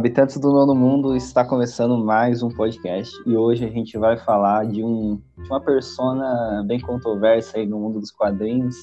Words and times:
Habitantes 0.00 0.38
do 0.38 0.50
Nono 0.50 0.74
Mundo 0.74 1.14
está 1.14 1.44
começando 1.44 1.94
mais 1.98 2.42
um 2.42 2.48
podcast 2.48 3.14
e 3.26 3.36
hoje 3.36 3.66
a 3.66 3.68
gente 3.68 3.98
vai 3.98 4.16
falar 4.16 4.64
de, 4.64 4.82
um, 4.82 5.20
de 5.36 5.46
uma 5.50 5.60
persona 5.60 6.64
bem 6.66 6.80
controversa 6.80 7.58
aí 7.58 7.66
no 7.66 7.78
mundo 7.78 8.00
dos 8.00 8.10
quadrinhos. 8.10 8.74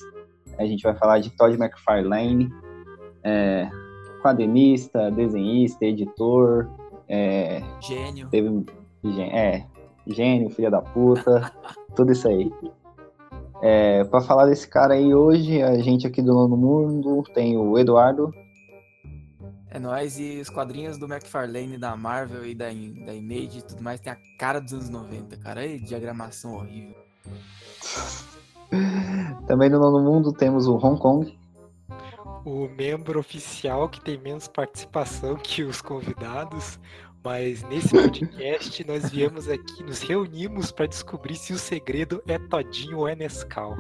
A 0.59 0.65
gente 0.67 0.83
vai 0.83 0.93
falar 0.93 1.17
de 1.17 1.31
Todd 1.31 1.55
McFarlane, 1.55 2.53
é, 3.23 3.67
quadrinista, 4.21 5.09
desenhista, 5.09 5.85
editor. 5.85 6.69
É, 7.09 7.63
gênio. 7.81 8.29
Teve, 8.29 8.65
é, 9.33 9.63
gênio, 10.05 10.51
filha 10.51 10.69
da 10.69 10.83
puta, 10.83 11.51
tudo 11.97 12.11
isso 12.11 12.27
aí. 12.27 12.53
É, 13.63 14.03
para 14.03 14.21
falar 14.21 14.45
desse 14.45 14.67
cara 14.67 14.93
aí 14.93 15.15
hoje, 15.15 15.63
a 15.63 15.79
gente 15.79 16.05
aqui 16.05 16.21
do 16.21 16.35
Nono 16.35 16.55
Mundo 16.55 17.23
tem 17.33 17.57
o 17.57 17.75
Eduardo. 17.75 18.31
É 19.69 19.79
nóis, 19.79 20.17
e 20.17 20.39
os 20.39 20.49
quadrinhos 20.49 20.97
do 20.97 21.05
McFarlane, 21.05 21.77
da 21.77 21.95
Marvel 21.95 22.45
e 22.45 22.55
da, 22.55 22.67
da 22.67 23.13
Image 23.13 23.59
e 23.59 23.61
tudo 23.61 23.83
mais 23.83 23.99
tem 23.99 24.13
a 24.13 24.17
cara 24.39 24.61
dos 24.61 24.73
anos 24.73 24.89
90, 24.89 25.37
cara. 25.37 25.61
Aí, 25.61 25.79
diagramação 25.79 26.53
horrível. 26.53 26.95
Também 29.45 29.69
no 29.69 29.79
Nono 29.79 30.01
Mundo 30.01 30.31
temos 30.31 30.67
o 30.67 30.75
Hong 30.75 30.99
Kong. 30.99 31.37
O 32.45 32.69
membro 32.69 33.19
oficial 33.19 33.89
que 33.89 33.99
tem 33.99 34.17
menos 34.17 34.47
participação 34.47 35.35
que 35.43 35.63
os 35.63 35.81
convidados, 35.81 36.79
mas 37.23 37.61
nesse 37.63 37.89
podcast 37.91 38.85
nós 38.85 39.09
viemos 39.09 39.49
aqui, 39.49 39.83
nos 39.83 40.01
reunimos 40.01 40.71
para 40.71 40.87
descobrir 40.87 41.35
se 41.35 41.51
o 41.51 41.57
segredo 41.57 42.23
é 42.25 42.39
Todinho 42.39 42.99
ou 42.99 43.07
é 43.07 43.15
Nescau. 43.15 43.75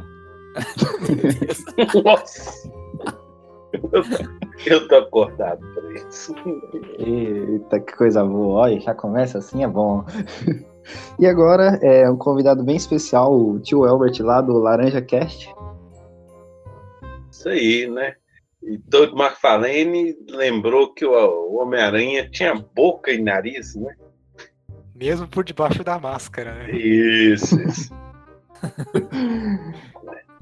Nossa! 2.03 3.17
Eu 4.65 4.87
tô 4.87 4.95
acordado 4.95 5.59
pra 5.73 5.93
isso. 5.93 6.35
Eita, 6.99 7.79
que 7.79 7.95
coisa 7.95 8.23
boa. 8.23 8.61
Olha, 8.61 8.79
já 8.79 8.93
começa 8.93 9.37
assim, 9.37 9.63
é 9.63 9.67
bom. 9.67 10.03
E 11.19 11.27
agora, 11.27 11.79
é 11.81 12.09
um 12.09 12.17
convidado 12.17 12.63
bem 12.63 12.75
especial, 12.75 13.33
o 13.33 13.59
tio 13.59 13.85
Elbert 13.85 14.19
lá 14.21 14.41
do 14.41 14.57
Laranja 14.57 15.01
Cast. 15.01 15.53
Isso 17.29 17.49
aí, 17.49 17.87
né? 17.87 18.15
E 18.63 18.77
Todd 18.79 19.13
McFarlane 19.13 20.15
lembrou 20.29 20.93
que 20.93 21.05
o 21.05 21.55
Homem-Aranha 21.55 22.29
tinha 22.29 22.55
boca 22.55 23.11
e 23.11 23.21
nariz, 23.21 23.75
né? 23.75 23.95
Mesmo 24.95 25.27
por 25.27 25.43
debaixo 25.43 25.83
da 25.83 25.99
máscara, 25.99 26.53
né? 26.53 26.71
Isso, 26.71 27.61
isso. 27.61 27.93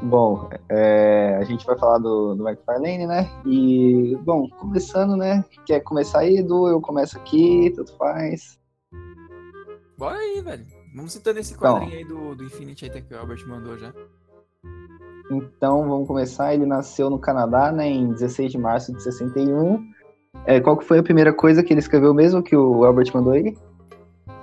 Bom, 0.01 0.49
é, 0.69 1.37
a 1.39 1.43
gente 1.43 1.65
vai 1.65 1.77
falar 1.77 1.99
do, 1.99 2.35
do 2.35 2.47
McFarlane, 2.47 3.07
né? 3.07 3.29
E, 3.45 4.17
bom, 4.21 4.47
começando, 4.49 5.15
né? 5.15 5.43
Quer 5.65 5.79
começar 5.81 6.19
aí, 6.19 6.37
Edu? 6.37 6.67
Eu 6.67 6.81
começo 6.81 7.17
aqui, 7.17 7.71
tudo 7.75 7.91
faz. 7.93 8.59
Bora 9.97 10.17
aí, 10.17 10.41
velho. 10.41 10.65
Vamos 10.93 11.13
citando 11.13 11.39
esse 11.39 11.57
quadrinho 11.57 11.99
então, 12.01 12.17
aí 12.17 12.29
do, 12.29 12.35
do 12.35 12.43
Infinity 12.43 12.85
aí 12.85 13.01
que 13.01 13.13
o 13.13 13.17
Albert 13.19 13.47
mandou 13.47 13.77
já. 13.77 13.93
Então, 15.31 15.87
vamos 15.87 16.07
começar. 16.07 16.53
Ele 16.53 16.65
nasceu 16.65 17.09
no 17.09 17.17
Canadá, 17.17 17.71
né? 17.71 17.87
Em 17.87 18.09
16 18.09 18.51
de 18.51 18.57
março 18.57 18.93
de 18.93 19.01
61. 19.01 19.83
É, 20.45 20.59
qual 20.59 20.77
que 20.77 20.85
foi 20.85 20.99
a 20.99 21.03
primeira 21.03 21.33
coisa 21.33 21.63
que 21.63 21.71
ele 21.71 21.79
escreveu 21.79 22.13
mesmo, 22.13 22.43
que 22.43 22.55
o 22.55 22.83
Albert 22.83 23.11
mandou 23.13 23.33
aí? 23.33 23.57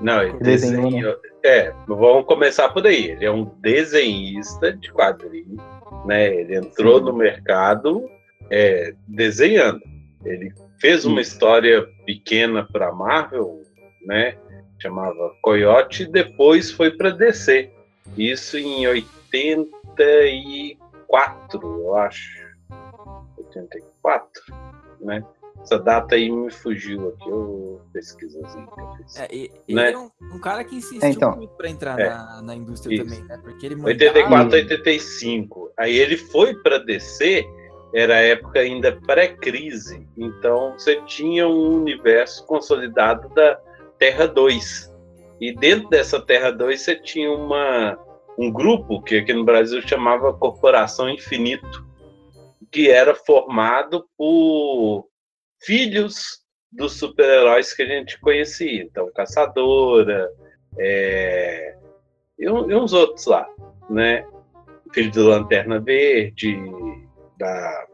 Não, 0.03 0.22
ele 0.22 0.39
desenhou, 0.39 0.91
né? 0.91 1.14
É, 1.45 1.72
vamos 1.86 2.27
começar 2.27 2.69
por 2.70 2.84
aí. 2.86 3.12
Ele 3.12 3.25
é 3.25 3.31
um 3.31 3.45
desenhista 3.61 4.72
de 4.72 4.91
quadrinhos, 4.92 5.62
né? 6.04 6.34
Ele 6.34 6.56
entrou 6.56 6.99
Sim. 6.99 7.04
no 7.04 7.12
mercado 7.12 8.04
é, 8.50 8.94
desenhando. 9.06 9.81
Ele 10.25 10.53
fez 10.81 11.04
uma 11.04 11.21
história 11.21 11.87
pequena 12.04 12.65
para 12.65 12.91
Marvel, 12.93 13.62
né? 14.04 14.37
Chamava 14.81 15.32
Coyote, 15.41 16.03
e 16.03 16.10
depois 16.10 16.72
foi 16.72 16.91
para 16.91 17.10
DC. 17.10 17.71
Isso 18.16 18.59
em 18.59 18.84
84, 18.87 21.60
eu 21.62 21.97
acho. 21.97 22.43
84, 23.37 24.43
né? 25.00 25.25
Essa 25.62 25.78
data 25.78 26.17
aí 26.17 26.31
me 26.31 26.50
fugiu 26.50 27.09
aqui, 27.11 27.28
eu 27.28 27.81
que 27.93 28.25
eu 28.25 28.97
fiz. 28.97 29.17
É, 29.17 29.28
e, 29.31 29.50
né? 29.69 29.89
Ele 29.89 29.97
é 29.97 29.99
um, 29.99 30.11
um, 30.34 30.39
cara 30.39 30.65
que 30.65 30.77
insistiu 30.77 31.09
é, 31.09 31.11
então, 31.11 31.37
muito 31.37 31.55
para 31.55 31.69
entrar 31.69 31.99
é, 31.99 32.09
na, 32.09 32.43
na, 32.43 32.56
indústria 32.56 32.95
isso. 32.95 33.05
também, 33.05 33.25
né? 33.25 33.39
Porque 33.43 33.67
ele 33.67 33.77
mandava... 33.77 33.91
84, 33.91 34.56
85. 34.56 35.73
Aí 35.78 35.97
ele 35.97 36.17
foi 36.17 36.55
para 36.62 36.78
DC, 36.78 37.47
era 37.95 38.17
época 38.17 38.61
ainda 38.61 38.99
pré-crise, 39.06 40.06
então 40.17 40.73
você 40.73 41.00
tinha 41.03 41.47
um 41.47 41.77
universo 41.81 42.44
consolidado 42.47 43.29
da 43.31 43.61
Terra 43.99 44.27
2. 44.27 44.93
E 45.41 45.55
dentro 45.55 45.89
dessa 45.91 46.21
Terra 46.21 46.50
2 46.50 46.81
você 46.81 46.97
tinha 46.97 47.31
uma, 47.31 47.99
um 48.39 48.50
grupo 48.50 49.00
que 49.03 49.19
aqui 49.19 49.33
no 49.33 49.44
Brasil 49.44 49.81
chamava 49.83 50.33
Corporação 50.33 51.09
Infinito, 51.09 51.87
que 52.71 52.91
era 52.91 53.15
formado 53.15 54.06
por 54.17 55.06
filhos 55.65 56.43
dos 56.71 56.95
super-heróis 56.95 57.73
que 57.73 57.83
a 57.83 57.87
gente 57.87 58.19
conhecia. 58.21 58.83
Então, 58.83 59.11
Caçadora, 59.12 60.31
é, 60.78 61.77
e, 62.39 62.45
e, 62.45 62.49
uns 62.50 62.93
outros 62.93 63.27
lá, 63.27 63.47
né? 63.91 64.27
Filho 64.93 65.11
do 65.11 65.28
Lanterna 65.28 65.81
Verde, 65.81 66.59
da, 67.39 67.87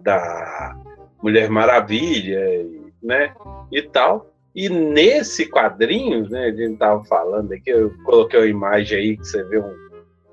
da 0.00 0.76
Mulher 1.22 1.48
Maravilha, 1.50 2.66
né? 3.02 3.34
E 3.70 3.82
tal. 3.82 4.32
E 4.54 4.68
nesse 4.68 5.50
quadrinho, 5.50 6.28
né? 6.28 6.46
A 6.46 6.52
gente 6.52 6.78
tava 6.78 7.04
falando 7.04 7.52
aqui, 7.52 7.70
eu 7.70 7.92
coloquei 8.04 8.40
uma 8.40 8.46
imagem 8.46 8.98
aí 8.98 9.16
que 9.16 9.24
você 9.24 9.42
vê 9.44 9.58
um, 9.58 9.76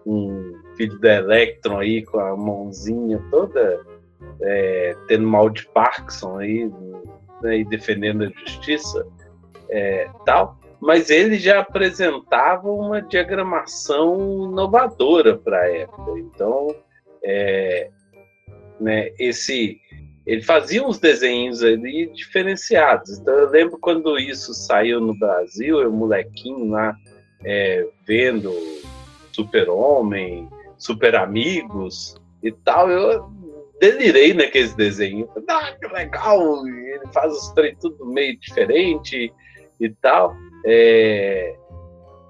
um 0.05 0.61
filho 0.75 0.97
do 0.97 1.07
Electron 1.07 1.79
aí 1.79 2.03
com 2.03 2.19
a 2.19 2.35
mãozinha 2.35 3.21
toda 3.29 3.92
é, 4.41 4.95
tendo 5.07 5.27
mal 5.27 5.49
de 5.49 5.65
Parkinson 5.67 6.39
aí, 6.39 6.71
né, 7.41 7.59
e 7.59 7.65
defendendo 7.65 8.23
a 8.23 8.29
justiça 8.29 9.05
é, 9.69 10.09
tal, 10.25 10.57
mas 10.79 11.09
ele 11.09 11.37
já 11.37 11.59
apresentava 11.59 12.69
uma 12.69 13.01
diagramação 13.01 14.49
inovadora 14.51 15.37
para 15.37 15.61
a 15.61 15.71
época. 15.71 16.11
Então, 16.19 16.75
é, 17.23 17.89
né, 18.79 19.11
esse 19.17 19.79
ele 20.25 20.41
fazia 20.41 20.85
uns 20.85 20.99
desenhos 20.99 21.63
ali 21.63 22.07
diferenciados. 22.13 23.17
Então 23.17 23.33
eu 23.33 23.49
lembro 23.49 23.77
quando 23.77 24.17
isso 24.17 24.53
saiu 24.53 25.01
no 25.01 25.17
Brasil, 25.17 25.81
eu 25.81 25.91
molequinho 25.91 26.69
lá 26.69 26.95
é, 27.43 27.85
vendo 28.05 28.51
Super 29.33 29.69
Homem, 29.69 30.47
Super 30.77 31.15
Amigos 31.15 32.15
e 32.41 32.51
tal, 32.51 32.89
eu 32.89 33.29
delirei 33.79 34.33
naqueles 34.33 34.73
desenhos. 34.73 35.29
Ah, 35.47 35.75
que 35.79 35.87
legal! 35.87 36.65
Ele 36.67 37.07
faz 37.13 37.33
os 37.33 37.49
treinos 37.53 37.79
tudo 37.81 38.05
meio 38.05 38.37
diferente 38.39 39.33
e 39.79 39.89
tal. 39.89 40.35
É... 40.65 41.55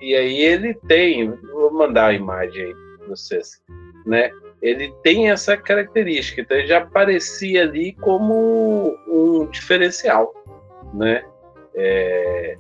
E 0.01 0.15
aí 0.15 0.41
ele 0.41 0.73
tem, 0.87 1.29
vou 1.29 1.71
mandar 1.71 2.07
a 2.07 2.13
imagem 2.13 2.65
aí 2.65 2.75
para 2.97 3.07
vocês, 3.07 3.61
né? 4.05 4.31
Ele 4.61 4.93
tem 5.03 5.29
essa 5.29 5.57
característica, 5.57 6.41
então 6.41 6.57
ele 6.57 6.67
já 6.67 6.79
aparecia 6.79 7.63
ali 7.63 7.93
como 7.93 8.97
um 9.07 9.45
diferencial, 9.47 10.33
né? 10.93 11.23
É... 11.75 12.55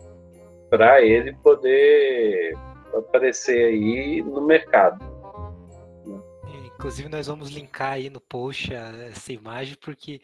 Para 0.69 1.01
ele 1.01 1.33
poder 1.43 2.55
aparecer 2.93 3.65
aí 3.65 4.21
no 4.21 4.41
mercado. 4.41 5.12
Inclusive, 6.75 7.09
nós 7.09 7.27
vamos 7.27 7.49
linkar 7.49 7.93
aí 7.93 8.09
no 8.09 8.19
post 8.19 8.73
essa 8.73 9.31
imagem, 9.31 9.77
porque 9.79 10.21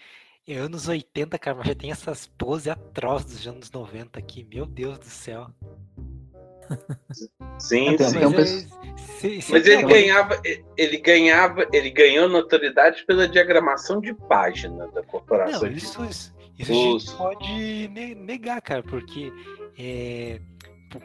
em 0.47 0.55
anos 0.55 0.87
80, 0.87 1.37
cara, 1.37 1.63
já 1.63 1.75
tem 1.75 1.91
essas 1.91 2.25
poses 2.25 2.67
atrozes 2.67 3.37
dos 3.37 3.47
anos 3.47 3.71
90 3.71 4.17
aqui. 4.17 4.43
Meu 4.43 4.65
Deus 4.65 4.97
do 4.97 5.05
céu. 5.05 5.47
Sim, 7.59 7.97
sim. 7.97 8.19
Mas, 8.35 9.49
mas 9.49 9.67
ele 9.67 9.83
ganhava, 9.83 10.41
ele 10.77 10.97
ganhava, 10.97 11.67
ele 11.73 11.89
ganhou 11.89 12.29
notoriedade 12.29 13.03
pela 13.05 13.27
diagramação 13.27 13.99
de 13.99 14.13
página 14.13 14.87
da 14.87 15.03
corporação. 15.03 15.61
Não, 15.61 15.71
isso, 15.71 16.03
isso, 16.05 16.35
isso 16.57 16.71
a 16.71 16.75
gente 16.75 17.15
pode 17.15 17.87
negar, 18.15 18.61
cara, 18.61 18.83
porque 18.83 19.33
é, 19.77 20.39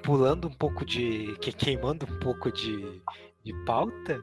pulando 0.02 0.49
um 0.49 0.52
pouco 0.52 0.85
de. 0.85 1.37
queimando 1.56 2.06
um 2.06 2.19
pouco 2.19 2.50
de, 2.52 3.02
de 3.43 3.52
pauta, 3.64 4.23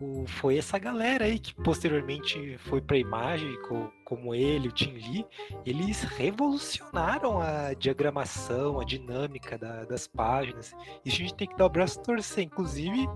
o, 0.00 0.26
foi 0.26 0.58
essa 0.58 0.78
galera 0.78 1.24
aí 1.24 1.38
que 1.38 1.54
posteriormente 1.54 2.58
foi 2.58 2.80
para 2.80 2.96
imagem, 2.96 3.60
co, 3.62 3.90
como 4.04 4.34
ele, 4.34 4.68
o 4.68 4.72
Tim 4.72 4.92
Lee, 4.92 5.26
eles 5.64 6.02
revolucionaram 6.02 7.40
a 7.40 7.72
diagramação, 7.74 8.80
a 8.80 8.84
dinâmica 8.84 9.56
da, 9.56 9.84
das 9.84 10.06
páginas. 10.06 10.74
Isso 11.04 11.16
a 11.16 11.18
gente 11.18 11.34
tem 11.34 11.48
que 11.48 11.56
dar 11.56 11.66
o 11.66 11.70
braço 11.70 11.98
a 12.00 12.02
torcer. 12.02 12.44
Inclusive, 12.44 13.08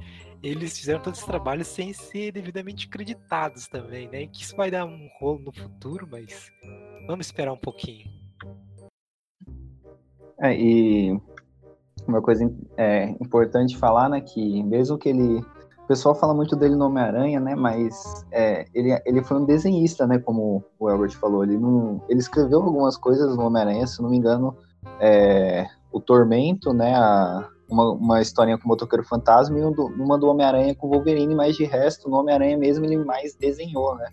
eles 0.43 0.79
fizeram 0.79 1.01
todo 1.01 1.15
esse 1.15 1.27
trabalho 1.27 1.65
sem 1.65 1.93
ser 1.93 2.33
devidamente 2.33 2.89
creditados 2.89 3.69
também, 3.69 4.09
né? 4.09 4.27
Que 4.27 4.43
isso 4.43 4.57
vai 4.57 4.71
dar 4.71 4.85
um 4.87 5.09
rolo 5.19 5.41
no 5.41 5.53
futuro, 5.53 6.09
mas 6.11 6.51
vamos 7.07 7.27
esperar 7.27 7.53
um 7.53 7.59
pouquinho. 7.59 8.09
É, 10.39 10.59
e 10.59 11.21
uma 12.09 12.23
coisa 12.23 12.51
é, 12.77 13.11
importante 13.21 13.77
falar, 13.77 14.09
né, 14.09 14.21
que 14.23 14.63
mesmo 14.63 14.97
que 14.97 15.11
ele 15.11 15.45
pessoal 15.91 16.15
fala 16.15 16.33
muito 16.33 16.55
dele 16.55 16.77
no 16.77 16.87
Homem-Aranha, 16.87 17.41
né? 17.41 17.57
Mas 17.57 18.25
é, 18.31 18.65
ele, 18.73 18.97
ele 19.05 19.25
foi 19.25 19.39
um 19.39 19.45
desenhista, 19.45 20.07
né? 20.07 20.21
Como 20.21 20.65
o 20.79 20.89
Albert 20.89 21.19
falou. 21.19 21.43
Ele, 21.43 21.59
não, 21.59 22.01
ele 22.09 22.21
escreveu 22.21 22.63
algumas 22.63 22.97
coisas 22.97 23.37
no 23.37 23.45
Homem-Aranha, 23.45 23.85
se 23.89 24.01
não 24.01 24.09
me 24.09 24.17
engano, 24.17 24.57
é, 25.01 25.67
o 25.91 26.01
Tormento, 26.01 26.73
né? 26.73 26.95
A, 26.95 27.45
uma, 27.69 27.91
uma 27.91 28.21
historinha 28.21 28.57
com 28.57 28.67
o 28.67 28.69
Motoqueiro 28.69 29.05
Fantasma 29.05 29.59
e 29.59 29.63
uma 29.63 30.17
do 30.17 30.29
Homem-Aranha 30.29 30.77
com 30.77 30.87
o 30.87 30.91
Wolverine, 30.91 31.35
mas 31.35 31.57
de 31.57 31.65
resto, 31.65 32.09
no 32.09 32.19
Homem-Aranha 32.19 32.57
mesmo, 32.57 32.85
ele 32.85 32.97
mais 32.97 33.35
desenhou, 33.35 33.97
né? 33.97 34.11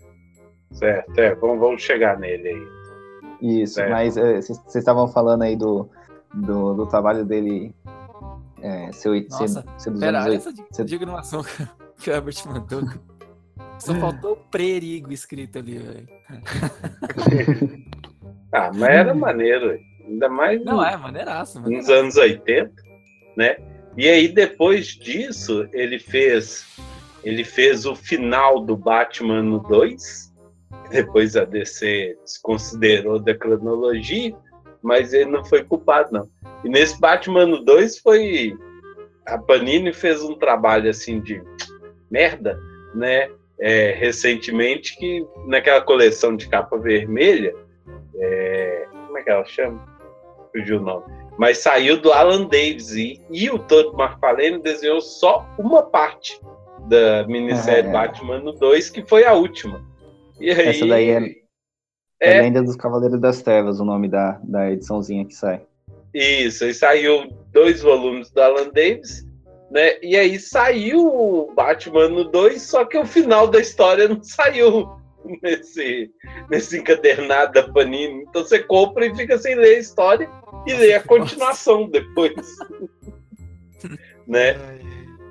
Certo, 0.72 1.16
é, 1.16 1.32
vamos, 1.36 1.60
vamos 1.60 1.80
chegar 1.80 2.18
nele 2.18 2.48
aí. 2.48 3.62
Isso, 3.62 3.74
certo. 3.74 3.90
mas 3.92 4.16
vocês 4.16 4.74
é, 4.74 4.78
estavam 4.78 5.06
falando 5.06 5.42
aí 5.42 5.54
do, 5.54 5.88
do, 6.34 6.74
do 6.74 6.86
trabalho 6.86 7.24
dele 7.24 7.72
é, 8.62 8.92
seu, 8.92 9.14
Nossa, 9.28 9.62
ser, 9.62 9.64
ser 9.78 9.98
pera, 9.98 10.24
olha 10.24 10.36
essa 10.36 10.52
ser... 10.70 10.84
diagramação 10.84 11.42
que 11.98 12.10
o 12.10 12.12
Herbert 12.12 12.36
mandou. 12.46 12.82
Só 13.78 13.94
faltou 13.94 14.32
o 14.32 14.36
perigo 14.36 15.12
escrito 15.12 15.58
ali, 15.58 15.78
velho. 15.78 16.08
ah, 18.52 18.70
mas 18.74 18.88
era 18.90 19.14
maneiro, 19.14 19.78
ainda 20.04 20.28
mais 20.28 20.64
Não, 20.64 20.84
é, 20.84 20.96
maneiraço, 20.96 21.60
maneiraço. 21.60 21.88
nos 21.88 21.98
anos 21.98 22.16
80, 22.16 22.72
né? 23.36 23.56
E 23.96 24.08
aí, 24.08 24.28
depois 24.28 24.88
disso, 24.88 25.68
ele 25.72 25.98
fez 25.98 26.66
ele 27.24 27.44
fez 27.44 27.84
o 27.84 27.94
final 27.94 28.60
do 28.60 28.76
Batman 28.76 29.42
no 29.42 29.58
2, 29.58 30.32
depois 30.90 31.36
a 31.36 31.44
DC 31.44 32.16
desconsiderou 32.24 33.18
da 33.18 33.34
cronologia, 33.34 34.34
mas 34.82 35.12
ele 35.12 35.30
não 35.30 35.44
foi 35.44 35.64
culpado, 35.64 36.12
não. 36.12 36.28
E 36.64 36.68
nesse 36.68 36.98
Batman 37.00 37.62
2 37.62 37.98
foi. 37.98 38.56
A 39.26 39.36
Panini 39.36 39.92
fez 39.92 40.22
um 40.22 40.34
trabalho 40.34 40.88
assim 40.88 41.20
de 41.20 41.42
merda, 42.10 42.58
né? 42.94 43.30
É, 43.60 43.92
recentemente, 43.92 44.96
que 44.96 45.26
naquela 45.46 45.80
coleção 45.80 46.36
de 46.36 46.48
capa 46.48 46.78
vermelha, 46.78 47.54
é, 48.14 48.86
como 48.92 49.18
é 49.18 49.22
que 49.22 49.30
ela 49.30 49.44
chama? 49.44 49.84
Fugiu 50.52 50.78
o 50.78 50.82
nome. 50.82 51.04
Mas 51.36 51.58
saiu 51.58 52.00
do 52.00 52.12
Alan 52.12 52.44
Davis 52.44 52.92
e, 52.92 53.20
e 53.30 53.50
o 53.50 53.58
Todd 53.58 53.90
McFarlane 54.00 54.62
desenhou 54.62 55.00
só 55.00 55.46
uma 55.58 55.82
parte 55.82 56.40
da 56.88 57.26
minissérie 57.26 57.88
é. 57.88 57.92
Batman 57.92 58.40
2, 58.40 58.90
que 58.90 59.04
foi 59.06 59.24
a 59.24 59.34
última. 59.34 59.84
E 60.40 60.50
aí, 60.50 60.68
Essa 60.68 60.86
daí 60.86 61.10
é, 61.10 61.20
é, 62.20 62.36
é 62.36 62.42
Lenda 62.42 62.62
dos 62.62 62.76
Cavaleiros 62.76 63.20
das 63.20 63.42
Trevas, 63.42 63.80
o 63.80 63.84
nome 63.84 64.08
da, 64.08 64.40
da 64.42 64.70
ediçãozinha 64.70 65.24
que 65.24 65.34
sai. 65.34 65.62
Isso, 66.12 66.64
aí 66.64 66.74
saiu 66.74 67.28
dois 67.52 67.82
volumes 67.82 68.30
do 68.30 68.40
Alan 68.40 68.70
Davis, 68.70 69.26
né? 69.70 69.98
E 70.02 70.16
aí 70.16 70.38
saiu 70.38 71.06
o 71.06 71.52
Batman 71.54 72.08
no 72.08 72.24
2, 72.24 72.60
só 72.62 72.84
que 72.84 72.98
o 72.98 73.06
final 73.06 73.46
da 73.46 73.60
história 73.60 74.08
não 74.08 74.22
saiu 74.22 74.88
nesse, 75.42 76.10
nesse 76.50 76.78
encadernado 76.78 77.52
da 77.52 77.68
Panini. 77.72 78.24
Então 78.28 78.42
você 78.42 78.58
compra 78.58 79.06
e 79.06 79.14
fica 79.14 79.38
sem 79.38 79.54
ler 79.54 79.76
a 79.76 79.80
história 79.80 80.28
e 80.66 80.72
lê 80.74 80.94
a 80.94 81.02
continuação 81.02 81.88
depois. 81.88 82.34
né? 84.26 84.56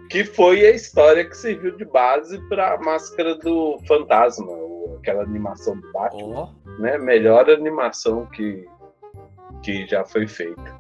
Que 0.10 0.24
foi 0.24 0.66
a 0.66 0.72
história 0.72 1.26
que 1.26 1.36
serviu 1.36 1.76
de 1.76 1.84
base 1.84 2.40
para 2.48 2.76
a 2.76 2.78
Máscara 2.78 3.36
do 3.36 3.78
Fantasma, 3.88 4.48
aquela 5.08 5.24
animação 5.24 5.80
do 5.80 5.92
Batman. 5.92 6.54
Oh. 6.66 6.82
Né? 6.82 6.98
Melhor 6.98 7.50
animação 7.50 8.26
que 8.26 8.68
que 9.64 9.88
já 9.88 10.06
foi 10.06 10.28
feita. 10.28 10.78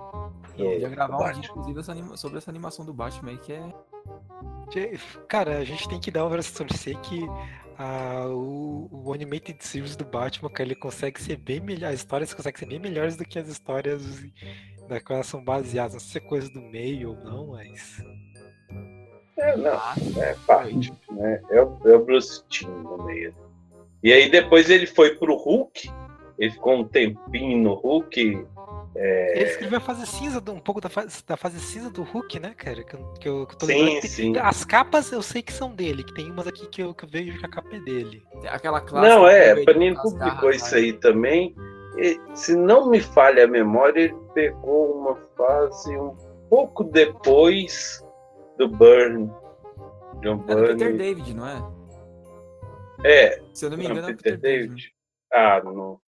Eu 0.57 0.79
ia 0.79 0.89
gravar 0.89 1.18
um 1.18 1.33
vídeo, 1.33 1.50
inclusive, 1.50 1.79
essa 1.79 2.18
sobre 2.18 2.38
essa 2.38 2.51
animação 2.51 2.85
do 2.85 2.94
Batman 2.94 3.31
aí, 3.31 3.38
que 3.38 3.53
é. 3.53 4.97
Cara, 5.27 5.57
a 5.57 5.63
gente 5.63 5.88
tem 5.88 6.00
que 6.00 6.12
dar 6.12 6.24
uma 6.24 6.29
versão 6.29 6.65
de 6.65 6.77
ser 6.77 6.97
que 6.97 7.24
uh, 7.24 8.29
o, 8.29 8.89
o 8.91 9.13
Animated 9.13 9.63
Series 9.63 9.95
do 9.95 10.03
Batman, 10.03 10.50
cara, 10.50 10.68
ele 10.68 10.75
consegue 10.75 11.21
ser 11.21 11.38
bem 11.38 11.59
melhor. 11.59 11.89
As 11.89 11.95
histórias 11.95 12.33
conseguem 12.33 12.59
ser 12.59 12.65
bem 12.65 12.80
melhores 12.80 13.15
do 13.15 13.23
que 13.23 13.39
as 13.39 13.47
histórias 13.47 14.01
da 14.88 15.00
qual 15.00 15.15
elas 15.18 15.27
são 15.27 15.44
baseadas. 15.44 15.94
Não 15.94 16.00
sei 16.00 16.21
se 16.21 16.25
é 16.25 16.30
coisa 16.30 16.50
do 16.50 16.62
meio 16.62 17.12
ou 17.12 17.15
não, 17.23 17.47
mas. 17.47 18.03
É, 19.38 19.56
não, 19.56 19.73
ah, 19.73 19.95
é 20.18 20.35
parte, 20.45 20.94
né? 21.12 21.41
É 21.50 21.62
o, 21.62 21.80
é 21.85 21.95
o 21.95 22.03
Bruce 22.03 22.44
Timm 22.50 22.83
no 22.83 23.03
meio. 23.06 23.33
E 24.03 24.13
aí 24.13 24.29
depois 24.29 24.69
ele 24.69 24.85
foi 24.85 25.15
pro 25.15 25.35
Hulk, 25.35 25.89
ele 26.38 26.51
ficou 26.51 26.75
um 26.75 26.83
tempinho 26.88 27.57
no 27.57 27.73
Hulk, 27.73 28.45
é... 28.99 29.39
Ele 29.39 29.49
escreveu 29.49 29.77
a 29.77 29.81
fase 29.81 30.07
cinza, 30.07 30.39
um 30.51 30.59
pouco 30.59 30.81
da 30.81 30.89
fase, 30.89 31.23
da 31.25 31.38
fase 31.38 31.59
cinza 31.59 31.88
do 31.91 32.01
Hulk, 32.01 32.39
né, 32.39 32.55
cara? 32.57 32.83
Que, 32.83 32.95
eu, 32.95 33.13
que 33.19 33.29
eu, 33.29 33.45
que 33.45 33.53
eu 33.53 33.57
tô 33.59 33.65
sim, 33.67 34.01
sim. 34.01 34.38
As 34.38 34.65
capas 34.65 35.11
eu 35.11 35.21
sei 35.21 35.44
que 35.44 35.53
são 35.53 35.71
dele, 35.71 36.03
que 36.03 36.15
tem 36.15 36.31
umas 36.31 36.47
aqui 36.47 36.67
que 36.67 36.81
eu, 36.81 36.95
que 36.95 37.05
eu 37.05 37.09
vejo 37.09 37.38
que 37.38 37.45
a 37.45 37.49
capa 37.49 37.75
é 37.75 37.79
dele. 37.79 38.23
Aquela 38.47 38.81
classe. 38.81 39.07
Não, 39.07 39.27
é, 39.27 39.63
Panini 39.63 39.95
publicou 39.95 40.49
isso 40.49 40.73
aí 40.73 40.94
também. 40.94 41.55
E, 41.99 42.19
se 42.33 42.55
não 42.55 42.89
me 42.89 42.99
falha 42.99 43.44
a 43.44 43.47
memória, 43.47 44.01
ele 44.01 44.15
pegou 44.33 44.99
uma 44.99 45.15
fase 45.38 45.95
um 45.95 46.15
pouco 46.49 46.83
depois 46.83 48.03
do 48.57 48.67
Burn. 48.67 49.29
John 50.21 50.44
é 50.47 50.55
Burn. 50.55 50.67
Peter 50.73 50.97
David, 50.97 51.35
não 51.35 51.47
é? 51.47 51.63
É. 53.03 53.46
Se 53.57 53.65
eu 53.65 53.71
não 53.71 53.77
me 53.77 53.86
engano, 53.86 54.09
é 54.09 54.13
Peter, 54.13 54.33
Peter 54.33 54.39
David. 54.39 54.68
David. 54.68 54.94
Ah, 55.33 55.62
não 55.63 56.00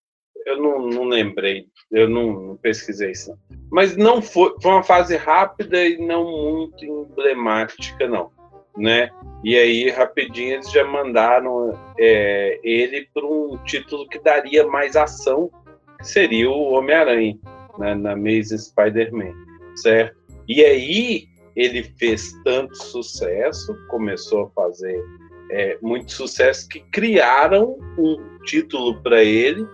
eu 0.46 0.62
não, 0.62 0.88
não 0.88 1.04
lembrei, 1.04 1.68
eu 1.92 2.10
não, 2.10 2.34
não, 2.34 2.57
pesquisei 2.57 3.12
isso. 3.12 3.38
Mas 3.72 3.96
não 3.96 4.22
foi, 4.22 4.54
foi 4.62 4.72
uma 4.72 4.84
fase 4.84 5.16
rápida 5.16 5.86
e 5.86 5.98
não 5.98 6.24
muito 6.24 6.84
emblemática, 6.84 8.07
não. 8.07 8.31
Né? 8.78 9.10
E 9.44 9.57
aí, 9.57 9.90
rapidinho, 9.90 10.54
eles 10.54 10.72
já 10.72 10.86
mandaram 10.86 11.78
é, 11.98 12.60
ele 12.63 13.07
para 13.13 13.25
um 13.25 13.57
título 13.66 14.07
que 14.07 14.19
daria 14.19 14.66
mais 14.66 14.96
ação, 14.96 15.51
que 15.98 16.07
seria 16.07 16.50
o 16.50 16.72
Homem-Aranha, 16.72 17.38
né, 17.78 17.96
na 17.96 18.13
Amazing 18.13 18.57
Spider-Man, 18.57 19.34
certo? 19.75 20.18
E 20.48 20.63
aí, 20.63 21.27
ele 21.56 21.84
fez 21.84 22.32
tanto 22.44 22.75
sucesso, 22.75 23.75
começou 23.89 24.46
a 24.46 24.50
fazer 24.51 25.03
é, 25.50 25.77
muito 25.82 26.12
sucesso, 26.12 26.68
que 26.68 26.79
criaram 26.91 27.77
um 27.98 28.39
título 28.46 29.01
para 29.01 29.24
ele, 29.24 29.65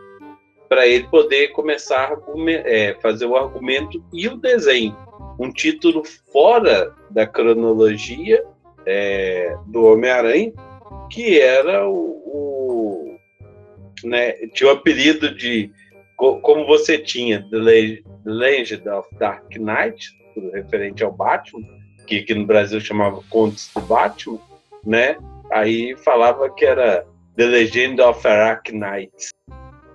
para 0.70 0.88
ele 0.88 1.08
poder 1.08 1.50
começar 1.50 2.14
a 2.14 2.18
é, 2.50 2.96
fazer 3.02 3.26
o 3.26 3.36
argumento 3.36 4.04
e 4.12 4.28
o 4.28 4.38
desenho. 4.38 4.96
Um 5.40 5.52
título 5.52 6.04
fora 6.32 6.94
da 7.10 7.28
cronologia 7.28 8.44
é, 8.86 9.56
do 9.68 9.84
Homem-Aranha, 9.84 10.54
que 11.10 11.40
era 11.40 11.88
o, 11.88 11.94
o 11.94 13.18
né, 14.04 14.32
tinha 14.54 14.70
o 14.70 14.74
apelido 14.74 15.34
de 15.36 15.72
como 16.16 16.66
você 16.66 16.98
tinha 16.98 17.46
The 17.50 17.58
Legend 18.26 18.88
of 18.90 19.08
Dark 19.18 19.54
Knight, 19.58 20.10
referente 20.54 21.04
ao 21.04 21.12
Batman, 21.12 21.68
que 22.08 22.20
aqui 22.20 22.34
no 22.34 22.46
Brasil 22.46 22.80
chamava 22.80 23.22
Contos 23.30 23.70
do 23.74 23.82
Batman, 23.82 24.40
né? 24.86 25.18
Aí 25.52 25.96
falava 25.98 26.50
que 26.50 26.66
era 26.66 27.06
The 27.36 27.46
Legend 27.46 28.02
of 28.02 28.28
Arachnites, 28.28 29.30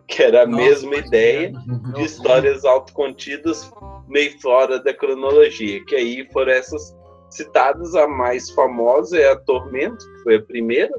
que 0.06 0.22
era 0.22 0.42
a 0.42 0.46
Nossa, 0.46 0.62
mesma 0.62 0.96
ideia 0.96 1.52
de 1.94 2.02
histórias 2.02 2.64
autocontidas 2.64 3.70
meio 4.08 4.38
fora 4.40 4.82
da 4.82 4.92
cronologia, 4.92 5.84
que 5.86 5.94
aí 5.94 6.28
foram 6.32 6.52
essas 6.52 6.96
citadas, 7.30 7.94
a 7.94 8.08
mais 8.08 8.50
famosa 8.50 9.18
é 9.18 9.30
a 9.30 9.36
Tormento, 9.36 10.04
que 10.04 10.22
foi 10.24 10.36
a 10.36 10.42
primeira, 10.42 10.92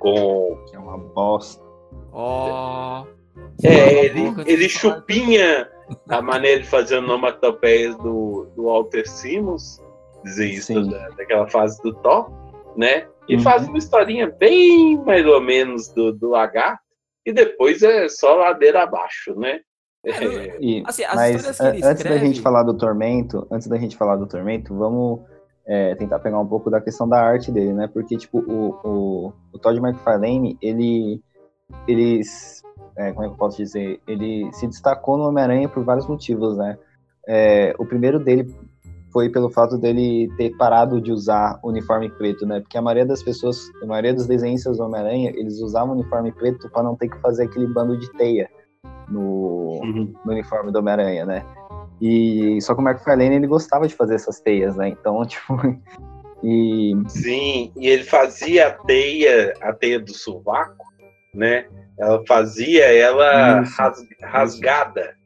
com... 0.00 0.58
Que 0.68 0.76
é 0.76 0.78
uma 0.78 0.96
bosta. 0.98 1.62
Oh. 2.12 3.04
É, 3.62 4.06
ele, 4.06 4.34
ele 4.46 4.68
chupinha 4.68 5.68
a 6.08 6.22
maneira 6.22 6.62
de 6.62 6.66
fazer 6.66 6.96
onomatopeias 6.98 7.94
do, 7.96 8.48
do 8.56 8.64
Walter 8.64 9.06
Simmons, 9.06 9.82
dizer 10.24 10.46
isso 10.46 10.90
da, 10.90 11.08
daquela 11.10 11.46
fase 11.46 11.80
do 11.82 11.92
Thor, 11.94 12.30
né? 12.76 13.06
E 13.28 13.36
uhum. 13.36 13.42
faz 13.42 13.66
uma 13.66 13.78
historinha 13.78 14.30
bem 14.30 14.96
mais 15.04 15.26
ou 15.26 15.40
menos 15.40 15.88
do, 15.88 16.12
do 16.12 16.28
lagarto, 16.30 16.82
e 17.24 17.32
depois 17.32 17.82
é 17.82 18.08
só 18.08 18.36
ladeira 18.36 18.82
abaixo, 18.82 19.34
né? 19.38 19.60
É, 20.04 20.56
e, 20.60 20.84
assim, 20.86 21.02
mas 21.12 21.60
antes 21.60 21.80
escreve... 21.80 22.08
da 22.08 22.18
gente 22.18 22.40
falar 22.40 22.62
do 22.62 22.76
Tormento, 22.76 23.44
antes 23.50 23.66
da 23.66 23.76
gente 23.76 23.96
falar 23.96 24.14
do 24.14 24.26
Tormento, 24.28 24.72
vamos 24.76 25.20
é, 25.66 25.96
tentar 25.96 26.20
pegar 26.20 26.38
um 26.38 26.46
pouco 26.46 26.70
da 26.70 26.80
questão 26.80 27.08
da 27.08 27.20
arte 27.20 27.50
dele, 27.50 27.72
né? 27.72 27.88
Porque, 27.92 28.16
tipo, 28.16 28.38
o, 28.38 28.78
o, 28.84 29.32
o 29.52 29.58
Todd 29.58 29.76
McFarlane, 29.80 30.56
ele, 30.62 31.20
ele 31.88 32.20
é, 32.96 33.12
como 33.12 33.24
é 33.24 33.28
que 33.28 33.34
eu 33.34 33.38
posso 33.38 33.56
dizer? 33.56 34.00
Ele 34.06 34.48
se 34.52 34.68
destacou 34.68 35.16
no 35.18 35.24
Homem-Aranha 35.24 35.68
por 35.68 35.82
vários 35.82 36.06
motivos, 36.06 36.56
né? 36.56 36.78
É, 37.28 37.74
o 37.76 37.84
primeiro 37.84 38.20
dele 38.20 38.54
foi 39.16 39.30
pelo 39.30 39.48
fato 39.48 39.78
dele 39.78 40.30
ter 40.36 40.54
parado 40.58 41.00
de 41.00 41.10
usar 41.10 41.58
uniforme 41.64 42.10
preto, 42.10 42.44
né? 42.44 42.60
Porque 42.60 42.76
a 42.76 42.82
maioria 42.82 43.06
das 43.06 43.22
pessoas, 43.22 43.70
a 43.82 43.86
maioria 43.86 44.12
dos 44.12 44.26
desenhistas 44.26 44.76
do 44.76 44.84
Homem-Aranha, 44.84 45.32
eles 45.34 45.58
usavam 45.62 45.94
uniforme 45.94 46.30
preto 46.32 46.68
para 46.68 46.82
não 46.82 46.94
ter 46.94 47.08
que 47.08 47.18
fazer 47.22 47.44
aquele 47.44 47.66
bando 47.66 47.98
de 47.98 48.12
teia 48.12 48.46
no, 49.08 49.80
uhum. 49.82 50.14
no 50.22 50.32
uniforme 50.32 50.70
do 50.70 50.80
Homem-Aranha, 50.80 51.24
né? 51.24 51.46
E 51.98 52.60
só 52.60 52.74
que 52.74 52.82
o 52.82 52.86
McFarlane 52.86 53.36
ele 53.36 53.46
gostava 53.46 53.88
de 53.88 53.94
fazer 53.94 54.16
essas 54.16 54.38
teias, 54.38 54.76
né? 54.76 54.88
Então, 54.88 55.24
tipo, 55.24 55.56
e 56.44 56.92
Sim, 57.08 57.72
e 57.74 57.88
ele 57.88 58.04
fazia 58.04 58.66
a 58.66 58.72
teia, 58.72 59.54
a 59.62 59.72
teia 59.72 59.98
do 59.98 60.12
sovaco, 60.12 60.84
né? 61.32 61.64
Ela 61.98 62.22
fazia 62.28 62.84
ela 62.94 63.62
ras, 63.62 63.96
rasgada. 64.22 65.16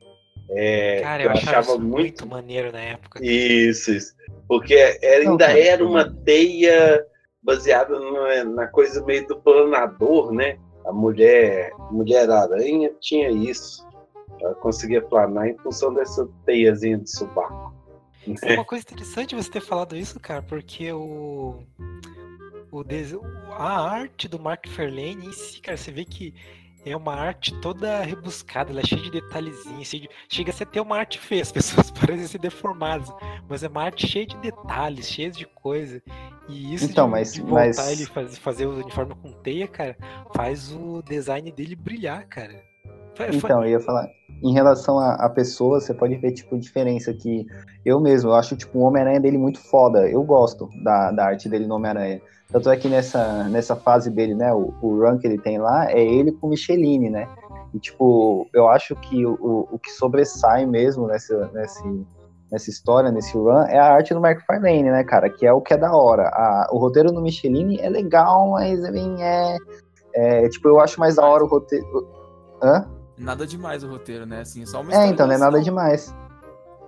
É, 0.52 1.00
Cara, 1.00 1.23
eu, 1.23 1.26
eu 1.26 1.33
achava 1.33 1.78
muito... 1.78 1.90
muito 1.90 2.26
maneiro 2.26 2.73
na 2.73 2.80
época. 2.80 3.25
Isso, 3.25 3.92
isso. 3.92 4.14
Porque 4.49 4.75
ainda 4.75 5.47
era 5.47 5.85
uma 5.85 6.11
teia 6.25 7.04
baseada 7.42 7.99
na 8.45 8.66
coisa 8.66 9.04
meio 9.04 9.26
do 9.26 9.37
planador, 9.37 10.33
né? 10.33 10.59
A 10.85 10.92
mulher, 10.92 11.71
mulher 11.90 12.28
aranha 12.30 12.90
tinha 13.00 13.30
isso. 13.30 13.87
Ela 14.40 14.54
conseguia 14.54 15.02
planar 15.02 15.49
em 15.49 15.57
função 15.59 15.92
dessa 15.95 16.28
teiazinha 16.45 16.99
de 16.99 17.11
subaco. 17.11 17.75
É 18.42 18.54
uma 18.54 18.64
coisa 18.64 18.85
interessante 18.85 19.35
você 19.35 19.50
ter 19.50 19.61
falado 19.61 19.97
isso, 19.97 20.19
cara, 20.21 20.42
porque 20.42 20.92
o, 20.92 21.62
o 22.71 22.85
a 23.52 23.90
arte 23.90 24.28
do 24.28 24.38
Mark 24.38 24.66
Verlaine 24.69 25.26
em 25.26 25.33
si, 25.33 25.61
cara, 25.61 25.76
você 25.76 25.90
vê 25.90 26.04
que 26.04 26.35
é 26.84 26.96
uma 26.96 27.14
arte 27.14 27.54
toda 27.60 28.02
rebuscada, 28.02 28.70
ela 28.70 28.80
é 28.80 28.87
cheia 28.87 29.02
de 29.02 29.10
detalhezinhos, 29.10 29.88
cheia 29.88 30.02
de... 30.02 30.08
chega 30.28 30.50
a 30.50 30.54
ser 30.54 30.64
até 30.64 30.80
uma 30.80 30.96
arte 30.96 31.18
feia, 31.18 31.42
as 31.42 31.52
pessoas 31.52 31.90
parecem 31.90 32.26
ser 32.26 32.38
deformadas, 32.38 33.08
mas 33.49 33.62
é 33.62 33.68
uma 33.68 33.82
arte 33.82 34.06
cheia 34.06 34.26
de 34.26 34.37
detalhes, 34.38 35.08
cheia 35.08 35.30
de 35.30 35.46
coisa. 35.46 36.02
E 36.49 36.75
isso 36.75 36.87
então, 36.87 37.06
de, 37.06 37.12
mas, 37.12 37.34
de 37.34 37.42
voltar 37.42 37.62
mas... 37.64 37.92
ele 37.92 38.06
faz, 38.06 38.38
fazer 38.38 38.66
o 38.66 38.80
uniforme 38.80 39.14
com 39.14 39.32
teia, 39.32 39.68
cara, 39.68 39.96
faz 40.34 40.72
o 40.72 41.02
design 41.02 41.50
dele 41.52 41.76
brilhar, 41.76 42.26
cara. 42.26 42.70
Então, 43.29 43.65
eu 43.65 43.71
ia 43.71 43.81
falar, 43.81 44.09
em 44.43 44.53
relação 44.53 44.99
a 44.99 45.29
pessoa, 45.29 45.81
você 45.81 45.93
pode 45.93 46.17
ver, 46.17 46.33
tipo, 46.33 46.59
diferença 46.59 47.12
que 47.12 47.47
eu 47.85 48.00
mesmo, 48.00 48.31
eu 48.31 48.35
acho, 48.35 48.57
tipo, 48.57 48.79
o 48.79 48.83
Homem-Aranha 48.83 49.21
dele 49.21 49.37
muito 49.37 49.61
foda. 49.61 50.09
Eu 50.09 50.23
gosto 50.23 50.69
da, 50.83 51.11
da 51.11 51.27
arte 51.27 51.49
dele 51.49 51.67
no 51.67 51.77
Homem-Aranha. 51.77 52.21
Tanto 52.50 52.71
é 52.71 52.77
que 52.77 52.89
nessa, 52.89 53.45
nessa 53.45 53.77
fase 53.77 54.11
dele, 54.11 54.35
né, 54.35 54.53
o, 54.53 54.75
o 54.83 55.00
run 55.00 55.19
que 55.19 55.27
ele 55.27 55.39
tem 55.39 55.59
lá 55.59 55.91
é 55.91 56.03
ele 56.03 56.33
com 56.33 56.49
Micheline, 56.49 57.11
né? 57.11 57.29
E, 57.73 57.79
tipo, 57.79 58.49
eu 58.53 58.69
acho 58.69 58.97
que 58.97 59.25
o, 59.25 59.69
o, 59.71 59.79
que 59.79 59.91
sobressai 59.93 60.67
mesmo 60.67 61.07
nessa, 61.07 61.49
nesse, 61.55 62.07
nessa 62.50 62.71
história, 62.71 63.12
nesse 63.12 63.37
run, 63.37 63.62
é 63.69 63.79
a 63.79 63.93
arte 63.93 64.12
do 64.12 64.21
Mark 64.21 64.41
Farlane, 64.47 64.91
né, 64.91 65.05
cara? 65.05 65.31
Que 65.31 65.47
é 65.47 65.53
o 65.53 65.61
que 65.61 65.75
é 65.75 65.77
da 65.77 65.95
hora. 65.95 66.29
A, 66.29 66.69
o 66.73 66.79
roteiro 66.79 67.12
no 67.12 67.23
Micheline 67.23 67.79
é 67.79 67.89
legal, 67.89 68.50
mas 68.50 68.83
é, 68.83 69.57
é, 70.15 70.49
Tipo, 70.49 70.69
eu 70.69 70.81
acho 70.81 70.99
mais 70.99 71.17
da 71.17 71.25
hora 71.25 71.45
o 71.45 71.47
roteiro. 71.47 72.09
Hã? 72.62 73.00
Nada 73.21 73.47
demais 73.47 73.85
o 73.85 73.89
roteiro, 73.89 74.27
né? 74.27 74.41
Assim, 74.41 74.65
só 74.67 74.81
uma 74.81 74.93
É, 74.93 75.07
então, 75.07 75.27
não 75.27 75.35
é 75.35 75.39
nada 75.39 75.61
demais. 75.61 76.15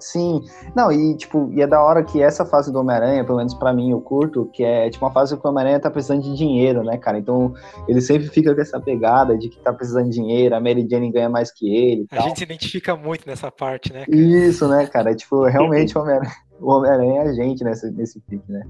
Sim. 0.01 0.43
Não, 0.75 0.91
e 0.91 1.17
tipo, 1.17 1.49
e 1.53 1.63
é 1.63 1.67
da 1.67 1.81
hora 1.81 2.03
que 2.03 2.21
essa 2.21 2.45
fase 2.45 2.73
do 2.73 2.81
Homem-Aranha, 2.81 3.25
pelo 3.25 3.39
menos 3.39 3.55
para 3.55 3.73
mim, 3.73 3.93
eu 3.93 4.01
curto, 4.01 4.51
que 4.53 4.65
é 4.65 4.91
tipo 4.91 5.05
uma 5.05 5.13
fase 5.13 5.37
que 5.37 5.47
o 5.47 5.49
Homem-Aranha 5.49 5.79
tá 5.79 5.91
precisando 5.91 6.23
de 6.23 6.35
dinheiro, 6.35 6.83
né, 6.83 6.97
cara? 6.97 7.19
Então, 7.19 7.55
ele 7.87 8.01
sempre 8.01 8.27
fica 8.29 8.53
com 8.53 8.61
essa 8.61 8.81
pegada 8.81 9.39
de 9.39 9.49
que 9.49 9.61
tá 9.61 9.73
precisando 9.73 10.07
de 10.09 10.17
dinheiro, 10.17 10.57
a 10.57 10.61
Mary 10.61 10.85
Jane 10.91 11.13
ganha 11.13 11.29
mais 11.29 11.53
que 11.53 11.73
ele. 11.73 12.07
A 12.11 12.21
gente 12.23 12.39
se 12.39 12.45
identifica 12.45 12.97
muito 12.97 13.25
nessa 13.29 13.51
parte, 13.53 13.93
né? 13.93 14.05
Cara? 14.07 14.17
Isso, 14.17 14.67
né, 14.67 14.87
cara? 14.87 15.15
tipo, 15.15 15.45
realmente 15.45 15.97
o 15.97 16.01
Homem-Aranha 16.01 16.33
Homem 16.63 17.19
é 17.19 17.23
a 17.23 17.33
gente 17.33 17.65
nesse, 17.65 17.91
nesse 17.91 18.21
pique, 18.21 18.51
né? 18.51 18.63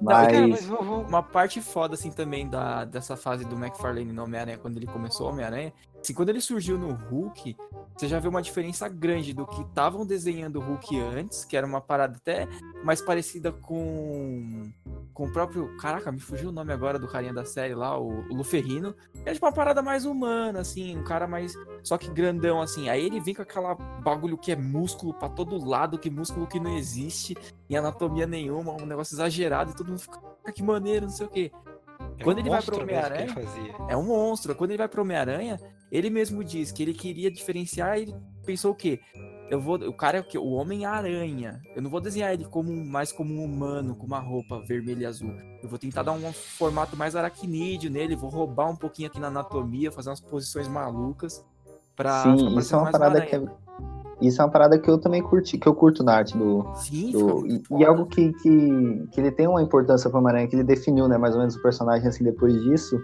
Mas... 0.00 0.26
Não, 0.26 0.32
cara, 0.32 0.48
mas 0.48 0.70
uma 1.08 1.22
parte 1.22 1.60
foda, 1.60 1.94
assim, 1.94 2.10
também 2.10 2.48
da, 2.48 2.84
dessa 2.84 3.16
fase 3.16 3.44
do 3.44 3.56
McFarlane 3.56 4.12
no 4.12 4.22
Homem-Aranha, 4.22 4.58
quando 4.58 4.76
ele 4.76 4.86
começou 4.86 5.26
o 5.26 5.30
Homem-Aranha, 5.30 5.72
Assim, 6.00 6.14
quando 6.14 6.28
ele 6.28 6.40
surgiu 6.40 6.78
no 6.78 6.92
Hulk, 6.92 7.56
você 7.96 8.06
já 8.06 8.20
vê 8.20 8.28
uma 8.28 8.40
diferença 8.40 8.88
grande 8.88 9.32
do 9.32 9.46
que 9.46 9.60
estavam 9.62 10.06
desenhando 10.06 10.60
o 10.60 10.62
Hulk 10.62 11.00
antes, 11.00 11.44
que 11.44 11.56
era 11.56 11.66
uma 11.66 11.80
parada 11.80 12.16
até 12.16 12.46
mais 12.84 13.00
parecida 13.02 13.50
com 13.50 14.70
com 15.18 15.24
o 15.24 15.32
próprio. 15.32 15.76
Caraca, 15.78 16.12
me 16.12 16.20
fugiu 16.20 16.50
o 16.50 16.52
nome 16.52 16.72
agora 16.72 16.96
do 16.96 17.08
carinha 17.08 17.34
da 17.34 17.44
série 17.44 17.74
lá, 17.74 17.98
o, 17.98 18.20
o 18.30 18.34
Luferrino. 18.34 18.94
É 19.26 19.32
tipo 19.32 19.44
uma 19.44 19.52
parada 19.52 19.82
mais 19.82 20.04
humana, 20.04 20.60
assim, 20.60 20.96
um 20.96 21.02
cara 21.02 21.26
mais. 21.26 21.54
Só 21.82 21.98
que 21.98 22.08
grandão, 22.08 22.62
assim. 22.62 22.88
Aí 22.88 23.04
ele 23.04 23.18
vem 23.18 23.34
com 23.34 23.42
aquela 23.42 23.74
bagulho 23.74 24.38
que 24.38 24.52
é 24.52 24.56
músculo 24.56 25.12
para 25.12 25.28
todo 25.28 25.58
lado, 25.68 25.98
que 25.98 26.08
músculo 26.08 26.46
que 26.46 26.60
não 26.60 26.76
existe, 26.76 27.36
em 27.68 27.76
anatomia 27.76 28.28
nenhuma, 28.28 28.80
um 28.80 28.86
negócio 28.86 29.16
exagerado, 29.16 29.72
e 29.72 29.74
todo 29.74 29.88
mundo 29.88 29.98
fica, 29.98 30.20
que 30.54 30.62
maneiro, 30.62 31.06
não 31.06 31.12
sei 31.12 31.26
o 31.26 31.30
quê. 31.30 31.50
É 32.16 32.22
Quando 32.22 32.36
um 32.36 32.40
ele 32.40 32.50
vai 32.50 32.62
pro 32.62 32.80
Homem-Aranha. 32.80 33.34
É 33.88 33.96
um 33.96 34.04
monstro. 34.04 34.54
Quando 34.54 34.70
ele 34.70 34.78
vai 34.78 34.88
pro 34.88 35.02
Homem-Aranha, 35.02 35.58
ele 35.90 36.10
mesmo 36.10 36.44
diz 36.44 36.70
que 36.72 36.82
ele 36.82 36.94
queria 36.94 37.30
diferenciar 37.30 37.98
ele 37.98 38.14
pensou 38.48 38.72
o 38.72 38.74
quê? 38.74 38.98
Eu 39.50 39.60
vou, 39.60 39.76
o 39.76 39.92
cara 39.92 40.18
é 40.18 40.20
o 40.20 40.24
quê? 40.24 40.38
O 40.38 40.52
Homem-Aranha. 40.52 41.60
Eu 41.74 41.82
não 41.82 41.90
vou 41.90 42.00
desenhar 42.00 42.32
ele 42.32 42.44
como 42.44 42.70
mais 42.72 43.12
como 43.12 43.34
um 43.34 43.44
humano, 43.44 43.94
com 43.94 44.06
uma 44.06 44.18
roupa 44.18 44.60
vermelha 44.60 45.02
e 45.02 45.06
azul. 45.06 45.32
Eu 45.62 45.68
vou 45.68 45.78
tentar 45.78 46.02
dar 46.02 46.12
um 46.12 46.32
formato 46.32 46.96
mais 46.96 47.14
aracnídeo 47.14 47.90
nele, 47.90 48.16
vou 48.16 48.30
roubar 48.30 48.70
um 48.70 48.76
pouquinho 48.76 49.08
aqui 49.08 49.20
na 49.20 49.28
anatomia, 49.28 49.92
fazer 49.92 50.10
umas 50.10 50.20
posições 50.20 50.68
malucas 50.68 51.44
pra 51.94 52.22
Sim, 52.22 52.58
isso 52.58 52.74
é 52.74 52.78
uma 52.78 52.90
parada 52.90 53.20
que 53.20 53.36
é, 53.36 53.42
isso 54.20 54.40
é 54.40 54.44
uma 54.44 54.50
parada 54.50 54.78
que 54.78 54.88
eu 54.88 54.98
também 54.98 55.22
curti, 55.22 55.58
que 55.58 55.66
eu 55.66 55.74
curto 55.74 56.02
na 56.02 56.14
arte 56.14 56.36
do. 56.36 56.64
Sim, 56.76 57.12
do, 57.12 57.46
e, 57.46 57.62
e, 57.78 57.84
algo 57.84 58.06
que, 58.06 58.32
que, 58.34 59.08
que 59.10 59.20
ele 59.20 59.30
tem 59.30 59.46
uma 59.46 59.62
importância 59.62 60.08
para 60.08 60.16
o 60.16 60.20
Homem-Aranha, 60.20 60.48
que 60.48 60.56
ele 60.56 60.64
definiu, 60.64 61.08
né, 61.08 61.18
mais 61.18 61.34
ou 61.34 61.40
menos 61.40 61.56
o 61.56 61.62
personagem 61.62 62.08
assim 62.08 62.24
depois 62.24 62.52
disso, 62.62 63.00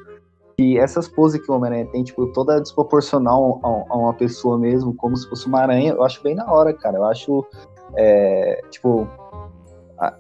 que 0.57 0.79
essas 0.79 1.09
poses 1.09 1.41
que 1.41 1.51
o 1.51 1.55
Homem-Aranha 1.55 1.87
tem, 1.87 2.05
tipo, 2.05 2.27
toda 2.33 2.61
desproporcional 2.61 3.61
a, 3.63 3.93
a, 3.93 3.97
uma 3.97 4.15
pessoa 4.15 4.59
mesmo, 4.59 4.95
como 4.95 5.17
se 5.17 5.29
fosse 5.29 5.47
uma 5.47 5.61
aranha, 5.61 5.93
eu 5.93 6.03
acho 6.03 6.23
bem 6.23 6.35
na 6.35 6.51
hora, 6.51 6.73
cara. 6.73 6.99
Eu 6.99 7.05
acho, 7.05 7.45
é, 7.97 8.63
tipo, 8.71 9.09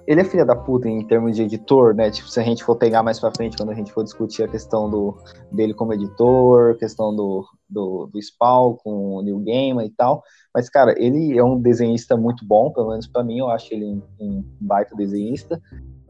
ele 0.07 0.21
é 0.21 0.25
filha 0.25 0.45
da 0.45 0.55
puta 0.55 0.89
em 0.89 1.05
termos 1.07 1.37
de 1.37 1.43
editor, 1.43 1.95
né? 1.95 2.11
Tipo, 2.11 2.29
se 2.29 2.39
a 2.39 2.43
gente 2.43 2.65
for 2.65 2.77
pegar 2.77 3.03
mais 3.03 3.19
pra 3.19 3.33
frente, 3.33 3.57
quando 3.57 3.71
a 3.71 3.75
gente 3.75 3.93
for 3.93 4.05
discutir 4.05 4.43
a 4.45 4.49
questão 4.49 4.89
do, 4.89 5.17
dele 5.51 5.75
como 5.75 5.93
editor, 5.93 6.77
questão 6.79 7.15
do, 7.15 7.45
do, 7.69 8.07
do 8.07 8.23
Spawn 8.23 8.77
com 8.77 9.17
o 9.17 9.23
New 9.23 9.41
Gaiman 9.41 9.85
e 9.85 9.91
tal. 9.91 10.23
Mas, 10.55 10.69
cara, 10.69 10.95
ele 10.97 11.37
é 11.37 11.45
um 11.45 11.61
desenhista 11.61 12.17
muito 12.17 12.47
bom, 12.47 12.71
pelo 12.71 12.91
menos 12.91 13.07
para 13.07 13.25
mim, 13.25 13.39
eu 13.39 13.51
acho 13.51 13.75
ele 13.75 13.85
um, 13.85 14.03
um 14.21 14.45
baita 14.61 14.95
desenhista. 14.95 15.61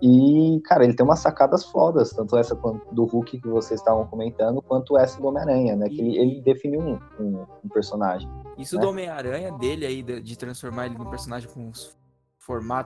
E, 0.03 0.61
cara, 0.65 0.85
ele 0.85 0.95
tem 0.95 1.05
umas 1.05 1.21
sacadas 1.21 1.65
fodas, 1.65 2.11
tanto 2.11 2.37
essa 2.37 2.55
do 2.93 3.05
Hulk 3.05 3.39
que 3.39 3.49
vocês 3.49 3.81
estavam 3.81 4.07
comentando, 4.07 4.61
quanto 4.61 4.99
essa 4.99 5.21
do 5.21 5.29
Homem-Aranha, 5.29 5.77
né? 5.77 5.89
Que 5.89 6.01
ele, 6.01 6.19
ele 6.19 6.41
definiu 6.41 6.81
um, 6.81 6.99
um, 7.19 7.47
um, 7.65 7.69
personagem. 7.69 8.29
Isso 8.59 8.77
né? 8.77 8.83
do 8.83 8.89
Homem-Aranha 8.89 9.53
dele 9.53 9.87
aí, 9.87 10.03
de, 10.03 10.21
de, 10.21 10.37
transformar 10.37 10.87
ele 10.87 10.99
num 10.99 11.09
personagem 11.09 11.49
com 11.49 11.73
formato 11.73 12.04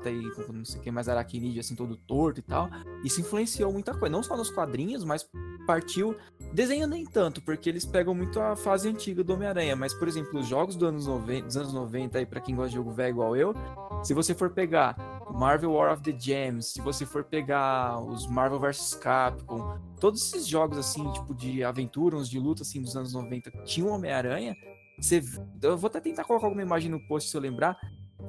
aí, 0.06 0.30
com 0.34 0.52
não 0.52 0.64
sei 0.64 0.80
o 0.80 0.82
que, 0.82 0.90
mais 0.90 1.08
aracnídeo, 1.08 1.60
assim, 1.60 1.74
todo 1.74 1.96
torto 1.96 2.40
e 2.40 2.42
tal. 2.42 2.68
Isso 3.04 3.20
influenciou 3.20 3.72
muita 3.72 3.92
coisa, 3.92 4.10
não 4.10 4.22
só 4.22 4.36
nos 4.36 4.50
quadrinhos, 4.50 5.04
mas 5.04 5.28
partiu. 5.66 6.16
Desenho 6.52 6.86
nem 6.86 7.04
tanto, 7.04 7.42
porque 7.42 7.68
eles 7.68 7.84
pegam 7.84 8.14
muito 8.14 8.40
a 8.40 8.56
fase 8.56 8.88
antiga 8.88 9.22
do 9.22 9.34
Homem-Aranha, 9.34 9.76
mas, 9.76 9.92
por 9.92 10.08
exemplo, 10.08 10.40
os 10.40 10.46
jogos 10.46 10.76
do 10.76 10.86
anos 10.86 11.06
90, 11.06 11.46
dos 11.46 11.56
anos 11.56 11.72
90 11.72 12.18
aí, 12.18 12.26
pra 12.26 12.40
quem 12.40 12.54
gosta 12.54 12.70
de 12.70 12.76
jogo 12.76 12.90
velho 12.90 13.10
igual 13.10 13.36
eu, 13.36 13.54
se 14.02 14.14
você 14.14 14.34
for 14.34 14.50
pegar 14.50 14.96
Marvel 15.34 15.72
War 15.72 15.92
of 15.92 16.02
the 16.02 16.16
Gems, 16.18 16.72
se 16.72 16.80
você 16.80 17.04
for 17.04 17.24
pegar 17.24 18.00
os 18.00 18.26
Marvel 18.26 18.60
vs 18.60 18.94
Capcom, 18.94 19.78
todos 20.00 20.22
esses 20.22 20.46
jogos 20.46 20.78
assim, 20.78 21.10
tipo 21.12 21.34
de 21.34 21.62
aventura, 21.64 22.16
uns 22.16 22.28
de 22.28 22.38
luta 22.38 22.62
assim 22.62 22.80
dos 22.80 22.96
anos 22.96 23.12
90, 23.12 23.50
tinham 23.64 23.90
Homem-Aranha, 23.90 24.56
você, 25.00 25.22
eu 25.62 25.76
vou 25.76 25.88
até 25.88 26.00
tentar 26.00 26.24
colocar 26.24 26.46
alguma 26.46 26.62
imagem 26.62 26.90
no 26.90 27.00
post 27.06 27.30
se 27.30 27.36
eu 27.36 27.40
lembrar. 27.40 27.78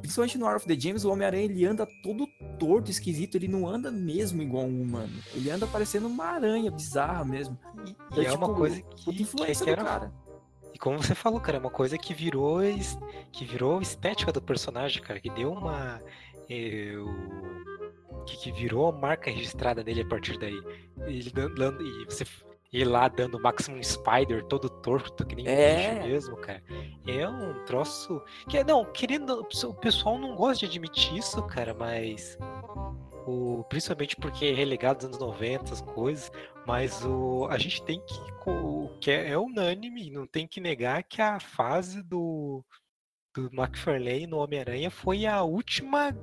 Principalmente 0.01 0.38
no 0.38 0.46
War 0.46 0.55
of 0.55 0.67
the 0.67 0.79
James, 0.79 1.03
o 1.03 1.12
Homem-Aranha 1.12 1.46
ele 1.46 1.65
anda 1.65 1.88
todo 2.03 2.27
torto, 2.60 2.91
esquisito, 2.91 3.36
ele 3.36 3.48
não 3.48 3.67
anda 3.67 3.91
mesmo 3.91 4.41
igual 4.41 4.65
um 4.65 4.81
humano. 4.81 5.13
Ele 5.34 5.50
anda 5.50 5.65
parecendo 5.65 6.08
uma 6.08 6.25
aranha 6.25 6.69
bizarra 6.69 7.25
mesmo. 7.25 7.58
E, 7.86 8.19
e 8.19 8.25
é, 8.25 8.29
tipo, 8.29 8.46
uma 8.46 8.53
coisa 8.53 8.81
que, 8.81 9.22
influência 9.22 9.65
que 9.65 9.72
era, 9.72 9.84
cara. 9.84 10.13
E 10.74 10.77
como 10.77 11.01
você 11.01 11.15
falou, 11.15 11.39
cara, 11.39 11.58
é 11.58 11.60
uma 11.60 11.72
coisa 11.72 11.98
que 11.98 12.13
virou 12.13 12.60
que 13.31 13.46
virou 13.46 13.81
estética 13.81 14.31
do 14.31 14.41
personagem, 14.41 15.01
cara, 15.01 15.19
que 15.19 15.29
deu 15.29 15.51
uma 15.51 16.00
eu, 16.48 17.08
que, 18.25 18.38
que 18.38 18.51
virou 18.51 18.88
a 18.88 18.91
marca 18.91 19.29
registrada 19.29 19.84
dele 19.84 20.01
a 20.01 20.08
partir 20.08 20.38
daí. 20.38 20.60
Ele 21.05 21.29
dando, 21.31 21.81
e 21.81 22.05
você 22.05 22.25
ir 22.72 22.86
lá 22.86 23.08
dando 23.08 23.40
Maximum 23.40 23.82
Spider 23.82 24.44
todo 24.46 24.70
torto, 24.70 25.26
que 25.26 25.36
nem 25.36 25.48
é. 25.48 25.96
bicho 25.96 26.08
mesmo, 26.08 26.38
cara. 26.38 26.64
É 27.08 27.28
um 27.28 27.66
troço. 27.66 28.22
Que, 28.48 28.64
não, 28.64 28.86
querendo. 28.86 29.42
O 29.42 29.74
pessoal 29.74 30.18
não 30.18 30.36
gosta 30.36 30.60
de 30.60 30.66
admitir 30.66 31.18
isso, 31.18 31.42
cara, 31.44 31.74
mas. 31.74 32.38
O, 33.26 33.64
principalmente 33.70 34.16
porque 34.16 34.46
é 34.46 34.54
relegado 34.54 34.98
dos 34.98 35.06
anos 35.06 35.20
90, 35.20 35.74
as 35.74 35.82
coisas, 35.82 36.32
mas 36.66 37.04
o, 37.06 37.48
a 37.50 37.58
gente 37.58 37.84
tem 37.84 38.00
que. 38.00 38.50
O, 38.50 38.90
que 39.00 39.12
é, 39.12 39.30
é 39.30 39.38
unânime, 39.38 40.10
não 40.10 40.26
tem 40.26 40.48
que 40.48 40.60
negar 40.60 41.04
que 41.04 41.22
a 41.22 41.40
fase 41.40 42.02
do, 42.02 42.64
do 43.36 43.50
McFarlane 43.54 44.26
no 44.26 44.38
Homem-Aranha 44.38 44.90
foi 44.90 45.26
a 45.26 45.44
última 45.44 46.16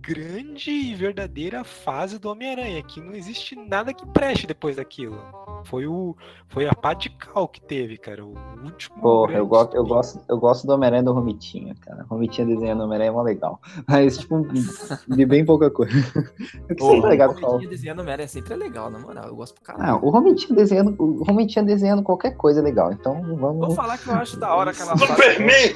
grande 0.00 0.70
e 0.70 0.94
verdadeira 0.94 1.64
fase 1.64 2.18
do 2.18 2.30
Homem-Aranha, 2.30 2.82
que 2.82 3.00
não 3.00 3.14
existe 3.14 3.56
nada 3.56 3.92
que 3.92 4.06
preste 4.06 4.46
depois 4.46 4.76
daquilo. 4.76 5.20
Foi, 5.64 5.86
o, 5.86 6.16
foi 6.48 6.66
a 6.66 6.74
pá 6.74 6.94
de 6.94 7.10
cal 7.10 7.48
que 7.48 7.60
teve, 7.60 7.98
cara. 7.98 8.24
O 8.24 8.34
último. 8.64 9.00
Porra, 9.00 9.34
eu 9.34 9.46
gosto, 9.46 9.76
eu, 9.76 9.84
gosto, 9.84 10.20
eu 10.28 10.38
gosto 10.38 10.66
do 10.66 10.72
Homem-Aranha 10.72 11.02
do 11.02 11.12
Romitinha, 11.12 11.74
cara. 11.80 12.04
Romitinha 12.08 12.46
desenhando 12.46 12.84
Homem-Aranha 12.84 13.10
é 13.10 13.12
mó 13.12 13.22
legal. 13.22 13.60
Mas, 13.86 14.18
tipo, 14.18 14.46
de 15.08 15.26
bem 15.26 15.44
pouca 15.44 15.70
coisa. 15.70 15.92
O 16.80 16.90
sempre 16.90 17.10
legal. 17.10 17.30
O 17.30 17.32
Romitinha 17.34 17.70
desenhando 17.70 18.00
Homem-Aranha 18.00 18.24
é 18.24 18.28
sempre 18.28 18.54
é 18.54 18.56
legal, 18.56 18.90
na 18.90 18.98
moral. 18.98 19.26
Eu 19.26 19.36
gosto 19.36 19.54
pro 19.54 19.64
caralho. 19.64 19.86
Não, 19.86 20.04
o 20.04 20.10
Romitinha 20.10 20.56
desenhando, 20.56 20.94
o 20.98 21.24
Romitinha 21.24 21.64
desenhando 21.64 22.02
qualquer 22.02 22.36
coisa 22.36 22.60
é 22.60 22.62
legal. 22.62 22.92
Então, 22.92 23.20
vamos. 23.36 23.66
Vou 23.66 23.76
falar 23.76 23.98
que 23.98 24.08
eu 24.08 24.14
acho 24.14 24.38
da 24.38 24.54
hora 24.54 24.70
aquela 24.70 24.96
Superman! 24.96 25.74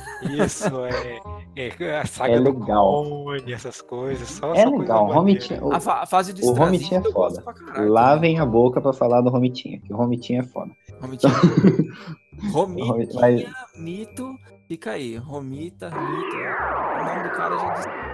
Isso, 0.22 0.84
é. 0.84 1.20
É, 1.56 1.98
a 1.98 2.06
saga 2.06 2.34
é 2.34 2.38
legal. 2.38 3.04
Clone, 3.04 3.52
essas 3.52 3.80
coisas. 3.80 4.28
Só, 4.28 4.54
é 4.54 4.62
só 4.62 4.70
legal. 4.70 5.04
Coisa 5.04 5.14
Romitinha, 5.14 5.64
o, 5.64 5.72
a, 5.72 5.80
fa 5.80 6.02
a, 6.02 6.06
fase 6.06 6.32
de 6.32 6.42
o 6.42 6.52
Romitinha 6.52 7.00
é 7.00 7.12
foda. 7.12 7.42
Lavem 7.76 8.38
a 8.38 8.46
boca 8.46 8.80
pra 8.80 8.92
falar 8.92 9.20
do 9.20 9.30
Romitinha, 9.30 9.80
que 9.80 9.92
o 9.92 9.96
Romitinha 9.96 10.40
é 10.40 10.44
foda. 10.44 10.70
Romitinha. 11.00 11.32
Romitinha, 12.52 13.20
Mas... 13.20 13.44
mito, 13.76 14.34
fica 14.68 14.92
aí. 14.92 15.16
Romita, 15.16 15.90
mito. 15.90 16.36
O 16.36 17.04
nome 17.04 17.22
do 17.22 17.36
cara 17.36 17.58
já 17.58 17.70
disse. 17.74 18.09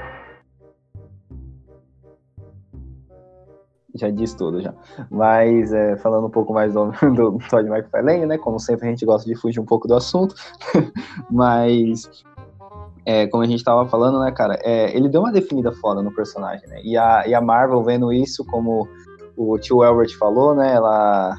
Já 4.00 4.10
diz 4.10 4.34
tudo 4.34 4.60
já. 4.60 4.74
Mas 5.10 5.72
é, 5.72 5.96
falando 5.96 6.26
um 6.26 6.30
pouco 6.30 6.52
mais 6.52 6.72
do, 6.74 6.90
do 7.14 7.38
Todd 7.48 7.68
McFarlane, 7.68 8.26
né? 8.26 8.38
Como 8.38 8.58
sempre 8.58 8.86
a 8.86 8.90
gente 8.90 9.04
gosta 9.04 9.28
de 9.28 9.36
fugir 9.36 9.60
um 9.60 9.64
pouco 9.64 9.88
do 9.88 9.94
assunto, 9.94 10.34
mas 11.30 12.10
é, 13.04 13.26
como 13.28 13.42
a 13.42 13.46
gente 13.46 13.58
estava 13.58 13.86
falando, 13.86 14.18
né, 14.18 14.32
cara, 14.32 14.58
é, 14.62 14.94
ele 14.96 15.08
deu 15.08 15.20
uma 15.20 15.30
definida 15.30 15.70
foda 15.72 16.02
no 16.02 16.12
personagem, 16.12 16.68
né? 16.68 16.80
E 16.82 16.96
a, 16.96 17.26
e 17.26 17.34
a 17.34 17.40
Marvel 17.40 17.82
vendo 17.82 18.12
isso, 18.12 18.44
como 18.44 18.88
o 19.36 19.58
tio 19.58 19.82
Albert 19.82 20.16
falou, 20.18 20.54
né? 20.54 20.74
Ela, 20.74 21.36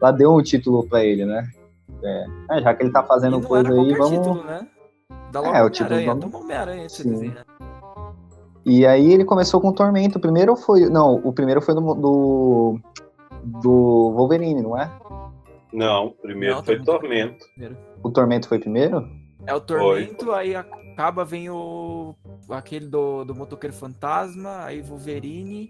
ela 0.00 0.10
deu 0.10 0.34
um 0.34 0.42
título 0.42 0.86
para 0.88 1.04
ele, 1.04 1.24
né? 1.24 1.48
É, 2.02 2.26
é, 2.50 2.62
já 2.62 2.74
que 2.74 2.82
ele 2.82 2.92
tá 2.92 3.02
fazendo 3.02 3.40
coisa 3.40 3.72
aí, 3.72 3.94
vamos. 3.94 4.18
Título, 4.18 4.44
né? 4.44 4.66
Logo 5.32 5.48
é, 5.48 5.62
o 5.62 5.70
título 5.70 6.14
do 6.16 6.36
Homem-Aranha, 6.36 6.86
e 8.64 8.86
aí 8.86 9.12
ele 9.12 9.24
começou 9.24 9.60
com 9.60 9.68
o 9.68 9.72
Tormento. 9.72 10.18
O 10.18 10.20
primeiro 10.20 10.56
foi. 10.56 10.88
Não, 10.88 11.16
o 11.16 11.32
primeiro 11.32 11.60
foi 11.60 11.74
do. 11.74 11.94
Do, 11.94 12.80
do 13.42 14.12
Wolverine, 14.16 14.62
não 14.62 14.78
é? 14.78 14.90
Não, 15.72 16.06
o 16.06 16.10
primeiro 16.12 16.56
não, 16.56 16.64
foi 16.64 16.80
Tormento. 16.82 17.44
Primeiro. 17.50 17.76
O 18.02 18.10
Tormento 18.10 18.48
foi 18.48 18.58
primeiro? 18.58 19.08
É 19.46 19.54
o 19.54 19.60
Tormento, 19.60 20.26
foi. 20.26 20.34
aí 20.34 20.54
acaba, 20.54 21.24
vem 21.24 21.50
o. 21.50 22.14
aquele 22.48 22.86
do, 22.86 23.24
do 23.24 23.34
Motoqueiro 23.34 23.74
Fantasma, 23.74 24.64
aí 24.64 24.80
Wolverine. 24.80 25.68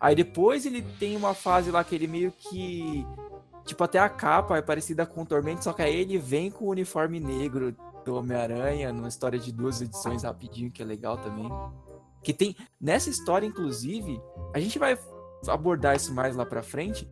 Aí 0.00 0.14
depois 0.14 0.66
ele 0.66 0.82
tem 0.82 1.16
uma 1.16 1.34
fase 1.34 1.70
lá 1.70 1.84
que 1.84 1.94
ele 1.94 2.06
meio 2.06 2.32
que. 2.32 3.06
Tipo, 3.64 3.84
até 3.84 3.98
a 3.98 4.08
capa 4.08 4.56
é 4.56 4.62
parecida 4.62 5.04
com 5.04 5.22
o 5.22 5.26
Tormento, 5.26 5.62
só 5.62 5.72
que 5.72 5.82
aí 5.82 5.94
ele 5.94 6.16
vem 6.16 6.50
com 6.50 6.64
o 6.64 6.70
uniforme 6.70 7.20
negro 7.20 7.76
do 8.04 8.16
Homem-Aranha, 8.16 8.92
numa 8.92 9.08
história 9.08 9.38
de 9.38 9.52
duas 9.52 9.82
edições 9.82 10.22
rapidinho, 10.22 10.70
que 10.70 10.82
é 10.82 10.86
legal 10.86 11.18
também. 11.18 11.50
Que 12.22 12.32
tem. 12.32 12.56
Nessa 12.80 13.10
história, 13.10 13.46
inclusive, 13.46 14.20
a 14.54 14.58
gente 14.58 14.78
vai 14.78 14.98
abordar 15.46 15.96
isso 15.96 16.12
mais 16.14 16.36
lá 16.36 16.44
pra 16.44 16.62
frente. 16.62 17.08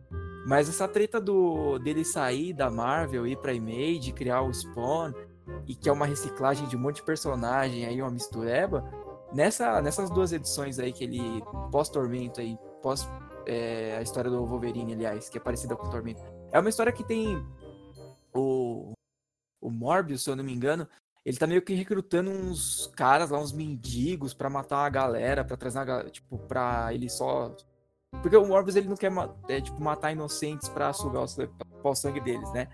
Mas 0.47 0.69
essa 0.69 0.87
treta 0.87 1.19
do 1.19 1.77
dele 1.79 2.05
sair 2.05 2.53
da 2.53 2.69
Marvel, 2.69 3.27
ir 3.27 3.37
pra 3.37 3.53
Image, 3.53 4.13
criar 4.13 4.41
o 4.41 4.53
Spawn, 4.53 5.11
e 5.65 5.75
que 5.75 5.89
é 5.89 5.91
uma 5.91 6.05
reciclagem 6.05 6.67
de 6.67 6.77
um 6.77 6.79
monte 6.79 6.97
de 6.97 7.03
personagem, 7.03 7.85
aí 7.85 8.01
uma 8.01 8.11
mistureba. 8.11 8.83
Nessa, 9.33 9.81
nessas 9.81 10.09
duas 10.09 10.31
edições 10.31 10.79
aí 10.79 10.93
que 10.93 11.03
ele 11.03 11.43
pós-Tormento 11.69 12.39
aí, 12.39 12.57
pós 12.81 13.07
é, 13.45 13.97
a 13.97 14.01
história 14.01 14.29
do 14.29 14.45
Wolverine, 14.45 14.93
aliás, 14.93 15.29
que 15.29 15.37
é 15.37 15.41
parecida 15.41 15.75
com 15.75 15.87
o 15.87 15.89
Tormento. 15.89 16.21
É 16.51 16.59
uma 16.59 16.69
história 16.69 16.91
que 16.91 17.03
tem 17.03 17.41
o, 18.33 18.93
o 19.61 19.69
Morbius, 19.69 20.23
se 20.23 20.29
eu 20.29 20.35
não 20.35 20.43
me 20.43 20.53
engano, 20.53 20.87
ele 21.27 21.35
tá 21.35 21.45
meio 21.45 21.61
que 21.61 21.73
recrutando 21.73 22.31
uns 22.31 22.89
caras 22.95 23.31
lá, 23.31 23.37
uns 23.37 23.51
mendigos 23.51 24.33
para 24.33 24.49
matar 24.49 24.85
a 24.85 24.89
galera, 24.89 25.43
para 25.43 25.57
trazer 25.57 25.79
a 25.79 26.09
tipo, 26.09 26.37
pra 26.37 26.93
ele 26.93 27.09
só. 27.09 27.53
Porque 28.21 28.37
o 28.37 28.45
Morbius 28.45 28.77
ele 28.77 28.87
não 28.87 28.95
quer 28.95 29.11
é, 29.49 29.59
tipo, 29.59 29.77
matar 29.83 30.13
inocentes 30.13 30.69
pra 30.69 30.93
sugar 30.93 31.25
o, 31.25 31.89
o 31.89 31.95
sangue 31.95 32.21
deles, 32.21 32.49
né? 32.53 32.69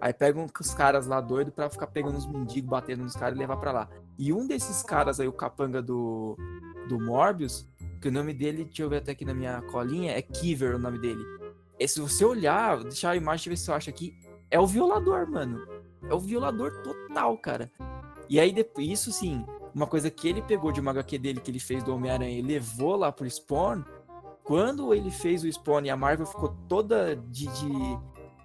Aí 0.00 0.14
pegam 0.14 0.46
os 0.58 0.72
caras 0.72 1.06
lá 1.06 1.20
doido 1.20 1.52
pra 1.52 1.68
ficar 1.68 1.88
pegando 1.88 2.16
os 2.16 2.26
mendigos, 2.26 2.70
batendo 2.70 3.02
nos 3.02 3.14
caras 3.14 3.36
e 3.36 3.38
levar 3.38 3.58
pra 3.58 3.72
lá. 3.72 3.90
E 4.18 4.32
um 4.32 4.46
desses 4.46 4.82
caras 4.82 5.20
aí, 5.20 5.28
o 5.28 5.32
capanga 5.32 5.82
do, 5.82 6.34
do 6.88 6.98
Morbius, 6.98 7.68
que 8.00 8.08
o 8.08 8.12
nome 8.12 8.32
dele, 8.32 8.64
deixa 8.64 8.84
eu 8.84 8.88
ver 8.88 8.98
até 8.98 9.12
aqui 9.12 9.26
na 9.26 9.34
minha 9.34 9.60
colinha, 9.70 10.12
é 10.12 10.22
Kiver 10.22 10.76
o 10.76 10.78
nome 10.78 10.98
dele. 10.98 11.22
E 11.78 11.86
se 11.86 12.00
você 12.00 12.24
olhar, 12.24 12.82
deixar 12.84 13.10
a 13.10 13.16
imagem, 13.16 13.50
ver 13.50 13.58
se 13.58 13.70
eu 13.70 13.74
acho 13.74 13.90
aqui, 13.90 14.18
é 14.50 14.58
o 14.58 14.66
violador, 14.66 15.30
mano. 15.30 15.77
É 16.08 16.14
o 16.14 16.18
violador 16.18 16.82
total, 16.82 17.36
cara. 17.38 17.70
E 18.28 18.38
aí, 18.38 18.54
isso 18.78 19.10
sim, 19.10 19.44
uma 19.74 19.86
coisa 19.86 20.10
que 20.10 20.28
ele 20.28 20.42
pegou 20.42 20.70
de 20.70 20.80
uma 20.80 20.90
HQ 20.90 21.18
dele 21.18 21.40
que 21.40 21.50
ele 21.50 21.58
fez 21.58 21.82
do 21.82 21.94
Homem-Aranha 21.94 22.38
e 22.38 22.42
levou 22.42 22.96
lá 22.96 23.10
pro 23.10 23.28
Spawn, 23.28 23.82
quando 24.44 24.94
ele 24.94 25.10
fez 25.10 25.44
o 25.44 25.52
Spawn 25.52 25.84
e 25.84 25.90
a 25.90 25.96
Marvel 25.96 26.26
ficou 26.26 26.54
toda 26.68 27.16
de, 27.16 27.46
de, 27.46 27.98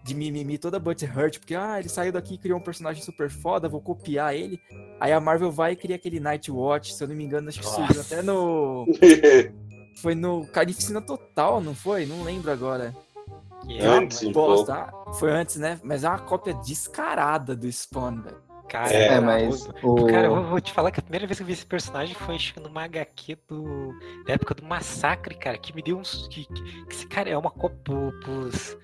de 0.03 0.13
mimimi, 0.13 0.57
toda 0.57 0.79
butthurt, 0.79 1.39
porque 1.39 1.55
ah, 1.55 1.79
ele 1.79 1.89
saiu 1.89 2.11
daqui 2.11 2.35
e 2.35 2.37
criou 2.37 2.59
um 2.59 2.63
personagem 2.63 3.01
super 3.01 3.29
foda, 3.29 3.69
vou 3.69 3.81
copiar 3.81 4.35
ele. 4.35 4.59
Aí 4.99 5.11
a 5.11 5.19
Marvel 5.19 5.51
vai 5.51 5.73
e 5.73 5.75
cria 5.75 5.95
aquele 5.95 6.19
Nightwatch, 6.19 6.93
se 6.93 7.03
eu 7.03 7.07
não 7.07 7.15
me 7.15 7.23
engano, 7.23 7.49
acho 7.49 7.59
que 7.59 7.65
surgiu 7.65 8.01
até 8.01 8.21
no. 8.21 8.85
foi 9.97 10.15
no 10.15 10.45
Carnificina 10.47 11.01
Total, 11.01 11.61
não 11.61 11.73
foi? 11.73 12.05
Não 12.05 12.23
lembro 12.23 12.51
agora. 12.51 12.93
Antes, 13.82 14.23
um 14.23 14.32
bosta. 14.32 14.91
Foi 15.13 15.32
antes, 15.32 15.58
né? 15.58 15.80
Mas 15.84 16.04
é 16.04 16.10
uma 16.10 16.19
cópia 16.19 16.54
descarada 16.54 17.56
do 17.56 17.71
Spawn, 17.71 18.21
velho. 18.21 18.41
Cara, 18.67 18.91
é, 18.91 19.19
mas 19.19 19.69
o... 19.84 20.08
cara, 20.08 20.26
eu 20.28 20.43
vou 20.45 20.60
te 20.60 20.71
falar 20.73 20.89
que 20.89 20.99
a 20.99 21.04
primeira 21.04 21.28
vez 21.28 21.38
que 21.38 21.43
eu 21.43 21.47
vi 21.47 21.54
esse 21.54 21.65
personagem 21.65 22.15
foi 22.15 22.38
numa 22.60 22.84
HQ 22.86 23.38
do, 23.47 23.93
da 24.26 24.34
época 24.34 24.56
do 24.56 24.65
Massacre, 24.65 25.36
cara, 25.36 25.60
que 25.60 25.76
me 25.76 25.84
deu 25.84 25.97
uns. 25.97 26.28
Que, 26.28 26.45
que, 26.45 26.86
que 26.86 26.93
esse 26.93 27.06
cara 27.06 27.30
é 27.30 27.38
uma 27.38 27.52
cópia 27.52 27.95
pros, 28.23 28.76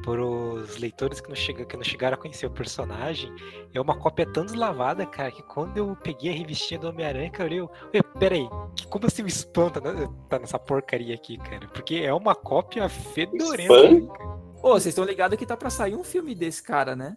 pros 0.00 0.78
leitores 0.78 1.20
que 1.20 1.28
não, 1.28 1.36
chega, 1.36 1.64
que 1.64 1.76
não 1.76 1.84
chegaram 1.84 2.14
a 2.14 2.18
conhecer 2.18 2.46
o 2.46 2.50
personagem. 2.50 3.30
É 3.74 3.80
uma 3.80 3.98
cópia 3.98 4.26
tão 4.26 4.44
deslavada, 4.44 5.04
cara, 5.04 5.30
que 5.30 5.42
quando 5.42 5.76
eu 5.76 5.94
peguei 5.96 6.32
a 6.32 6.36
revistinha 6.36 6.80
do 6.80 6.88
Homem-Aranha, 6.88 7.30
cara, 7.30 7.52
eu. 7.52 7.70
Peraí, 8.18 8.48
como 8.88 9.06
assim 9.06 9.22
o 9.22 9.26
espanta 9.26 9.80
tá 10.28 10.38
nessa 10.38 10.58
porcaria 10.58 11.14
aqui, 11.14 11.36
cara? 11.38 11.68
Porque 11.68 11.96
é 11.96 12.12
uma 12.12 12.34
cópia 12.34 12.88
fedorenta. 12.88 13.74
Ô, 14.62 14.72
vocês 14.72 14.86
estão 14.86 15.04
ligados 15.04 15.38
que 15.38 15.44
tá 15.44 15.56
pra 15.56 15.70
sair 15.70 15.94
um 15.94 16.04
filme 16.04 16.34
desse 16.34 16.62
cara, 16.62 16.96
né? 16.96 17.16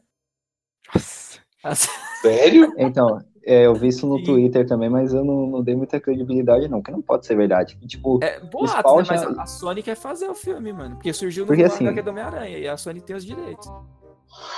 Nossa. 1.64 1.90
Sério? 2.22 2.74
Então, 2.78 3.20
é, 3.46 3.68
eu 3.68 3.76
vi 3.76 3.90
isso 3.90 4.08
no 4.08 4.24
Twitter 4.24 4.68
também, 4.68 4.90
mas 4.90 5.14
eu 5.14 5.24
não, 5.24 5.46
não, 5.48 5.64
dei 5.64 5.76
muita 5.76 6.00
credibilidade, 6.00 6.68
não, 6.68 6.82
que 6.82 6.92
não 6.92 7.02
pode 7.02 7.28
ser 7.28 7.36
verdade. 7.36 7.78
Tipo, 7.86 8.20
é 8.24 8.40
boato, 8.40 8.96
né? 8.98 9.04
Mas 9.08 9.24
a 9.24 9.46
Sony 9.46 9.84
quer 9.84 9.96
fazer 9.96 10.28
o 10.28 10.34
filme, 10.34 10.74
mano. 10.74 10.96
Porque 10.96 11.14
surgiu 11.14 11.44
no 11.44 11.48
porque, 11.48 11.64
assim, 11.64 11.86
do 11.94 12.10
Homem-Aranha 12.10 12.58
e 12.58 12.68
a 12.68 12.76
Sony 12.76 13.02
tem 13.02 13.16
os 13.16 13.24
direitos. 13.24 13.72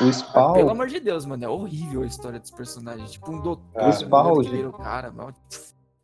O 0.02 0.12
Spawn. 0.12 0.54
Pelo 0.54 0.70
amor 0.70 0.88
de 0.88 1.00
Deus, 1.00 1.26
mano, 1.26 1.44
é 1.44 1.50
horrível 1.50 2.04
a 2.04 2.06
história 2.06 2.40
dos 2.40 2.52
personagens. 2.52 3.12
Tipo, 3.12 3.32
um 3.32 3.42
doutor. 3.42 3.64
O 3.76 3.92
Spawn. 3.92 4.40
O 4.70 4.72
cara, 4.74 5.14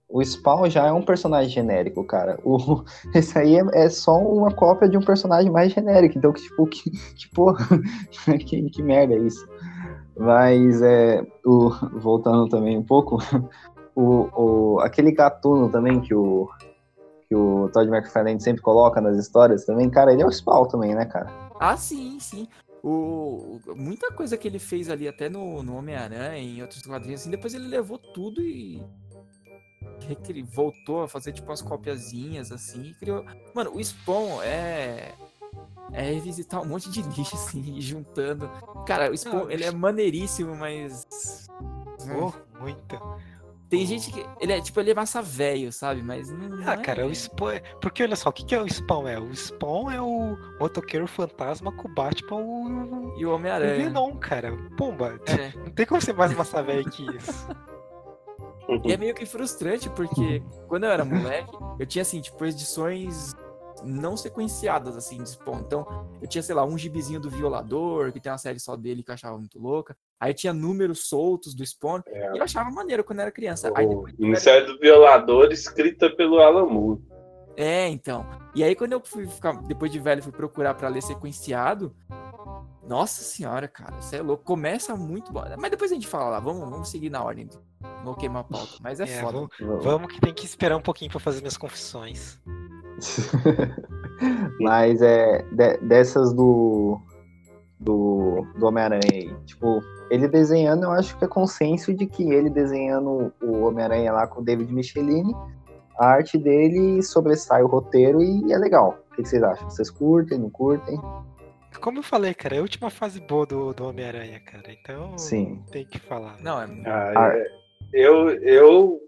o 0.09 0.23
Spawn 0.23 0.69
já 0.69 0.85
é 0.85 0.91
um 0.91 1.01
personagem 1.01 1.49
genérico, 1.49 2.03
cara. 2.03 2.39
O, 2.43 2.83
esse 3.15 3.37
aí 3.37 3.55
é, 3.55 3.85
é, 3.85 3.89
só 3.89 4.15
uma 4.17 4.53
cópia 4.53 4.87
de 4.87 4.97
um 4.97 5.01
personagem 5.01 5.51
mais 5.51 5.71
genérico. 5.71 6.17
Então, 6.17 6.31
que, 6.31 6.41
tipo, 6.41 6.67
que, 6.67 6.91
que 6.91 7.29
porra. 7.33 7.65
que, 8.45 8.69
que 8.69 8.83
merda 8.83 9.15
é 9.15 9.19
isso? 9.19 9.43
Mas 10.17 10.81
é, 10.81 11.25
o, 11.45 11.69
voltando 11.99 12.47
também 12.47 12.77
um 12.77 12.83
pouco, 12.83 13.17
o, 13.95 14.29
o, 14.75 14.79
aquele 14.79 15.11
gatuno 15.11 15.69
também 15.69 15.99
que 15.99 16.13
o, 16.13 16.49
que 17.27 17.35
o 17.35 17.69
Todd 17.73 17.89
McFarlane 17.89 18.41
sempre 18.41 18.61
coloca 18.61 19.01
nas 19.01 19.17
histórias 19.17 19.65
também, 19.65 19.89
cara, 19.89 20.13
ele 20.13 20.21
é 20.21 20.25
o 20.25 20.31
Spawn 20.31 20.67
também, 20.67 20.93
né, 20.93 21.05
cara? 21.05 21.31
Ah, 21.59 21.75
sim, 21.75 22.19
sim. 22.19 22.47
O, 22.83 23.59
muita 23.75 24.11
coisa 24.11 24.37
que 24.37 24.47
ele 24.47 24.59
fez 24.59 24.89
ali, 24.89 25.07
até 25.07 25.29
no, 25.29 25.63
no 25.63 25.77
Homem-Aranha, 25.77 26.37
em 26.37 26.61
outros 26.61 26.81
quadrinhos, 26.83 27.21
assim, 27.21 27.31
depois 27.31 27.53
ele 27.53 27.67
levou 27.67 27.97
tudo 27.97 28.41
e 28.41 28.83
voltou 30.53 31.03
a 31.03 31.07
fazer 31.07 31.31
tipo 31.31 31.49
umas 31.49 31.61
copiazinhas 31.61 32.51
assim, 32.51 32.93
criou. 32.99 33.25
Mano, 33.53 33.71
o 33.73 33.83
Spawn 33.83 34.41
é 34.43 35.13
é 35.91 36.11
revisitar 36.11 36.61
um 36.61 36.65
monte 36.65 36.89
de 36.89 37.01
lixo, 37.01 37.35
assim, 37.35 37.79
juntando. 37.79 38.49
Cara, 38.85 39.11
o 39.11 39.17
Spawn, 39.17 39.49
ele 39.49 39.63
é 39.63 39.71
maneiríssimo, 39.71 40.55
mas. 40.55 41.47
Oh, 42.17 42.31
muito. 42.61 42.99
Tem 43.69 43.85
gente 43.85 44.11
que. 44.11 44.25
Ele 44.39 44.53
é 44.53 44.61
tipo, 44.61 44.79
ele 44.79 44.91
é 44.91 44.93
massa 44.93 45.21
velho, 45.21 45.71
sabe? 45.71 46.03
Mas 46.03 46.29
não. 46.29 46.49
não 46.49 46.69
ah, 46.69 46.73
é 46.73 46.77
cara, 46.77 47.07
o 47.07 47.13
Spawn. 47.13 47.51
É... 47.51 47.59
Porque 47.81 48.03
olha 48.03 48.15
só, 48.15 48.29
o 48.29 48.33
que, 48.33 48.45
que 48.45 48.53
é 48.53 48.61
o 48.61 48.67
Spawn? 48.67 49.07
É? 49.07 49.19
O 49.19 49.33
Spawn 49.33 49.91
é 49.91 50.01
o 50.01 50.37
motoqueiro 50.59 51.07
fantasma 51.07 51.71
com 51.71 51.87
o 51.87 51.93
Batman 51.93 52.37
o... 52.37 53.15
e 53.17 53.25
o 53.25 53.33
Homem-Aranha. 53.33 53.73
O 53.73 53.77
Venom, 53.77 54.15
cara. 54.17 54.55
Pomba. 54.77 55.19
É. 55.25 55.57
Não 55.57 55.71
tem 55.71 55.85
como 55.85 56.01
ser 56.01 56.13
mais 56.13 56.35
massa 56.35 56.61
velho 56.61 56.89
que 56.89 57.03
isso. 57.15 57.47
E 58.85 58.93
é 58.93 58.97
meio 58.97 59.13
que 59.13 59.25
frustrante, 59.25 59.89
porque 59.89 60.41
quando 60.69 60.85
eu 60.85 60.89
era 60.89 61.03
moleque, 61.03 61.51
eu 61.77 61.85
tinha 61.85 62.01
assim, 62.01 62.21
tipo, 62.21 62.45
edições 62.45 63.35
não 63.83 64.15
sequenciadas, 64.17 64.95
assim, 64.97 65.21
de 65.21 65.29
Spawn. 65.29 65.59
Então, 65.59 66.07
eu 66.21 66.27
tinha, 66.27 66.41
sei 66.41 66.55
lá, 66.55 66.65
um 66.65 66.77
gibizinho 66.77 67.19
do 67.19 67.29
Violador, 67.29 68.11
que 68.11 68.19
tem 68.19 68.31
uma 68.31 68.37
série 68.37 68.59
só 68.59 68.75
dele 68.75 69.03
que 69.03 69.11
eu 69.11 69.13
achava 69.13 69.37
muito 69.37 69.59
louca. 69.59 69.95
Aí 70.19 70.33
tinha 70.33 70.53
números 70.53 71.07
soltos 71.07 71.53
do 71.53 71.65
Spawn, 71.65 72.01
é. 72.07 72.33
e 72.33 72.37
eu 72.37 72.43
achava 72.43 72.69
maneiro 72.71 73.03
quando 73.03 73.19
eu 73.19 73.23
era 73.23 73.31
criança. 73.31 73.71
O 73.71 73.77
Aí, 73.77 73.87
Ministério 74.17 74.67
do 74.67 74.79
Violador, 74.79 75.51
escrita 75.51 76.09
pelo 76.09 76.39
Alan 76.39 76.65
Moore. 76.65 77.01
É, 77.55 77.87
então. 77.87 78.25
E 78.55 78.63
aí, 78.63 78.75
quando 78.75 78.93
eu 78.93 79.01
fui 79.03 79.27
ficar, 79.27 79.53
depois 79.63 79.91
de 79.91 79.99
velho, 79.99 80.23
fui 80.23 80.31
procurar 80.31 80.73
para 80.73 80.87
ler 80.87 81.03
sequenciado, 81.03 81.95
nossa 82.87 83.23
senhora, 83.23 83.67
cara, 83.67 84.01
você 84.01 84.17
é 84.17 84.21
louco. 84.21 84.43
Começa 84.43 84.95
muito 84.95 85.31
bom. 85.31 85.43
Mas 85.57 85.71
depois 85.71 85.91
a 85.91 85.95
gente 85.95 86.07
fala 86.07 86.29
lá, 86.29 86.39
vamos, 86.39 86.69
vamos 86.69 86.89
seguir 86.89 87.09
na 87.09 87.23
ordem. 87.23 87.49
Não 88.03 88.13
queimar 88.13 88.41
a 88.41 88.43
pauta. 88.43 88.73
Mas 88.81 88.99
é, 88.99 89.03
é 89.03 89.07
foda. 89.21 89.47
Vamos, 89.59 89.83
vamos, 89.83 90.13
que 90.13 90.19
tem 90.19 90.33
que 90.33 90.45
esperar 90.45 90.75
um 90.75 90.81
pouquinho 90.81 91.09
para 91.09 91.19
fazer 91.19 91.39
minhas 91.39 91.57
confissões. 91.57 92.39
Mas 94.59 95.01
é 95.01 95.43
de, 95.51 95.77
dessas 95.77 96.33
do 96.33 96.99
do, 97.79 98.45
do 98.57 98.65
Homem-Aranha 98.65 99.35
Tipo, 99.45 99.81
ele 100.09 100.27
desenhando, 100.27 100.83
eu 100.83 100.91
acho 100.91 101.17
que 101.17 101.25
é 101.25 101.27
consenso 101.27 101.93
de 101.93 102.05
que 102.05 102.23
ele 102.23 102.49
desenhando 102.49 103.33
o 103.41 103.63
Homem-Aranha 103.65 104.11
lá 104.11 104.27
com 104.27 104.41
o 104.41 104.43
David 104.43 104.71
Michelini, 104.71 105.33
a 105.97 106.05
arte 106.07 106.37
dele 106.37 107.01
sobressai 107.03 107.61
o 107.63 107.67
roteiro 107.67 108.21
e 108.21 108.51
é 108.51 108.57
legal. 108.57 108.99
O 109.11 109.15
que 109.15 109.25
vocês 109.25 109.43
acham? 109.43 109.69
Vocês 109.69 109.89
curtem, 109.89 110.39
não 110.39 110.49
curtem? 110.49 110.99
Como 111.81 111.99
eu 111.99 112.03
falei, 112.03 112.33
cara, 112.33 112.55
é 112.55 112.59
a 112.59 112.61
última 112.61 112.89
fase 112.89 113.19
boa 113.19 113.45
do, 113.45 113.73
do 113.73 113.85
Homem-Aranha, 113.85 114.39
cara. 114.39 114.71
Então 114.71 115.17
Sim. 115.17 115.61
tem 115.71 115.85
que 115.85 115.99
falar. 115.99 116.37
Não, 116.41 116.61
é. 116.61 116.67
Ah, 116.85 117.31
é 117.33 117.63
eu, 117.93 118.29
eu 118.29 118.99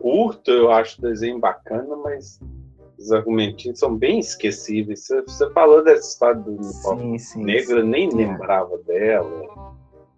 curto, 0.00 0.50
eu 0.50 0.70
acho 0.70 0.98
o 0.98 1.02
desenho 1.02 1.38
bacana, 1.38 1.96
mas 1.96 2.40
os 2.98 3.12
argumentinhos 3.12 3.78
são 3.78 3.94
bem 3.94 4.18
esquecíveis. 4.18 5.06
Você, 5.06 5.22
você 5.22 5.50
falou 5.52 5.84
dessa 5.84 6.08
história 6.08 6.40
do 6.40 6.62
sim, 6.62 7.18
sim, 7.18 7.44
negro, 7.44 7.78
eu 7.78 7.86
nem 7.86 8.10
sim. 8.10 8.16
lembrava 8.16 8.78
dela. 8.78 9.74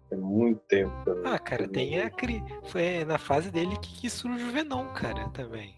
Tem 0.09 0.17
muito 0.17 0.59
tempo 0.67 0.91
também. 1.05 1.23
Ah, 1.25 1.37
cara, 1.37 1.67
tem 1.67 2.01
a 2.01 2.11
foi 2.63 3.05
na 3.05 3.17
fase 3.17 3.51
dele 3.51 3.75
que, 3.81 4.01
que 4.01 4.09
surge 4.09 4.43
o 4.43 4.51
Venom, 4.51 4.85
cara, 4.93 5.29
também. 5.29 5.75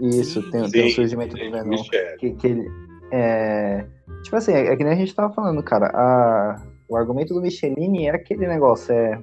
Isso, 0.00 0.48
tem, 0.50 0.70
tem 0.70 0.86
o 0.86 0.94
surgimento 0.94 1.36
do 1.36 1.50
Venom. 1.50 1.82
Que, 2.18 2.32
que 2.32 2.46
ele, 2.46 2.68
é, 3.10 3.86
tipo 4.22 4.36
assim, 4.36 4.52
é, 4.52 4.66
é, 4.66 4.76
que 4.76 4.84
nem 4.84 4.92
a 4.92 4.96
gente 4.96 5.14
tava 5.14 5.32
falando, 5.32 5.62
cara. 5.62 5.86
A, 5.94 6.62
o 6.88 6.96
argumento 6.96 7.34
do 7.34 7.40
Michelini 7.40 8.06
é 8.06 8.10
aquele 8.10 8.46
negócio, 8.46 8.92
é, 8.92 9.20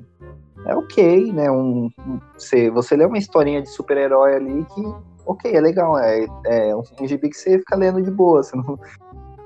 é 0.65 0.75
ok, 0.75 1.31
né? 1.33 1.51
Um, 1.51 1.89
um 2.07 2.19
você, 2.37 2.69
você 2.69 2.95
lê 2.95 3.05
uma 3.05 3.17
historinha 3.17 3.61
de 3.61 3.69
super-herói 3.69 4.35
ali 4.35 4.65
que, 4.65 4.81
ok, 5.25 5.53
é 5.53 5.61
legal, 5.61 5.97
é, 5.97 6.25
é 6.45 6.75
um, 6.75 6.83
um 6.99 7.07
gibi 7.07 7.29
que 7.29 7.37
você 7.37 7.59
fica 7.59 7.75
lendo 7.75 8.01
de 8.01 8.11
boa, 8.11 8.43
você 8.43 8.55
não, 8.55 8.79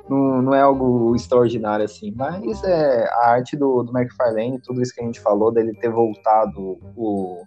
não, 0.09 0.41
não 0.41 0.53
é 0.53 0.61
algo 0.61 1.15
extraordinário 1.15 1.85
assim. 1.85 2.13
Mas 2.15 2.63
é, 2.63 3.07
a 3.09 3.31
arte 3.31 3.55
do, 3.55 3.83
do 3.83 3.97
McFarlane, 3.97 4.61
tudo 4.61 4.81
isso 4.81 4.93
que 4.93 5.01
a 5.01 5.05
gente 5.05 5.19
falou, 5.19 5.51
dele 5.51 5.73
ter 5.73 5.89
voltado 5.89 6.77
o, 6.95 7.43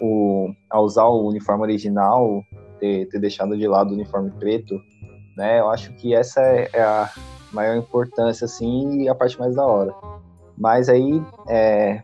o, 0.00 0.54
a 0.70 0.80
usar 0.80 1.04
o 1.04 1.28
uniforme 1.28 1.62
original, 1.62 2.42
ter, 2.80 3.08
ter 3.08 3.18
deixado 3.18 3.56
de 3.56 3.66
lado 3.66 3.90
o 3.90 3.94
uniforme 3.94 4.30
preto, 4.32 4.80
né? 5.36 5.60
Eu 5.60 5.68
acho 5.68 5.92
que 5.94 6.14
essa 6.14 6.40
é, 6.40 6.68
é 6.72 6.82
a 6.82 7.10
maior 7.52 7.76
importância, 7.76 8.44
assim, 8.44 9.02
e 9.02 9.08
a 9.08 9.14
parte 9.14 9.38
mais 9.38 9.54
da 9.54 9.64
hora. 9.64 9.94
Mas 10.56 10.88
aí, 10.88 11.22
é, 11.48 12.02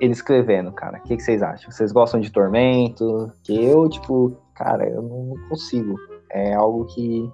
ele 0.00 0.12
escrevendo, 0.12 0.72
cara, 0.72 0.98
o 0.98 1.02
que, 1.02 1.16
que, 1.16 1.22
vocês 1.22 1.42
acham? 1.42 1.70
Vocês 1.70 1.92
gostam 1.92 2.20
de 2.20 2.30
Tormento? 2.30 3.32
Que 3.42 3.64
eu, 3.64 3.88
tipo, 3.88 4.36
cara, 4.54 4.88
eu 4.88 5.02
não 5.02 5.34
consigo. 5.48 5.96
É 6.30 6.54
algo 6.54 6.84
que, 6.86 7.30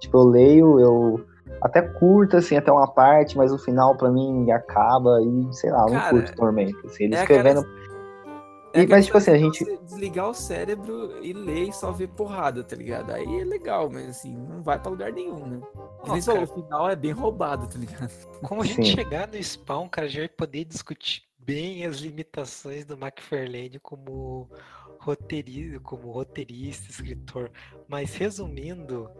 tipo, 0.00 0.18
eu 0.18 0.24
leio, 0.24 0.80
eu 0.80 1.24
até 1.62 1.82
curto, 1.82 2.36
assim, 2.36 2.56
até 2.56 2.72
uma 2.72 2.86
parte, 2.86 3.36
mas 3.36 3.52
o 3.52 3.58
final, 3.58 3.96
para 3.96 4.10
mim, 4.10 4.50
acaba 4.50 5.20
e, 5.22 5.54
sei 5.54 5.70
lá, 5.70 5.86
eu 5.86 5.94
não 5.94 6.10
curto 6.10 6.34
Tormento. 6.34 6.86
Assim, 6.86 7.04
ele 7.04 7.14
é 7.14 7.20
escrevendo... 7.20 7.64
É 8.74 8.82
e, 8.82 8.86
mas, 8.86 9.06
tipo 9.06 9.16
assim, 9.16 9.30
a 9.30 9.38
gente. 9.38 9.64
Desligar 9.82 10.28
o 10.28 10.34
cérebro 10.34 11.24
e 11.24 11.32
ler 11.32 11.68
e 11.68 11.72
só 11.72 11.90
ver 11.90 12.08
porrada, 12.08 12.62
tá 12.62 12.76
ligado? 12.76 13.10
Aí 13.10 13.40
é 13.40 13.44
legal, 13.44 13.88
mas 13.90 14.08
assim, 14.10 14.36
não 14.36 14.62
vai 14.62 14.78
pra 14.78 14.90
lugar 14.90 15.10
nenhum, 15.10 15.46
né? 15.46 15.60
Mas 16.06 16.28
oh, 16.28 16.34
cara... 16.34 16.44
o 16.44 16.46
final 16.46 16.88
é 16.88 16.94
bem 16.94 17.12
roubado, 17.12 17.66
tá 17.66 17.78
ligado? 17.78 18.10
Como 18.46 18.60
a 18.60 18.66
gente 18.66 18.86
Sim. 18.86 18.94
chegar 18.94 19.26
no 19.26 19.42
spawn, 19.42 19.88
cara, 19.88 20.06
já 20.06 20.20
vai 20.20 20.28
poder 20.28 20.64
discutir 20.64 21.27
bem 21.48 21.86
as 21.86 21.96
limitações 21.96 22.84
do 22.84 22.92
McFarlane 22.92 23.78
como 23.80 24.50
roteirista, 25.00 25.80
como 25.80 26.10
roteirista, 26.10 26.90
escritor. 26.90 27.50
Mas 27.88 28.14
resumindo, 28.14 29.10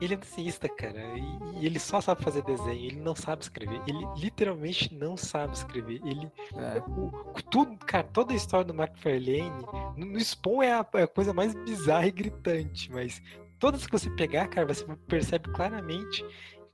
ele 0.00 0.14
é 0.14 0.16
desenhista, 0.16 0.66
cara, 0.66 0.98
e, 1.18 1.66
ele 1.66 1.78
só 1.78 2.00
sabe 2.00 2.24
fazer 2.24 2.42
desenho, 2.42 2.86
ele 2.86 3.00
não 3.00 3.14
sabe 3.14 3.42
escrever. 3.42 3.82
Ele 3.86 4.02
literalmente 4.16 4.94
não 4.94 5.14
sabe 5.14 5.52
escrever. 5.52 6.00
Ele. 6.06 6.32
É. 6.56 6.78
O, 6.88 7.42
tudo, 7.50 7.76
cara, 7.84 8.04
toda 8.04 8.32
a 8.32 8.36
história 8.36 8.64
do 8.64 8.72
McFarlane, 8.72 9.50
no, 9.94 10.06
no 10.06 10.18
Spawn 10.18 10.62
é 10.62 10.72
a, 10.72 10.86
é 10.94 11.02
a, 11.02 11.08
coisa 11.08 11.34
mais 11.34 11.54
bizarra 11.54 12.06
e 12.06 12.12
gritante, 12.12 12.90
mas 12.90 13.20
todas 13.58 13.86
que 13.86 13.92
você 13.92 14.08
pegar, 14.08 14.48
cara, 14.48 14.66
você 14.66 14.86
percebe 15.06 15.50
claramente 15.52 16.24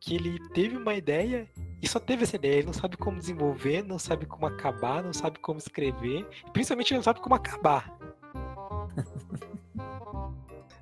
que 0.02 0.16
ele 0.16 0.36
teve 0.52 0.76
uma 0.76 0.94
ideia 0.94 1.48
e 1.80 1.88
só 1.88 2.00
teve 2.00 2.24
essa 2.24 2.34
ideia. 2.34 2.56
Ele 2.56 2.66
não 2.66 2.72
sabe 2.72 2.96
como 2.96 3.18
desenvolver, 3.18 3.84
não 3.84 4.00
sabe 4.00 4.26
como 4.26 4.44
acabar, 4.46 5.02
não 5.02 5.12
sabe 5.12 5.38
como 5.38 5.58
escrever, 5.58 6.26
principalmente 6.52 6.92
ele 6.92 6.98
não 6.98 7.04
sabe 7.04 7.20
como 7.20 7.36
acabar. 7.36 7.96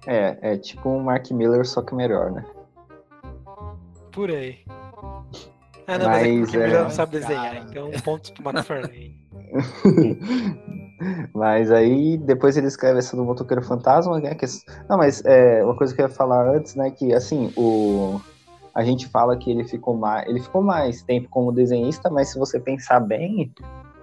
É, 0.06 0.38
é 0.40 0.56
tipo 0.56 0.88
um 0.88 1.02
Mark 1.02 1.30
Miller, 1.30 1.66
só 1.66 1.82
que 1.82 1.94
melhor, 1.94 2.32
né? 2.32 2.44
Por 4.10 4.30
aí. 4.30 4.64
Ah, 5.86 5.98
não, 5.98 6.06
mas, 6.06 6.54
é 6.54 6.58
mas 6.58 6.72
é 6.72 6.76
é... 6.76 6.82
não 6.82 6.90
sabe 6.90 7.12
desenhar, 7.20 7.56
então 7.56 7.90
pontos 8.02 8.30
pro 8.30 8.48
McFarlane. 8.48 9.20
mas 11.34 11.70
aí 11.70 12.16
depois 12.16 12.56
ele 12.56 12.68
escreve 12.68 13.00
essa 13.00 13.14
do 13.14 13.24
Motoqueiro 13.24 13.62
Fantasma, 13.62 14.18
né? 14.18 14.34
Que... 14.34 14.46
Não, 14.88 14.96
mas 14.96 15.22
é, 15.26 15.62
uma 15.62 15.76
coisa 15.76 15.94
que 15.94 16.00
eu 16.00 16.06
ia 16.06 16.12
falar 16.12 16.48
antes, 16.48 16.74
né? 16.74 16.90
Que 16.90 17.12
assim, 17.12 17.52
o 17.56 18.20
a 18.80 18.84
gente 18.84 19.06
fala 19.08 19.36
que 19.36 19.50
ele 19.50 19.62
ficou 19.62 19.94
mais, 19.94 20.26
ele 20.26 20.40
ficou 20.40 20.62
mais 20.62 21.02
tempo 21.02 21.28
como 21.28 21.52
desenhista, 21.52 22.08
mas 22.08 22.28
se 22.28 22.38
você 22.38 22.58
pensar 22.58 22.98
bem, 22.98 23.52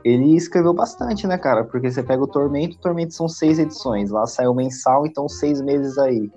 ele 0.03 0.35
escreveu 0.35 0.71
bastante, 0.71 1.25
né, 1.25 1.35
cara? 1.35 1.63
Porque 1.63 1.89
você 1.89 2.03
pega 2.03 2.23
o 2.23 2.27
Tormento, 2.27 2.77
o 2.77 2.79
Tormento 2.79 3.13
são 3.13 3.27
seis 3.27 3.57
edições, 3.57 4.11
lá 4.11 4.27
saiu 4.27 4.53
mensal, 4.53 5.07
então 5.07 5.27
seis 5.27 5.59
meses 5.61 5.97
aí. 5.97 6.31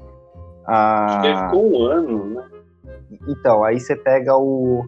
Ah, 0.66 1.04
Acho 1.04 1.20
que 1.20 1.26
ele 1.26 1.36
ficou 1.36 1.72
um 1.72 1.84
ano, 1.84 2.24
né? 2.30 2.44
Então, 3.28 3.62
aí 3.62 3.78
você 3.78 3.94
pega 3.94 4.34
o, 4.34 4.86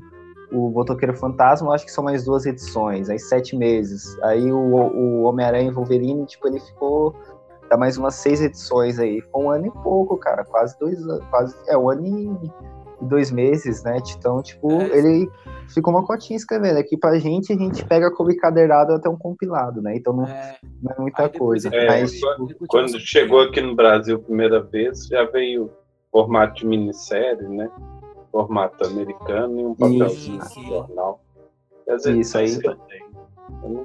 o 0.50 0.70
Motoqueiro 0.70 1.14
Fantasma, 1.14 1.74
acho 1.74 1.84
que 1.84 1.92
são 1.92 2.02
mais 2.02 2.24
duas 2.24 2.46
edições, 2.46 3.10
aí 3.10 3.18
sete 3.18 3.54
meses. 3.54 4.18
Aí 4.22 4.50
o, 4.50 4.58
o 4.58 5.22
Homem-Aranha 5.24 5.68
e 5.68 5.74
Wolverine, 5.74 6.24
tipo, 6.24 6.48
ele 6.48 6.58
ficou. 6.58 7.14
Dá 7.68 7.76
mais 7.76 7.98
umas 7.98 8.14
seis 8.14 8.40
edições 8.40 8.98
aí. 8.98 9.20
Foi 9.20 9.44
um 9.44 9.50
ano 9.50 9.66
e 9.66 9.70
pouco, 9.70 10.16
cara. 10.16 10.42
Quase 10.44 10.78
dois 10.78 11.02
anos. 11.02 11.24
Quase, 11.30 11.54
é, 11.68 11.76
um 11.76 11.90
ano 11.90 12.06
e 12.06 12.50
dois 13.02 13.30
meses, 13.30 13.82
né? 13.82 13.98
Então, 14.16 14.42
tipo, 14.42 14.70
é. 14.80 14.98
ele 14.98 15.30
ficou 15.68 15.92
uma 15.92 16.04
cotinha 16.04 16.36
escrevendo. 16.36 16.78
Aqui 16.78 16.96
pra 16.96 17.18
gente, 17.18 17.52
a 17.52 17.56
gente 17.56 17.84
pega 17.84 18.10
como 18.10 18.30
encadernado 18.30 18.92
até 18.92 19.08
um 19.08 19.16
compilado, 19.16 19.82
né? 19.82 19.96
Então 19.96 20.12
não 20.12 20.26
é, 20.26 20.56
não 20.82 20.92
é 20.92 21.00
muita 21.00 21.28
coisa. 21.28 21.68
É, 21.72 21.86
mas, 21.86 22.12
tipo... 22.12 22.66
Quando 22.68 22.98
chegou 23.00 23.40
aqui 23.40 23.60
no 23.60 23.74
Brasil 23.74 24.16
a 24.16 24.20
primeira 24.20 24.62
vez, 24.62 25.06
já 25.06 25.24
veio 25.24 25.70
formato 26.10 26.54
de 26.54 26.66
minissérie, 26.66 27.48
né? 27.48 27.70
Formato 28.30 28.86
americano 28.86 29.60
e 29.60 29.64
um 29.64 29.74
papelzinho 29.74 30.40
de 30.40 30.66
jornal. 30.66 31.20
Isso 32.18 32.38
aí. 32.38 32.58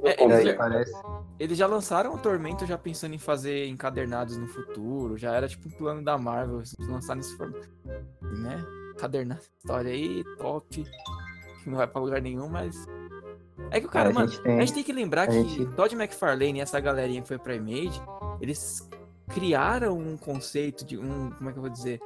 É, 0.04 0.24
eles, 0.24 0.44
já, 0.44 0.56
parece... 0.56 0.94
eles 1.40 1.58
já 1.58 1.68
lançaram 1.68 2.14
o 2.14 2.18
Tormento 2.18 2.66
já 2.66 2.78
pensando 2.78 3.14
em 3.14 3.20
fazer 3.20 3.68
encadernados 3.68 4.38
no 4.38 4.48
futuro. 4.48 5.18
Já 5.18 5.34
era 5.34 5.48
tipo 5.48 5.68
um 5.68 5.72
plano 5.72 6.04
da 6.04 6.18
Marvel, 6.18 6.62
lançar 6.88 7.16
nesse 7.16 7.36
formato. 7.36 7.68
Né? 8.22 8.66
Cadernar 8.98 9.40
história 9.40 9.92
aí, 9.92 10.24
top. 10.38 10.86
Não 11.66 11.78
vai 11.78 11.88
pra 11.88 12.02
lugar 12.02 12.22
nenhum, 12.22 12.48
mas. 12.48 12.76
É 13.72 13.80
que 13.80 13.88
o 13.88 13.90
cara, 13.90 14.10
a 14.10 14.14
mano, 14.14 14.28
gente 14.28 14.42
tem... 14.42 14.58
a 14.58 14.60
gente 14.60 14.74
tem 14.74 14.84
que 14.84 14.94
lembrar 14.94 15.24
a 15.24 15.28
que 15.28 15.34
gente... 15.34 15.66
Todd 15.76 15.94
McFarlane 15.96 16.60
e 16.60 16.62
essa 16.62 16.80
galerinha 16.80 17.22
que 17.22 17.28
foi 17.28 17.38
pra 17.38 17.56
Image, 17.56 18.02
eles 18.40 18.88
criaram 19.28 19.98
um 19.98 20.18
conceito 20.18 20.86
de 20.86 20.98
um. 20.98 21.32
Como 21.32 21.50
é 21.50 21.54
que 21.54 21.60
eu 21.60 21.62
vou 21.62 21.72
dizer? 21.72 22.00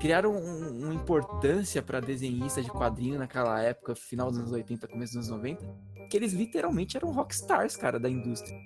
Criaram 0.00 0.34
um, 0.34 0.84
uma 0.84 0.94
importância 0.94 1.82
para 1.82 2.00
desenhista 2.00 2.62
de 2.62 2.70
quadrinho 2.70 3.18
naquela 3.18 3.60
época, 3.62 3.94
final 3.94 4.30
dos 4.30 4.38
anos 4.38 4.52
80, 4.52 4.88
começo 4.88 5.14
dos 5.14 5.28
anos 5.28 5.42
90, 5.42 5.66
que 6.10 6.16
eles 6.16 6.32
literalmente 6.32 6.96
eram 6.96 7.12
rockstars, 7.12 7.76
cara, 7.76 7.98
da 7.98 8.10
indústria. 8.10 8.58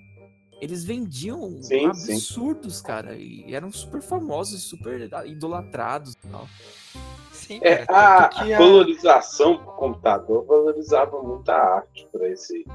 Eles 0.59 0.83
vendiam 0.83 1.61
sim, 1.61 1.85
absurdos, 1.85 2.77
sim. 2.77 2.83
cara, 2.83 3.15
e 3.15 3.53
eram 3.53 3.71
super 3.71 4.01
famosos, 4.01 4.63
super 4.63 5.09
idolatrados 5.25 6.13
e 6.13 6.27
tal. 6.27 6.47
Sim, 7.41 7.59
é, 7.63 7.85
a, 7.87 8.25
a, 8.25 8.57
colorização 8.57 9.57
por 9.57 9.75
computador 9.75 10.45
valorizava 10.45 11.21
muito 11.23 11.49
a 11.49 11.55
arte 11.55 12.07
para 12.11 12.29
esse 12.29 12.65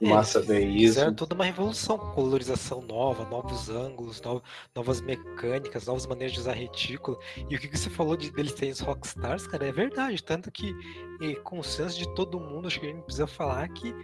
Massa 0.00 0.40
ver 0.40 0.66
isso. 0.66 0.94
Fizeram 0.94 1.12
toda 1.12 1.34
uma 1.34 1.44
revolução, 1.44 1.98
colorização 1.98 2.80
nova, 2.80 3.28
novos 3.28 3.68
ângulos, 3.68 4.20
no, 4.22 4.42
novas 4.74 5.00
mecânicas, 5.02 5.86
novas 5.86 6.06
maneiras 6.06 6.32
de 6.32 6.40
usar 6.40 6.54
retícula. 6.54 7.18
E 7.50 7.54
o 7.54 7.58
que 7.58 7.76
você 7.76 7.90
falou 7.90 8.16
de 8.16 8.30
deles 8.30 8.54
terem 8.54 8.72
os 8.72 8.80
rockstars, 8.80 9.46
cara, 9.46 9.66
é 9.66 9.72
verdade. 9.72 10.22
Tanto 10.22 10.50
que, 10.50 10.74
e, 11.20 11.34
consenso 11.36 11.98
de 11.98 12.08
todo 12.14 12.40
mundo, 12.40 12.68
acho 12.68 12.80
que 12.80 12.86
a 12.86 12.90
gente 12.90 13.02
precisa 13.02 13.26
falar 13.26 13.68
que 13.68 13.94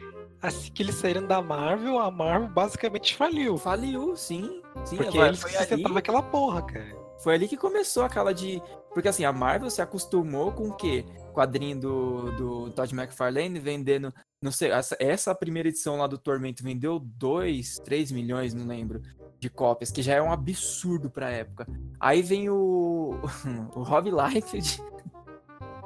assim 0.43 0.71
que 0.71 0.83
eles 0.83 0.97
saíram 0.97 1.27
da 1.27 1.41
Marvel, 1.41 1.99
a 1.99 2.11
Marvel 2.11 2.49
basicamente 2.49 3.17
faliu. 3.17 3.57
Faliu, 3.57 4.15
sim. 4.17 4.61
Sim 4.85 4.97
Porque 4.97 5.19
eles 5.19 5.43
que 5.43 5.51
sustentavam 5.51 5.99
aquela 5.99 6.23
porra, 6.23 6.63
cara. 6.63 7.07
Foi 7.19 7.35
ali 7.35 7.49
que 7.49 7.57
começou 7.57 8.05
aquela 8.05 8.33
de. 8.33 8.63
Porque 8.93 9.09
assim, 9.09 9.25
a 9.25 9.33
Marvel 9.33 9.71
se 9.71 9.81
acostumou 9.81 10.53
com 10.53 10.69
o 10.69 10.75
quê? 10.75 11.05
Quadrinho 11.33 11.81
do, 11.81 12.33
do 12.33 12.71
Todd 12.71 12.95
McFarlane 12.95 13.59
vendendo. 13.59 14.13
Não 14.41 14.53
sei, 14.53 14.71
essa, 14.71 14.97
essa 15.01 15.35
primeira 15.35 15.69
edição 15.69 15.97
lá 15.97 16.07
do 16.07 16.19
Tormento 16.19 16.63
vendeu 16.63 16.99
2, 16.99 17.81
3 17.85 18.13
milhões, 18.13 18.55
não 18.55 18.67
lembro, 18.67 19.03
de 19.41 19.49
cópias, 19.49 19.91
que 19.91 20.03
já 20.03 20.15
é 20.15 20.23
um 20.23 20.31
absurdo 20.31 21.11
pra 21.11 21.31
época. 21.31 21.67
Aí 21.99 22.23
vem 22.23 22.51
o. 22.51 23.15
o 23.75 23.83
Rob 23.83 24.11
Liefeld. 24.11 24.83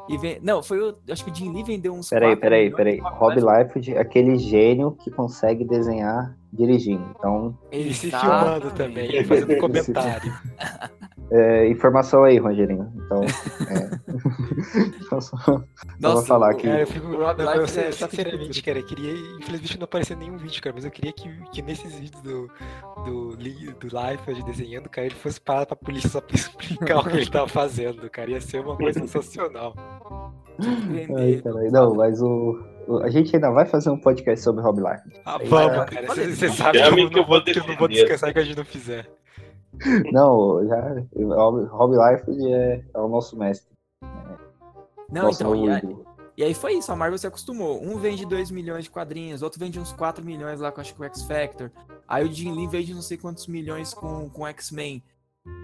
E 0.09 0.19
vem, 0.19 0.41
não, 0.43 0.63
foi 0.63 0.81
o. 0.81 0.99
Acho 1.09 1.25
que 1.25 1.31
o 1.31 1.35
Jim 1.35 1.53
Lee 1.53 1.63
vendeu 1.63 1.95
uns. 1.95 2.11
Peraí, 2.11 2.35
peraí, 2.35 2.71
peraí. 2.71 2.99
Rob 2.99 3.37
Liefeld 3.37 3.95
é 3.95 4.01
aquele 4.01 4.37
gênio 4.37 4.93
que 4.93 5.11
consegue 5.11 5.65
desenhar 5.65 6.37
dirigindo. 6.53 7.05
Então. 7.17 7.59
Ele 7.71 7.95
se 7.95 8.11
filmando 8.11 8.71
também, 8.73 9.25
fazendo 9.25 9.59
comentário. 9.59 10.33
É, 11.33 11.69
informação 11.69 12.25
aí, 12.25 12.39
Rogerinho. 12.39 12.93
Então, 12.97 13.23
é... 13.23 13.31
só, 15.21 15.37
Nossa, 16.01 16.15
vou 16.15 16.23
falar 16.25 16.51
aqui. 16.51 16.67
Cara, 16.67 16.81
eu 16.81 16.87
fico, 16.89 17.07
não, 17.07 17.55
eu, 17.55 17.69
sinceramente, 17.69 18.61
cara, 18.63 18.81
eu 18.81 18.85
queria, 18.85 19.13
infelizmente 19.39 19.79
não 19.79 19.85
apareceu 19.85 20.17
nenhum 20.17 20.37
vídeo, 20.37 20.61
cara, 20.61 20.75
mas 20.75 20.85
eu 20.85 20.91
queria 20.91 21.13
que, 21.13 21.29
que 21.53 21.63
nesses 21.63 21.95
vídeos 21.95 22.21
do, 22.23 22.51
do, 23.05 23.37
do 23.37 23.87
Life 23.87 24.35
de 24.35 24.43
desenhando, 24.43 24.89
cara, 24.89 25.07
ele 25.07 25.15
fosse 25.15 25.41
parar 25.41 25.67
pra 25.67 25.77
polícia 25.77 26.11
só 26.11 26.21
pra 26.21 26.35
explicar 26.35 26.99
o 26.99 27.05
que 27.05 27.17
ele 27.17 27.31
tava 27.31 27.47
fazendo, 27.47 28.11
cara, 28.11 28.29
ia 28.33 28.41
ser 28.41 28.61
uma 28.61 28.77
coisa 28.77 28.99
sensacional. 28.99 29.77
Ai, 30.59 31.41
não, 31.71 31.95
mas 31.95 32.21
o, 32.21 32.59
a 32.99 33.09
gente 33.11 33.35
ainda 33.35 33.51
vai 33.51 33.67
fazer 33.67 33.91
um 33.91 33.99
podcast 33.99 34.43
sobre 34.43 34.63
Rob 34.63 34.81
Life. 34.81 35.21
Ah, 35.25 35.39
vamos, 35.39 35.91
cara. 35.91 36.07
Você 36.07 36.49
sabe 36.49 36.83
que 36.83 37.01
eu, 37.01 37.11
que 37.11 37.19
eu, 37.19 37.27
vou, 37.27 37.43
que 37.43 37.59
eu 37.59 37.67
não 37.67 37.77
vou 37.77 37.89
descansar 37.89 38.33
que 38.33 38.39
a 38.39 38.45
gente 38.45 38.57
não 38.57 38.65
fizer. 38.65 39.09
Não, 40.13 40.67
já. 40.67 41.05
Rob 41.71 41.97
Life 41.97 42.53
é, 42.53 42.85
é 42.93 42.99
o 42.99 43.09
nosso 43.09 43.39
mestre. 43.39 43.73
Não, 45.11 45.23
nosso 45.23 45.43
então, 45.43 45.55
e 45.55 45.71
aí, 45.71 45.97
e 46.37 46.45
aí, 46.45 46.55
foi 46.55 46.75
isso, 46.75 46.91
a 46.91 46.97
Marvel 46.97 47.19
se 47.19 47.27
acostumou. 47.27 47.83
Um 47.83 47.99
vende 47.99 48.25
2 48.27 48.51
milhões 48.51 48.85
de 48.85 48.91
quadrinhos, 48.91 49.43
outro 49.43 49.61
vende 49.61 49.79
uns 49.79 49.93
4 49.93 50.25
milhões 50.25 50.61
lá 50.61 50.73
com, 50.73 50.81
acho 50.81 50.95
que 50.95 51.01
o 51.01 51.05
X-Factor. 51.05 51.71
Aí 52.09 52.27
o 52.27 52.33
Jim 52.33 52.53
Lee 52.53 52.67
vende 52.67 52.95
não 52.95 53.03
sei 53.03 53.17
quantos 53.17 53.47
milhões 53.47 53.93
com, 53.95 54.29
com 54.31 54.47
X-Men. 54.47 55.03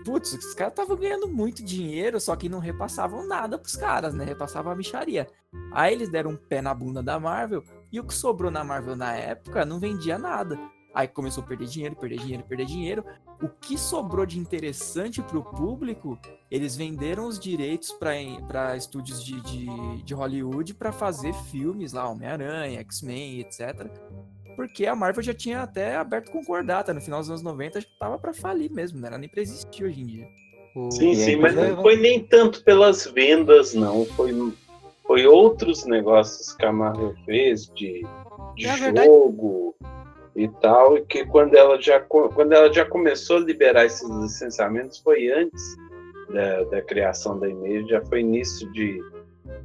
Putz, 0.04 0.32
os 0.32 0.54
caras 0.54 0.72
estavam 0.72 0.96
ganhando 0.96 1.28
muito 1.28 1.62
dinheiro, 1.64 2.20
só 2.20 2.34
que 2.36 2.48
não 2.48 2.58
repassavam 2.58 3.26
nada 3.26 3.58
pros 3.58 3.76
caras, 3.76 4.14
né? 4.14 4.24
Repassavam 4.24 4.72
a 4.72 4.76
micharia. 4.76 5.26
Aí 5.72 5.92
eles 5.92 6.08
deram 6.08 6.30
um 6.30 6.36
pé 6.36 6.62
na 6.62 6.72
bunda 6.72 7.02
da 7.02 7.18
Marvel, 7.18 7.62
e 7.92 8.00
o 8.00 8.04
que 8.04 8.14
sobrou 8.14 8.50
na 8.50 8.64
Marvel 8.64 8.96
na 8.96 9.14
época 9.14 9.64
não 9.64 9.78
vendia 9.78 10.16
nada. 10.16 10.58
Aí 10.94 11.06
começou 11.06 11.44
a 11.44 11.46
perder 11.46 11.66
dinheiro, 11.66 11.94
perder 11.94 12.18
dinheiro, 12.18 12.44
perder 12.44 12.64
dinheiro. 12.64 13.04
O 13.42 13.48
que 13.48 13.76
sobrou 13.76 14.24
de 14.24 14.38
interessante 14.38 15.20
para 15.20 15.38
o 15.38 15.44
público, 15.44 16.18
eles 16.50 16.74
venderam 16.74 17.26
os 17.26 17.38
direitos 17.38 17.92
para 17.92 18.76
estúdios 18.76 19.22
de, 19.22 19.38
de, 19.42 20.02
de 20.02 20.14
Hollywood 20.14 20.72
para 20.72 20.92
fazer 20.92 21.34
filmes 21.34 21.92
lá, 21.92 22.08
Homem-Aranha, 22.08 22.80
X-Men, 22.80 23.40
etc. 23.40 23.90
Porque 24.56 24.86
a 24.86 24.96
Marvel 24.96 25.22
já 25.22 25.34
tinha 25.34 25.60
até 25.60 25.96
aberto 25.96 26.32
concordata. 26.32 26.92
No 26.92 27.00
final 27.00 27.20
dos 27.20 27.28
anos 27.28 27.42
90 27.42 27.82
já 27.82 27.86
tava 28.00 28.18
para 28.18 28.32
falir 28.32 28.72
mesmo, 28.72 28.98
não 28.98 29.06
era 29.06 29.18
nem 29.18 29.28
para 29.28 29.42
existir 29.42 29.84
hoje 29.84 30.00
em 30.00 30.06
dia. 30.06 30.28
Sim, 30.90 31.14
sim, 31.14 31.36
mas 31.36 31.54
não 31.54 31.80
foi 31.82 31.96
nem 31.96 32.22
tanto 32.22 32.62
pelas 32.64 33.06
vendas, 33.06 33.74
não. 33.74 34.04
Foi, 34.04 34.32
foi 35.06 35.26
outros 35.26 35.84
negócios 35.84 36.52
que 36.54 36.66
a 36.66 36.72
Marvel 36.72 37.14
fez 37.24 37.66
de, 37.74 38.02
de 38.56 38.66
é 38.66 38.76
jogo. 38.76 39.74
Verdade 39.80 40.06
e 40.36 40.48
tal, 40.60 40.98
e 40.98 41.04
que 41.06 41.24
quando 41.24 41.54
ela 41.54 41.80
já, 41.80 41.98
quando 41.98 42.52
ela 42.52 42.70
já 42.70 42.84
começou 42.84 43.38
a 43.38 43.40
liberar 43.40 43.86
esses 43.86 44.06
licenciamentos 44.08 44.98
foi 44.98 45.32
antes 45.32 45.76
da, 46.28 46.64
da 46.64 46.82
criação 46.82 47.38
da 47.38 47.48
Image, 47.48 47.88
já 47.88 48.04
foi 48.04 48.20
início 48.20 48.70
de, 48.72 49.02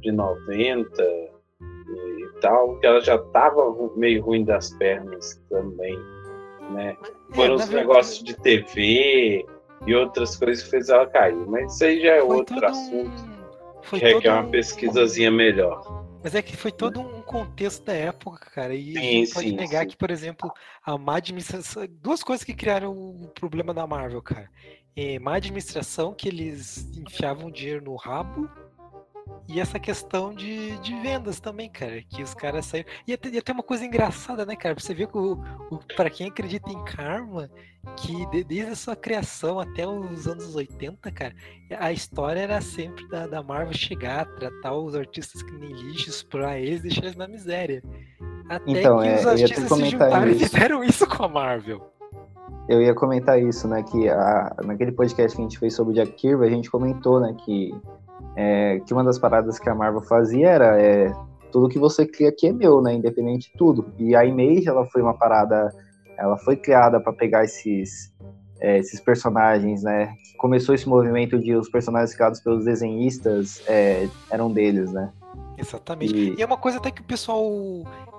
de 0.00 0.10
90 0.10 1.02
e, 1.02 1.04
e 1.04 1.31
tal, 2.42 2.78
que 2.78 2.86
ela 2.86 3.00
já 3.00 3.14
estava 3.14 3.74
meio 3.96 4.22
ruim 4.22 4.44
das 4.44 4.70
pernas 4.74 5.40
também, 5.48 5.96
né? 6.72 6.96
É, 7.00 7.34
Foram 7.34 7.54
os 7.54 7.68
negócios 7.70 8.22
de 8.22 8.34
TV 8.34 9.46
e 9.86 9.94
outras 9.94 10.36
coisas 10.36 10.64
que 10.64 10.70
fez 10.70 10.88
ela 10.90 11.06
cair, 11.06 11.46
mas 11.46 11.74
isso 11.74 11.84
aí 11.84 12.02
já 12.02 12.12
é 12.16 12.22
outro 12.22 12.64
assunto, 12.64 13.22
um... 13.22 13.88
que 13.88 13.96
requer 13.96 14.32
uma 14.32 14.50
pesquisazinha 14.50 15.30
melhor. 15.30 16.02
Mas 16.22 16.34
é 16.36 16.42
que 16.42 16.56
foi 16.56 16.70
todo 16.70 17.00
um 17.00 17.20
contexto 17.22 17.84
da 17.84 17.94
época, 17.94 18.48
cara. 18.54 18.72
E 18.74 18.92
sim, 18.92 18.98
a 18.98 19.02
gente 19.02 19.34
pode 19.34 19.48
sim, 19.48 19.56
negar 19.56 19.82
sim. 19.82 19.88
que, 19.88 19.96
por 19.96 20.08
exemplo, 20.08 20.52
a 20.84 20.96
má 20.96 21.16
administração. 21.16 21.84
Duas 22.00 22.22
coisas 22.22 22.44
que 22.44 22.54
criaram 22.54 22.92
o 22.92 23.28
problema 23.34 23.74
da 23.74 23.88
Marvel, 23.88 24.22
cara. 24.22 24.48
É, 24.94 25.18
má 25.18 25.34
administração, 25.34 26.14
que 26.14 26.28
eles 26.28 26.88
enfiavam 26.96 27.50
dinheiro 27.50 27.82
no 27.82 27.96
rabo 27.96 28.48
e 29.48 29.60
essa 29.60 29.78
questão 29.78 30.32
de, 30.32 30.78
de 30.78 30.94
vendas 31.00 31.40
também, 31.40 31.68
cara, 31.68 32.00
que 32.08 32.22
os 32.22 32.32
caras 32.32 32.64
saíram. 32.66 32.88
E 33.06 33.12
até, 33.12 33.28
e 33.28 33.38
até 33.38 33.52
uma 33.52 33.62
coisa 33.62 33.84
engraçada, 33.84 34.46
né, 34.46 34.56
cara? 34.56 34.74
Você 34.78 34.94
vê 34.94 35.06
que 35.06 35.18
o, 35.18 35.38
o, 35.70 35.78
para 35.96 36.08
quem 36.08 36.28
acredita 36.28 36.70
em 36.70 36.84
karma, 36.84 37.50
que 37.96 38.24
de, 38.30 38.44
desde 38.44 38.72
a 38.72 38.76
sua 38.76 38.96
criação 38.96 39.58
até 39.58 39.86
os 39.86 40.26
anos 40.26 40.54
80, 40.54 41.10
cara, 41.10 41.34
a 41.78 41.92
história 41.92 42.40
era 42.40 42.60
sempre 42.60 43.06
da, 43.08 43.26
da 43.26 43.42
Marvel 43.42 43.74
chegar, 43.74 44.26
tratar 44.36 44.74
os 44.74 44.94
artistas 44.94 45.42
que 45.42 45.52
nem 45.52 45.72
lixos 45.72 46.22
pra 46.22 46.58
eles 46.58 46.82
deixar 46.82 47.04
eles 47.04 47.16
na 47.16 47.28
miséria. 47.28 47.82
Até 48.48 48.70
então, 48.70 49.00
que 49.00 49.08
é, 49.08 49.14
os 49.16 49.26
artistas 49.26 49.68
se 49.68 49.84
juntaram 49.90 50.28
isso. 50.28 50.44
e 50.44 50.48
fizeram 50.48 50.84
isso 50.84 51.06
com 51.06 51.24
a 51.24 51.28
Marvel. 51.28 51.92
Eu 52.68 52.80
ia 52.80 52.94
comentar 52.94 53.42
isso, 53.42 53.66
né? 53.66 53.82
Que 53.82 54.08
a, 54.08 54.56
naquele 54.64 54.92
podcast 54.92 55.36
que 55.36 55.42
a 55.42 55.44
gente 55.44 55.58
fez 55.58 55.74
sobre 55.74 55.92
o 55.92 55.94
Jack 55.94 56.12
Kirby, 56.12 56.46
a 56.46 56.50
gente 56.50 56.70
comentou, 56.70 57.20
né? 57.20 57.34
Que 57.44 57.74
é, 58.36 58.80
que 58.80 58.92
uma 58.92 59.04
das 59.04 59.18
paradas 59.18 59.58
que 59.58 59.68
a 59.68 59.74
Marvel 59.74 60.02
fazia 60.02 60.48
era 60.48 60.80
é, 60.80 61.12
tudo 61.50 61.68
que 61.68 61.78
você 61.78 62.06
cria 62.06 62.30
aqui 62.30 62.48
é 62.48 62.52
meu, 62.52 62.80
né? 62.80 62.94
Independente 62.94 63.50
de 63.50 63.58
tudo. 63.58 63.92
E 63.98 64.16
a 64.16 64.24
Image, 64.24 64.68
ela 64.68 64.86
foi 64.86 65.02
uma 65.02 65.14
parada, 65.14 65.72
ela 66.16 66.36
foi 66.38 66.56
criada 66.56 67.00
para 67.00 67.12
pegar 67.12 67.44
esses 67.44 68.12
é, 68.62 68.78
esses 68.78 69.00
personagens, 69.00 69.82
né? 69.82 70.14
Começou 70.38 70.74
esse 70.74 70.88
movimento 70.88 71.38
de 71.38 71.54
os 71.54 71.68
personagens 71.68 72.14
criados 72.14 72.40
pelos 72.40 72.64
desenhistas 72.64 73.60
é, 73.66 74.08
eram 74.30 74.50
deles, 74.50 74.92
né? 74.92 75.12
Exatamente. 75.58 76.14
E... 76.14 76.34
e... 76.38 76.42
é 76.42 76.46
uma 76.46 76.56
coisa 76.56 76.78
até 76.78 76.90
que 76.90 77.00
o 77.00 77.04
pessoal. 77.04 77.44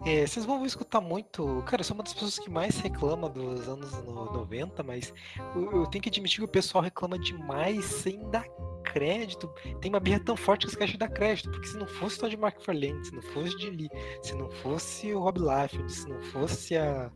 É, 0.06 0.28
vocês 0.28 0.46
vão 0.46 0.66
escutar 0.66 1.00
muito. 1.00 1.64
Cara, 1.66 1.82
eu 1.82 1.86
sou 1.86 1.96
uma 1.96 2.04
das 2.04 2.14
pessoas 2.14 2.38
que 2.38 2.50
mais 2.50 2.78
reclama 2.80 3.30
dos 3.30 3.68
anos 3.70 3.92
90, 4.06 4.84
mas 4.84 5.14
eu, 5.56 5.72
eu 5.72 5.86
tenho 5.88 6.02
que 6.02 6.10
admitir 6.10 6.40
que 6.40 6.46
o 6.46 6.48
pessoal 6.48 6.84
reclama 6.84 7.18
demais 7.18 7.86
sem 7.86 8.20
dar 8.30 8.46
crédito. 8.94 9.52
Tem 9.82 9.90
uma 9.90 10.00
birra 10.00 10.20
tão 10.20 10.38
forte 10.38 10.68
que 10.68 10.72
os 10.72 10.76
caras 10.76 10.96
dar 10.96 11.10
crédito, 11.10 11.50
porque 11.50 11.68
se 11.68 11.78
não 11.78 11.88
fosse 11.88 12.18
o 12.18 12.22
Todd 12.22 12.36
McFarlane, 12.36 13.04
se 13.04 13.14
não 13.14 13.22
fosse 13.22 13.58
de 13.58 13.70
Lee, 13.72 13.90
se 14.22 14.36
não 14.36 14.50
fosse 14.50 15.12
o 15.12 15.20
Rob 15.20 15.40
Liefeld, 15.40 15.92
se 15.92 16.08
não 16.08 16.22
fosse 16.22 16.78
a, 16.78 17.12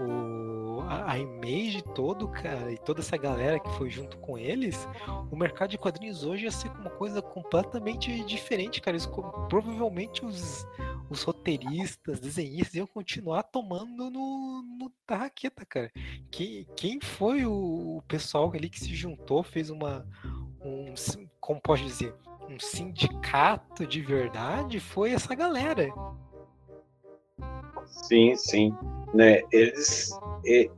o, 0.00 0.80
a, 0.88 1.12
a 1.12 1.18
Image 1.18 1.82
todo, 1.94 2.28
cara, 2.28 2.72
e 2.72 2.78
toda 2.78 3.00
essa 3.00 3.16
galera 3.16 3.60
que 3.60 3.70
foi 3.76 3.88
junto 3.88 4.16
com 4.18 4.36
eles, 4.36 4.88
o 5.30 5.36
mercado 5.36 5.70
de 5.70 5.78
quadrinhos 5.78 6.24
hoje 6.24 6.44
ia 6.44 6.50
ser 6.50 6.70
uma 6.72 6.90
coisa 6.90 7.22
completamente 7.22 8.24
diferente, 8.24 8.80
cara. 8.80 8.96
Eles, 8.96 9.06
provavelmente 9.48 10.24
os, 10.24 10.66
os 11.08 11.22
roteiristas, 11.22 12.18
desenhistas 12.20 12.74
iam 12.74 12.86
continuar 12.86 13.44
tomando 13.44 14.10
no, 14.10 14.62
no 14.62 14.90
tarraqueta, 15.06 15.64
cara. 15.64 15.92
Quem, 16.30 16.66
quem 16.76 17.00
foi 17.00 17.44
o, 17.46 17.98
o 17.98 18.02
pessoal 18.08 18.50
ali 18.52 18.68
que 18.68 18.80
se 18.80 18.94
juntou, 18.94 19.42
fez 19.42 19.70
uma, 19.70 20.06
um, 20.64 20.94
como 21.40 21.60
pode 21.60 21.84
dizer, 21.84 22.14
um 22.48 22.58
sindicato 22.58 23.86
de 23.86 24.00
verdade 24.00 24.80
foi 24.80 25.12
essa 25.12 25.34
galera. 25.34 25.88
Sim, 27.86 28.34
sim. 28.36 28.74
Né? 29.12 29.42
Eles, 29.52 30.10
e, 30.44 30.70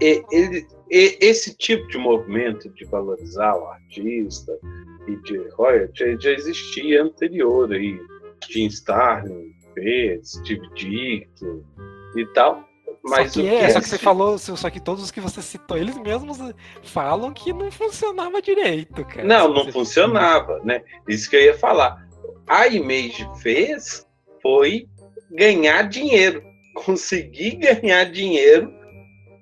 e, 0.00 0.24
ele, 0.30 0.66
e, 0.90 1.18
esse 1.20 1.56
tipo 1.56 1.86
de 1.88 1.98
movimento 1.98 2.68
de 2.70 2.84
valorizar 2.84 3.56
o 3.56 3.66
artista 3.66 4.58
e 5.06 5.16
de 5.22 5.38
royalty 5.50 6.16
já 6.20 6.30
existia 6.30 7.02
anterior 7.02 7.72
aí. 7.72 7.98
Jim 8.48 8.66
Starlin 8.66 9.54
Steve 10.24 10.68
Ditko 10.74 11.64
e 12.16 12.26
tal. 12.34 12.69
Mas 13.02 13.32
só 13.32 13.40
que, 13.40 13.48
é, 13.48 13.70
só 13.70 13.80
que 13.80 13.88
você 13.88 13.98
falou, 13.98 14.38
só 14.38 14.68
que 14.68 14.78
todos 14.78 15.02
os 15.02 15.10
que 15.10 15.20
você 15.20 15.40
citou, 15.40 15.76
eles 15.76 15.96
mesmos 15.96 16.38
falam 16.82 17.32
que 17.32 17.52
não 17.52 17.70
funcionava 17.70 18.42
direito, 18.42 19.04
cara. 19.06 19.24
Não, 19.24 19.52
não 19.52 19.72
funcionava, 19.72 20.60
né? 20.62 20.82
Isso 21.08 21.28
que 21.30 21.36
eu 21.36 21.42
ia 21.42 21.58
falar. 21.58 22.06
A 22.46 22.68
Image 22.68 23.26
fez 23.42 24.06
foi 24.42 24.86
ganhar 25.30 25.82
dinheiro 25.88 26.50
conseguir 26.74 27.56
ganhar 27.56 28.04
dinheiro 28.04 28.72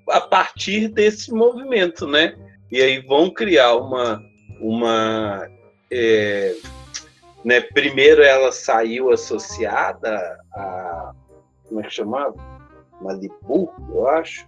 a 0.09 0.21
partir 0.21 0.87
desse 0.87 1.31
movimento, 1.31 2.07
né? 2.07 2.35
E 2.71 2.81
aí 2.81 2.99
vão 3.01 3.31
criar 3.31 3.75
uma, 3.75 4.21
uma 4.59 5.47
é, 5.91 6.55
né? 7.43 7.61
Primeiro 7.61 8.21
ela 8.23 8.51
saiu 8.51 9.11
associada 9.11 10.37
a 10.53 11.13
como 11.67 11.81
é 11.81 11.83
que 11.83 11.91
chamava? 11.91 12.33
Malibu, 13.01 13.71
eu 13.93 14.07
acho. 14.07 14.47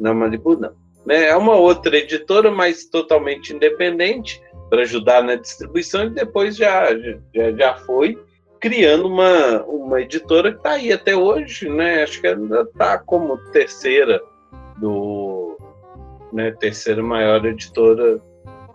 Não, 0.00 0.14
Malibu 0.14 0.56
não. 0.56 0.72
Né? 1.04 1.28
É 1.28 1.36
uma 1.36 1.54
outra 1.54 1.96
editora, 1.96 2.50
mas 2.50 2.84
totalmente 2.84 3.54
independente 3.54 4.42
para 4.70 4.82
ajudar 4.82 5.22
na 5.22 5.34
distribuição 5.34 6.04
e 6.04 6.10
depois 6.10 6.56
já, 6.56 6.88
já, 7.34 7.52
já 7.52 7.74
foi 7.76 8.18
criando 8.58 9.08
uma, 9.08 9.62
uma 9.64 10.00
editora 10.00 10.52
que 10.52 10.58
está 10.58 10.70
aí 10.72 10.92
até 10.92 11.16
hoje, 11.16 11.68
né? 11.68 12.04
Acho 12.04 12.20
que 12.20 12.28
ainda 12.28 12.62
está 12.62 12.96
como 12.96 13.36
terceira 13.50 14.22
do 14.78 15.58
né, 16.32 16.52
terceira 16.52 17.02
maior 17.02 17.44
editora 17.44 18.20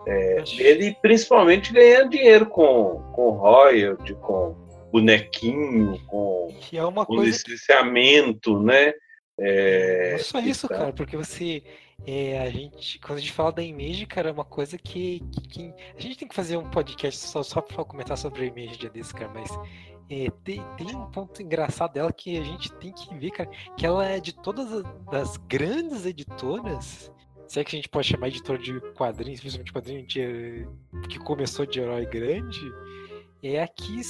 é, 0.06 0.42
dele, 0.56 0.96
principalmente 1.02 1.72
ganhando 1.72 2.10
dinheiro 2.10 2.46
com, 2.46 3.02
com 3.12 3.30
royalty, 3.30 4.14
com 4.14 4.54
bonequinho, 4.92 5.98
com, 6.06 6.54
é 6.72 6.84
uma 6.84 7.04
com 7.04 7.16
coisa 7.16 7.30
licenciamento, 7.30 8.58
que... 8.58 8.64
né? 8.64 8.92
É, 9.38 10.12
Não 10.12 10.18
só 10.18 10.40
isso, 10.40 10.68
cara, 10.68 10.92
porque 10.92 11.16
você. 11.16 11.62
É, 12.06 12.40
a 12.40 12.50
gente, 12.50 12.98
quando 13.00 13.18
a 13.18 13.20
gente 13.20 13.32
fala 13.32 13.52
da 13.52 13.62
Image, 13.62 14.06
cara, 14.06 14.28
é 14.28 14.32
uma 14.32 14.44
coisa 14.44 14.78
que, 14.78 15.20
que, 15.32 15.48
que, 15.48 15.74
A 15.96 16.00
gente 16.00 16.16
tem 16.16 16.28
que 16.28 16.34
fazer 16.34 16.56
um 16.56 16.70
podcast 16.70 17.18
só, 17.18 17.42
só 17.42 17.60
pra 17.60 17.84
comentar 17.84 18.16
sobre 18.16 18.42
a 18.42 18.46
Image 18.46 18.78
dia 18.78 18.88
desse, 18.88 19.12
cara, 19.12 19.30
mas 19.34 19.50
é, 20.10 20.30
tem, 20.42 20.64
tem 20.76 20.94
um 20.94 21.10
ponto 21.10 21.42
engraçado 21.42 21.92
dela 21.92 22.12
que 22.12 22.38
a 22.38 22.42
gente 22.42 22.72
tem 22.74 22.92
que 22.92 23.14
ver, 23.16 23.30
cara, 23.30 23.50
que 23.76 23.84
ela 23.84 24.06
é 24.06 24.18
de 24.20 24.32
todas 24.32 24.84
as 25.12 25.36
grandes 25.36 26.06
editoras. 26.06 27.12
Se 27.46 27.60
é 27.60 27.64
que 27.64 27.76
a 27.76 27.78
gente 27.78 27.88
pode 27.88 28.06
chamar 28.06 28.28
editora 28.28 28.58
de 28.58 28.78
quadrinhos, 28.92 29.40
principalmente 29.40 29.72
quadrinho 29.72 30.06
de, 30.06 30.68
que 31.08 31.18
começou 31.18 31.64
de 31.64 31.80
herói 31.80 32.04
grande, 32.04 32.60
é 33.42 33.62
a 33.62 33.68
que 33.68 34.00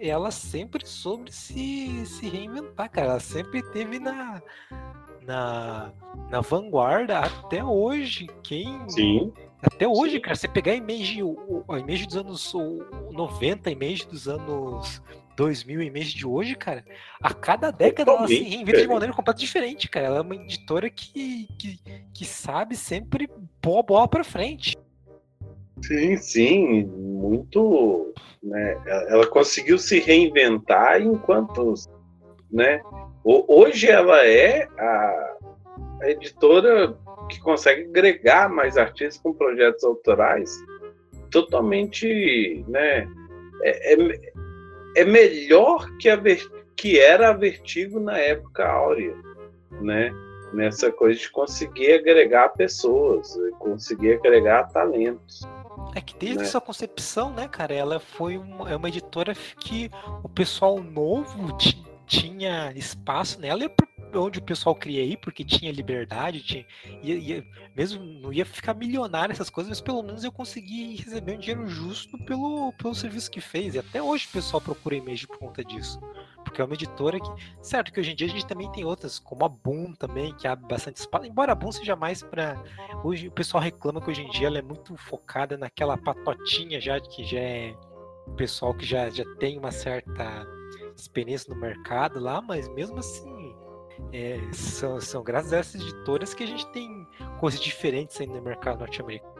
ela 0.00 0.30
sempre 0.30 0.86
soube 0.86 1.32
se, 1.32 2.04
se 2.06 2.28
reinventar, 2.28 2.90
cara. 2.90 3.08
Ela 3.12 3.20
sempre 3.20 3.62
teve 3.70 3.98
na, 3.98 4.42
na, 5.22 5.92
na 6.30 6.40
vanguarda 6.40 7.20
até 7.20 7.64
hoje. 7.64 8.28
Quem. 8.42 8.88
Sim. 8.88 9.32
Até 9.62 9.86
hoje, 9.86 10.14
Sim. 10.14 10.20
cara, 10.20 10.36
você 10.36 10.48
pegar 10.48 10.72
a 10.72 10.76
image, 10.76 11.20
a 11.68 11.78
image 11.78 12.06
dos 12.06 12.16
anos 12.16 12.52
90, 13.12 13.68
a 13.68 13.72
image 13.72 14.06
dos 14.06 14.26
anos 14.26 15.02
2000, 15.36 15.80
a 15.80 15.84
image 15.84 16.14
de 16.14 16.26
hoje, 16.26 16.54
cara, 16.54 16.84
a 17.20 17.32
cada 17.32 17.70
década 17.70 18.10
ela 18.10 18.26
se 18.26 18.42
reinventa 18.42 18.80
de 18.80 18.88
maneira 18.88 19.12
completamente 19.12 19.46
diferente, 19.46 19.88
cara. 19.88 20.06
Ela 20.06 20.18
é 20.18 20.20
uma 20.20 20.34
editora 20.34 20.88
que, 20.90 21.48
que, 21.58 21.80
que 22.12 22.24
sabe 22.24 22.76
sempre 22.76 23.28
pôr 23.60 23.78
a 23.78 23.82
bola 23.82 24.08
pra 24.08 24.24
frente. 24.24 24.76
Sim, 25.82 26.16
sim, 26.18 26.90
muito. 27.20 28.12
Né? 28.42 28.76
Ela 29.08 29.26
conseguiu 29.26 29.78
se 29.78 30.00
reinventar 30.00 31.02
enquanto. 31.02 31.74
Né? 32.50 32.80
Hoje 33.22 33.88
ela 33.88 34.26
é 34.26 34.66
a, 34.78 35.36
a 36.02 36.10
editora 36.10 36.96
que 37.28 37.38
consegue 37.40 37.82
agregar 37.82 38.48
mais 38.48 38.76
artistas 38.76 39.18
com 39.18 39.34
projetos 39.34 39.84
autorais 39.84 40.58
totalmente. 41.30 42.64
Né? 42.66 43.06
É, 43.62 43.94
é, 43.94 44.32
é 44.96 45.04
melhor 45.04 45.86
que, 45.98 46.08
a, 46.08 46.18
que 46.76 46.98
era 46.98 47.28
a 47.28 47.34
Vertigo 47.34 48.00
na 48.00 48.18
época 48.18 48.66
áurea. 48.66 49.14
Né? 49.82 50.10
Nessa 50.52 50.90
coisa 50.90 51.20
de 51.20 51.30
conseguir 51.30 51.92
agregar 51.92 52.48
pessoas, 52.48 53.38
conseguir 53.60 54.14
agregar 54.14 54.64
talentos. 54.72 55.46
É 55.94 56.00
que 56.00 56.16
desde 56.16 56.38
né? 56.38 56.44
sua 56.44 56.60
concepção, 56.60 57.32
né, 57.32 57.48
cara, 57.48 57.74
ela 57.74 57.98
foi 57.98 58.38
uma, 58.38 58.70
é 58.70 58.76
uma 58.76 58.88
editora 58.88 59.34
que 59.58 59.90
o 60.22 60.28
pessoal 60.28 60.82
novo 60.82 61.56
tinha 62.10 62.72
espaço 62.74 63.40
nela 63.40 63.64
e 63.64 64.18
onde 64.18 64.40
o 64.40 64.42
pessoal 64.42 64.74
queria 64.74 65.04
ir, 65.04 65.16
porque 65.18 65.44
tinha 65.44 65.70
liberdade, 65.70 66.42
tinha, 66.42 66.66
ia, 67.00 67.14
ia, 67.14 67.46
mesmo 67.76 68.02
não 68.02 68.32
ia 68.32 68.44
ficar 68.44 68.74
milionário 68.74 69.32
essas 69.32 69.48
coisas, 69.48 69.70
mas 69.70 69.80
pelo 69.80 70.02
menos 70.02 70.24
eu 70.24 70.32
consegui 70.32 70.96
receber 70.96 71.36
um 71.36 71.38
dinheiro 71.38 71.68
justo 71.68 72.18
pelo, 72.24 72.72
pelo 72.72 72.94
serviço 72.96 73.30
que 73.30 73.40
fez. 73.40 73.76
E 73.76 73.78
até 73.78 74.02
hoje 74.02 74.26
o 74.26 74.32
pessoal 74.32 74.60
procura 74.60 74.96
e-mail 74.96 75.28
por 75.28 75.38
conta 75.38 75.64
disso 75.64 76.00
porque 76.42 76.60
é 76.60 76.64
uma 76.64 76.74
editora 76.74 77.20
que. 77.20 77.30
Certo 77.62 77.92
que 77.92 78.00
hoje 78.00 78.10
em 78.10 78.16
dia 78.16 78.26
a 78.26 78.30
gente 78.30 78.46
também 78.46 78.72
tem 78.72 78.84
outras, 78.84 79.18
como 79.18 79.44
a 79.44 79.48
Boom 79.48 79.92
também, 79.92 80.34
que 80.34 80.48
abre 80.48 80.66
bastante 80.66 80.96
espaço, 80.96 81.26
embora 81.26 81.52
a 81.52 81.54
Boom 81.54 81.70
seja 81.70 81.94
mais 81.94 82.22
para. 82.22 82.60
Hoje 83.04 83.28
o 83.28 83.30
pessoal 83.30 83.62
reclama 83.62 84.00
que 84.00 84.10
hoje 84.10 84.22
em 84.22 84.30
dia 84.30 84.48
ela 84.48 84.58
é 84.58 84.62
muito 84.62 84.96
focada 84.96 85.56
naquela 85.56 85.96
patotinha 85.96 86.80
já, 86.80 86.98
que 86.98 87.22
já 87.24 87.38
é 87.38 87.74
o 88.26 88.32
pessoal 88.32 88.74
que 88.74 88.84
já, 88.84 89.08
já 89.10 89.24
tem 89.36 89.58
uma 89.58 89.70
certa 89.70 90.44
experiência 91.02 91.52
no 91.52 91.60
mercado 91.60 92.20
lá, 92.20 92.40
mas 92.40 92.68
mesmo 92.68 92.98
assim. 92.98 93.54
É, 94.12 94.40
são, 94.52 94.98
são 94.98 95.22
graças 95.22 95.52
a 95.52 95.58
essas 95.58 95.80
editoras 95.80 96.32
que 96.32 96.42
a 96.42 96.46
gente 96.46 96.66
tem 96.72 97.06
coisas 97.38 97.60
diferentes 97.60 98.18
aí 98.20 98.26
no 98.26 98.40
mercado 98.40 98.80
norte-americano. 98.80 99.34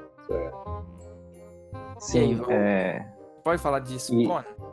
Sim, 1.98 2.40
é... 2.48 3.04
Pode 3.42 3.60
falar 3.60 3.80
disso, 3.80 4.14
e... 4.14 4.28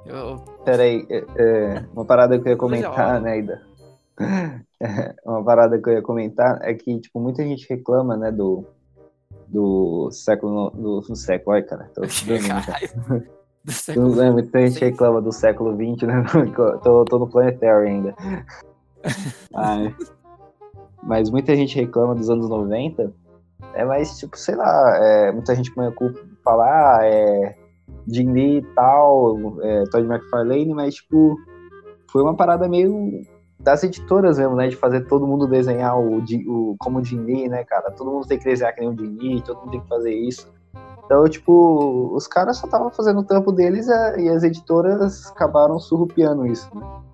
Eu... 0.06 0.38
Peraí, 0.66 1.08
é, 1.10 1.26
é, 1.38 1.86
uma 1.94 2.06
parada 2.06 2.38
que 2.40 2.48
eu 2.48 2.52
ia 2.52 2.58
comentar, 2.58 3.22
né, 3.22 3.40
Ida? 3.40 3.62
uma 5.26 5.44
parada 5.44 5.80
que 5.80 5.90
eu 5.90 5.94
ia 5.94 6.02
comentar 6.02 6.60
é 6.62 6.74
que, 6.74 7.00
tipo, 7.00 7.20
muita 7.20 7.44
gente 7.44 7.68
reclama, 7.70 8.16
né, 8.18 8.32
do, 8.32 8.66
do 9.48 10.10
século, 10.12 10.70
do, 10.72 11.02
do 11.02 11.16
século, 11.16 11.56
ai, 11.56 11.64
cara, 11.64 11.90
tô 11.94 12.02
dormindo, 12.26 13.37
do 13.64 13.72
século... 13.72 14.22
É, 14.22 14.32
muita 14.32 14.68
gente 14.68 14.80
reclama 14.80 15.22
do 15.22 15.32
século 15.32 15.76
XX, 15.76 16.08
né, 16.08 16.24
tô, 16.84 17.06
tô 17.06 17.20
no 17.20 17.28
Planetary 17.28 17.90
ainda. 17.90 18.16
Ai. 19.54 19.96
Mas 21.04 21.30
muita 21.30 21.56
gente 21.56 21.80
reclama 21.80 22.16
dos 22.16 22.30
anos 22.30 22.50
90, 22.50 23.14
é 23.74 23.86
mais, 23.86 24.18
tipo, 24.18 24.38
sei 24.38 24.56
lá, 24.56 24.98
é, 24.98 25.32
muita 25.32 25.56
gente 25.56 25.74
põe 25.74 25.88
a 25.88 25.92
culpa, 25.92 26.20
falar, 26.44 27.00
ah, 27.00 27.06
é 27.06 27.56
Jim 28.08 28.32
Lee 28.32 28.58
e 28.58 28.62
tal, 28.74 29.38
é, 29.62 29.84
Todd 29.92 30.06
McFarlane, 30.06 30.74
mas, 30.74 30.96
tipo, 30.96 31.38
foi 32.12 32.22
uma 32.22 32.36
parada 32.36 32.68
meio 32.68 33.22
das 33.60 33.84
editoras 33.84 34.38
mesmo, 34.38 34.56
né? 34.56 34.68
De 34.68 34.76
fazer 34.76 35.08
todo 35.08 35.28
mundo 35.28 35.48
desenhar 35.48 36.00
o, 36.00 36.20
o 36.20 36.76
como 36.80 37.04
Jim 37.04 37.24
Lee, 37.24 37.50
né, 37.50 37.64
cara? 37.64 37.92
Todo 37.92 38.12
mundo 38.12 38.28
tem 38.28 38.38
que 38.38 38.46
desenhar 38.46 38.74
que 38.74 38.82
nem 38.82 38.90
o 38.90 38.98
Jim 38.98 39.18
Lee, 39.18 39.42
todo 39.42 39.60
mundo 39.60 39.72
tem 39.72 39.82
que 39.82 39.88
fazer 39.88 40.14
isso. 40.14 40.52
Então, 41.08 41.26
tipo, 41.30 42.12
os 42.14 42.28
caras 42.28 42.58
só 42.58 42.68
estavam 42.68 42.92
fazendo 42.92 43.22
o 43.22 43.24
tampo 43.24 43.50
deles 43.54 43.88
e 43.88 44.28
as 44.28 44.44
editoras 44.44 45.26
acabaram 45.28 45.80
surrupiando 45.80 46.46
isso? 46.46 46.70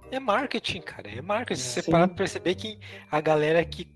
É 0.09 0.19
marketing, 0.19 0.81
cara. 0.81 1.09
É 1.09 1.21
marketing. 1.21 1.61
Se 1.61 1.81
você 1.81 1.91
parar 1.91 2.07
pra 2.07 2.17
perceber 2.17 2.55
que 2.55 2.79
a 3.11 3.21
galera 3.21 3.63
que. 3.63 3.87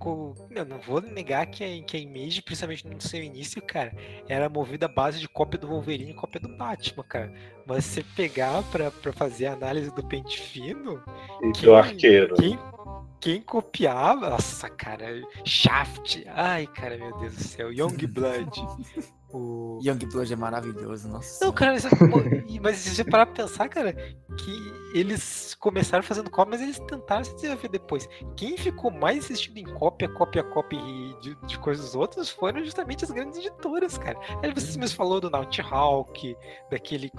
Eu 0.52 0.66
não 0.66 0.80
vou 0.80 1.02
negar 1.02 1.46
que 1.48 1.64
a, 1.64 1.84
que 1.84 1.98
a 1.98 2.00
Image, 2.00 2.42
principalmente 2.44 2.88
no 2.88 3.02
seu 3.02 3.24
início, 3.24 3.62
cara, 3.62 3.92
era 4.28 4.50
movida 4.50 4.86
à 4.86 4.90
base 4.90 5.20
de 5.20 5.28
cópia 5.28 5.60
do 5.60 5.68
Wolverine 5.68 6.12
e 6.12 6.16
cópia 6.16 6.42
do 6.42 6.50
Batman, 6.50 7.04
cara. 7.04 7.34
Mas 7.68 7.86
se 7.86 8.02
você 8.02 8.06
pegar 8.16 8.64
pra, 8.72 8.90
pra 8.90 9.14
fazer 9.14 9.48
a 9.48 9.54
análise 9.54 9.92
do 9.94 10.04
pente 10.04 10.40
fino. 10.40 11.02
E 11.42 11.52
quem, 11.52 11.64
do 11.64 11.76
arqueiro. 11.76 12.36
Quem, 12.36 12.60
quem 13.20 13.42
copiava. 13.42 14.32
Nossa, 14.32 14.70
cara. 14.70 15.22
Shaft. 15.44 16.24
Ai, 16.30 16.66
cara, 16.66 16.98
meu 16.98 17.16
Deus 17.20 17.36
do 17.36 17.44
céu. 17.44 17.72
Young 17.72 18.08
Blood. 18.08 18.60
O... 19.30 19.80
Youngblood 19.84 20.32
é 20.32 20.36
maravilhoso, 20.36 21.08
nossa. 21.10 21.44
Não, 21.44 21.52
cara, 21.52 21.74
mas 22.62 22.78
se 22.78 22.96
você 22.96 23.04
parar 23.04 23.26
pra 23.26 23.44
pensar, 23.44 23.68
cara, 23.68 23.94
que 23.94 24.74
eles 24.94 25.54
começaram 25.56 26.04
fazendo 26.04 26.30
cópia, 26.30 26.52
mas 26.52 26.62
eles 26.62 26.80
tentaram 26.80 27.24
se 27.24 27.36
desenvolver 27.36 27.68
depois. 27.68 28.08
Quem 28.38 28.58
ficou 28.58 28.90
mais 28.90 29.18
insistindo 29.18 29.58
em 29.58 29.66
cópia, 29.66 30.08
cópia, 30.08 30.44
cópia 30.44 30.80
de, 31.22 31.36
de 31.46 31.60
coisas 31.60 31.94
outras 31.94 32.30
foram 32.30 32.64
justamente 32.64 33.04
as 33.04 33.12
grandes 33.12 33.38
editoras, 33.38 33.98
cara. 33.98 34.18
Aí 34.42 34.54
você 34.54 34.78
mesmo 34.80 34.96
falou 34.96 35.20
do 35.20 35.30
Nighthawk, 35.30 36.36
daquele 36.72 37.12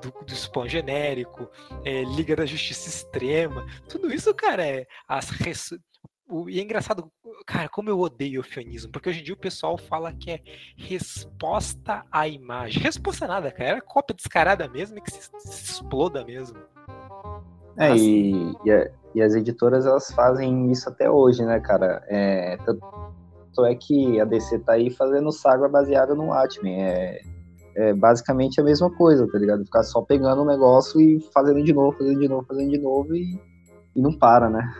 do, 0.00 0.24
do 0.24 0.34
Spawn 0.34 0.68
genérico, 0.68 1.50
é, 1.84 2.04
Liga 2.04 2.36
da 2.36 2.46
Justiça 2.46 2.88
Extrema. 2.88 3.66
Tudo 3.88 4.12
isso, 4.12 4.32
cara, 4.34 4.64
é 4.64 4.86
as 5.08 5.30
res 5.30 5.70
o, 6.28 6.48
e 6.48 6.58
é 6.58 6.62
engraçado, 6.62 7.10
cara, 7.46 7.68
como 7.68 7.90
eu 7.90 8.00
odeio 8.00 8.40
o 8.40 8.44
fionismo, 8.44 8.90
porque 8.90 9.10
hoje 9.10 9.20
em 9.20 9.24
dia 9.24 9.34
o 9.34 9.38
pessoal 9.38 9.76
fala 9.76 10.12
que 10.12 10.30
é 10.30 10.40
resposta 10.76 12.04
à 12.10 12.26
imagem. 12.26 12.82
Resposta 12.82 13.26
a 13.26 13.28
nada, 13.28 13.50
cara, 13.50 13.70
era 13.70 13.80
cópia 13.80 14.14
descarada 14.14 14.68
mesmo 14.68 14.98
e 14.98 15.00
que 15.00 15.10
se, 15.10 15.30
se 15.38 15.72
exploda 15.72 16.24
mesmo. 16.24 16.58
É, 17.76 17.92
assim. 17.92 18.54
e, 18.64 18.68
e, 18.68 18.72
a, 18.72 18.90
e, 19.14 19.22
as 19.22 19.34
editoras 19.34 19.84
elas 19.84 20.10
fazem 20.12 20.70
isso 20.70 20.88
até 20.88 21.10
hoje, 21.10 21.44
né, 21.44 21.60
cara? 21.60 22.02
É, 22.08 22.56
tanto 22.58 23.64
é 23.66 23.74
que 23.74 24.20
a 24.20 24.24
DC 24.24 24.60
tá 24.60 24.72
aí 24.72 24.90
fazendo 24.90 25.30
saga 25.30 25.68
baseada 25.68 26.14
no 26.14 26.28
Watchmen. 26.28 26.82
É, 26.82 27.20
é 27.76 27.92
basicamente 27.92 28.60
a 28.60 28.64
mesma 28.64 28.90
coisa, 28.90 29.26
tá 29.30 29.38
ligado? 29.38 29.64
Ficar 29.64 29.82
só 29.82 30.00
pegando 30.00 30.42
o 30.42 30.46
negócio 30.46 31.00
e 31.00 31.20
fazendo 31.32 31.62
de 31.62 31.72
novo, 31.72 31.96
fazendo 31.98 32.20
de 32.20 32.28
novo, 32.28 32.46
fazendo 32.46 32.70
de 32.70 32.78
novo 32.78 33.14
e, 33.14 33.38
e 33.96 34.00
não 34.00 34.16
para, 34.16 34.48
né? 34.48 34.72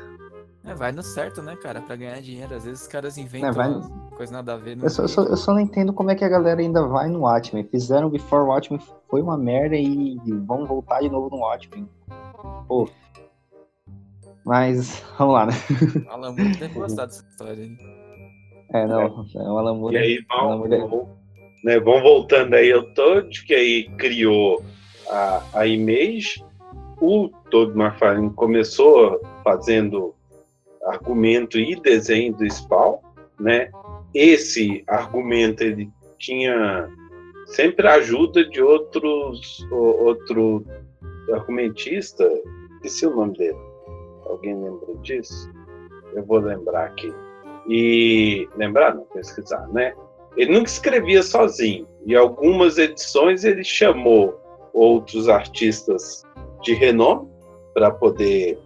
É, 0.66 0.74
vai 0.74 0.92
no 0.92 1.02
certo, 1.02 1.42
né, 1.42 1.54
cara? 1.56 1.80
Pra 1.82 1.94
ganhar 1.94 2.20
dinheiro. 2.22 2.54
Às 2.54 2.64
vezes 2.64 2.82
os 2.82 2.86
caras 2.86 3.18
inventam 3.18 3.50
é, 3.50 3.52
vai... 3.52 3.70
coisa 4.16 4.32
nada 4.32 4.54
a 4.54 4.56
ver. 4.56 4.78
Eu 4.82 4.88
só, 4.88 5.02
eu, 5.02 5.08
só, 5.08 5.22
eu 5.24 5.36
só, 5.36 5.52
não 5.52 5.60
entendo 5.60 5.92
como 5.92 6.10
é 6.10 6.14
que 6.14 6.24
a 6.24 6.28
galera 6.28 6.60
ainda 6.60 6.86
vai 6.86 7.08
no 7.08 7.20
Watchmen. 7.20 7.64
Fizeram 7.64 8.08
Before 8.08 8.44
Watchmen, 8.44 8.80
foi 9.10 9.20
uma 9.20 9.36
merda 9.36 9.76
e 9.76 10.18
vão 10.46 10.64
voltar 10.64 11.00
de 11.00 11.10
novo 11.10 11.28
no 11.28 11.42
Watchmen. 11.42 11.86
Pô. 12.66 12.88
Mas, 14.44 15.02
vamos 15.18 15.34
lá, 15.34 15.46
né? 15.46 15.52
O 16.06 16.10
Alan 16.10 16.32
Moore 16.32 16.56
deve 16.56 16.74
gostar 16.74 17.06
dessa 17.06 17.24
história 17.28 17.62
aí. 17.62 17.76
É, 18.72 18.86
não. 18.86 19.00
É, 19.00 19.38
é 19.38 19.42
o 19.42 19.58
Alan 19.58 19.74
Moore. 19.74 19.96
E 19.96 19.98
aí, 19.98 20.24
vamos, 20.28 20.68
vamos, 20.70 21.08
né, 21.62 21.78
vamos 21.78 22.02
voltando 22.02 22.54
aí 22.54 22.72
ao 22.72 22.82
Todd, 22.94 23.44
que 23.44 23.54
aí 23.54 23.84
criou 23.98 24.64
a, 25.10 25.42
a 25.52 25.66
Image. 25.66 26.42
O 27.02 27.28
Todd 27.50 27.78
McFarlane 27.78 28.30
começou 28.30 29.20
fazendo 29.42 30.14
argumento 30.86 31.58
e 31.58 31.74
desenho 31.76 32.34
do 32.34 32.44
Spawn, 32.50 32.98
né? 33.38 33.70
Esse 34.14 34.84
argumento 34.86 35.62
ele 35.62 35.90
tinha 36.18 36.88
sempre 37.46 37.86
a 37.86 37.94
ajuda 37.94 38.48
de 38.48 38.62
outros 38.62 39.66
outro 39.70 40.64
argumentista, 41.32 42.28
esqueci 42.76 43.06
o 43.06 43.16
nome 43.16 43.36
dele. 43.36 43.58
Alguém 44.26 44.54
lembra 44.54 44.94
disso? 45.02 45.50
Eu 46.14 46.24
vou 46.24 46.38
lembrar 46.38 46.86
aqui. 46.86 47.12
E 47.68 48.48
lembrar, 48.56 48.94
não 48.94 49.04
pesquisar, 49.04 49.66
né? 49.68 49.94
Ele 50.36 50.52
nunca 50.52 50.68
escrevia 50.68 51.22
sozinho. 51.22 51.86
E 52.04 52.14
algumas 52.14 52.76
edições 52.78 53.44
ele 53.44 53.64
chamou 53.64 54.38
outros 54.72 55.28
artistas 55.28 56.22
de 56.62 56.74
renome 56.74 57.28
para 57.72 57.90
poder 57.90 58.58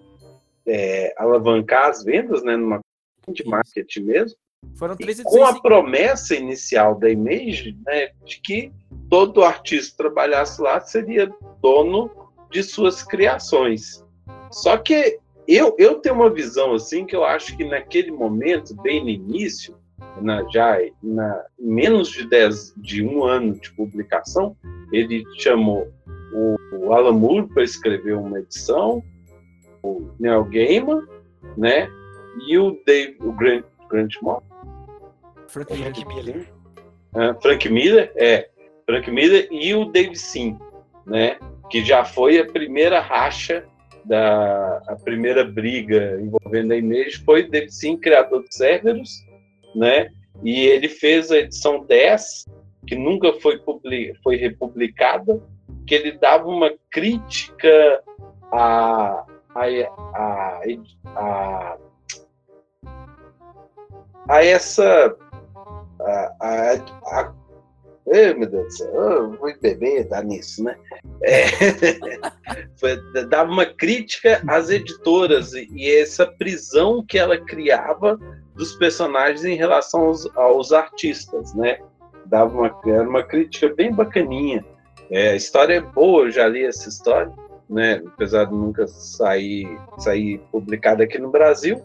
é, 0.68 1.14
alavancar 1.16 1.88
as 1.88 2.04
vendas, 2.04 2.42
né, 2.44 2.56
numa 2.56 2.80
de 3.28 3.46
marketing 3.46 4.00
mesmo. 4.00 4.38
Foram 4.74 4.96
três 4.96 5.22
com 5.22 5.44
a 5.44 5.60
promessa 5.60 6.34
inicial 6.34 6.98
da 6.98 7.10
Image, 7.10 7.76
né, 7.86 8.10
de 8.24 8.40
que 8.40 8.72
todo 9.08 9.44
artista 9.44 9.90
que 9.90 9.96
trabalhasse 9.98 10.60
lá 10.60 10.80
seria 10.80 11.32
dono 11.60 12.10
de 12.50 12.62
suas 12.62 13.02
criações. 13.02 14.04
Só 14.50 14.76
que 14.76 15.18
eu, 15.46 15.74
eu 15.78 15.96
tenho 15.96 16.16
uma 16.16 16.30
visão 16.30 16.74
assim 16.74 17.04
que 17.06 17.14
eu 17.14 17.24
acho 17.24 17.56
que 17.56 17.64
naquele 17.64 18.10
momento, 18.10 18.74
bem 18.82 19.02
no 19.02 19.08
início, 19.08 19.76
na, 20.20 20.42
já 20.50 20.78
na 21.02 21.44
menos 21.58 22.10
de 22.10 22.28
dez 22.28 22.72
de 22.76 23.04
um 23.04 23.24
ano 23.24 23.54
de 23.54 23.72
publicação, 23.72 24.56
ele 24.92 25.24
chamou 25.38 25.88
o, 26.32 26.56
o 26.72 26.92
Alan 26.92 27.12
Moore 27.12 27.48
para 27.48 27.62
escrever 27.62 28.16
uma 28.16 28.40
edição, 28.40 29.02
o 29.82 30.10
Neil 30.18 30.44
Gaiman, 30.44 31.02
né? 31.56 31.88
E 32.46 32.58
o 32.58 32.80
Dave, 32.86 33.16
o 33.20 33.32
Grant, 33.32 33.64
Grant 33.88 34.14
Moore. 34.22 34.44
Frank, 35.48 35.74
Frank 35.76 36.04
Miller. 36.06 36.46
Uh, 37.14 37.40
Frank 37.40 37.68
Miller, 37.68 38.12
é. 38.16 38.48
Frank 38.86 39.10
Miller 39.10 39.48
e 39.50 39.74
o 39.74 39.86
Dave 39.86 40.16
Sim, 40.16 40.58
né? 41.06 41.38
Que 41.70 41.84
já 41.84 42.04
foi 42.04 42.38
a 42.38 42.46
primeira 42.46 43.00
racha 43.00 43.64
da 44.04 44.82
a 44.88 44.96
primeira 44.96 45.44
briga 45.44 46.18
envolvendo 46.20 46.72
a 46.72 46.76
Image 46.76 47.18
foi 47.24 47.48
Dave 47.48 47.70
Sim, 47.70 47.96
criador 47.96 48.44
de 48.44 48.54
Cerberus, 48.54 49.10
né? 49.74 50.10
E 50.42 50.66
ele 50.66 50.88
fez 50.88 51.30
a 51.30 51.38
edição 51.38 51.84
10, 51.84 52.46
que 52.86 52.94
nunca 52.94 53.32
foi, 53.34 53.58
public, 53.58 54.14
foi 54.22 54.36
republicada, 54.36 55.40
que 55.86 55.94
ele 55.94 56.12
dava 56.12 56.48
uma 56.48 56.72
crítica 56.90 58.02
a, 58.52 59.26
a, 59.59 60.61
a, 61.16 61.76
a, 64.28 64.44
essa. 64.44 65.16
A, 66.00 66.34
a, 66.40 67.20
a, 67.20 67.34
meu 68.06 68.48
Deus 68.48 68.64
do 68.64 68.70
céu, 68.70 69.30
vou 69.32 69.52
beber, 69.61 70.09
dá 70.09 70.22
nisso, 70.22 70.64
né? 70.64 70.76
É, 71.22 71.44
dava 73.28 73.50
uma 73.50 73.66
crítica 73.66 74.42
às 74.46 74.70
editoras 74.70 75.52
e, 75.52 75.68
e 75.72 75.94
essa 75.96 76.26
prisão 76.26 77.04
que 77.06 77.18
ela 77.18 77.38
criava 77.38 78.18
dos 78.54 78.74
personagens 78.76 79.44
em 79.44 79.56
relação 79.56 80.06
aos, 80.06 80.36
aos 80.36 80.72
artistas, 80.72 81.54
né? 81.54 81.78
Dava 82.26 82.56
uma, 82.56 82.80
era 82.86 83.09
uma 83.09 83.22
crítica 83.22 83.74
bem 83.74 83.92
bacaninha. 83.92 84.64
É, 85.11 85.30
a 85.30 85.36
história 85.36 85.74
é 85.74 85.80
boa, 85.80 86.24
eu 86.24 86.30
já 86.30 86.46
li 86.46 86.64
essa 86.64 86.88
história, 86.88 87.32
né? 87.68 88.02
Apesar 88.06 88.46
de 88.46 88.54
nunca 88.54 88.86
sair, 88.86 89.66
sair 89.98 90.38
publicada 90.50 91.04
aqui 91.04 91.18
no 91.18 91.30
Brasil. 91.30 91.82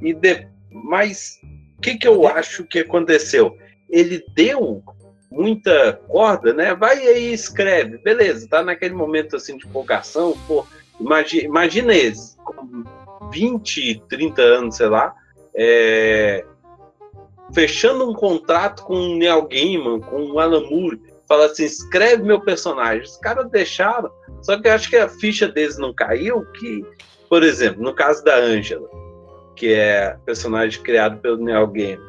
E 0.00 0.12
de, 0.14 0.46
mas 0.70 1.40
o 1.78 1.80
que, 1.80 1.96
que 1.96 2.08
eu 2.08 2.26
acho 2.26 2.64
que 2.64 2.80
aconteceu? 2.80 3.56
Ele 3.88 4.24
deu 4.34 4.82
muita 5.30 5.94
corda, 6.08 6.52
né? 6.52 6.74
Vai 6.74 6.98
aí 6.98 7.32
escreve, 7.32 7.98
beleza, 7.98 8.48
tá 8.48 8.62
naquele 8.62 8.94
momento 8.94 9.36
assim 9.36 9.56
de 9.56 9.66
empolgação, 9.66 10.36
pô, 10.46 10.66
imagina, 10.98 11.44
imagina 11.44 11.94
eles, 11.94 12.36
com 12.44 12.84
20, 13.30 14.02
30 14.08 14.42
anos, 14.42 14.76
sei 14.76 14.88
lá, 14.88 15.14
é, 15.54 16.44
fechando 17.52 18.08
um 18.08 18.14
contrato 18.14 18.82
com 18.84 18.94
o 18.94 19.16
Neil 19.16 19.46
Gaiman, 19.46 20.00
com 20.00 20.32
o 20.32 20.40
Alan 20.40 20.68
Moore, 20.68 21.00
fala 21.28 21.46
assim, 21.46 21.64
escreve 21.64 22.22
meu 22.22 22.40
personagem. 22.40 23.02
Os 23.02 23.16
caras 23.16 23.48
deixaram, 23.50 24.10
só 24.42 24.60
que 24.60 24.68
eu 24.68 24.72
acho 24.72 24.88
que 24.88 24.96
a 24.96 25.08
ficha 25.08 25.48
deles 25.48 25.78
não 25.78 25.94
caiu, 25.94 26.44
que, 26.52 26.84
por 27.28 27.42
exemplo, 27.42 27.82
no 27.82 27.94
caso 27.94 28.24
da 28.24 28.36
Angela, 28.36 28.88
que 29.56 29.72
é 29.74 30.16
personagem 30.24 30.82
criado 30.82 31.20
pelo 31.20 31.36
Neil 31.36 31.66
Gaiman, 31.66 32.00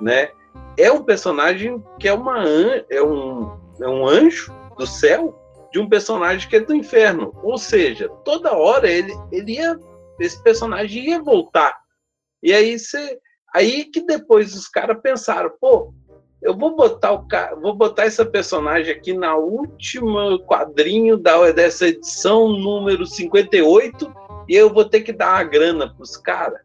né? 0.00 0.30
É 0.76 0.90
um 0.90 1.02
personagem 1.02 1.82
que 1.98 2.08
é 2.08 2.12
uma 2.12 2.44
é 2.90 3.02
um, 3.02 3.56
é 3.80 3.88
um 3.88 4.06
anjo 4.06 4.52
do 4.76 4.86
céu 4.86 5.40
de 5.72 5.78
um 5.78 5.88
personagem 5.88 6.48
que 6.48 6.56
é 6.56 6.60
do 6.60 6.74
inferno. 6.74 7.32
Ou 7.42 7.58
seja, 7.58 8.08
toda 8.24 8.56
hora 8.56 8.90
ele, 8.90 9.12
ele 9.30 9.52
ia 9.54 9.78
esse 10.20 10.40
personagem 10.42 11.10
ia 11.10 11.22
voltar 11.22 11.76
e 12.44 12.52
aí 12.52 12.78
você. 12.78 13.18
Aí 13.54 13.84
que 13.84 14.04
depois 14.04 14.54
os 14.54 14.68
caras 14.68 15.00
pensaram, 15.00 15.50
pô, 15.58 15.94
eu 16.44 16.54
vou 16.54 16.76
botar 16.76 17.12
o 17.14 17.26
vou 17.60 17.74
botar 17.74 18.04
essa 18.04 18.24
personagem 18.24 18.92
aqui 18.92 19.14
na 19.14 19.34
última 19.34 20.38
quadrinho 20.40 21.16
da, 21.16 21.50
dessa 21.50 21.88
edição 21.88 22.50
número 22.50 23.06
58 23.06 24.14
e 24.46 24.54
eu 24.54 24.70
vou 24.70 24.84
ter 24.84 25.00
que 25.00 25.12
dar 25.12 25.36
uma 25.36 25.44
grana 25.44 25.88
pros 25.88 26.18
caras, 26.18 26.60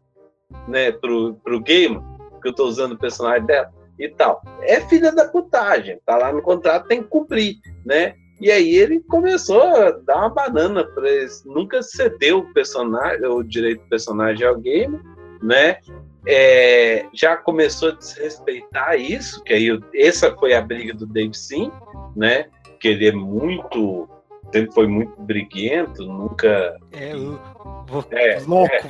né, 0.68 0.92
pro, 0.92 1.34
pro 1.42 1.60
game, 1.60 1.98
que 2.42 2.48
eu 2.48 2.54
tô 2.54 2.66
usando 2.66 2.92
o 2.92 2.98
personagem 2.98 3.46
dela 3.46 3.72
e 3.98 4.06
tal. 4.06 4.42
É 4.60 4.82
filha 4.82 5.10
da 5.12 5.26
putagem, 5.26 5.98
tá 6.04 6.14
lá 6.16 6.30
no 6.30 6.42
contrato, 6.42 6.86
tem 6.86 7.02
que 7.02 7.08
cumprir, 7.08 7.56
né? 7.84 8.14
E 8.38 8.50
aí 8.50 8.74
ele 8.76 9.00
começou 9.00 9.62
a 9.62 9.90
dar 9.90 10.18
uma 10.18 10.30
banana 10.30 10.84
para. 10.84 11.08
Nunca 11.46 11.82
cedeu 11.82 12.38
o 12.38 12.52
personagem, 12.52 13.26
o 13.26 13.42
direito 13.42 13.82
do 13.82 13.88
personagem 13.88 14.46
ao 14.46 14.56
game, 14.56 14.98
né? 15.42 15.78
É, 16.26 17.06
já 17.14 17.36
começou 17.36 17.90
a 17.90 17.92
desrespeitar 17.92 18.98
isso, 19.00 19.42
que 19.42 19.54
aí 19.54 19.80
essa 19.94 20.34
foi 20.36 20.54
a 20.54 20.60
briga 20.60 20.92
do 20.92 21.06
Dave 21.06 21.34
Sim, 21.34 21.70
né? 22.14 22.46
Que 22.78 22.88
ele 22.88 23.08
é 23.08 23.12
muito, 23.12 24.08
sempre 24.52 24.72
foi 24.72 24.86
muito 24.86 25.20
briguento, 25.22 26.04
nunca. 26.04 26.76
É, 26.92 27.10
é 27.10 27.14
louco, 27.14 28.06
é, 28.10 28.38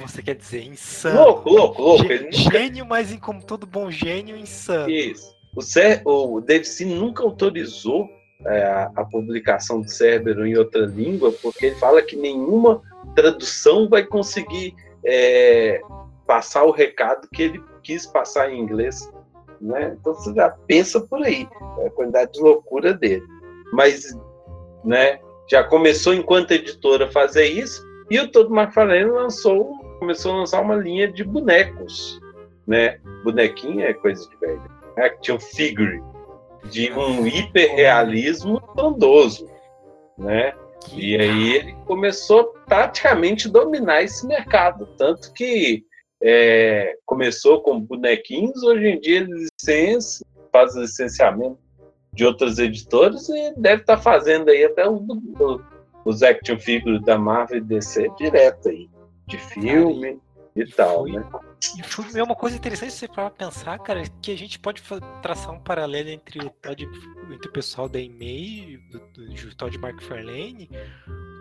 você 0.06 0.22
quer 0.22 0.34
dizer, 0.34 0.64
insano. 0.64 1.20
Louco, 1.20 1.50
louco, 1.50 1.82
louco. 1.82 2.04
Gênio, 2.30 2.84
nunca... 2.84 2.94
mas 2.94 3.16
como 3.20 3.44
todo 3.44 3.66
bom 3.66 3.90
gênio, 3.90 4.36
insano. 4.36 4.90
Isso. 4.90 5.34
O, 5.54 5.62
Cer... 5.62 6.02
o 6.04 6.40
Dave 6.40 6.64
Sim 6.64 6.94
nunca 6.96 7.22
autorizou 7.22 8.08
é, 8.46 8.62
a, 8.62 8.90
a 8.96 9.04
publicação 9.04 9.80
do 9.80 9.88
Cérebro 9.88 10.46
em 10.46 10.56
outra 10.56 10.86
língua, 10.86 11.32
porque 11.40 11.66
ele 11.66 11.76
fala 11.76 12.02
que 12.02 12.16
nenhuma 12.16 12.82
tradução 13.14 13.88
vai 13.88 14.04
conseguir 14.04 14.74
é, 15.04 15.80
passar 16.30 16.62
o 16.62 16.70
recado 16.70 17.26
que 17.34 17.42
ele 17.42 17.64
quis 17.82 18.06
passar 18.06 18.52
em 18.52 18.60
inglês. 18.60 19.12
Né? 19.60 19.96
Então 19.98 20.14
você 20.14 20.32
já 20.32 20.48
pensa 20.68 21.00
por 21.00 21.20
aí, 21.24 21.48
a 21.84 21.90
quantidade 21.90 22.34
de 22.34 22.40
loucura 22.40 22.94
dele. 22.94 23.26
Mas 23.72 24.16
né, 24.84 25.18
já 25.50 25.64
começou 25.64 26.14
enquanto 26.14 26.52
editora 26.52 27.06
a 27.06 27.10
fazer 27.10 27.46
isso, 27.46 27.84
e 28.08 28.20
o 28.20 28.30
Todd 28.30 28.48
McFarlane 28.48 29.10
lançou, 29.10 29.76
começou 29.98 30.32
a 30.32 30.36
lançar 30.36 30.60
uma 30.60 30.76
linha 30.76 31.10
de 31.10 31.24
bonecos. 31.24 32.20
Né? 32.64 33.00
Bonequinho 33.24 33.84
é 33.84 33.92
coisa 33.92 34.24
de 34.30 34.36
velho. 34.36 34.62
Action 34.98 35.40
figure, 35.40 36.00
de 36.70 36.92
um 36.92 37.26
hiperrealismo 37.26 38.62
frondoso. 38.72 39.50
Né? 40.16 40.54
E 40.92 41.16
aí 41.16 41.56
ele 41.56 41.76
começou 41.86 42.54
praticamente 42.66 43.48
dominar 43.48 44.04
esse 44.04 44.24
mercado, 44.28 44.86
tanto 44.96 45.32
que 45.32 45.89
é, 46.22 46.96
começou 47.06 47.62
com 47.62 47.80
bonequinhos, 47.80 48.62
hoje 48.62 48.86
em 48.86 49.00
dia 49.00 49.20
ele 49.20 49.48
licença, 49.60 50.24
faz 50.52 50.74
licenciamento 50.76 51.58
de 52.12 52.24
outras 52.24 52.58
editoras 52.58 53.28
e 53.28 53.54
deve 53.56 53.82
estar 53.82 53.96
tá 53.96 54.02
fazendo 54.02 54.50
aí 54.50 54.64
até 54.64 54.88
os, 54.88 55.00
os 56.04 56.22
action 56.22 56.58
figures 56.58 57.02
da 57.02 57.16
Marvel 57.16 57.58
e 57.58 57.60
DC 57.60 58.08
direto 58.18 58.68
aí, 58.68 58.88
de 59.26 59.38
filme. 59.38 60.18
e 60.56 60.66
tal, 60.66 61.02
foi, 61.02 61.12
né? 61.12 61.24
E 61.78 61.82
foi 61.82 62.22
uma 62.22 62.34
coisa 62.34 62.56
interessante 62.56 62.92
você 62.92 63.06
para 63.06 63.30
pensar, 63.30 63.78
cara, 63.78 64.02
que 64.20 64.32
a 64.32 64.36
gente 64.36 64.58
pode 64.58 64.82
traçar 65.22 65.52
um 65.52 65.60
paralelo 65.60 66.08
entre 66.08 66.44
o, 66.44 66.50
Todd, 66.50 66.88
entre 67.30 67.48
o 67.48 67.52
pessoal 67.52 67.88
da 67.88 68.00
EMEI, 68.00 68.78
do, 68.90 68.98
do, 68.98 69.34
do 69.34 69.54
Todd 69.54 69.76
McFarlane, 69.76 70.68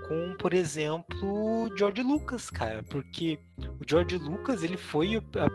com, 0.09 0.33
por 0.33 0.55
exemplo, 0.55 1.69
George 1.77 2.01
Lucas, 2.01 2.49
cara, 2.49 2.81
porque 2.89 3.37
o 3.79 3.87
George 3.87 4.17
Lucas 4.17 4.63
ele 4.63 4.75
foi 4.75 5.17
a, 5.17 5.47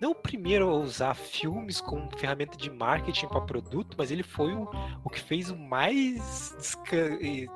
não 0.00 0.12
o 0.12 0.14
primeiro 0.14 0.68
a 0.68 0.74
usar 0.74 1.12
filmes 1.14 1.80
como 1.80 2.08
ferramenta 2.16 2.56
de 2.56 2.70
marketing 2.70 3.26
para 3.26 3.40
produto, 3.40 3.96
mas 3.98 4.12
ele 4.12 4.22
foi 4.22 4.54
o, 4.54 4.70
o 5.02 5.10
que 5.10 5.20
fez 5.20 5.50
o 5.50 5.56
mais 5.56 6.54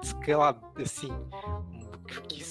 escalado, 0.03 0.61
assim, 0.83 1.13
que, 2.29 2.43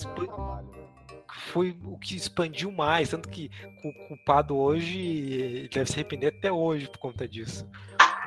foi 1.51 1.77
o 1.83 1.97
que 1.99 2.15
expandiu 2.15 2.71
mais, 2.71 3.09
tanto 3.09 3.27
que 3.27 3.51
o 3.83 4.07
culpado 4.07 4.55
hoje 4.55 5.69
deve 5.73 5.91
se 5.91 5.95
arrepender 5.95 6.27
até 6.37 6.49
hoje 6.49 6.87
por 6.87 6.99
conta 6.99 7.27
disso. 7.27 7.67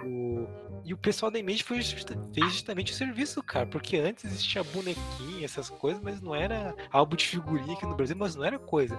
O... 0.05 0.47
E 0.85 0.95
o 0.95 0.97
pessoal 0.97 1.31
da 1.31 1.39
Image 1.39 1.65
justa... 1.69 2.15
fez 2.33 2.53
justamente 2.53 2.93
o 2.93 2.95
serviço, 2.95 3.43
cara, 3.43 3.67
porque 3.67 3.97
antes 3.97 4.25
existia 4.25 4.63
bonequinha, 4.65 5.45
essas 5.45 5.69
coisas, 5.69 6.03
mas 6.03 6.21
não 6.21 6.35
era 6.35 6.75
álbum 6.91 7.17
de 7.17 7.27
figurinha 7.27 7.75
aqui 7.75 7.87
no 7.87 7.95
Brasil, 7.95 8.17
mas 8.19 8.35
não 8.35 8.45
era 8.45 8.59
coisa. 8.59 8.99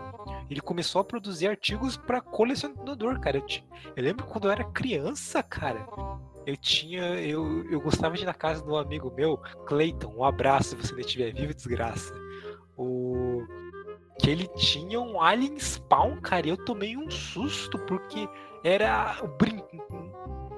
Ele 0.49 0.61
começou 0.61 1.01
a 1.01 1.03
produzir 1.03 1.47
artigos 1.47 1.97
para 1.97 2.21
colecionador, 2.21 3.19
cara. 3.19 3.37
Eu, 3.37 3.41
t... 3.41 3.63
eu 3.95 4.03
lembro 4.03 4.25
quando 4.25 4.45
eu 4.45 4.51
era 4.51 4.63
criança, 4.63 5.41
cara. 5.41 5.87
Eu 6.45 6.57
tinha. 6.57 7.01
Eu, 7.19 7.69
eu 7.71 7.79
gostava 7.79 8.15
de 8.15 8.23
ir 8.23 8.25
na 8.25 8.33
casa 8.33 8.63
do 8.63 8.75
amigo 8.75 9.13
meu, 9.15 9.37
Clayton. 9.65 10.13
Um 10.17 10.23
abraço 10.23 10.69
se 10.69 10.75
você 10.75 10.91
ainda 10.91 11.01
estiver 11.01 11.33
vivo, 11.33 11.53
desgraça. 11.53 12.13
O 12.77 13.45
que 14.19 14.29
ele 14.29 14.47
tinha 14.49 14.99
um 14.99 15.19
Alien 15.19 15.57
Spawn, 15.59 16.21
cara, 16.21 16.45
e 16.45 16.49
eu 16.51 16.57
tomei 16.57 16.95
um 16.95 17.09
susto, 17.09 17.79
porque 17.79 18.29
era 18.63 19.17
o 19.23 19.27
brin... 19.27 19.63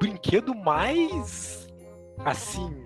brinquedo 0.04 0.54
mais 0.54 1.70
assim. 2.26 2.86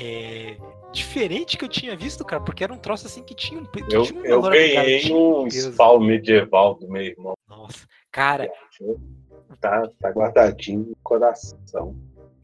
É, 0.00 0.56
diferente 0.92 1.58
que 1.58 1.64
eu 1.64 1.68
tinha 1.68 1.96
visto, 1.96 2.24
cara, 2.24 2.40
porque 2.40 2.62
era 2.62 2.72
um 2.72 2.78
troço 2.78 3.06
assim 3.06 3.24
que 3.24 3.34
tinha 3.34 3.60
um. 3.60 3.64
Que 3.64 3.82
eu, 3.96 4.04
tinha 4.04 4.20
um 4.20 4.24
eu 4.24 4.40
ganhei 4.40 5.12
um 5.12 5.50
spawn 5.50 5.98
medieval 5.98 6.74
do 6.74 6.88
meu 6.88 7.02
irmão. 7.02 7.34
Nossa, 7.48 7.84
cara. 8.12 8.48
Tá, 9.60 9.88
tá 10.00 10.10
guardadinho 10.10 10.90
no 10.90 10.96
coração. 11.02 11.96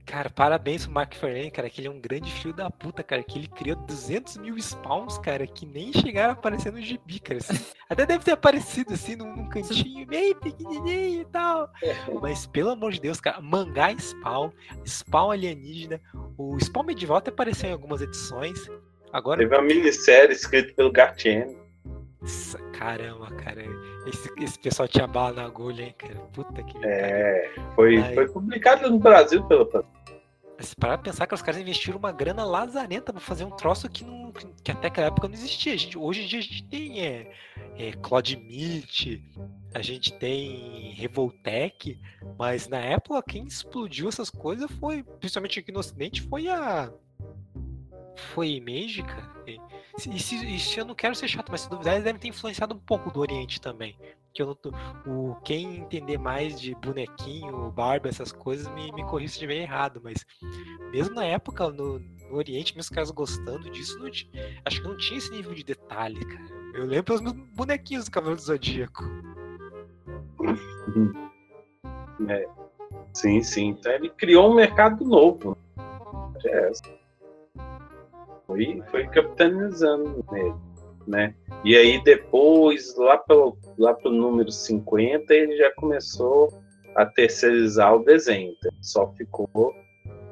Cara, 0.06 0.28
parabéns 0.28 0.86
pro 0.86 1.00
McFarlane, 1.00 1.50
cara, 1.50 1.70
que 1.70 1.80
ele 1.80 1.88
é 1.88 1.90
um 1.90 1.98
grande 1.98 2.30
filho 2.30 2.52
da 2.52 2.70
puta, 2.70 3.02
cara, 3.02 3.22
que 3.22 3.38
ele 3.38 3.48
criou 3.48 3.76
200 3.76 4.36
mil 4.36 4.56
spawns, 4.58 5.16
cara, 5.18 5.46
que 5.46 5.64
nem 5.64 5.92
chegaram 5.92 6.30
a 6.30 6.32
aparecer 6.32 6.70
no 6.70 6.80
gibi, 6.80 7.18
cara. 7.18 7.38
Assim. 7.38 7.54
Até 7.88 8.04
deve 8.04 8.22
ter 8.22 8.32
aparecido, 8.32 8.92
assim, 8.92 9.16
num, 9.16 9.34
num 9.34 9.48
cantinho 9.48 10.06
bem 10.06 10.34
pequenininho 10.34 11.22
e 11.22 11.24
tal. 11.26 11.70
Mas, 12.20 12.46
pelo 12.46 12.70
amor 12.70 12.92
de 12.92 13.00
Deus, 13.00 13.20
cara, 13.20 13.40
mangá 13.40 13.96
spawn, 13.98 14.50
spawn 14.84 15.30
alienígena, 15.30 16.00
o 16.36 16.58
spawn 16.60 16.84
medieval 16.84 17.16
até 17.16 17.30
apareceu 17.30 17.70
em 17.70 17.72
algumas 17.72 18.02
edições. 18.02 18.58
Agora... 19.12 19.38
Teve 19.38 19.54
uma 19.54 19.62
minissérie 19.62 20.34
escrita 20.34 20.74
pelo 20.74 20.92
Gartienne. 20.92 21.56
Caramba, 22.72 23.30
cara. 23.36 23.64
Esse, 24.06 24.30
esse 24.38 24.58
pessoal 24.58 24.86
tinha 24.86 25.06
bala 25.06 25.32
na 25.32 25.44
agulha, 25.44 25.82
hein, 25.84 25.94
cara? 25.96 26.14
Puta 26.32 26.62
que. 26.62 26.76
É, 26.84 27.50
foi, 27.74 28.02
foi 28.14 28.28
publicado 28.28 28.90
no 28.90 28.98
Brasil 28.98 29.42
pelo. 29.44 29.68
Mas 30.56 30.72
para 30.72 30.96
pensar 30.96 31.26
que 31.26 31.34
os 31.34 31.42
caras 31.42 31.60
investiram 31.60 31.98
uma 31.98 32.12
grana 32.12 32.44
lazarenta 32.44 33.12
para 33.12 33.20
fazer 33.20 33.44
um 33.44 33.50
troço 33.50 33.88
que, 33.88 34.04
não, 34.04 34.32
que 34.62 34.70
até 34.70 34.86
aquela 34.86 35.08
época 35.08 35.26
não 35.26 35.34
existia. 35.34 35.76
Gente, 35.76 35.98
hoje 35.98 36.22
em 36.22 36.26
dia 36.26 36.38
a 36.38 36.42
gente 36.42 36.64
tem 36.64 37.04
é, 37.04 37.32
é, 37.76 37.92
Cloud 37.92 38.36
Meet, 38.36 39.20
a 39.74 39.82
gente 39.82 40.16
tem 40.18 40.92
Revoltec, 40.92 42.00
mas 42.38 42.68
na 42.68 42.78
época 42.78 43.22
quem 43.28 43.44
explodiu 43.44 44.08
essas 44.08 44.30
coisas 44.30 44.70
foi, 44.78 45.02
principalmente 45.02 45.58
aqui 45.58 45.72
no 45.72 45.80
Ocidente, 45.80 46.22
foi 46.22 46.48
a. 46.48 46.92
Foi 48.16 48.48
a 48.48 48.50
Image, 48.50 49.02
cara. 49.02 49.34
E 49.46 50.18
se, 50.18 50.54
e 50.54 50.58
se, 50.58 50.78
eu 50.78 50.84
não 50.84 50.94
quero 50.94 51.14
ser 51.14 51.28
chato, 51.28 51.50
mas 51.50 51.62
se 51.62 51.70
duvidar, 51.70 51.94
eles 51.94 52.04
devem 52.04 52.20
ter 52.20 52.28
influenciado 52.28 52.74
um 52.74 52.78
pouco 52.78 53.10
do 53.10 53.20
Oriente 53.20 53.60
também. 53.60 53.96
Que 54.32 54.42
eu 54.42 54.46
não, 54.46 54.56
o, 55.06 55.36
quem 55.44 55.76
entender 55.76 56.18
mais 56.18 56.60
de 56.60 56.74
bonequinho, 56.74 57.70
barba, 57.70 58.08
essas 58.08 58.32
coisas, 58.32 58.66
me, 58.74 58.90
me 58.92 59.04
corrija 59.04 59.30
se 59.30 59.34
estiver 59.34 59.56
errado. 59.56 60.00
Mas 60.02 60.24
mesmo 60.90 61.14
na 61.14 61.24
época, 61.24 61.68
no, 61.70 61.98
no 61.98 62.36
Oriente, 62.36 62.74
meus 62.74 62.88
caras 62.88 63.10
gostando 63.10 63.70
disso, 63.70 63.98
não, 63.98 64.06
acho 64.06 64.82
que 64.82 64.88
não 64.88 64.96
tinha 64.96 65.18
esse 65.18 65.30
nível 65.30 65.54
de 65.54 65.62
detalhe, 65.62 66.24
cara. 66.24 66.64
Eu 66.74 66.86
lembro 66.86 67.20
dos 67.20 67.32
bonequinhos 67.54 68.06
do 68.06 68.10
Cavaleiro 68.10 68.40
do 68.40 68.44
Zodíaco. 68.44 69.04
É. 72.28 72.48
Sim, 73.12 73.42
sim. 73.42 73.68
Então 73.68 73.92
ele 73.92 74.10
criou 74.10 74.50
um 74.50 74.54
mercado 74.54 75.04
novo. 75.04 75.56
É. 76.44 76.72
Foi, 78.46 78.82
foi 78.90 79.06
capitalizando 79.08 80.24
nele, 80.30 80.54
né? 81.06 81.34
E 81.64 81.76
aí 81.76 82.02
depois, 82.02 82.94
lá 82.96 83.16
pelo, 83.18 83.56
lá 83.78 83.94
pelo 83.94 84.14
número 84.14 84.50
50, 84.50 85.32
ele 85.34 85.56
já 85.56 85.72
começou 85.72 86.52
a 86.94 87.06
terceirizar 87.06 87.94
o 87.94 88.04
desenho. 88.04 88.54
Então 88.58 88.72
só 88.82 89.12
ficou 89.14 89.74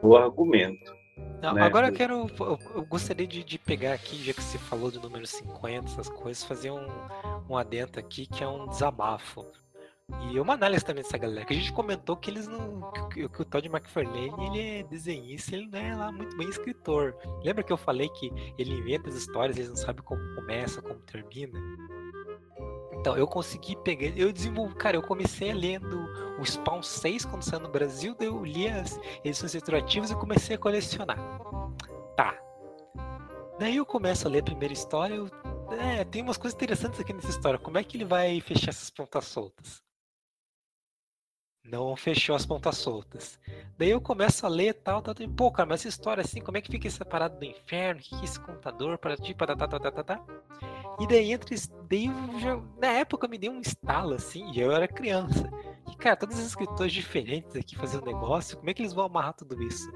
o 0.03 0.17
argumento. 0.17 0.95
Não, 1.41 1.55
né? 1.55 1.63
Agora 1.63 1.89
eu 1.89 1.93
quero. 1.93 2.31
Eu 2.75 2.85
gostaria 2.85 3.27
de, 3.27 3.43
de, 3.43 3.59
pegar 3.59 3.95
aqui, 3.95 4.23
já 4.23 4.33
que 4.33 4.43
você 4.43 4.59
falou 4.59 4.91
do 4.91 5.01
número 5.01 5.27
50, 5.27 5.87
essas 5.87 6.09
coisas, 6.09 6.45
fazer 6.45 6.71
um, 6.71 6.87
um 7.49 7.57
adendo 7.57 7.99
aqui 7.99 8.27
que 8.27 8.45
é 8.45 8.49
um 8.49 8.69
desabafo. 8.69 9.45
E 10.21 10.39
uma 10.39 10.55
análise 10.55 10.85
também 10.85 11.03
dessa 11.03 11.19
galera, 11.19 11.45
que 11.45 11.53
a 11.53 11.57
gente 11.57 11.73
comentou 11.73 12.17
que 12.17 12.31
eles 12.31 12.47
não. 12.47 12.91
que, 13.11 13.29
que 13.29 13.43
o 13.43 13.45
Todd 13.45 13.67
McFarlane 13.69 14.33
ele 14.47 14.61
é 14.61 14.83
desenhista, 14.85 15.55
ele 15.55 15.67
não 15.67 15.79
é 15.79 15.95
lá 15.95 16.13
muito 16.13 16.37
bem 16.37 16.49
escritor. 16.49 17.17
Lembra 17.43 17.63
que 17.63 17.73
eu 17.73 17.77
falei 17.77 18.09
que 18.09 18.33
ele 18.59 18.75
inventa 18.75 19.09
as 19.09 19.17
histórias, 19.17 19.57
eles 19.57 19.69
não 19.69 19.77
sabem 19.77 20.03
como 20.03 20.23
começa, 20.35 20.81
como 20.81 20.99
termina? 21.01 21.59
Então, 23.03 23.17
eu 23.17 23.27
consegui 23.27 23.75
pegar. 23.75 24.17
Eu 24.17 24.33
desenvolvi. 24.33 24.77
Cara, 24.77 24.97
eu 24.97 25.03
comecei 25.03 25.53
lendo 25.53 26.09
o 26.39 26.45
Spawn 26.47 26.81
6 26.81 27.25
quando 27.25 27.43
saiu 27.43 27.61
no 27.61 27.69
Brasil, 27.69 28.15
daí 28.17 28.29
eu 28.29 28.45
li 28.45 28.69
as 28.69 28.99
edições 29.25 29.53
retroativas 29.53 30.13
e 30.13 30.15
comecei 30.15 30.55
a 30.55 30.59
colecionar. 30.59 31.19
Tá. 32.17 32.33
Daí 33.59 33.77
eu 33.77 33.85
começo 33.85 34.29
a 34.29 34.31
ler 34.31 34.39
a 34.39 34.45
primeira 34.45 34.73
história. 34.73 35.15
Eu, 35.15 35.29
é, 35.73 36.05
tem 36.05 36.23
umas 36.23 36.37
coisas 36.37 36.55
interessantes 36.55 37.01
aqui 37.01 37.13
nessa 37.13 37.31
história. 37.31 37.59
Como 37.59 37.77
é 37.77 37.83
que 37.83 37.97
ele 37.97 38.05
vai 38.05 38.41
fechar 38.41 38.71
essas 38.71 38.89
pontas 38.89 39.25
soltas? 39.25 39.82
Não 41.65 41.97
fechou 41.97 42.35
as 42.35 42.45
pontas 42.45 42.77
soltas. 42.77 43.39
Daí 43.79 43.91
eu 43.91 44.01
começo 44.01 44.45
a 44.45 44.49
ler 44.49 44.75
tal, 44.75 45.01
tal, 45.01 45.15
tal, 45.15 45.29
pô, 45.29 45.51
cara, 45.51 45.69
mas 45.69 45.81
essa 45.81 45.89
história 45.89 46.23
assim, 46.23 46.41
como 46.41 46.59
é 46.59 46.61
que 46.61 46.71
fica 46.71 46.89
essa 46.89 47.05
parada 47.05 47.37
do 47.37 47.45
inferno? 47.45 48.01
O 48.01 48.05
que, 48.05 48.15
é 48.15 48.25
esse 48.25 48.41
contador? 48.41 48.99
Para 48.99 49.17
tipo, 49.17 49.47
tá, 49.47 49.57
tá, 49.57 49.67
tá, 49.67 49.91
tá, 49.91 50.03
tá, 50.03 50.25
E 51.01 51.07
daí 51.07 51.33
entre. 51.33 51.57
Daí 51.89 52.11
já, 52.41 52.61
na 52.81 52.89
época 52.89 53.29
me 53.29 53.39
deu 53.39 53.53
um 53.53 53.61
estalo, 53.61 54.15
assim, 54.15 54.51
e 54.53 54.61
eu 54.61 54.73
era 54.73 54.89
criança. 54.89 55.49
E, 55.91 55.97
cara, 55.97 56.17
todos 56.17 56.39
os 56.39 56.47
escritores 56.47 56.93
diferentes 56.93 57.55
aqui 57.57 57.77
fazendo 57.77 58.07
negócio, 58.07 58.57
como 58.57 58.71
é 58.71 58.75
que 58.75 58.83
eles 58.83 58.93
vão 58.93 59.05
amarrar 59.05 59.35
tudo 59.35 59.63
isso? 59.63 59.91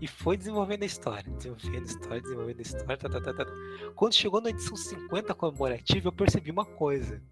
E 0.00 0.06
foi 0.06 0.36
desenvolvendo 0.36 0.82
a 0.82 0.86
história, 0.86 1.30
desenvolvendo 1.32 1.82
a 1.82 1.86
história, 1.86 2.20
desenvolvendo 2.20 2.58
a 2.58 2.62
história, 2.62 2.96
tá, 2.96 3.08
tá, 3.08 3.20
tá, 3.20 3.32
tá. 3.32 3.46
Quando 3.94 4.14
chegou 4.14 4.40
na 4.40 4.50
edição 4.50 4.76
50 4.76 5.34
comemorativa, 5.34 6.08
eu 6.08 6.12
percebi 6.12 6.50
uma 6.50 6.64
coisa. 6.64 7.22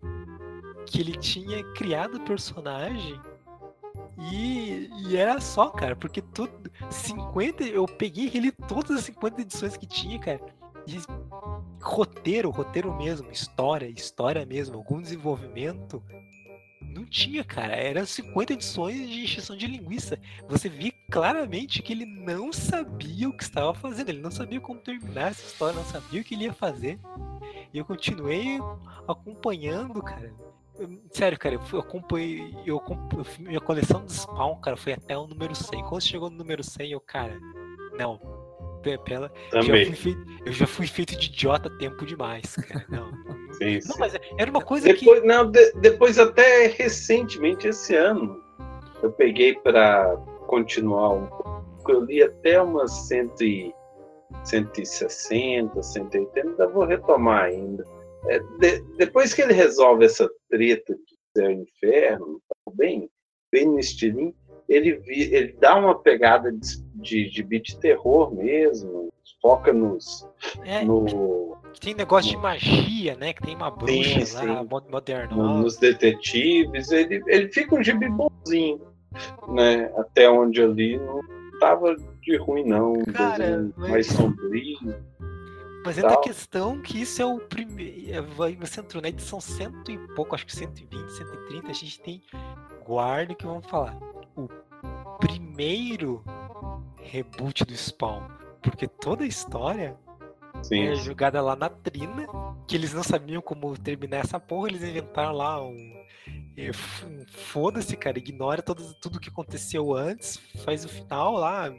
Que 0.86 1.00
ele 1.00 1.12
tinha 1.12 1.62
criado 1.74 2.16
o 2.16 2.24
personagem 2.24 3.20
e, 4.18 4.90
e 5.06 5.16
era 5.16 5.40
só, 5.40 5.68
cara, 5.70 5.96
porque 5.96 6.20
tudo. 6.20 6.70
50. 6.90 7.64
Eu 7.64 7.86
peguei 7.86 8.26
e 8.26 8.28
reli 8.28 8.52
todas 8.52 8.98
as 8.98 9.04
50 9.04 9.40
edições 9.40 9.76
que 9.76 9.86
tinha, 9.86 10.18
cara. 10.18 10.40
Roteiro, 11.80 12.50
roteiro 12.50 12.94
mesmo, 12.96 13.30
história, 13.30 13.86
história 13.86 14.44
mesmo, 14.44 14.76
algum 14.76 15.00
desenvolvimento. 15.00 16.02
Não 16.80 17.06
tinha, 17.06 17.42
cara. 17.42 17.74
Eram 17.74 18.04
50 18.04 18.52
edições 18.52 19.08
de 19.08 19.22
encheção 19.22 19.56
de 19.56 19.66
linguiça. 19.66 20.18
Você 20.48 20.68
via 20.68 20.92
claramente 21.10 21.80
que 21.80 21.92
ele 21.92 22.04
não 22.04 22.52
sabia 22.52 23.28
o 23.28 23.36
que 23.36 23.44
estava 23.44 23.72
fazendo. 23.72 24.10
Ele 24.10 24.20
não 24.20 24.30
sabia 24.30 24.60
como 24.60 24.80
terminar 24.80 25.30
essa 25.30 25.46
história, 25.46 25.76
não 25.76 25.84
sabia 25.84 26.20
o 26.20 26.24
que 26.24 26.34
ele 26.34 26.44
ia 26.44 26.52
fazer. 26.52 26.98
E 27.72 27.78
eu 27.78 27.84
continuei 27.84 28.58
acompanhando, 29.08 30.02
cara 30.02 30.32
Sério, 31.12 31.39
cara, 31.39 31.59
eu 31.73 31.79
acompanhei. 31.79 32.55
Eu, 32.66 32.83
eu, 32.87 33.27
minha 33.41 33.61
coleção 33.61 34.05
de 34.05 34.12
Spawn, 34.12 34.57
cara, 34.61 34.77
foi 34.77 34.95
até 34.95 35.16
o 35.16 35.27
número 35.27 35.55
100. 35.55 35.83
Quando 35.85 36.03
chegou 36.03 36.31
no 36.31 36.37
número 36.37 36.64
100, 36.64 36.93
eu, 36.93 37.01
cara, 37.01 37.39
não. 37.99 38.20
Pela, 39.05 39.29
Também. 39.53 39.85
Já 39.85 39.95
feito, 39.95 40.27
eu 40.45 40.53
já 40.53 40.66
fui 40.66 40.89
feito 40.89 41.16
de 41.16 41.29
idiota 41.29 41.70
tempo 41.79 42.05
demais, 42.05 42.57
cara. 42.57 42.85
Não, 42.89 43.12
sim, 43.55 43.79
não 43.89 43.97
mas 43.97 44.12
era 44.37 44.51
uma 44.51 44.61
coisa 44.61 44.89
depois, 44.89 45.20
que. 45.20 45.27
Não, 45.27 45.49
de, 45.49 45.73
depois, 45.75 46.18
até 46.18 46.66
recentemente, 46.66 47.68
esse 47.68 47.95
ano, 47.95 48.43
eu 49.01 49.12
peguei 49.12 49.55
para 49.55 50.16
continuar 50.49 51.11
um 51.11 51.27
pouco. 51.27 51.64
Eu 51.89 52.05
li 52.05 52.25
até 52.25 52.61
umas 52.61 52.91
100 53.07 53.73
160, 54.43 55.81
180, 55.81 56.41
ainda 56.41 56.66
vou 56.66 56.85
retomar 56.85 57.45
ainda 57.45 57.87
é, 58.27 58.39
de, 58.59 58.81
depois 58.97 59.35
que 59.35 59.43
ele 59.43 59.53
resolve 59.53 60.05
essa 60.05 60.31
treta 60.49 60.95
de 60.95 61.16
céu 61.37 61.51
e 61.51 61.55
inferno, 61.55 62.41
tá 62.49 62.73
bem, 62.75 63.11
bem 63.51 63.66
no 63.66 63.79
estilinho, 63.79 64.35
ele, 64.68 64.95
vi, 64.97 65.35
ele 65.35 65.57
dá 65.61 65.77
uma 65.77 65.99
pegada 65.99 66.53
de, 66.53 66.83
de, 66.95 67.31
de 67.31 67.43
beat 67.43 67.77
terror 67.79 68.35
mesmo, 68.35 69.12
foca 69.41 69.73
nos. 69.73 70.27
É, 70.64 70.85
no, 70.85 71.57
tem 71.81 71.95
negócio 71.95 72.31
no, 72.33 72.37
de 72.37 72.43
magia, 72.43 73.16
né? 73.16 73.33
Que 73.33 73.43
tem 73.43 73.57
uma 73.57 73.70
bruxa 73.70 74.25
sim, 74.25 74.47
lá, 74.47 74.64
moderna. 74.64 75.35
Nos 75.35 75.77
detetives, 75.77 76.93
ele, 76.93 77.23
ele 77.27 77.49
fica 77.49 77.75
um 77.75 77.83
gibi 77.83 78.09
bonzinho, 78.09 78.81
né? 79.49 79.93
Até 79.97 80.31
onde 80.31 80.62
ali 80.62 80.97
não 80.97 81.20
tava 81.59 81.97
de 82.20 82.37
ruim, 82.37 82.64
não. 82.64 82.95
Cara, 83.12 83.68
mais 83.77 84.07
sombrio. 84.07 84.95
Mas 85.85 85.99
é 85.99 86.03
da 86.03 86.16
questão 86.18 86.80
que 86.80 87.01
isso 87.01 87.20
é 87.20 87.24
o 87.26 87.39
primeiro. 87.39 88.12
É, 88.12 88.20
você 88.55 88.80
entrou 88.80 89.03
na 89.03 89.09
edição 89.09 89.41
cento 89.41 89.91
e 89.91 89.99
pouco, 90.14 90.35
acho 90.35 90.47
que 90.47 90.55
120, 90.55 91.11
130, 91.11 91.70
a 91.70 91.72
gente 91.72 92.01
tem. 92.01 92.22
Guarda 92.85 93.35
que 93.35 93.45
vamos 93.45 93.66
falar. 93.66 93.97
O 94.37 94.49
primeiro 95.18 96.24
reboot 97.03 97.64
do 97.64 97.76
Spawn. 97.76 98.22
Porque 98.62 98.87
toda 98.87 99.24
a 99.24 99.26
história 99.26 99.97
Sim. 100.62 100.89
é 100.89 100.95
jogada 100.95 101.43
lá 101.43 101.57
na 101.57 101.68
trina, 101.68 102.26
que 102.66 102.76
eles 102.76 102.95
não 102.95 103.03
sabiam 103.03 103.43
como 103.43 103.76
terminar 103.76 104.18
essa 104.18 104.39
porra, 104.39 104.68
eles 104.68 104.83
inventaram 104.83 105.33
lá 105.33 105.61
um 105.62 106.03
Foda-se, 107.28 107.96
cara, 107.96 108.18
ignora 108.18 108.61
todo, 108.62 108.94
tudo 108.94 109.20
que 109.20 109.28
aconteceu 109.28 109.94
antes, 109.94 110.36
faz 110.64 110.84
o 110.84 110.88
final 110.88 111.32
lá. 111.34 111.72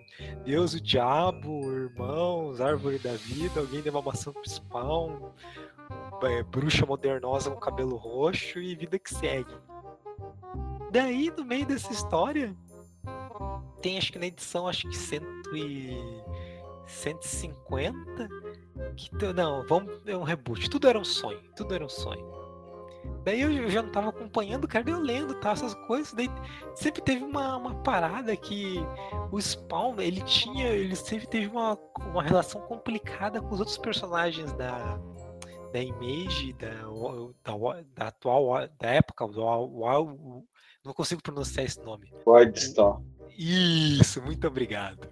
Deus, 0.44 0.74
o 0.74 0.82
diabo, 0.82 1.72
irmãos, 1.72 2.60
árvore 2.60 2.98
da 2.98 3.14
vida, 3.14 3.60
alguém 3.60 3.82
deu 3.82 3.94
uma 3.94 4.02
maçã 4.02 4.32
pro 4.32 4.50
spawn, 4.50 5.32
é, 6.24 6.44
bruxa 6.44 6.86
modernosa 6.86 7.52
com 7.52 7.60
cabelo 7.60 7.96
roxo 7.96 8.60
e 8.60 8.76
vida 8.76 8.98
que 8.98 9.14
segue. 9.14 9.54
Daí, 10.92 11.32
no 11.36 11.46
meio 11.46 11.66
dessa 11.66 11.92
história, 11.92 12.56
tem 13.82 13.98
acho 13.98 14.12
que 14.12 14.20
na 14.20 14.28
edição, 14.28 14.68
acho 14.68 14.88
que 14.90 14.98
cento 14.98 15.56
e... 15.56 15.98
150. 16.86 18.30
Que, 18.96 19.34
não, 19.34 19.66
vamos. 19.68 20.06
É 20.06 20.16
um 20.16 20.24
reboot. 20.24 20.70
Tudo 20.70 20.88
era 20.88 21.00
um 21.00 21.04
sonho. 21.04 21.42
Tudo 21.56 21.74
era 21.74 21.86
um 21.86 21.90
sonho. 21.90 22.43
Daí 23.24 23.42
eu 23.42 23.70
já 23.70 23.82
não 23.82 23.92
tava 23.92 24.10
acompanhando, 24.10 24.68
cara, 24.68 24.90
eu 24.90 25.00
lendo, 25.00 25.34
tá, 25.36 25.52
essas 25.52 25.74
coisas. 25.88 26.14
Daí 26.14 26.30
sempre 26.76 27.02
teve 27.02 27.24
uma, 27.24 27.58
uma 27.58 27.76
parada 27.76 28.36
que 28.36 28.78
o 29.32 29.40
Spawn, 29.40 30.00
ele 30.00 30.22
tinha, 30.22 30.68
ele 30.68 30.96
sempre 30.96 31.28
teve 31.28 31.48
uma, 31.48 31.78
uma 32.12 32.22
relação 32.22 32.62
complicada 32.62 33.42
com 33.42 33.54
os 33.54 33.60
outros 33.60 33.78
personagens 33.78 34.52
da, 34.54 35.00
da 35.72 35.80
Image, 35.80 36.54
da, 36.54 36.70
da, 37.44 37.82
da 37.96 38.08
atual, 38.08 38.68
da 38.80 38.90
época, 38.90 39.26
do, 39.28 39.34
do, 39.34 40.44
não 40.84 40.94
consigo 40.94 41.22
pronunciar 41.22 41.66
esse 41.66 41.82
nome. 41.82 42.14
Wildstar. 42.28 43.00
Isso, 43.38 44.22
muito 44.22 44.46
obrigado. 44.48 45.08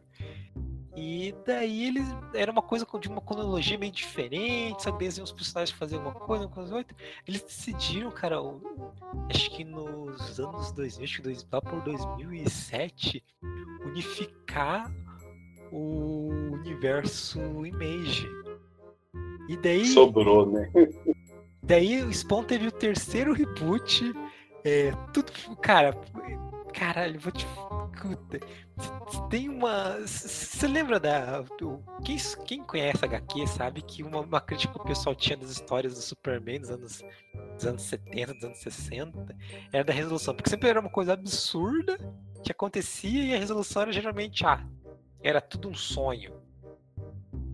E 0.95 1.33
daí 1.45 1.87
eles. 1.87 2.05
Era 2.33 2.51
uma 2.51 2.61
coisa 2.61 2.85
de 2.99 3.07
uma 3.07 3.21
cronologia 3.21 3.77
meio 3.77 3.91
diferente, 3.91 4.83
sabe? 4.83 5.05
Eles 5.05 5.17
os 5.19 5.31
personagens 5.31 5.77
fazer 5.77 5.97
uma 5.97 6.13
coisa, 6.13 6.45
uma 6.45 6.53
coisa 6.53 6.75
outra. 6.75 6.95
Eles 7.25 7.41
decidiram, 7.41 8.11
cara, 8.11 8.37
acho 9.29 9.51
que 9.51 9.63
nos 9.63 10.39
anos 10.39 10.71
2000, 10.73 11.03
acho 11.03 11.15
que 11.17 11.21
dois, 11.21 11.47
lá 11.49 11.61
por 11.61 11.81
2007, 11.81 13.23
unificar 13.85 14.91
o 15.71 16.27
universo 16.53 17.39
Image. 17.65 18.27
E 19.47 19.57
daí. 19.57 19.85
Sobrou, 19.85 20.51
né? 20.51 20.69
Daí 21.63 22.03
o 22.03 22.13
Spawn 22.13 22.43
teve 22.43 22.67
o 22.67 22.71
terceiro 22.71 23.33
reboot. 23.33 24.13
É, 24.63 24.91
tudo. 25.13 25.31
Cara, 25.61 25.97
caralho, 26.71 27.19
vou 27.19 27.31
te 27.31 27.45
tem 29.29 29.49
uma. 29.49 29.99
Você 29.99 30.67
lembra 30.67 30.99
da. 30.99 31.43
Quem, 32.03 32.17
quem 32.45 32.63
conhece 32.63 33.05
HQ 33.05 33.47
sabe 33.47 33.81
que 33.81 34.03
uma, 34.03 34.21
uma, 34.21 34.41
crítica 34.41 34.73
que 34.73 34.79
o 34.79 34.83
pessoal 34.83 35.15
tinha 35.15 35.37
das 35.37 35.51
histórias 35.51 35.93
do 35.93 36.01
Superman 36.01 36.61
dos 36.61 36.69
anos, 36.71 37.03
dos 37.55 37.65
anos 37.65 37.81
70, 37.83 38.33
dos 38.33 38.43
anos 38.43 38.57
60, 38.59 39.35
era 39.71 39.83
da 39.83 39.93
resolução. 39.93 40.33
Porque 40.33 40.49
sempre 40.49 40.69
era 40.69 40.79
uma 40.79 40.89
coisa 40.89 41.13
absurda 41.13 41.97
que 42.43 42.51
acontecia 42.51 43.23
e 43.23 43.35
a 43.35 43.39
resolução 43.39 43.83
era 43.83 43.91
geralmente. 43.91 44.45
Ah, 44.45 44.65
era 45.21 45.39
tudo 45.39 45.69
um 45.69 45.75
sonho. 45.75 46.33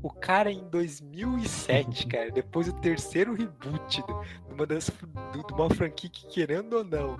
O 0.01 0.09
cara 0.09 0.51
em 0.51 0.69
2007, 0.69 2.07
cara, 2.07 2.31
depois 2.31 2.71
do 2.71 2.79
terceiro 2.79 3.33
reboot 3.33 4.01
de 4.01 4.53
uma, 4.53 4.65
das, 4.65 4.89
de 4.89 5.53
uma 5.53 5.69
franquia 5.69 6.09
que, 6.09 6.27
querendo 6.27 6.77
ou 6.77 6.83
não, 6.83 7.17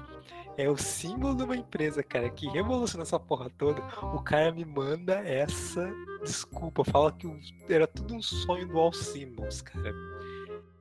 é 0.58 0.70
o 0.70 0.76
símbolo 0.76 1.36
de 1.36 1.44
uma 1.44 1.56
empresa, 1.56 2.02
cara, 2.02 2.30
que 2.30 2.48
revoluciona 2.48 3.04
essa 3.04 3.20
porra 3.20 3.50
toda. 3.58 3.82
O 4.14 4.22
cara 4.22 4.52
me 4.52 4.66
manda 4.66 5.14
essa 5.14 5.94
desculpa, 6.24 6.84
fala 6.84 7.12
que 7.12 7.30
era 7.70 7.86
tudo 7.86 8.16
um 8.16 8.22
sonho 8.22 8.68
do 8.68 8.80
All 8.80 8.92
Simmons, 8.92 9.62
cara. 9.62 9.94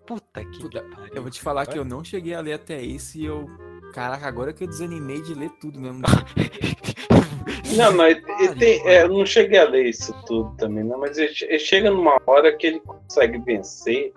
Puta 0.07 0.45
que 0.45 0.61
Puta, 0.61 0.83
pariu. 0.83 1.15
Eu 1.15 1.23
vou 1.23 1.31
te 1.31 1.41
falar 1.43 1.67
que 1.67 1.79
eu 1.79 1.85
não 1.85 2.03
cheguei 2.03 2.33
a 2.33 2.41
ler 2.41 2.55
até 2.55 2.81
isso 2.81 3.19
e 3.19 3.27
eu. 3.27 3.47
Caraca, 3.93 4.27
agora 4.27 4.53
que 4.53 4.65
eu 4.65 4.69
desanimei 4.69 5.21
de 5.21 5.35
ler 5.35 5.51
tudo 5.61 5.81
mesmo. 5.81 6.03
não, 7.77 7.93
mas 7.95 8.19
tem, 8.59 8.87
é, 8.87 9.03
eu 9.03 9.09
não 9.09 9.27
cheguei 9.27 9.59
a 9.59 9.69
ler 9.69 9.87
isso 9.87 10.15
tudo 10.27 10.57
também, 10.57 10.85
não, 10.85 10.99
mas 10.99 11.19
ele, 11.19 11.35
ele 11.43 11.59
chega 11.59 11.91
numa 11.91 12.21
hora 12.27 12.57
que 12.57 12.67
ele 12.67 12.81
consegue 12.81 13.39
vencer 13.39 14.13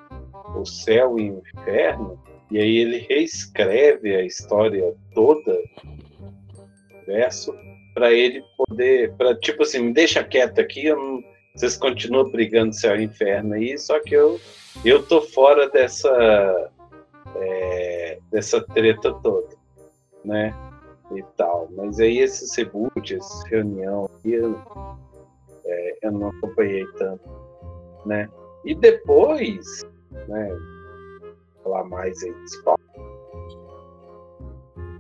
o 0.55 0.66
céu 0.66 1.20
e 1.20 1.32
o 1.32 1.43
inferno 1.55 2.20
e 2.51 2.57
aí 2.57 2.77
ele 2.77 3.05
reescreve 3.09 4.15
a 4.15 4.23
história 4.23 4.93
toda, 5.13 5.57
verso, 7.05 7.53
para 7.93 8.11
ele 8.11 8.43
poder, 8.57 9.13
para 9.13 9.35
tipo 9.35 9.63
assim, 9.63 9.79
me 9.79 9.93
deixa 9.93 10.23
quieto 10.23 10.59
aqui, 10.59 10.85
eu 10.85 10.95
não, 10.95 11.23
vocês 11.55 11.77
continuam 11.77 12.31
brigando 12.31 12.73
céu 12.73 12.99
e 12.99 13.03
inferno 13.03 13.53
aí, 13.53 13.77
só 13.77 13.99
que 13.99 14.15
eu 14.15 14.39
eu 14.85 15.03
tô 15.03 15.21
fora 15.21 15.69
dessa 15.69 16.71
é, 17.35 18.19
dessa 18.31 18.61
treta 18.61 19.13
toda, 19.21 19.55
né? 20.23 20.53
E 21.11 21.23
tal. 21.35 21.67
Mas 21.75 21.99
aí 21.99 22.19
esses 22.19 22.55
reboots, 22.55 23.11
essa 23.11 23.47
reunião 23.47 24.09
eu, 24.23 24.55
é, 25.65 25.97
eu 26.03 26.11
não 26.11 26.29
acompanhei 26.29 26.85
tanto, 26.97 27.29
né? 28.05 28.29
E 28.63 28.75
depois, 28.75 29.85
né? 30.27 30.49
Falar 31.70 31.84
mais 31.86 32.22
aí 32.24 32.34
desse 32.34 32.63
papo. 32.63 32.82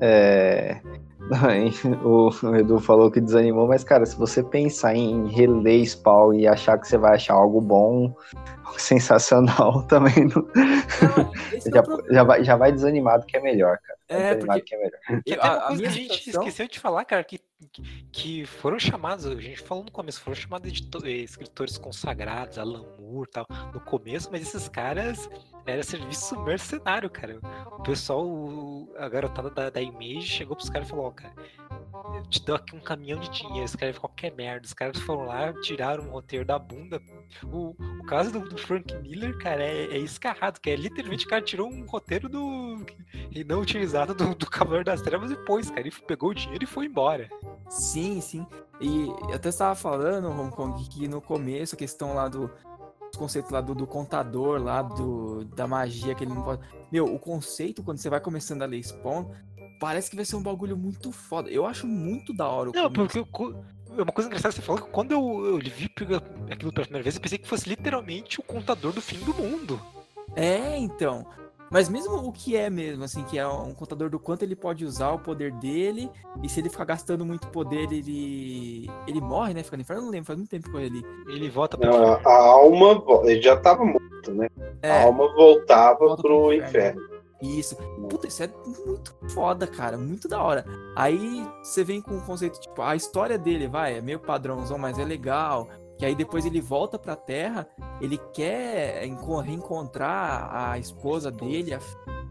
É... 0.01 0.81
O 2.03 2.31
Edu 2.55 2.79
falou 2.79 3.11
que 3.11 3.21
desanimou, 3.21 3.67
mas, 3.67 3.83
cara, 3.83 4.03
se 4.03 4.17
você 4.17 4.41
pensar 4.41 4.95
em 4.95 5.27
reler 5.27 5.85
Spawn 5.85 6.33
e 6.33 6.47
achar 6.47 6.79
que 6.79 6.87
você 6.87 6.97
vai 6.97 7.15
achar 7.15 7.35
algo 7.35 7.61
bom, 7.61 8.15
sensacional, 8.79 9.83
também 9.87 10.25
não. 10.25 10.41
não 10.41 11.31
já, 11.71 11.83
já, 12.09 12.23
vai, 12.23 12.43
já 12.43 12.55
vai 12.55 12.71
desanimado 12.71 13.27
que 13.27 13.37
é 13.37 13.41
melhor, 13.41 13.77
cara. 13.77 13.99
É, 14.09 14.35
porque... 14.35 14.61
que 14.61 14.75
é 14.75 14.77
melhor. 14.79 14.99
A, 15.39 15.47
a, 15.47 15.67
a 15.67 15.75
gente 15.75 16.29
esqueceu 16.31 16.67
de 16.67 16.79
falar, 16.79 17.05
cara, 17.05 17.23
que, 17.23 17.39
que 18.11 18.45
foram 18.45 18.79
chamados, 18.79 19.25
a 19.25 19.35
gente 19.35 19.61
falou 19.61 19.83
no 19.83 19.91
começo, 19.91 20.21
foram 20.21 20.35
chamados 20.35 20.71
de 20.71 20.83
escritores 21.23 21.77
consagrados, 21.77 22.57
Alan 22.57 22.85
Moore 22.97 23.29
tal, 23.29 23.45
no 23.73 23.79
começo, 23.81 24.29
mas 24.31 24.41
esses 24.41 24.69
caras 24.69 25.29
era 25.65 25.83
serviço 25.83 26.39
mercenário, 26.41 27.09
cara. 27.09 27.39
O 27.71 27.83
pessoal, 27.83 28.25
a 28.97 29.09
garotada 29.09 29.49
da, 29.49 29.69
da 29.69 29.81
Image 29.81 30.27
chegou 30.27 30.55
pros 30.55 30.69
caras 30.69 30.87
e 30.87 30.89
falou, 30.89 31.05
ó, 31.05 31.11
cara, 31.11 31.33
eu 32.15 32.23
te 32.23 32.43
dou 32.43 32.55
aqui 32.55 32.75
um 32.75 32.79
caminhão 32.79 33.19
de 33.19 33.29
dinheiro, 33.29 33.65
escreve 33.65 33.99
qualquer 33.99 34.33
merda. 34.35 34.65
Os 34.65 34.73
caras 34.73 34.99
foram 34.99 35.25
lá, 35.25 35.53
tiraram 35.61 36.07
o 36.07 36.11
roteiro 36.11 36.45
da 36.45 36.57
bunda. 36.57 37.01
O, 37.43 37.75
o 37.79 38.05
caso 38.05 38.31
do, 38.31 38.47
do 38.47 38.57
Frank 38.57 38.93
Miller, 38.97 39.37
cara, 39.37 39.63
é, 39.63 39.85
é 39.85 39.97
escarrado, 39.97 40.59
que 40.59 40.69
é 40.69 40.75
literalmente 40.75 41.25
o 41.25 41.29
cara 41.29 41.41
tirou 41.41 41.69
um 41.69 41.85
roteiro 41.85 42.27
do. 42.27 42.85
e 43.31 43.43
não 43.43 43.61
utilizado 43.61 44.13
do, 44.13 44.35
do 44.35 44.49
Cavaleiro 44.49 44.85
das 44.85 45.01
Trevas 45.01 45.31
e 45.31 45.35
pôs, 45.35 45.69
cara. 45.69 45.81
Ele 45.81 45.91
pegou 45.91 46.29
o 46.29 46.35
dinheiro 46.35 46.63
e 46.63 46.67
foi 46.67 46.85
embora. 46.85 47.29
Sim, 47.69 48.21
sim. 48.21 48.45
E 48.81 49.09
até 49.33 49.49
estava 49.49 49.75
falando, 49.75 50.29
Hong 50.29 50.55
Kong, 50.55 50.87
que 50.89 51.07
no 51.07 51.21
começo 51.21 51.75
a 51.75 51.77
questão 51.77 52.13
lá 52.13 52.29
do, 52.29 52.49
conceito 53.17 53.51
lá 53.51 53.61
do, 53.61 53.75
do, 53.75 53.87
contador, 53.87 54.61
lá 54.61 54.81
do, 54.81 55.43
da 55.43 55.67
magia 55.67 56.15
que 56.15 56.23
ele 56.23 56.33
não 56.33 56.43
pode. 56.43 56.61
Meu, 56.91 57.05
o 57.05 57.19
conceito, 57.19 57.83
quando 57.83 57.97
você 57.97 58.09
vai 58.09 58.19
começando 58.19 58.61
a 58.61 58.65
ler 58.65 58.81
Spawn, 58.83 59.25
parece 59.79 60.09
que 60.09 60.15
vai 60.15 60.25
ser 60.25 60.35
um 60.35 60.43
bagulho 60.43 60.77
muito 60.77 61.11
foda. 61.11 61.49
Eu 61.49 61.65
acho 61.65 61.87
muito 61.87 62.33
da 62.33 62.47
hora 62.47 62.69
o 62.69 62.73
Não, 62.73 62.91
porque 62.91 63.19
é 63.19 64.01
uma 64.01 64.11
coisa 64.11 64.27
engraçada 64.27 64.53
você 64.53 64.61
falou 64.61 64.81
que 64.81 64.89
quando 64.89 65.11
eu, 65.11 65.45
eu 65.45 65.57
vi 65.59 65.89
aquilo 66.51 66.71
pela 66.71 66.85
primeira 66.85 67.03
vez, 67.03 67.15
eu 67.15 67.21
pensei 67.21 67.37
que 67.37 67.47
fosse 67.47 67.67
literalmente 67.67 68.39
o 68.39 68.43
contador 68.43 68.91
do 68.91 69.01
fim 69.01 69.19
do 69.19 69.33
mundo. 69.33 69.81
É, 70.35 70.77
então. 70.77 71.25
Mas 71.71 71.87
mesmo 71.87 72.15
o 72.15 72.31
que 72.31 72.55
é 72.55 72.67
mesmo, 72.67 73.03
assim, 73.03 73.23
que 73.23 73.37
é 73.37 73.47
um 73.47 73.75
contador 73.75 74.09
do 74.09 74.19
quanto 74.19 74.41
ele 74.41 74.55
pode 74.55 74.83
usar 74.83 75.11
o 75.11 75.19
poder 75.19 75.51
dele, 75.51 76.09
e 76.41 76.49
se 76.49 76.59
ele 76.59 76.69
ficar 76.69 76.85
gastando 76.85 77.23
muito 77.23 77.47
poder, 77.49 77.91
ele. 77.91 78.89
ele 79.05 79.21
morre, 79.21 79.53
né? 79.53 79.61
Fica 79.61 79.77
no 79.77 79.81
inferno, 79.81 80.01
eu 80.01 80.05
não 80.05 80.11
lembro, 80.11 80.25
faz 80.25 80.39
muito 80.39 80.49
tempo 80.49 80.71
com 80.71 80.79
ele. 80.79 81.03
Ele 81.27 81.47
volta 81.47 81.77
pra 81.77 81.91
não, 81.91 82.13
A 82.25 82.33
alma, 82.33 83.03
ele 83.25 83.41
já 83.41 83.55
tava 83.55 83.85
morto 83.85 84.09
né? 84.31 84.49
É, 84.81 84.91
a 84.91 85.03
alma 85.03 85.31
voltava 85.33 85.99
volta 85.99 86.21
pro, 86.21 86.45
pro 86.45 86.53
inferno. 86.53 87.01
inferno. 87.01 87.18
Isso. 87.41 87.75
Puta, 88.09 88.27
isso 88.27 88.43
é 88.43 88.47
muito 88.87 89.15
foda, 89.29 89.65
cara. 89.65 89.97
Muito 89.97 90.27
da 90.27 90.41
hora. 90.41 90.65
Aí 90.95 91.47
você 91.63 91.83
vem 91.83 92.01
com 92.01 92.17
o 92.17 92.25
conceito, 92.25 92.59
tipo, 92.59 92.81
a 92.81 92.95
história 92.95 93.37
dele, 93.37 93.67
vai, 93.67 93.97
é 93.97 94.01
meio 94.01 94.19
padrãozão, 94.19 94.77
mas 94.77 94.99
é 94.99 95.05
legal. 95.05 95.67
Que 95.97 96.05
aí 96.05 96.15
depois 96.15 96.45
ele 96.45 96.61
volta 96.61 96.97
pra 96.97 97.15
Terra, 97.15 97.67
ele 97.99 98.17
quer 98.33 99.03
reencontrar 99.43 100.49
a 100.53 100.79
esposa 100.79 101.29
dele, 101.29 101.73
a, 101.73 101.79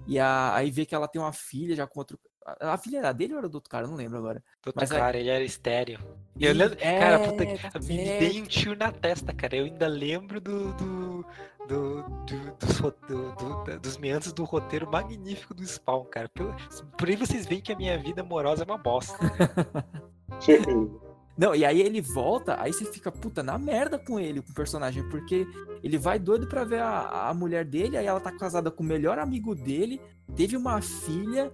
e 0.06 0.18
a, 0.18 0.54
aí 0.54 0.70
vê 0.70 0.86
que 0.86 0.94
ela 0.94 1.06
tem 1.06 1.20
uma 1.20 1.32
filha 1.32 1.76
já 1.76 1.86
com 1.86 2.00
outro. 2.00 2.18
A, 2.61 2.76
filha 2.76 2.99
era 2.99 3.12
dele 3.12 3.32
ou 3.32 3.38
era 3.38 3.49
do 3.49 3.57
outro 3.57 3.70
cara? 3.70 3.84
Eu 3.84 3.90
não 3.90 3.96
lembro 3.96 4.18
agora. 4.18 4.42
Do 4.62 4.68
outro 4.68 4.80
Mas 4.80 4.90
cara, 4.90 5.18
ele 5.18 5.28
era 5.28 5.44
estéreo. 5.44 5.99
Eu 6.38 6.55
lembro, 6.55 6.76
é, 6.80 6.99
cara, 6.99 7.18
puta, 7.20 7.44
me 7.80 8.01
é... 8.01 8.18
dei 8.18 8.40
um 8.40 8.46
tiro 8.46 8.76
na 8.76 8.92
testa, 8.92 9.32
cara. 9.32 9.57
Eu 9.57 9.64
ainda 9.64 9.86
lembro 9.86 10.40
do, 10.40 10.72
do, 10.74 11.24
do, 11.68 12.03
do 12.03 12.57
dos, 12.59 12.80
do, 13.09 13.78
dos 13.78 13.99
meandros 13.99 14.32
do 14.32 14.44
roteiro 14.44 14.90
magnífico 14.90 15.55
do 15.55 15.66
Spawn, 15.66 16.05
cara. 16.05 16.28
Por, 16.28 16.55
por 16.96 17.09
aí 17.09 17.16
vocês 17.16 17.46
veem 17.46 17.61
que 17.61 17.72
a 17.72 17.76
minha 17.76 17.99
vida 17.99 18.22
amorosa 18.22 18.62
é 18.62 18.66
uma 18.66 18.78
bosta. 18.78 19.18
Não, 21.38 21.55
e 21.55 21.64
aí 21.64 21.80
ele 21.80 22.01
volta, 22.01 22.61
aí 22.61 22.72
você 22.72 22.84
fica, 22.84 23.12
puta, 23.12 23.44
na 23.44 23.57
merda 23.57 23.96
com 23.96 24.18
ele, 24.18 24.42
com 24.42 24.51
o 24.51 24.55
personagem, 24.55 25.09
porque 25.09 25.46
ele 25.84 25.96
vai 25.96 26.18
doido 26.18 26.49
pra 26.49 26.64
ver 26.64 26.80
a, 26.80 27.28
a 27.28 27.34
mulher 27.34 27.64
dele, 27.64 27.96
aí 27.96 28.07
ela 28.07 28.18
tá 28.18 28.32
casada 28.32 28.72
com 28.72 28.82
o 28.82 28.86
melhor 28.86 29.20
amigo 29.20 29.55
dele, 29.55 30.01
teve 30.35 30.57
uma 30.57 30.81
filha, 30.81 31.53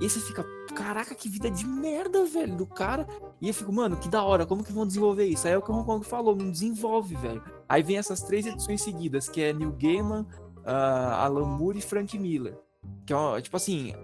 e 0.00 0.08
você 0.08 0.20
fica, 0.20 0.44
caraca, 0.74 1.14
que 1.14 1.28
vida 1.28 1.50
de 1.50 1.66
merda, 1.66 2.24
velho, 2.24 2.56
do 2.56 2.66
cara. 2.66 3.06
E 3.40 3.48
eu 3.48 3.54
fico, 3.54 3.72
mano, 3.72 3.96
que 3.96 4.08
da 4.08 4.22
hora, 4.22 4.46
como 4.46 4.62
que 4.62 4.72
vão 4.72 4.86
desenvolver 4.86 5.24
isso? 5.24 5.46
Aí 5.46 5.54
é 5.54 5.58
o 5.58 5.62
que 5.62 5.70
o 5.70 5.74
Hong 5.74 5.84
Kong 5.84 6.06
falou, 6.06 6.36
não 6.36 6.50
desenvolve, 6.50 7.14
velho. 7.16 7.42
Aí 7.68 7.82
vem 7.82 7.98
essas 7.98 8.22
três 8.22 8.46
edições 8.46 8.82
seguidas, 8.82 9.28
que 9.28 9.40
é 9.40 9.52
Neil 9.52 9.72
Gaiman, 9.72 10.26
uh, 10.58 11.14
Alan 11.14 11.46
Moore 11.46 11.78
e 11.78 11.82
Frank 11.82 12.18
Miller. 12.18 12.58
Que 13.06 13.12
é, 13.12 13.40
tipo 13.40 13.56
assim, 13.56 13.94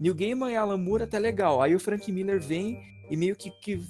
Neil 0.00 0.14
Gaiman 0.14 0.50
e 0.50 0.56
Alan 0.56 0.78
Moore 0.78 1.04
até 1.04 1.18
legal. 1.18 1.62
Aí 1.62 1.74
o 1.74 1.80
Frank 1.80 2.10
Miller 2.10 2.40
vem 2.40 2.82
e 3.10 3.16
meio 3.16 3.36
que, 3.36 3.50
que 3.50 3.82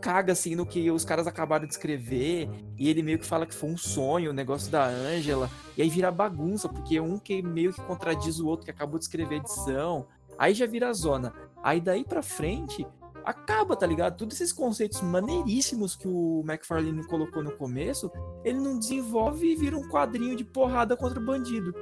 caga 0.00 0.32
assim 0.32 0.54
no 0.54 0.64
que 0.64 0.90
os 0.90 1.04
caras 1.04 1.26
acabaram 1.26 1.66
de 1.66 1.72
escrever 1.72 2.48
e 2.76 2.88
ele 2.88 3.02
meio 3.02 3.18
que 3.18 3.26
fala 3.26 3.46
que 3.46 3.54
foi 3.54 3.70
um 3.70 3.76
sonho, 3.76 4.30
o 4.30 4.34
negócio 4.34 4.70
da 4.70 4.86
Angela, 4.86 5.50
e 5.76 5.82
aí 5.82 5.88
vira 5.88 6.10
bagunça, 6.10 6.68
porque 6.68 7.00
um 7.00 7.18
que 7.18 7.42
meio 7.42 7.72
que 7.72 7.82
contradiz 7.82 8.38
o 8.40 8.46
outro 8.46 8.64
que 8.64 8.70
acabou 8.70 8.98
de 8.98 9.04
escrever 9.04 9.36
a 9.36 9.38
edição, 9.38 10.06
aí 10.38 10.54
já 10.54 10.66
vira 10.66 10.92
zona. 10.92 11.32
Aí 11.62 11.80
daí 11.80 12.04
pra 12.04 12.22
frente, 12.22 12.86
acaba, 13.24 13.76
tá 13.76 13.86
ligado? 13.86 14.16
Todos 14.16 14.40
esses 14.40 14.52
conceitos 14.52 15.00
maneiríssimos 15.02 15.94
que 15.94 16.08
o 16.08 16.42
McFarlane 16.46 17.06
colocou 17.06 17.42
no 17.42 17.52
começo, 17.52 18.10
ele 18.44 18.58
não 18.58 18.78
desenvolve 18.78 19.52
e 19.52 19.56
vira 19.56 19.76
um 19.76 19.88
quadrinho 19.88 20.36
de 20.36 20.44
porrada 20.44 20.96
contra 20.96 21.20
o 21.20 21.24
bandido. 21.24 21.74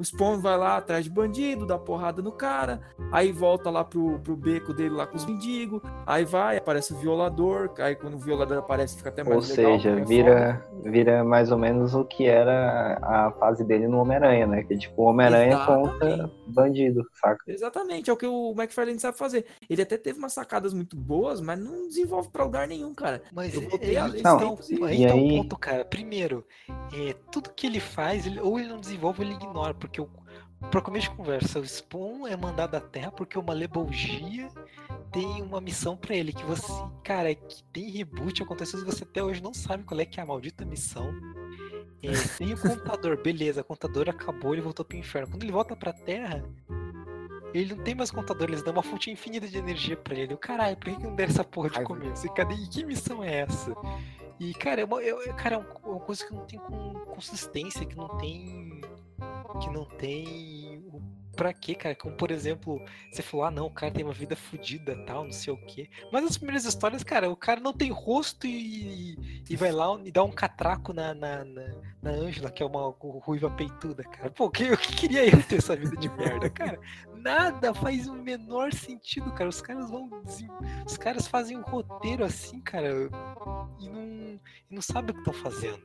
O 0.00 0.04
Spawn 0.04 0.40
vai 0.40 0.56
lá 0.56 0.78
atrás 0.78 1.04
de 1.04 1.10
bandido, 1.10 1.66
dá 1.66 1.78
porrada 1.78 2.22
no 2.22 2.32
cara, 2.32 2.80
aí 3.12 3.30
volta 3.30 3.68
lá 3.68 3.84
pro, 3.84 4.18
pro 4.20 4.34
beco 4.34 4.72
dele 4.72 4.94
lá 4.94 5.06
com 5.06 5.14
os 5.14 5.26
mendigos, 5.26 5.82
aí 6.06 6.24
vai, 6.24 6.56
aparece 6.56 6.94
o 6.94 6.96
violador, 6.96 7.70
aí 7.78 7.94
quando 7.94 8.14
o 8.14 8.18
violador 8.18 8.56
aparece 8.56 8.96
fica 8.96 9.10
até 9.10 9.22
mais 9.22 9.50
Ou 9.50 9.56
legal. 9.56 9.72
Ou 9.72 9.78
seja, 9.78 10.04
vira, 10.06 10.66
vira 10.82 11.22
mais 11.22 11.52
ou 11.52 11.58
menos 11.58 11.94
o 11.94 12.02
que 12.02 12.24
era 12.26 12.98
a 13.02 13.30
fase 13.32 13.62
dele 13.62 13.86
no 13.86 13.98
Homem-Aranha, 13.98 14.46
né? 14.46 14.62
Que 14.62 14.72
é 14.72 14.78
tipo 14.78 15.02
o 15.02 15.04
Homem-Aranha 15.04 15.66
contra 15.66 16.30
bandido, 16.46 17.06
saca? 17.20 17.44
Exatamente, 17.46 18.08
é 18.08 18.12
o 18.12 18.16
que 18.16 18.26
o 18.26 18.54
McFarlane 18.56 18.98
sabe 18.98 19.18
fazer. 19.18 19.44
Ele 19.68 19.82
até 19.82 19.98
teve 19.98 20.18
umas 20.18 20.32
sacadas 20.32 20.72
muito 20.72 20.96
boas, 20.96 21.42
mas 21.42 21.58
não 21.58 21.86
desenvolve 21.86 22.30
pra 22.30 22.44
lugar 22.44 22.66
nenhum, 22.66 22.94
cara. 22.94 23.22
Mas 23.34 23.54
eu 23.54 23.68
voltei 23.68 23.98
a 23.98 24.06
ler 24.06 24.22
não, 24.22 24.58
e... 24.70 24.84
aí, 24.84 25.06
tá 25.06 25.14
um 25.14 25.28
ponto, 25.28 25.58
cara. 25.58 25.84
Primeiro, 25.84 26.42
é, 26.90 27.14
tudo 27.30 27.50
que 27.50 27.66
ele 27.66 27.80
faz, 27.80 28.26
ele, 28.26 28.40
ou 28.40 28.58
ele 28.58 28.68
não 28.68 28.80
desenvolve 28.80 29.22
ou 29.22 29.26
ele 29.26 29.34
ignora, 29.34 29.74
porque 29.74 29.89
porque 29.90 30.00
o 30.00 30.08
para 30.68 30.82
começo 30.82 31.08
de 31.08 31.16
conversa, 31.16 31.58
o 31.58 31.66
Spawn 31.66 32.26
é 32.26 32.36
mandado 32.36 32.74
à 32.74 32.80
Terra 32.80 33.10
porque 33.10 33.38
uma 33.38 33.54
Lebolgia 33.54 34.48
tem 35.10 35.42
uma 35.42 35.60
missão 35.60 35.96
para 35.96 36.14
ele 36.14 36.32
que 36.32 36.44
você, 36.44 36.70
cara, 37.02 37.34
que 37.34 37.62
tem 37.72 37.90
reboot 37.90 38.42
aconteceu 38.42 38.78
e 38.80 38.84
você 38.84 39.04
até 39.04 39.22
hoje 39.22 39.42
não 39.42 39.54
sabe 39.54 39.84
qual 39.84 39.98
é 39.98 40.04
que 40.04 40.20
é 40.20 40.22
a 40.22 40.26
maldita 40.26 40.64
missão. 40.64 41.12
É, 42.02 42.12
tem 42.36 42.52
o 42.52 42.60
contador, 42.60 43.16
beleza, 43.22 43.62
o 43.62 43.64
contador 43.64 44.08
acabou, 44.08 44.52
ele 44.52 44.60
voltou 44.60 44.84
pro 44.84 44.96
inferno. 44.96 45.28
Quando 45.28 45.42
ele 45.42 45.52
volta 45.52 45.74
pra 45.74 45.92
Terra, 45.92 46.44
ele 47.54 47.74
não 47.74 47.82
tem 47.82 47.94
mais 47.94 48.10
contador, 48.10 48.48
eles 48.48 48.62
dão 48.62 48.74
uma 48.74 48.82
fonte 48.82 49.10
infinita 49.10 49.48
de 49.48 49.56
energia 49.56 49.96
para 49.96 50.14
ele. 50.14 50.36
Caralho, 50.36 50.76
por 50.76 50.94
que 50.94 51.02
não 51.02 51.14
deram 51.16 51.32
essa 51.32 51.42
porra 51.42 51.70
de 51.70 51.82
começo? 51.82 52.26
E 52.26 52.30
cadê? 52.34 52.54
E 52.54 52.68
que 52.68 52.84
missão 52.84 53.24
é 53.24 53.40
essa? 53.40 53.74
E, 54.38 54.54
cara, 54.54 54.82
é 54.82 54.84
uma, 54.84 55.02
é, 55.02 55.32
cara, 55.32 55.56
é 55.56 55.58
uma 55.58 56.00
coisa 56.00 56.24
que 56.24 56.32
não 56.32 56.46
tem 56.46 56.60
consistência, 57.14 57.84
que 57.84 57.96
não 57.96 58.08
tem 58.18 58.80
que 59.60 59.70
não 59.70 59.84
tem 59.84 60.84
pra 61.36 61.52
quê, 61.52 61.74
cara? 61.74 61.94
Como, 61.94 62.14
por 62.14 62.30
exemplo, 62.30 62.78
você 63.10 63.22
falou, 63.22 63.46
ah, 63.46 63.50
não, 63.50 63.66
o 63.66 63.70
cara 63.70 63.92
tem 63.92 64.04
uma 64.04 64.12
vida 64.12 64.36
fodida, 64.36 64.94
tal, 65.06 65.24
não 65.24 65.32
sei 65.32 65.52
o 65.52 65.56
quê. 65.56 65.88
Mas 66.12 66.24
as 66.24 66.36
primeiras 66.36 66.64
histórias, 66.64 67.02
cara, 67.02 67.30
o 67.30 67.36
cara 67.36 67.60
não 67.60 67.72
tem 67.72 67.90
rosto 67.90 68.46
e, 68.46 69.42
e 69.48 69.56
vai 69.56 69.72
lá 69.72 69.98
e 70.04 70.10
dá 70.12 70.22
um 70.22 70.30
catraco 70.30 70.92
na, 70.92 71.14
na, 71.14 71.44
na, 72.02 72.10
Angela, 72.10 72.50
que 72.50 72.62
é 72.62 72.66
uma 72.66 72.94
ruiva 73.00 73.50
peituda, 73.50 74.02
cara. 74.04 74.30
Pô, 74.30 74.52
eu 74.60 74.76
que 74.76 74.94
queria 74.94 75.24
eu 75.24 75.42
ter 75.42 75.56
essa 75.56 75.74
vida 75.74 75.96
de 75.96 76.08
merda, 76.10 76.48
cara? 76.50 76.78
Nada 77.22 77.74
faz 77.74 78.06
o 78.08 78.14
menor 78.14 78.72
sentido, 78.72 79.30
cara. 79.32 79.48
Os 79.48 79.60
caras 79.60 79.90
vão. 79.90 80.10
Os 80.86 80.96
caras 80.96 81.26
fazem 81.26 81.58
um 81.58 81.62
roteiro 81.62 82.24
assim, 82.24 82.60
cara, 82.60 82.88
e 83.78 83.88
não, 83.88 84.40
e 84.70 84.74
não 84.74 84.82
sabem 84.82 85.10
o 85.10 85.14
que 85.14 85.20
estão 85.20 85.34
fazendo. 85.34 85.80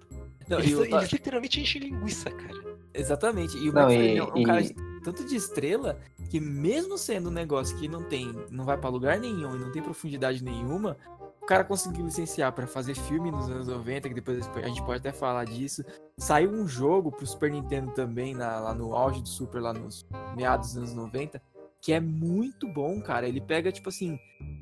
Não, 0.48 0.60
eles, 0.60 0.78
eles 0.78 1.12
literalmente 1.12 1.60
enchem 1.60 1.82
linguiça, 1.82 2.30
cara. 2.30 2.78
Exatamente. 2.94 3.58
E 3.58 3.70
o 3.70 3.74
não, 3.74 3.92
e, 3.92 4.18
é 4.18 4.24
um 4.24 4.44
cara 4.44 4.62
de, 4.62 4.74
tanto 5.04 5.26
de 5.26 5.36
estrela 5.36 6.00
que 6.30 6.40
mesmo 6.40 6.98
sendo 6.98 7.30
um 7.30 7.34
negócio 7.34 7.78
que 7.78 7.88
não 7.88 8.04
tem, 8.04 8.32
não 8.50 8.64
vai 8.64 8.78
para 8.78 8.90
lugar 8.90 9.20
nenhum 9.20 9.56
e 9.56 9.60
não 9.60 9.72
tem 9.72 9.82
profundidade 9.82 10.44
nenhuma, 10.44 10.98
o 11.42 11.46
cara 11.46 11.64
conseguiu 11.64 12.06
licenciar 12.06 12.52
para 12.54 12.66
fazer 12.66 12.96
filme 12.96 13.30
nos 13.32 13.50
anos 13.50 13.68
90, 13.68 14.08
que 14.10 14.16
depois 14.16 14.48
a 14.56 14.68
gente 14.68 14.84
pode 14.84 15.00
até 15.00 15.12
falar 15.12 15.46
disso. 15.46 15.84
Saiu 16.18 16.50
um 16.50 16.66
jogo 16.66 17.12
pro 17.12 17.28
Super 17.28 17.52
Nintendo 17.52 17.92
também, 17.92 18.34
na, 18.34 18.60
lá 18.60 18.74
no 18.74 18.96
auge 18.96 19.22
do 19.22 19.28
Super, 19.28 19.62
lá 19.62 19.74
nos 19.74 20.06
meados 20.36 20.70
dos 20.70 20.78
anos 20.78 20.94
90, 20.94 21.42
que 21.82 21.92
é 21.92 22.00
muito 22.00 22.68
bom, 22.70 23.02
cara. 23.02 23.28
Ele 23.28 23.42
pega, 23.42 23.70
tipo 23.70 23.90
assim, 23.90 24.18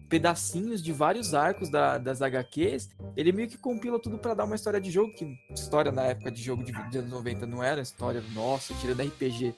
pedacinhos 0.09 0.81
de 0.81 0.91
vários 0.91 1.35
arcos 1.35 1.69
da, 1.69 1.99
das 1.99 2.23
HQs, 2.23 2.89
ele 3.15 3.31
meio 3.31 3.47
que 3.47 3.57
compila 3.57 3.99
tudo 3.99 4.17
para 4.17 4.33
dar 4.33 4.45
uma 4.45 4.55
história 4.55 4.81
de 4.81 4.89
jogo, 4.89 5.13
que 5.13 5.37
história 5.53 5.91
na 5.91 6.03
época 6.03 6.31
de 6.31 6.41
jogo 6.41 6.63
de, 6.63 6.71
de 6.89 6.97
anos 6.97 7.11
90 7.11 7.45
não 7.45 7.61
era 7.63 7.81
história, 7.81 8.23
nossa, 8.33 8.73
tirando 8.75 9.03
RPG. 9.03 9.55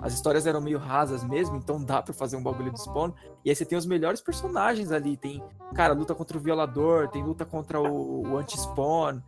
As 0.00 0.14
histórias 0.14 0.46
eram 0.46 0.60
meio 0.60 0.78
rasas 0.78 1.24
mesmo, 1.24 1.56
então 1.56 1.82
dá 1.82 2.02
para 2.02 2.14
fazer 2.14 2.36
um 2.36 2.42
bagulho 2.42 2.70
do 2.70 2.78
Spawn. 2.78 3.12
E 3.44 3.50
aí 3.50 3.56
você 3.56 3.64
tem 3.64 3.76
os 3.76 3.84
melhores 3.84 4.20
personagens 4.20 4.92
ali. 4.92 5.16
Tem, 5.16 5.42
cara, 5.74 5.92
luta 5.92 6.14
contra 6.14 6.38
o 6.38 6.40
violador, 6.40 7.08
tem 7.08 7.22
luta 7.22 7.44
contra 7.44 7.80
o, 7.80 8.26
o 8.26 8.38
anti-spawn, 8.38 9.20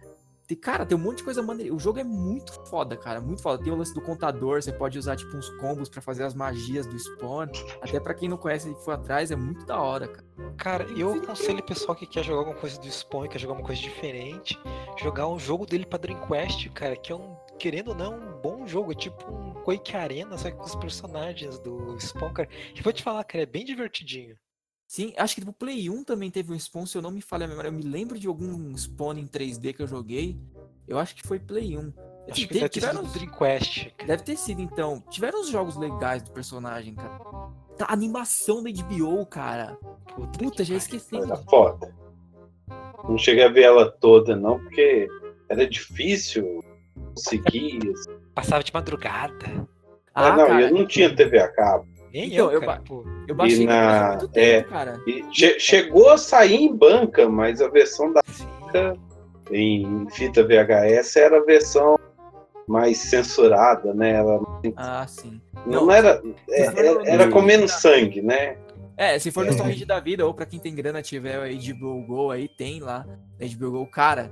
tem, 0.46 0.56
cara, 0.56 0.84
tem 0.84 0.96
um 0.96 1.00
monte 1.00 1.18
de 1.18 1.24
coisa 1.24 1.42
maneira. 1.42 1.74
O 1.74 1.78
jogo 1.78 2.00
é 2.00 2.04
muito 2.04 2.52
foda, 2.66 2.96
cara. 2.96 3.20
Muito 3.20 3.42
foda. 3.42 3.62
Tem 3.62 3.72
o 3.72 3.76
lance 3.76 3.94
do 3.94 4.00
contador, 4.00 4.62
você 4.62 4.72
pode 4.72 4.98
usar, 4.98 5.16
tipo, 5.16 5.36
uns 5.36 5.48
combos 5.56 5.88
para 5.88 6.00
fazer 6.00 6.24
as 6.24 6.34
magias 6.34 6.86
do 6.86 6.98
spawn. 6.98 7.46
Até 7.80 8.00
para 8.00 8.14
quem 8.14 8.28
não 8.28 8.36
conhece 8.36 8.70
e 8.70 8.74
foi 8.84 8.94
atrás, 8.94 9.30
é 9.30 9.36
muito 9.36 9.64
da 9.64 9.80
hora, 9.80 10.08
cara. 10.08 10.32
Cara, 10.56 10.84
eu 10.96 11.14
aconselho 11.14 11.60
o 11.60 11.62
pessoal 11.62 11.94
que 11.94 12.06
quer 12.06 12.24
jogar 12.24 12.40
alguma 12.40 12.56
coisa 12.56 12.80
do 12.80 12.90
Spawn, 12.90 13.28
quer 13.28 13.38
jogar 13.38 13.54
uma 13.54 13.62
coisa 13.62 13.80
diferente, 13.80 14.58
jogar 15.00 15.28
um 15.28 15.38
jogo 15.38 15.66
dele 15.66 15.84
pra 15.86 15.98
Dream 15.98 16.20
Quest, 16.26 16.68
cara, 16.70 16.96
que 16.96 17.12
é 17.12 17.14
um, 17.14 17.36
querendo 17.58 17.88
ou 17.88 17.94
não, 17.94 18.14
um 18.14 18.40
bom 18.40 18.66
jogo. 18.66 18.92
É 18.92 18.94
tipo 18.94 19.30
um 19.30 19.54
Quake 19.62 19.96
Arena, 19.96 20.36
só 20.38 20.50
que 20.50 20.56
com 20.56 20.64
os 20.64 20.74
personagens 20.74 21.58
do 21.58 21.98
Spawn, 22.00 22.32
cara. 22.32 22.48
E 22.74 22.82
vou 22.82 22.92
te 22.92 23.02
falar, 23.02 23.24
cara, 23.24 23.42
é 23.42 23.46
bem 23.46 23.64
divertidinho. 23.64 24.36
Sim, 24.92 25.14
acho 25.16 25.36
que 25.36 25.42
no 25.42 25.54
Play 25.54 25.88
1 25.88 26.04
também 26.04 26.30
teve 26.30 26.52
um 26.52 26.58
Spawn, 26.58 26.84
se 26.84 26.98
eu 26.98 27.00
não 27.00 27.10
me 27.10 27.22
falha 27.22 27.46
a 27.46 27.48
memória. 27.48 27.68
Eu 27.68 27.72
me 27.72 27.82
lembro 27.82 28.18
de 28.18 28.26
algum 28.26 28.76
Spawn 28.76 29.16
em 29.16 29.26
3D 29.26 29.72
que 29.72 29.80
eu 29.80 29.86
joguei. 29.86 30.36
Eu 30.86 30.98
acho 30.98 31.16
que 31.16 31.26
foi 31.26 31.38
Play 31.38 31.78
1. 31.78 31.92
Acho 32.28 32.46
que 32.46 32.52
deve 32.52 32.68
ter 32.68 32.80
sido 32.82 33.02
Dreamcast. 33.04 33.94
Deve 34.06 34.22
ter 34.22 34.36
sido, 34.36 34.60
então. 34.60 35.02
Tiveram 35.08 35.40
uns 35.40 35.48
jogos 35.48 35.78
legais 35.78 36.22
do 36.22 36.30
personagem, 36.30 36.94
cara. 36.94 37.18
Tá, 37.78 37.86
a 37.88 37.94
animação 37.94 38.62
da 38.62 38.68
HBO, 38.70 39.24
cara. 39.24 39.78
Puta, 40.14 40.38
Puta 40.38 40.62
já 40.62 40.74
esqueci. 40.74 41.16
Era 41.16 41.38
foda. 41.38 41.96
Não 43.08 43.16
cheguei 43.16 43.44
a 43.44 43.48
ver 43.48 43.62
ela 43.62 43.90
toda, 43.90 44.36
não, 44.36 44.58
porque 44.58 45.08
era 45.48 45.66
difícil 45.66 46.62
conseguir. 47.14 47.80
Passava 48.34 48.62
de 48.62 48.74
madrugada. 48.74 49.66
Ah, 50.14 50.26
ah 50.26 50.36
não, 50.36 50.46
cara, 50.48 50.60
eu 50.60 50.74
não 50.74 50.86
tinha 50.86 51.16
TV 51.16 51.38
a 51.38 51.48
cabo. 51.48 51.91
Nem 52.12 52.32
então, 52.32 52.52
eu, 52.52 52.60
cara, 52.60 52.82
eu, 52.90 53.06
eu 53.28 53.34
baixei 53.34 53.62
e 53.62 53.66
na, 53.66 54.10
muito 54.10 54.28
tempo, 54.28 54.68
é, 54.68 54.70
cara. 54.70 55.00
Che 55.32 55.58
chegou 55.58 56.10
a 56.10 56.18
sair 56.18 56.56
em 56.56 56.76
banca, 56.76 57.28
mas 57.28 57.62
a 57.62 57.68
versão 57.68 58.12
da 58.12 58.22
banca 58.60 58.98
em 59.50 60.06
fita 60.10 60.42
VHS 60.42 61.16
era 61.16 61.38
a 61.38 61.44
versão 61.44 61.98
mais 62.68 62.98
censurada, 62.98 63.94
né? 63.94 64.12
Ela, 64.12 64.40
ah, 64.76 65.06
sim. 65.06 65.40
Não, 65.66 65.86
não 65.86 65.92
era. 65.92 66.22
É, 66.50 66.64
era, 66.64 67.08
era 67.08 67.30
com 67.30 67.40
menos 67.40 67.72
sangue, 67.72 68.20
né? 68.20 68.56
É, 68.96 69.18
se 69.18 69.30
for 69.30 69.44
no 69.44 69.56
Torrent 69.56 69.84
da 69.86 69.98
vida, 69.98 70.26
ou 70.26 70.34
pra 70.34 70.46
quem 70.46 70.60
tem 70.60 70.74
grana 70.74 71.02
tiver 71.02 71.36
a 71.36 71.48
HBO 71.48 72.02
Go 72.06 72.30
aí, 72.30 72.46
tem 72.46 72.78
lá. 72.78 73.06
HBO 73.40 73.70
Go, 73.70 73.86
cara, 73.86 74.30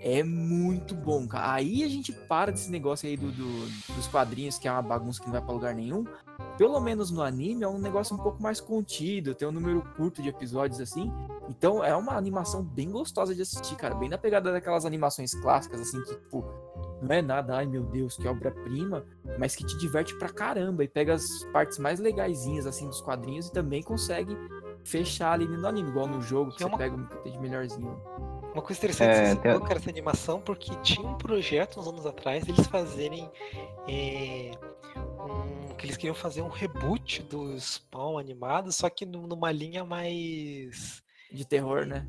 é 0.00 0.22
muito 0.22 0.94
bom, 0.94 1.26
cara. 1.26 1.54
Aí 1.54 1.82
a 1.82 1.88
gente 1.88 2.12
para 2.12 2.52
desse 2.52 2.70
negócio 2.70 3.08
aí 3.08 3.16
do, 3.16 3.30
do, 3.32 3.94
dos 3.94 4.06
quadrinhos, 4.06 4.58
que 4.58 4.68
é 4.68 4.72
uma 4.72 4.82
bagunça 4.82 5.20
que 5.20 5.26
não 5.26 5.32
vai 5.32 5.42
pra 5.42 5.52
lugar 5.52 5.74
nenhum. 5.74 6.04
Pelo 6.56 6.80
menos 6.80 7.10
no 7.10 7.22
anime 7.22 7.64
é 7.64 7.68
um 7.68 7.78
negócio 7.78 8.14
um 8.14 8.18
pouco 8.18 8.42
mais 8.42 8.60
contido, 8.60 9.34
tem 9.34 9.46
um 9.46 9.52
número 9.52 9.82
curto 9.96 10.22
de 10.22 10.28
episódios 10.28 10.80
assim. 10.80 11.12
Então 11.48 11.84
é 11.84 11.94
uma 11.94 12.16
animação 12.16 12.62
bem 12.62 12.90
gostosa 12.90 13.34
de 13.34 13.42
assistir, 13.42 13.76
cara. 13.76 13.94
Bem 13.94 14.08
na 14.08 14.18
pegada 14.18 14.50
daquelas 14.50 14.84
animações 14.84 15.34
clássicas, 15.34 15.80
assim, 15.80 16.02
que, 16.02 16.14
tipo, 16.16 16.44
não 17.02 17.14
é 17.14 17.20
nada, 17.20 17.56
ai 17.56 17.66
meu 17.66 17.82
Deus, 17.82 18.16
que 18.16 18.26
obra-prima, 18.26 19.04
mas 19.38 19.54
que 19.54 19.64
te 19.64 19.76
diverte 19.78 20.16
pra 20.18 20.28
caramba 20.28 20.82
e 20.82 20.88
pega 20.88 21.14
as 21.14 21.26
partes 21.52 21.78
mais 21.78 22.00
legaisinhas, 22.00 22.66
assim, 22.66 22.86
dos 22.86 23.00
quadrinhos 23.00 23.48
e 23.48 23.52
também 23.52 23.82
consegue 23.82 24.36
fechar 24.84 25.32
ali 25.32 25.46
no 25.46 25.66
anime, 25.66 25.90
igual 25.90 26.06
no 26.06 26.22
jogo, 26.22 26.52
que, 26.52 26.58
que 26.58 26.62
é 26.62 26.66
uma... 26.66 26.76
você 26.76 26.84
pega 26.84 26.96
o 26.96 27.06
que 27.06 27.16
tem 27.18 27.32
de 27.32 27.38
melhorzinho. 27.38 28.00
Uma 28.54 28.62
coisa 28.62 28.78
interessante 28.78 29.10
é, 29.10 29.34
você 29.34 29.36
tem... 29.36 29.60
cara, 29.60 29.78
essa 29.78 29.90
animação, 29.90 30.40
porque 30.40 30.74
tinha 30.76 31.06
um 31.06 31.18
projeto 31.18 31.78
uns 31.78 31.88
anos 31.88 32.06
atrás 32.06 32.48
eles 32.48 32.66
fazerem. 32.68 33.30
É, 33.86 34.52
um, 34.98 35.74
que 35.74 35.86
eles 35.86 35.96
queriam 35.96 36.14
fazer 36.14 36.42
um 36.42 36.48
reboot 36.48 37.22
do 37.22 37.58
Spawn 37.58 38.18
animado, 38.18 38.72
só 38.72 38.88
que 38.88 39.04
numa 39.04 39.52
linha 39.52 39.84
mais. 39.84 41.02
De 41.30 41.44
terror, 41.44 41.84
né? 41.86 42.06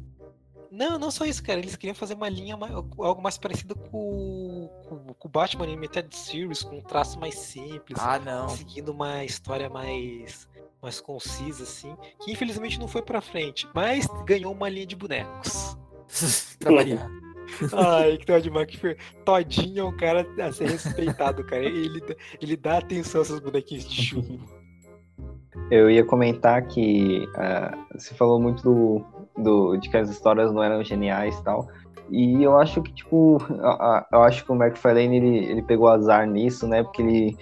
Não, 0.71 0.99
não 0.99 1.09
só 1.09 1.25
isso, 1.25 1.41
cara. 1.43 1.59
Eles 1.59 1.75
queriam 1.75 1.95
fazer 1.95 2.13
uma 2.13 2.29
linha 2.29 2.57
mais, 2.57 2.73
algo 2.73 3.21
mais 3.21 3.37
parecido 3.37 3.75
com, 3.75 4.69
com, 4.87 5.13
com 5.13 5.27
o 5.27 5.31
Batman 5.31 5.63
Animated 5.65 6.13
Series, 6.15 6.61
com 6.61 6.77
um 6.77 6.81
traço 6.81 7.19
mais 7.19 7.35
simples. 7.35 7.99
Ah, 7.99 8.19
não. 8.19 8.49
Seguindo 8.49 8.89
uma 8.89 9.23
história 9.23 9.69
mais, 9.69 10.47
mais 10.81 10.99
concisa, 10.99 11.63
assim. 11.63 11.95
Que 12.23 12.31
infelizmente 12.31 12.79
não 12.79 12.87
foi 12.87 13.01
pra 13.01 13.21
frente, 13.21 13.67
mas 13.73 14.07
ganhou 14.25 14.51
uma 14.51 14.69
linha 14.69 14.85
de 14.85 14.95
bonecos. 14.95 15.77
pra 16.59 16.71
variar. 16.73 17.09
Ai, 17.73 18.17
que 18.17 18.25
Todd 18.25 18.47
McFear. 18.49 18.97
Todinho 19.25 19.79
é 19.79 19.83
um 19.83 19.97
cara 19.97 20.27
a 20.39 20.51
ser 20.51 20.69
respeitado, 20.69 21.43
cara. 21.45 21.63
Ele, 21.63 22.01
ele 22.41 22.57
dá 22.57 22.77
atenção 22.77 23.21
a 23.21 23.23
esses 23.23 23.39
bonequinhos 23.39 23.87
de 23.87 24.01
chumbo. 24.01 24.39
Eu 25.71 25.89
ia 25.89 26.05
comentar 26.05 26.65
que 26.67 27.27
uh, 27.29 27.99
você 27.99 28.13
falou 28.13 28.39
muito 28.39 28.63
do, 28.63 29.05
do, 29.37 29.77
de 29.77 29.89
que 29.89 29.97
as 29.97 30.09
histórias 30.09 30.53
não 30.53 30.63
eram 30.63 30.83
geniais 30.83 31.35
e 31.37 31.43
tal. 31.43 31.67
E 32.09 32.41
eu 32.41 32.57
acho 32.57 32.81
que, 32.81 32.93
tipo, 32.93 33.37
eu 34.11 34.23
acho 34.23 34.45
que 34.45 34.51
o 34.51 34.55
McFarlane 34.55 35.17
ele, 35.17 35.37
ele 35.51 35.61
pegou 35.61 35.89
azar 35.89 36.25
nisso, 36.25 36.67
né? 36.67 36.83
Porque 36.83 37.01
ele, 37.01 37.37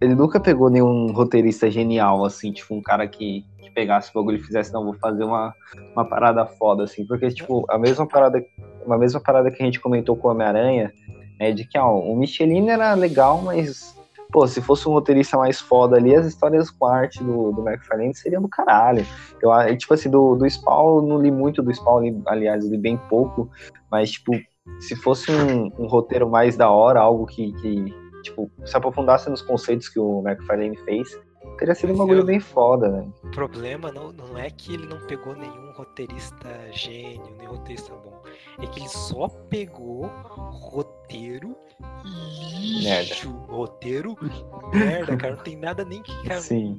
ele 0.00 0.14
nunca 0.14 0.38
pegou 0.38 0.68
nenhum 0.68 1.10
roteirista 1.12 1.70
genial, 1.70 2.24
assim, 2.24 2.52
tipo, 2.52 2.74
um 2.74 2.82
cara 2.82 3.08
que, 3.08 3.46
que 3.58 3.70
pegasse 3.70 4.10
o 4.10 4.14
bagulho 4.14 4.36
e 4.36 4.42
fizesse, 4.42 4.72
não, 4.72 4.84
vou 4.84 4.94
fazer 4.94 5.24
uma, 5.24 5.54
uma 5.94 6.04
parada 6.04 6.44
foda, 6.44 6.84
assim. 6.84 7.06
Porque, 7.06 7.30
tipo, 7.30 7.64
a 7.70 7.78
mesma 7.78 8.06
parada, 8.06 8.44
uma 8.84 8.98
mesma 8.98 9.20
parada 9.20 9.50
que 9.50 9.62
a 9.62 9.66
gente 9.66 9.80
comentou 9.80 10.16
com 10.16 10.28
o 10.28 10.30
Homem-Aranha, 10.30 10.92
é 11.38 11.52
de 11.52 11.66
que, 11.66 11.78
ó, 11.78 11.98
o 11.98 12.16
Michelin 12.16 12.68
era 12.68 12.94
legal, 12.94 13.42
mas 13.42 13.94
pô, 14.34 14.46
se 14.48 14.60
fosse 14.60 14.88
um 14.88 14.92
roteirista 14.92 15.36
mais 15.36 15.60
foda 15.60 15.96
ali, 15.96 16.14
as 16.14 16.26
histórias 16.26 16.68
com 16.68 16.86
arte 16.86 17.22
do, 17.22 17.52
do 17.52 17.68
McFarlane 17.68 18.14
seriam 18.14 18.42
do 18.42 18.48
caralho. 18.48 19.06
Eu, 19.40 19.78
tipo 19.78 19.94
assim, 19.94 20.10
do, 20.10 20.34
do 20.34 20.48
Spawn, 20.48 20.96
eu 20.96 21.02
não 21.02 21.18
li 21.20 21.30
muito 21.30 21.62
do 21.62 21.72
Spawn, 21.72 22.00
li, 22.00 22.22
aliás, 22.26 22.64
li 22.64 22.76
bem 22.76 22.96
pouco, 23.08 23.48
mas, 23.90 24.10
tipo, 24.10 24.32
se 24.80 24.96
fosse 24.96 25.30
um, 25.30 25.70
um 25.78 25.86
roteiro 25.86 26.28
mais 26.28 26.56
da 26.56 26.68
hora, 26.68 27.00
algo 27.00 27.26
que, 27.26 27.52
que, 27.52 27.94
tipo, 28.22 28.50
se 28.64 28.76
aprofundasse 28.76 29.30
nos 29.30 29.42
conceitos 29.42 29.88
que 29.88 30.00
o 30.00 30.22
McFarlane 30.26 30.76
fez, 30.78 31.16
teria 31.58 31.74
sido 31.74 31.92
um 31.92 31.96
bagulho 31.96 32.24
bem 32.24 32.40
foda, 32.40 32.88
né? 32.88 33.08
O 33.22 33.30
problema 33.30 33.90
não, 33.92 34.12
não 34.12 34.38
é 34.38 34.50
que 34.50 34.74
ele 34.74 34.86
não 34.86 35.00
pegou 35.06 35.34
nenhum 35.34 35.72
roteirista 35.72 36.48
gênio, 36.72 37.34
nem 37.38 37.46
roteirista 37.46 37.94
bom. 37.94 38.22
É 38.58 38.66
que 38.66 38.80
ele 38.80 38.88
só 38.88 39.28
pegou 39.28 40.06
roteiro 40.06 41.56
lixo. 42.04 43.30
Merda. 43.30 43.52
Roteiro 43.52 44.16
merda, 44.72 45.16
cara. 45.16 45.36
Não 45.36 45.42
tem 45.42 45.56
nada 45.56 45.84
nem 45.84 46.02
que. 46.02 46.12
Cara, 46.24 46.40
Sim 46.40 46.78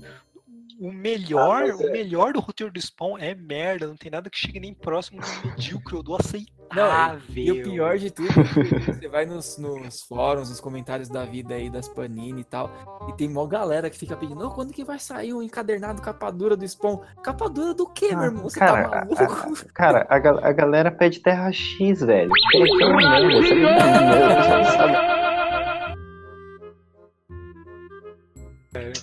o 0.80 0.92
melhor, 0.92 1.64
ah, 1.64 1.68
é. 1.68 1.74
o 1.74 1.92
melhor 1.92 2.34
do 2.34 2.40
roteiro 2.40 2.72
do 2.72 2.80
Spawn 2.80 3.18
é 3.18 3.34
merda, 3.34 3.88
não 3.88 3.96
tem 3.96 4.12
nada 4.12 4.30
que 4.30 4.38
chegue 4.38 4.60
nem 4.60 4.74
próximo 4.74 5.22
do 5.22 5.48
medíocre 5.48 5.96
ou 5.96 6.04
do 6.04 6.16
aceitável. 6.16 6.56
Não, 6.74 7.22
e 7.36 7.52
o 7.52 7.64
pior 7.64 7.98
de 7.98 8.12
tudo, 8.12 8.28
você 8.86 9.08
vai 9.08 9.26
nos, 9.26 9.58
nos, 9.58 10.02
fóruns, 10.02 10.50
nos 10.50 10.60
comentários 10.60 11.08
da 11.08 11.24
vida 11.24 11.54
aí, 11.54 11.70
das 11.70 11.88
Panini 11.88 12.42
e 12.42 12.44
tal, 12.44 12.72
e 13.08 13.14
tem 13.14 13.30
mó 13.30 13.46
galera 13.46 13.90
que 13.90 13.98
fica 13.98 14.18
pedindo, 14.18 14.50
quando 14.52 14.74
que 14.74 14.84
vai 14.84 15.00
sair 15.00 15.34
o 15.34 15.38
um 15.38 15.44
encadernado 15.44 16.02
capa 16.02 16.32
dura 16.32 16.58
do 16.58 16.68
Spawn? 16.68 17.00
Capa 17.24 17.48
dura 17.50 17.74
do 17.74 17.88
quê, 17.88 18.10
ah, 18.12 18.18
meu 18.18 18.26
irmão? 18.26 18.44
Você 18.44 18.60
tá 18.60 18.66
cara, 18.66 18.90
tá 18.90 19.06
maluco? 19.06 19.24
A, 19.24 19.26
a, 19.26 19.74
cara, 19.74 20.08
a, 20.10 20.16
a 20.16 20.52
galera 20.52 20.92
pede 20.92 21.20
Terra 21.20 21.52
X, 21.52 22.02
velho. 22.02 22.32
É 22.54 22.86
uma 22.86 22.98
merda, 22.98 23.42
você 23.42 23.56
não 23.56 24.64
sabe. 24.66 25.15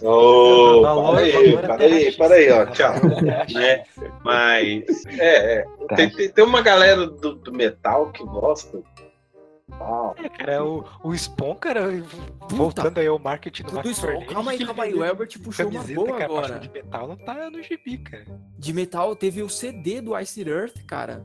Oh, 0.04 0.82
para 0.82 1.18
aí, 1.20 1.56
para 1.56 1.84
aí, 1.84 2.12
para 2.12 2.34
aí, 2.34 2.50
ó, 2.50 2.66
tchau. 2.66 2.94
né? 3.52 3.84
Mas, 4.24 5.06
é, 5.06 5.60
é 5.60 5.66
tá. 5.88 5.96
tem, 5.96 6.10
tem, 6.10 6.28
tem, 6.30 6.44
uma 6.44 6.60
galera 6.60 7.06
do, 7.06 7.34
do 7.36 7.52
metal 7.52 8.10
que 8.10 8.24
gosta. 8.24 8.82
Oh. 9.80 10.12
É, 10.22 10.28
cara, 10.28 10.64
o, 10.64 10.84
o 11.04 11.16
Spawn, 11.16 11.54
cara, 11.54 11.86
voltando 12.50 12.98
aí 12.98 13.06
ao 13.06 13.18
marketing 13.18 13.62
do 13.62 13.74
Max 13.74 14.00
Calma 14.28 14.50
aí, 14.50 14.64
calma 14.64 14.84
aí, 14.84 14.94
o 14.94 15.04
Elbert 15.04 15.38
puxou 15.40 15.68
uma 15.68 15.82
boa 15.82 16.12
cara, 16.12 16.24
agora. 16.24 16.58
De 16.58 16.68
metal 16.68 17.08
não 17.08 17.16
tá 17.16 17.50
no 17.50 17.62
gibi, 17.62 17.98
cara. 17.98 18.26
De 18.58 18.72
metal 18.72 19.16
teve 19.16 19.42
o 19.42 19.48
CD 19.48 20.00
do 20.00 20.18
Ice 20.18 20.46
Earth, 20.46 20.84
cara. 20.86 21.24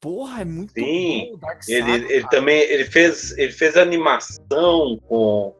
Porra, 0.00 0.42
é 0.42 0.44
muito 0.44 0.72
Sim, 0.72 1.36
bom. 1.40 1.48
ele, 1.68 2.12
ele 2.12 2.28
também 2.28 2.60
ele 2.60 2.84
fez, 2.84 3.36
ele 3.38 3.52
fez 3.52 3.76
animação 3.76 4.98
com 5.06 5.54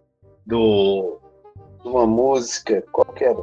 do 0.45 1.22
uma 1.85 2.07
música, 2.07 2.83
qualquer 2.93 3.35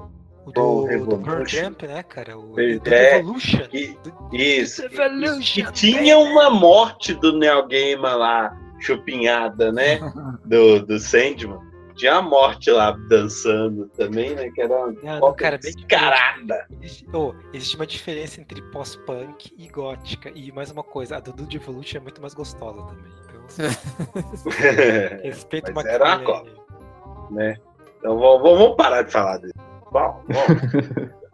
do, 0.53 0.87
do 1.05 1.17
Pearl 1.19 1.45
Jump, 1.45 1.87
né, 1.87 2.03
cara? 2.03 2.37
O 2.37 2.59
é, 2.59 3.17
Evolution. 3.17 3.67
E, 3.73 3.97
isso. 4.31 4.83
Evolution. 4.83 5.61
E, 5.61 5.71
tinha 5.71 6.17
uma 6.17 6.49
morte 6.49 7.13
do 7.13 7.37
Neil 7.37 7.67
Gaiman 7.67 8.15
lá, 8.15 8.57
chupinhada, 8.79 9.71
né? 9.71 9.99
do, 10.45 10.85
do 10.85 10.99
Sandman. 10.99 11.59
Tinha 11.95 12.15
a 12.15 12.21
morte 12.21 12.71
lá 12.71 12.91
dançando 13.09 13.87
também, 13.89 14.33
né? 14.33 14.49
Que 14.51 14.61
era 14.61 14.73
uma 14.73 15.19
não, 15.19 15.33
cara, 15.33 15.59
bem 15.61 15.73
descarada. 15.73 16.65
Existe, 16.81 17.05
oh, 17.13 17.33
existe 17.53 17.75
uma 17.75 17.85
diferença 17.85 18.39
entre 18.39 18.61
pós-punk 18.71 19.53
e 19.57 19.67
gótica. 19.67 20.31
E 20.33 20.49
mais 20.53 20.71
uma 20.71 20.83
coisa, 20.83 21.17
a 21.17 21.19
do 21.19 21.33
do 21.33 21.53
Evolution 21.53 21.97
é 21.97 21.99
muito 21.99 22.21
mais 22.21 22.33
gostosa 22.33 22.81
também. 22.83 23.11
Então, 23.25 23.69
respeito 25.23 25.71
uma 25.71 25.81
era 25.81 26.05
uma 26.05 26.19
copa, 26.23 26.49
né? 27.31 27.57
Então 27.99 28.17
vamos 28.17 28.75
parar 28.75 29.03
de 29.03 29.11
falar 29.11 29.37
dele. 29.37 29.53
Bom, 29.91 30.23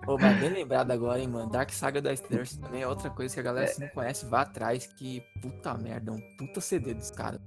Pô, 0.05 0.19
mas 0.19 0.39
bem 0.39 0.49
lembrado 0.49 0.91
agora, 0.91 1.19
hein, 1.19 1.27
mano. 1.27 1.49
Dark 1.49 1.71
Saga 1.71 1.99
da 1.99 2.15
Stairs 2.15 2.57
também 2.57 2.83
é 2.83 2.87
outra 2.87 3.09
coisa 3.09 3.33
que 3.33 3.39
a 3.39 3.43
galera, 3.43 3.65
é. 3.65 3.69
se 3.69 3.81
não 3.81 3.87
conhece, 3.87 4.25
vá 4.27 4.41
atrás, 4.41 4.85
que 4.85 5.21
puta 5.41 5.73
merda, 5.73 6.11
um 6.11 6.21
puta 6.37 6.61
CD 6.61 6.93
dos 6.93 7.09
caras. 7.09 7.41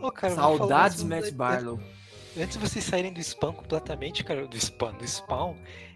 Oh, 0.00 0.10
cara, 0.10 0.34
Saudades 0.34 1.02
Matt 1.02 1.30
Barlow. 1.32 1.78
Antes 2.36 2.58
de 2.58 2.68
vocês 2.68 2.84
saírem 2.84 3.12
do 3.12 3.20
spam 3.20 3.52
completamente, 3.52 4.24
cara, 4.24 4.46
do 4.46 4.56
spam, 4.56 4.92
do 4.94 5.06
spawn, 5.06 5.54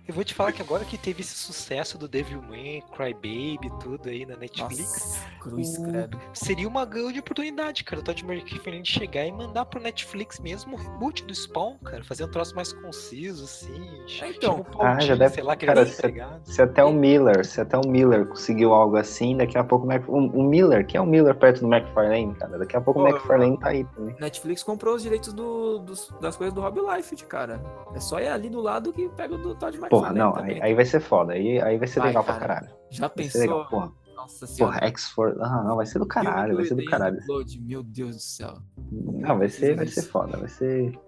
eu 0.08 0.14
vou 0.14 0.24
te 0.24 0.32
falar 0.32 0.52
que 0.52 0.62
agora 0.62 0.86
que 0.86 0.96
teve 0.96 1.20
esse 1.20 1.34
sucesso 1.34 1.98
do 1.98 2.08
Devil 2.08 2.40
May 2.40 2.82
Cry 2.96 3.12
Baby, 3.12 3.70
tudo 3.78 4.08
aí 4.08 4.24
na 4.24 4.36
Netflix, 4.36 4.78
Nossa, 4.78 5.20
cruz, 5.38 5.76
o... 5.78 5.84
seria 6.32 6.66
uma 6.66 6.86
grande 6.86 7.20
oportunidade, 7.20 7.84
cara, 7.84 8.00
o 8.00 8.04
Todd 8.04 8.24
McFarlane 8.24 8.86
chegar 8.86 9.26
e 9.26 9.32
mandar 9.32 9.66
pro 9.66 9.78
Netflix 9.78 10.40
mesmo 10.40 10.76
o 10.76 10.78
reboot 10.78 11.26
do 11.26 11.34
Spawn, 11.34 11.76
cara, 11.84 12.02
fazer 12.02 12.24
um 12.24 12.30
troço 12.30 12.54
mais 12.54 12.72
conciso, 12.72 13.44
assim. 13.44 14.02
É, 14.22 14.30
então, 14.30 14.64
um 14.74 14.82
ah, 14.82 14.98
já 14.98 15.14
deve, 15.14 15.34
sei 15.34 15.44
lá, 15.44 15.54
cara, 15.54 15.84
se, 15.84 16.00
se, 16.44 16.62
até 16.62 16.82
o 16.82 16.90
Miller, 16.90 17.44
se 17.44 17.60
até 17.60 17.76
o 17.76 17.86
Miller 17.86 18.26
conseguiu 18.26 18.72
algo 18.72 18.96
assim, 18.96 19.36
daqui 19.36 19.58
a 19.58 19.64
pouco 19.64 19.86
o, 19.86 20.16
o 20.16 20.42
Miller, 20.42 20.86
quem 20.86 20.98
é 20.98 21.02
o 21.02 21.06
Miller 21.06 21.34
perto 21.34 21.60
do 21.60 21.66
McFarlane, 21.70 22.34
cara? 22.34 22.58
Daqui 22.58 22.78
a 22.78 22.80
pouco 22.80 23.00
Pô, 23.00 23.06
o 23.06 23.08
McFarlane 23.10 23.58
tá 23.58 23.68
aí 23.68 23.84
também. 23.84 24.16
Netflix 24.18 24.62
comprou 24.62 24.94
os 24.94 25.02
direitos 25.02 25.34
do, 25.34 25.80
dos, 25.80 26.10
das 26.18 26.34
coisas 26.34 26.54
do 26.54 26.62
Rob 26.62 26.80
Life, 26.80 27.14
cara. 27.26 27.60
É 27.94 28.00
só 28.00 28.18
ir 28.18 28.28
ali 28.28 28.48
do 28.48 28.62
lado 28.62 28.90
que 28.90 29.06
pega 29.10 29.34
o 29.34 29.38
do 29.38 29.54
Todd 29.54 29.76
McFarlane. 29.76 29.97
Porra, 30.00 30.12
não, 30.12 30.36
aí, 30.36 30.60
aí, 30.62 30.74
vai 30.74 30.84
ser 30.84 31.00
foda. 31.00 31.32
Aí, 31.32 31.60
aí 31.60 31.78
vai 31.78 31.86
ser 31.86 32.00
vai, 32.00 32.08
legal 32.08 32.24
cara. 32.24 32.38
pra 32.38 32.48
caralho. 32.48 32.76
Já 32.90 33.06
vai 33.06 33.16
pensou? 33.16 33.40
Legal, 33.40 33.68
porra. 33.68 33.92
Nossa 34.14 34.46
senhora. 34.46 34.74
Porra, 34.74 34.88
X-Force. 34.88 35.38
Ah, 35.40 35.62
não, 35.62 35.76
vai 35.76 35.86
ser 35.86 35.98
do 35.98 36.06
caralho, 36.06 36.56
vai 36.56 36.64
ser 36.64 36.74
do 36.74 36.84
caralho. 36.84 37.18
meu 37.60 37.82
Deus 37.82 38.16
do 38.16 38.22
céu. 38.22 38.58
Não, 38.90 39.38
vai 39.38 39.48
ser, 39.48 39.76
vai 39.76 39.86
ser 39.86 40.02
foda, 40.02 40.36
vai 40.36 40.48
ser. 40.48 40.98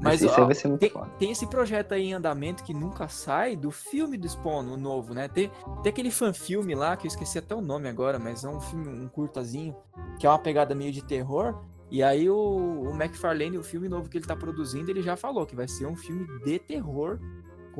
Mas 0.00 0.24
ó, 0.24 0.46
vai 0.46 0.54
ser 0.54 0.68
muito 0.68 0.80
tem, 0.80 0.90
foda. 0.90 1.10
tem 1.18 1.30
esse 1.30 1.46
projeto 1.46 1.92
aí 1.92 2.06
em 2.06 2.14
andamento 2.14 2.64
que 2.64 2.72
nunca 2.72 3.06
sai 3.06 3.54
do 3.54 3.70
filme 3.70 4.16
do 4.16 4.26
Spawn, 4.26 4.72
o 4.72 4.76
novo, 4.76 5.12
né? 5.12 5.28
Tem, 5.28 5.50
tem 5.82 5.90
aquele 5.90 6.10
fan-filme 6.10 6.74
lá, 6.74 6.96
que 6.96 7.06
eu 7.06 7.08
esqueci 7.08 7.38
até 7.38 7.54
o 7.54 7.60
nome 7.60 7.88
agora, 7.88 8.18
mas 8.18 8.42
é 8.42 8.48
um 8.48 8.60
filme, 8.60 8.88
um 8.88 9.08
curtazinho, 9.08 9.76
que 10.18 10.26
é 10.26 10.30
uma 10.30 10.38
pegada 10.38 10.74
meio 10.74 10.90
de 10.90 11.04
terror. 11.04 11.62
E 11.90 12.02
aí 12.02 12.30
o, 12.30 12.36
o 12.36 12.90
McFarlane, 12.94 13.58
o 13.58 13.62
filme 13.62 13.88
novo 13.88 14.08
que 14.08 14.16
ele 14.16 14.26
tá 14.26 14.34
produzindo, 14.34 14.90
ele 14.90 15.02
já 15.02 15.16
falou 15.16 15.44
que 15.44 15.54
vai 15.54 15.68
ser 15.68 15.86
um 15.86 15.96
filme 15.96 16.26
de 16.44 16.58
terror 16.58 17.18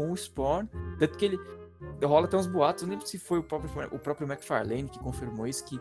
com 0.00 0.12
o 0.12 0.16
Spawn. 0.16 0.66
Tanto 0.98 1.18
que 1.18 1.24
ele. 1.26 1.38
rola 2.02 2.24
até 2.24 2.36
uns 2.36 2.46
boatos, 2.46 2.84
não 2.84 2.90
lembro 2.90 3.06
se 3.06 3.18
foi 3.18 3.38
o 3.38 3.42
próprio, 3.42 3.70
o 3.92 3.98
próprio 3.98 4.26
McFarlane 4.26 4.88
que 4.88 4.98
confirmou 4.98 5.46
isso, 5.46 5.64
que 5.66 5.78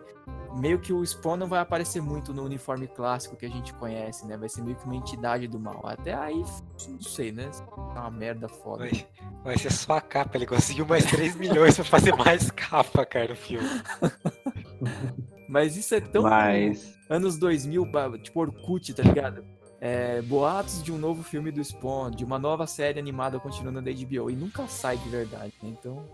meio 0.60 0.80
que 0.80 0.92
o 0.92 1.06
Spawn 1.06 1.38
não 1.38 1.48
vai 1.48 1.60
aparecer 1.60 2.02
muito 2.02 2.34
no 2.34 2.44
uniforme 2.44 2.88
clássico 2.88 3.38
que 3.38 3.46
a 3.46 3.50
gente 3.50 3.74
conhece, 3.76 4.28
né? 4.28 4.36
Vai 4.36 4.50
ser 4.50 4.62
meio 4.62 4.76
que 4.76 4.86
uma 4.86 4.96
entidade 4.96 5.48
do 5.48 5.58
mal. 5.58 5.82
Até 5.86 6.14
aí, 6.14 6.44
não 6.90 7.02
sei, 7.02 7.32
né? 7.32 7.50
É 7.96 8.00
uma 8.00 8.12
merda 8.12 8.50
foda. 8.50 8.84
Vai, 8.84 9.08
vai 9.44 9.58
ser 9.58 9.72
só 9.72 9.94
a 9.94 10.02
capa, 10.02 10.38
ele 10.38 10.46
conseguiu 10.46 10.86
mais 10.86 11.06
3 11.06 11.38
milhões 11.38 11.76
pra 11.76 11.86
fazer 11.86 12.14
mais 12.16 12.52
capa, 12.52 13.06
cara, 13.06 13.30
no 13.30 13.36
filme. 13.38 13.68
Mas 15.48 15.78
isso 15.78 15.96
é 15.96 16.02
tão 16.02 16.24
Mas... 16.24 16.96
anos 17.10 17.38
2000, 17.38 17.86
tipo 18.22 18.42
Orkut, 18.42 18.94
tá 18.94 19.02
ligado? 19.02 19.44
É, 19.82 20.22
boatos 20.22 20.84
de 20.84 20.92
um 20.92 20.98
novo 20.98 21.24
filme 21.24 21.52
do 21.52 21.64
Spawn, 21.64 22.12
de 22.12 22.26
uma 22.26 22.38
nova 22.38 22.68
série 22.68 23.00
animada 23.00 23.40
continuando 23.40 23.82
da 23.82 23.92
HBO, 23.92 24.30
e 24.30 24.36
nunca 24.36 24.68
sai 24.68 24.98
de 24.98 25.08
verdade, 25.08 25.54
né? 25.64 25.70
Então. 25.70 26.06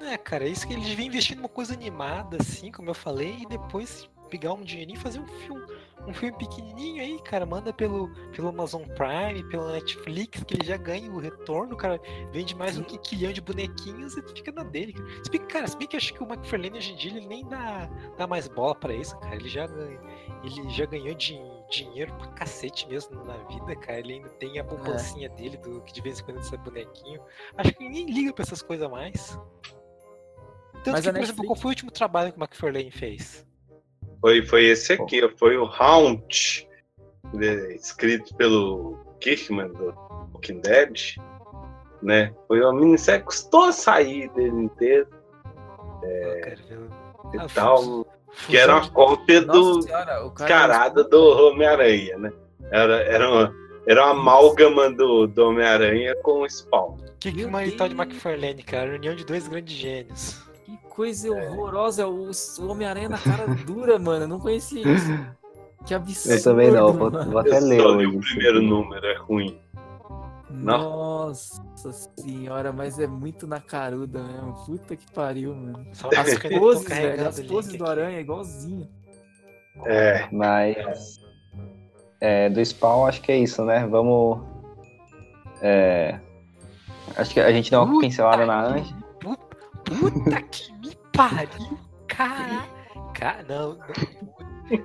É, 0.00 0.16
cara, 0.18 0.44
é 0.44 0.48
isso 0.48 0.66
que 0.66 0.74
eles 0.74 0.88
vêm 0.90 1.06
investindo 1.06 1.38
numa 1.38 1.48
coisa 1.48 1.74
animada, 1.74 2.38
assim, 2.40 2.72
como 2.72 2.90
eu 2.90 2.94
falei, 2.94 3.38
e 3.40 3.46
depois 3.46 4.08
pegar 4.28 4.52
um 4.52 4.62
dinheirinho 4.62 4.98
e 4.98 5.00
fazer 5.00 5.20
um 5.20 5.26
filme, 5.26 5.64
um 6.06 6.12
filme 6.12 6.36
pequenininho 6.36 7.00
aí, 7.00 7.18
cara, 7.22 7.46
manda 7.46 7.72
pelo, 7.72 8.08
pelo 8.32 8.48
Amazon 8.48 8.82
Prime, 8.82 9.48
pela 9.48 9.72
Netflix, 9.72 10.42
que 10.42 10.54
ele 10.54 10.66
já 10.66 10.76
ganha 10.76 11.10
o 11.10 11.18
retorno, 11.18 11.76
cara, 11.76 12.00
vende 12.32 12.54
mais 12.54 12.76
um 12.76 12.82
quinquilhão 12.82 13.32
de 13.32 13.40
bonequinhos 13.40 14.16
e 14.16 14.22
fica 14.22 14.50
na 14.50 14.64
dele. 14.64 14.92
Cara. 14.92 15.24
Se 15.24 15.30
bem, 15.30 15.40
cara, 15.46 15.66
se 15.68 15.76
bem 15.76 15.86
que 15.86 15.96
eu 15.96 15.98
acho 15.98 16.12
que 16.12 16.22
o 16.22 16.26
McFarlane 16.26 16.78
hoje 16.78 16.92
em 16.92 16.96
dia 16.96 17.10
ele 17.12 17.26
nem 17.26 17.46
dá, 17.46 17.88
dá 18.18 18.26
mais 18.26 18.48
bola 18.48 18.74
para 18.74 18.92
isso, 18.92 19.16
cara, 19.18 19.36
ele 19.36 19.48
já, 19.48 19.64
ele 20.42 20.70
já 20.70 20.86
ganhou 20.86 21.14
dinheiro 21.14 21.55
dinheiro 21.70 22.12
pra 22.14 22.28
cacete 22.28 22.88
mesmo 22.88 23.24
na 23.24 23.36
vida, 23.44 23.76
cara. 23.76 23.98
Ele 23.98 24.14
ainda 24.14 24.28
tem 24.30 24.58
a 24.58 24.64
poupancinha 24.64 25.26
é. 25.26 25.30
dele, 25.30 25.56
do 25.56 25.80
que 25.82 25.92
de 25.92 26.00
vez 26.00 26.20
em 26.20 26.24
quando 26.24 26.42
sai 26.42 26.58
bonequinho. 26.58 27.20
Acho 27.56 27.72
que 27.72 27.84
ninguém 27.84 28.06
liga 28.06 28.32
pra 28.32 28.42
essas 28.42 28.62
coisas 28.62 28.90
mais. 28.90 29.38
Tanto 30.84 30.92
Mas 30.92 31.00
que, 31.00 31.10
por 31.10 31.14
Netflix... 31.14 31.28
exemplo, 31.28 31.46
qual 31.46 31.56
foi 31.56 31.68
o 31.68 31.72
último 31.72 31.90
trabalho 31.90 32.32
que 32.32 32.38
o 32.38 32.42
McFarlane 32.42 32.90
fez? 32.90 33.46
Foi, 34.20 34.44
foi 34.46 34.64
esse 34.66 34.92
aqui, 34.92 35.28
foi 35.36 35.56
o 35.56 35.64
Haunt, 35.64 36.66
escrito 37.74 38.34
pelo 38.36 38.98
Kirkman 39.20 39.68
do 39.68 39.94
Walking 40.32 40.60
Dead. 40.60 41.16
Né? 42.02 42.32
Foi 42.46 42.60
uma 42.60 42.72
minissérie 42.74 43.20
que 43.20 43.26
custou 43.26 43.72
sair 43.72 44.28
dele 44.30 44.64
inteiro. 44.64 45.08
É, 46.04 46.54
e 47.34 47.38
ah, 47.38 47.46
tal. 47.52 48.05
Que 48.46 48.56
era 48.56 48.74
uma 48.74 48.88
cópia 48.88 49.42
do 49.42 49.82
senhora, 49.82 50.30
carada 50.36 51.04
do 51.04 51.48
Homem-Aranha, 51.48 52.16
né? 52.18 52.32
Era, 52.70 52.96
era, 53.02 53.30
uma, 53.30 53.54
era 53.86 54.04
uma 54.04 54.12
amálgama 54.12 54.90
do, 54.90 55.26
do 55.26 55.48
Homem-Aranha 55.48 56.14
com 56.22 56.42
o 56.42 56.48
Spawn. 56.48 56.96
Que 57.18 57.32
que 57.32 57.44
uma 57.44 57.64
de 57.64 57.74
McFarlane, 57.74 58.62
cara? 58.62 58.94
União 58.94 59.14
de 59.14 59.24
dois 59.24 59.48
grandes 59.48 59.74
gênios. 59.74 60.40
Que 60.64 60.76
coisa 60.88 61.28
é. 61.28 61.50
horrorosa, 61.50 62.06
o, 62.06 62.30
o 62.30 62.66
Homem-Aranha 62.68 63.08
na 63.08 63.18
cara 63.18 63.46
dura, 63.64 63.98
mano. 64.00 64.24
Eu 64.24 64.28
não 64.28 64.40
conhecia 64.40 64.82
isso. 64.86 65.36
Que 65.84 65.94
absurdo. 65.94 66.36
Eu 66.36 66.42
também 66.42 66.70
não, 66.70 66.92
vou, 66.92 67.10
vou 67.10 67.38
até 67.38 67.60
ler. 67.60 67.80
o 67.80 68.20
primeiro 68.20 68.60
número, 68.62 69.06
é 69.06 69.16
ruim. 69.16 69.58
Nossa 70.48 71.92
senhora, 72.16 72.72
mas 72.72 72.98
é 72.98 73.06
muito 73.06 73.46
na 73.46 73.60
caruda 73.60 74.22
mesmo. 74.22 74.54
Puta 74.64 74.96
que 74.96 75.10
pariu, 75.12 75.54
mano. 75.54 75.86
Só 75.92 76.08
as 76.16 76.38
poses, 76.38 76.88
velho, 76.88 77.28
as 77.28 77.40
poses 77.40 77.76
do 77.76 77.84
Aranha, 77.84 78.20
igualzinho. 78.20 78.88
É. 79.84 80.28
Mas. 80.30 81.20
É, 82.20 82.48
do 82.48 82.64
Spawn, 82.64 83.06
acho 83.06 83.20
que 83.22 83.32
é 83.32 83.38
isso, 83.38 83.64
né? 83.64 83.86
Vamos. 83.86 84.40
É. 85.60 86.18
Acho 87.16 87.34
que 87.34 87.40
a 87.40 87.52
gente 87.52 87.70
deu 87.70 87.80
uma 87.80 87.86
puta 87.86 88.06
pincelada 88.06 88.46
na 88.46 88.66
Anja. 88.66 88.94
Puta 89.20 90.42
que 90.42 90.72
me 90.74 90.96
pariu, 91.12 91.78
cara. 92.08 92.64
Cara, 93.14 93.44
não, 93.48 93.74
não. 93.74 94.35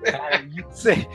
Cara, 0.04 0.44
isso 0.70 0.90
é, 0.90 1.08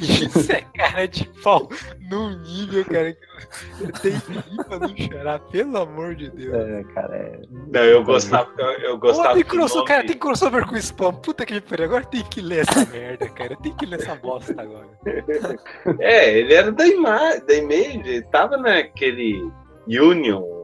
isso 0.00 0.52
é 0.52 0.62
cara 0.74 1.06
de 1.06 1.28
pau 1.42 1.68
num 2.10 2.38
nível, 2.40 2.84
cara, 2.84 3.12
que 3.12 3.84
eu 3.84 3.92
tenho 3.92 4.20
que 4.20 4.32
ir 4.32 4.64
pra 4.64 4.78
não 4.78 4.96
chorar, 4.96 5.38
pelo 5.40 5.78
amor 5.78 6.14
de 6.14 6.30
Deus. 6.30 6.54
É, 6.54 6.84
cara, 6.94 7.16
é... 7.16 7.42
Não, 7.50 7.80
eu 7.82 8.02
gostava, 8.04 8.50
eu, 8.58 8.70
eu 8.80 8.98
gostava. 8.98 9.32
Oh, 9.32 9.34
tem 9.34 9.44
crossover, 9.44 9.76
nome... 9.76 9.88
Cara, 9.88 10.06
tem 10.06 10.18
crossover 10.18 10.66
com 10.66 10.76
spam. 10.76 11.14
Puta 11.14 11.44
que 11.44 11.60
pariu, 11.60 11.84
agora 11.84 12.06
tem 12.06 12.22
que 12.24 12.40
ler 12.40 12.66
essa 12.68 12.86
merda, 12.86 13.28
cara. 13.28 13.56
Tem 13.56 13.74
que 13.74 13.84
ler 13.84 14.00
essa 14.00 14.14
bosta 14.14 14.60
agora. 14.60 14.88
É, 16.00 16.38
ele 16.38 16.54
era 16.54 16.72
da, 16.72 16.86
Ima 16.86 17.38
da 17.40 17.54
Image, 17.54 18.08
ele 18.08 18.22
tava 18.22 18.56
naquele 18.56 19.50
Union, 19.86 20.62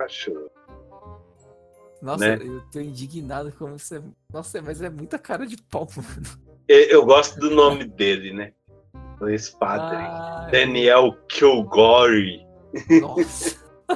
acho. 0.00 0.32
Nossa, 2.00 2.36
né? 2.36 2.38
eu 2.44 2.60
tô 2.70 2.80
indignado 2.80 3.52
como 3.58 3.78
você. 3.78 4.02
Nossa, 4.32 4.60
mas 4.60 4.82
é 4.82 4.90
muita 4.90 5.18
cara 5.18 5.46
de 5.46 5.56
pau, 5.56 5.88
mano. 5.96 6.43
Eu 6.68 7.04
gosto 7.04 7.38
do 7.38 7.50
nome 7.50 7.84
dele, 7.84 8.32
né? 8.32 8.52
Esse 9.28 9.56
padre. 9.58 9.96
Ah, 9.96 10.48
Daniel 10.50 11.16
Kilgore. 11.28 12.44
Nossa. 13.00 13.56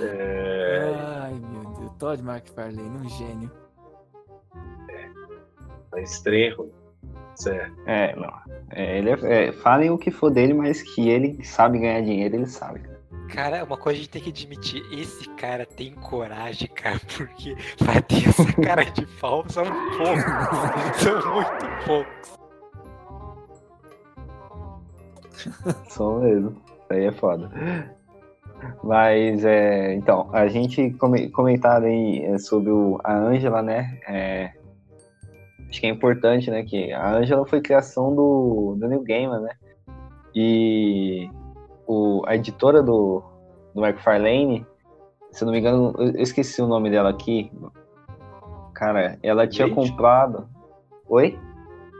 é... 0.00 0.94
Ai, 1.22 1.34
meu 1.34 1.72
Deus. 1.72 1.92
Todd 1.98 2.22
McFarlane, 2.22 2.98
um 2.98 3.08
gênio. 3.08 3.50
É. 4.90 5.08
Tá 5.90 6.00
estranho. 6.00 6.70
Certo. 7.34 7.80
É, 7.86 8.14
não. 8.16 8.32
É, 8.70 8.98
ele 8.98 9.10
é, 9.10 9.48
é, 9.48 9.52
falem 9.52 9.90
o 9.90 9.98
que 9.98 10.10
for 10.10 10.30
dele, 10.30 10.52
mas 10.52 10.82
que 10.82 11.08
ele 11.08 11.42
sabe 11.44 11.78
ganhar 11.78 12.02
dinheiro, 12.02 12.36
ele 12.36 12.46
sabe. 12.46 12.82
Cara, 13.32 13.64
uma 13.64 13.76
coisa 13.76 13.98
a 13.98 14.02
gente 14.02 14.10
tem 14.10 14.22
que 14.22 14.30
admitir, 14.30 14.82
esse 14.92 15.28
cara 15.30 15.64
tem 15.64 15.92
coragem, 15.92 16.68
cara, 16.68 17.00
porque 17.16 17.56
vai 17.80 18.02
ter 18.02 18.28
essa 18.28 18.52
cara 18.60 18.84
de 18.84 19.06
pau 19.20 19.44
são 19.48 19.64
poucos. 19.64 20.96
são 20.96 21.34
muito 21.34 21.86
poucos. 21.86 22.40
Só 25.88 26.18
mesmo. 26.18 26.56
Aí 26.90 27.06
é 27.06 27.12
foda. 27.12 27.50
Mas, 28.82 29.44
é, 29.44 29.94
então, 29.94 30.28
a 30.32 30.48
gente 30.48 30.90
comentar 31.32 31.82
aí 31.82 32.24
é, 32.24 32.38
sobre 32.38 32.70
o, 32.70 32.98
a 33.02 33.16
Ângela, 33.16 33.62
né? 33.62 33.98
É, 34.06 34.52
acho 35.68 35.80
que 35.80 35.86
é 35.86 35.90
importante, 35.90 36.50
né? 36.50 36.62
Que 36.64 36.92
a 36.92 37.14
Ângela 37.14 37.46
foi 37.46 37.60
criação 37.60 38.14
do, 38.14 38.76
do 38.78 38.88
New 38.88 39.02
Gamer, 39.02 39.40
né? 39.40 39.52
E 40.34 41.30
o, 41.90 42.22
a 42.24 42.36
editora 42.36 42.82
do, 42.82 43.20
do 43.74 43.84
McFarlane, 43.84 44.64
se 45.32 45.42
eu 45.42 45.46
não 45.46 45.52
me 45.52 45.58
engano, 45.58 45.92
eu 45.98 46.22
esqueci 46.22 46.62
o 46.62 46.68
nome 46.68 46.88
dela 46.88 47.10
aqui. 47.10 47.50
Cara, 48.74 49.18
ela 49.22 49.46
tinha 49.48 49.66
Image? 49.66 49.90
comprado. 49.90 50.48
Oi? 51.08 51.36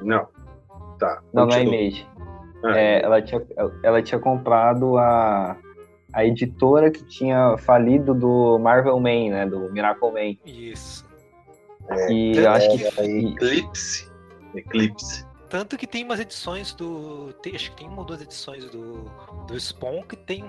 Não. 0.03 0.29
Tá. 0.99 1.21
Não, 1.33 1.47
não 1.47 1.57
é 1.57 1.65
Image. 1.65 2.09
Ah. 2.65 2.79
É, 2.79 3.03
ela, 3.03 3.21
tinha, 3.21 3.45
ela 3.83 4.01
tinha 4.01 4.21
comprado 4.21 4.97
a, 4.97 5.57
a 6.13 6.25
editora 6.25 6.91
que 6.91 7.05
tinha 7.05 7.57
falido 7.59 8.15
do 8.15 8.59
Marvel 8.59 9.01
Man, 9.01 9.31
né? 9.31 9.47
Do 9.47 9.73
Miracle 9.73 10.13
Man. 10.13 10.37
Isso. 10.47 11.05
É, 11.89 12.13
e 12.13 12.39
é, 12.39 12.47
acho 12.47 12.71
que. 12.77 13.01
É, 13.01 13.07
Eclipse. 13.07 14.09
Eclipse. 14.55 15.27
Tanto 15.51 15.77
que 15.77 15.87
tem 15.87 16.05
umas 16.05 16.21
edições 16.21 16.73
do. 16.73 17.33
Tem, 17.43 17.57
acho 17.57 17.73
que 17.73 17.79
tem 17.79 17.89
uma 17.89 17.99
ou 17.99 18.05
duas 18.05 18.23
edições 18.23 18.65
do, 18.67 19.11
do 19.49 19.59
Spawn 19.59 20.03
que 20.03 20.15
tem. 20.15 20.45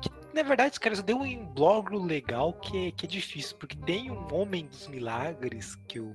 Que, 0.00 0.08
na 0.32 0.44
verdade, 0.44 0.72
os 0.72 0.78
caras 0.78 1.02
deu 1.02 1.18
um 1.18 1.26
imbróglio 1.26 2.00
legal 2.00 2.52
que 2.52 2.86
é, 2.86 2.90
que 2.92 3.04
é 3.04 3.08
difícil, 3.08 3.56
porque 3.58 3.76
tem 3.76 4.12
um 4.12 4.32
Homem 4.32 4.66
dos 4.66 4.86
Milagres 4.86 5.74
que 5.88 5.98
o 5.98 6.14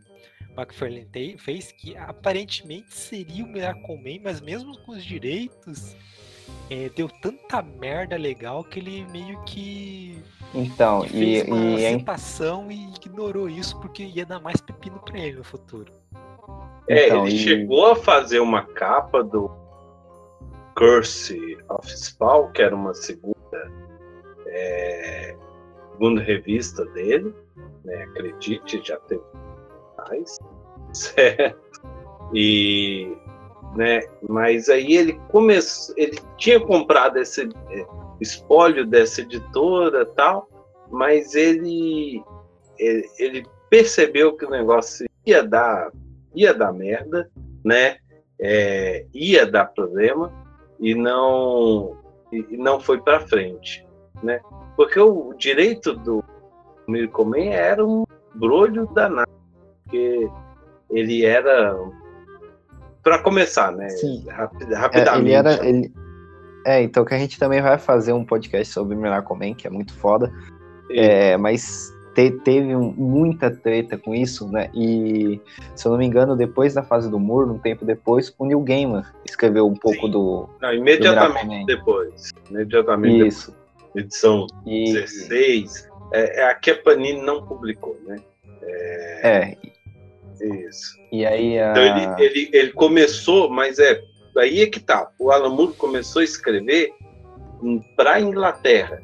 McFarlane 0.58 1.38
fez, 1.38 1.74
que 1.74 1.98
aparentemente 1.98 2.94
seria 2.94 3.44
o 3.44 3.48
Miracle 3.48 3.98
Man, 3.98 4.22
mas 4.24 4.40
mesmo 4.40 4.78
com 4.80 4.94
os 4.94 5.04
direitos, 5.04 5.94
é, 6.70 6.88
deu 6.90 7.10
tanta 7.10 7.62
merda 7.62 8.16
legal 8.16 8.64
que 8.64 8.80
ele 8.80 9.06
meio 9.08 9.44
que. 9.44 10.18
Então, 10.54 11.02
que 11.02 11.10
fez 11.10 11.46
e, 11.46 11.52
uma 11.52 11.80
e 11.80 11.86
aceitação 11.86 12.72
e 12.72 12.86
ignorou 12.96 13.50
isso 13.50 13.78
porque 13.82 14.04
ia 14.04 14.26
dar 14.26 14.40
mais 14.40 14.62
pepino 14.62 14.98
pra 15.00 15.20
ele 15.20 15.38
no 15.38 15.44
futuro. 15.44 15.99
É, 16.90 17.06
então, 17.06 17.28
ele 17.28 17.36
e... 17.36 17.40
chegou 17.40 17.86
a 17.86 17.96
fazer 17.96 18.40
uma 18.40 18.64
capa 18.64 19.24
do 19.24 19.52
Curse 20.76 21.58
of 21.70 21.88
Spawn, 21.88 22.52
que 22.52 22.64
era 22.64 22.76
uma 22.76 22.96
segunda, 22.96 23.72
é, 24.48 25.36
segunda 25.92 26.20
revista 26.22 26.84
dele, 26.86 27.34
né? 27.86 28.04
Acredite, 28.04 28.82
já 28.84 28.98
teve 29.02 29.22
mais, 29.98 30.40
certo? 30.92 31.60
E, 32.34 33.16
né? 33.76 34.02
Mas 34.28 34.68
aí 34.68 34.96
ele 34.96 35.14
começou, 35.30 35.94
ele 35.96 36.20
tinha 36.38 36.60
comprado 36.60 37.20
esse 37.20 37.44
é, 37.70 37.86
espólio 38.20 38.84
dessa 38.84 39.22
editora, 39.22 40.08
tal, 40.08 40.50
mas 40.90 41.36
ele, 41.36 42.24
ele, 42.80 43.08
ele 43.20 43.46
percebeu 43.70 44.36
que 44.36 44.46
o 44.46 44.50
negócio 44.50 45.08
ia 45.24 45.44
dar 45.44 45.92
ia 46.40 46.54
dar 46.54 46.74
merda, 46.74 47.30
né? 47.64 47.98
É, 48.40 49.06
ia 49.14 49.46
dar 49.46 49.66
problema 49.66 50.32
e 50.80 50.96
não 50.96 51.98
e 52.32 52.56
não 52.58 52.80
foi 52.80 53.02
para 53.02 53.20
frente. 53.22 53.86
né? 54.24 54.40
Porque 54.76 55.00
o 55.00 55.34
direito 55.34 55.94
do 55.96 56.24
Miracle 56.88 57.26
Man 57.26 57.52
era 57.52 57.86
um 57.86 58.06
brolho 58.34 58.88
danado, 58.94 59.30
porque 59.84 60.30
ele 60.90 61.26
era 61.26 61.76
para 63.04 63.22
começar, 63.22 63.72
né? 63.72 63.90
Sim. 63.90 64.26
rapidamente. 64.30 65.10
É, 65.10 65.18
ele 65.18 65.32
era, 65.32 65.68
ele... 65.68 65.94
é, 66.66 66.82
então 66.82 67.04
que 67.04 67.14
a 67.14 67.18
gente 67.18 67.40
também 67.40 67.62
vai 67.62 67.78
fazer 67.78 68.14
um 68.14 68.26
podcast 68.26 68.74
sobre 68.74 68.96
Miracle 68.96 69.38
Man, 69.38 69.54
que 69.54 69.68
é 69.68 69.70
muito 69.70 69.94
foda. 69.94 70.32
É, 70.92 71.38
mas 71.38 71.94
te, 72.14 72.32
teve 72.32 72.76
um, 72.76 72.92
muita 72.92 73.52
treta 73.52 73.98
com 73.98 74.14
isso, 74.14 74.48
né? 74.50 74.70
E, 74.74 75.40
se 75.76 75.88
eu 75.88 75.92
não 75.92 76.00
me 76.00 76.06
engano, 76.06 76.36
depois 76.36 76.74
da 76.74 76.84
fase 76.84 77.10
do 77.10 77.20
muro, 77.20 77.54
um 77.54 77.60
tempo 77.60 77.86
depois, 77.86 78.34
o 78.38 78.46
Neil 78.46 78.62
Gaiman 78.62 79.04
escreveu 79.26 79.68
um 79.68 79.76
pouco 79.76 80.06
Sim. 80.06 80.12
do. 80.12 80.50
Não, 80.62 80.74
imediatamente 80.74 81.60
do 81.62 81.66
depois. 81.66 82.32
Imediatamente 82.50 83.28
isso. 83.28 83.52
Depois. 83.52 83.60
Edição 83.96 84.46
e... 84.66 84.94
16. 84.94 85.90
É, 86.14 86.42
é, 86.42 86.50
aqui 86.50 86.72
a 86.72 86.76
Panini 86.76 87.22
não 87.22 87.46
publicou, 87.46 87.98
né? 88.06 88.18
É. 88.62 89.28
é. 89.28 89.58
Isso. 90.68 90.98
E 91.12 91.26
aí. 91.26 91.60
A... 91.60 91.72
Então 91.72 91.84
ele, 91.84 92.24
ele, 92.24 92.50
ele 92.54 92.72
começou, 92.72 93.50
mas 93.50 93.80
é. 93.80 94.02
Aí 94.38 94.62
é 94.62 94.68
que 94.68 94.80
tá. 94.80 95.10
O 95.20 95.32
Alan 95.32 95.50
Moore 95.50 95.74
começou 95.74 96.22
a 96.22 96.24
escrever 96.24 96.94
para 97.98 98.22
Inglaterra 98.22 99.02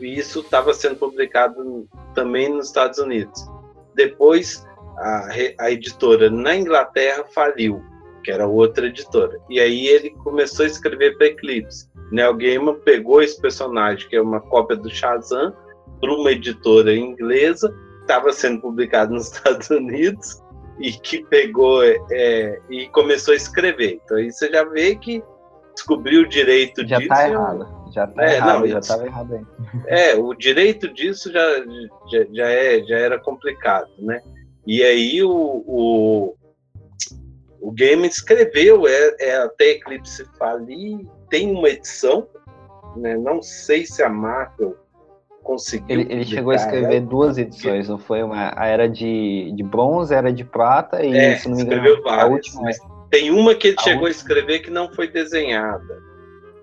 isso 0.00 0.40
estava 0.40 0.72
sendo 0.72 0.96
publicado 0.96 1.88
também 2.14 2.48
nos 2.48 2.66
Estados 2.66 2.98
Unidos. 2.98 3.46
Depois, 3.94 4.66
a, 4.98 5.28
a 5.58 5.70
editora 5.70 6.30
na 6.30 6.56
Inglaterra 6.56 7.24
faliu, 7.34 7.82
que 8.22 8.30
era 8.30 8.46
outra 8.46 8.86
editora. 8.86 9.38
E 9.48 9.60
aí 9.60 9.86
ele 9.86 10.10
começou 10.22 10.64
a 10.64 10.68
escrever 10.68 11.16
para 11.16 11.28
Eclipse. 11.28 11.88
Neil 12.10 12.34
Gaiman 12.34 12.74
pegou 12.80 13.22
esse 13.22 13.40
personagem, 13.40 14.08
que 14.08 14.16
é 14.16 14.22
uma 14.22 14.40
cópia 14.40 14.76
do 14.76 14.88
Shazam, 14.88 15.54
para 16.00 16.12
uma 16.12 16.32
editora 16.32 16.94
inglesa, 16.94 17.74
estava 18.00 18.32
sendo 18.32 18.60
publicado 18.60 19.12
nos 19.12 19.26
Estados 19.32 19.68
Unidos, 19.70 20.42
e 20.80 20.92
que 20.92 21.24
pegou 21.24 21.82
é, 21.84 22.60
e 22.70 22.88
começou 22.88 23.34
a 23.34 23.36
escrever. 23.36 24.00
Então 24.04 24.16
aí 24.16 24.30
você 24.30 24.48
já 24.50 24.64
vê 24.64 24.94
que 24.94 25.22
descobriu 25.74 26.22
o 26.22 26.28
direito 26.28 26.86
já 26.86 26.98
disso. 26.98 27.08
Tá 27.08 27.28
errado. 27.28 27.77
Já 27.92 28.06
tá 28.06 28.24
é, 28.24 28.36
errado, 28.36 28.60
não, 28.60 28.68
já 28.68 28.78
estava 28.78 29.06
errado 29.06 29.34
aí. 29.34 29.44
É, 29.86 30.14
o 30.14 30.34
direito 30.34 30.92
disso 30.92 31.32
já, 31.32 31.40
já, 32.10 32.26
já, 32.32 32.48
é, 32.48 32.82
já 32.84 32.96
era 32.96 33.18
complicado, 33.18 33.90
né? 33.98 34.20
E 34.66 34.82
aí 34.82 35.22
o, 35.22 35.30
o, 35.30 36.36
o 37.60 37.72
game 37.72 38.06
escreveu, 38.06 38.86
é, 38.86 39.16
é 39.18 39.36
até 39.36 39.70
Eclipse 39.70 40.24
falir, 40.38 41.06
tem 41.30 41.50
uma 41.50 41.68
edição, 41.68 42.28
né? 42.96 43.16
Não 43.16 43.40
sei 43.42 43.86
se 43.86 44.02
a 44.02 44.08
Marvel 44.08 44.76
conseguiu. 45.42 45.86
Ele, 45.88 46.12
ele 46.12 46.24
chegou 46.24 46.52
a 46.52 46.56
escrever 46.56 47.00
duas 47.00 47.38
edições, 47.38 47.88
não 47.88 47.98
foi 47.98 48.22
uma? 48.22 48.52
A 48.54 48.66
era 48.66 48.86
de, 48.88 49.50
de 49.54 49.62
bronze, 49.62 50.14
a 50.14 50.18
era 50.18 50.32
de 50.32 50.44
prata 50.44 51.02
e, 51.02 51.16
é, 51.16 51.36
se 51.36 51.48
não 51.48 51.56
me 51.56 51.62
engano, 51.62 52.02
várias, 52.02 52.24
a 52.24 52.26
última. 52.26 52.62
Mas 52.62 52.78
tem 53.10 53.30
uma 53.30 53.54
que 53.54 53.68
ele 53.68 53.76
a 53.78 53.82
chegou 53.82 54.04
última. 54.04 54.08
a 54.08 54.10
escrever 54.10 54.58
que 54.60 54.70
não 54.70 54.92
foi 54.92 55.08
desenhada. 55.08 56.07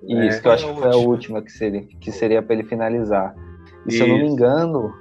Isso, 0.08 0.38
é, 0.38 0.42
que 0.42 0.48
eu 0.48 0.52
acho 0.52 0.74
que 0.74 0.80
foi 0.82 0.92
a 0.92 0.96
última 0.96 1.42
que 1.42 1.52
seria, 1.52 1.82
que 2.00 2.12
seria 2.12 2.42
para 2.42 2.56
ele 2.56 2.64
finalizar. 2.64 3.36
E 3.88 3.92
se 3.92 4.02
eu 4.02 4.08
não 4.08 4.18
me 4.18 4.28
engano, 4.28 4.94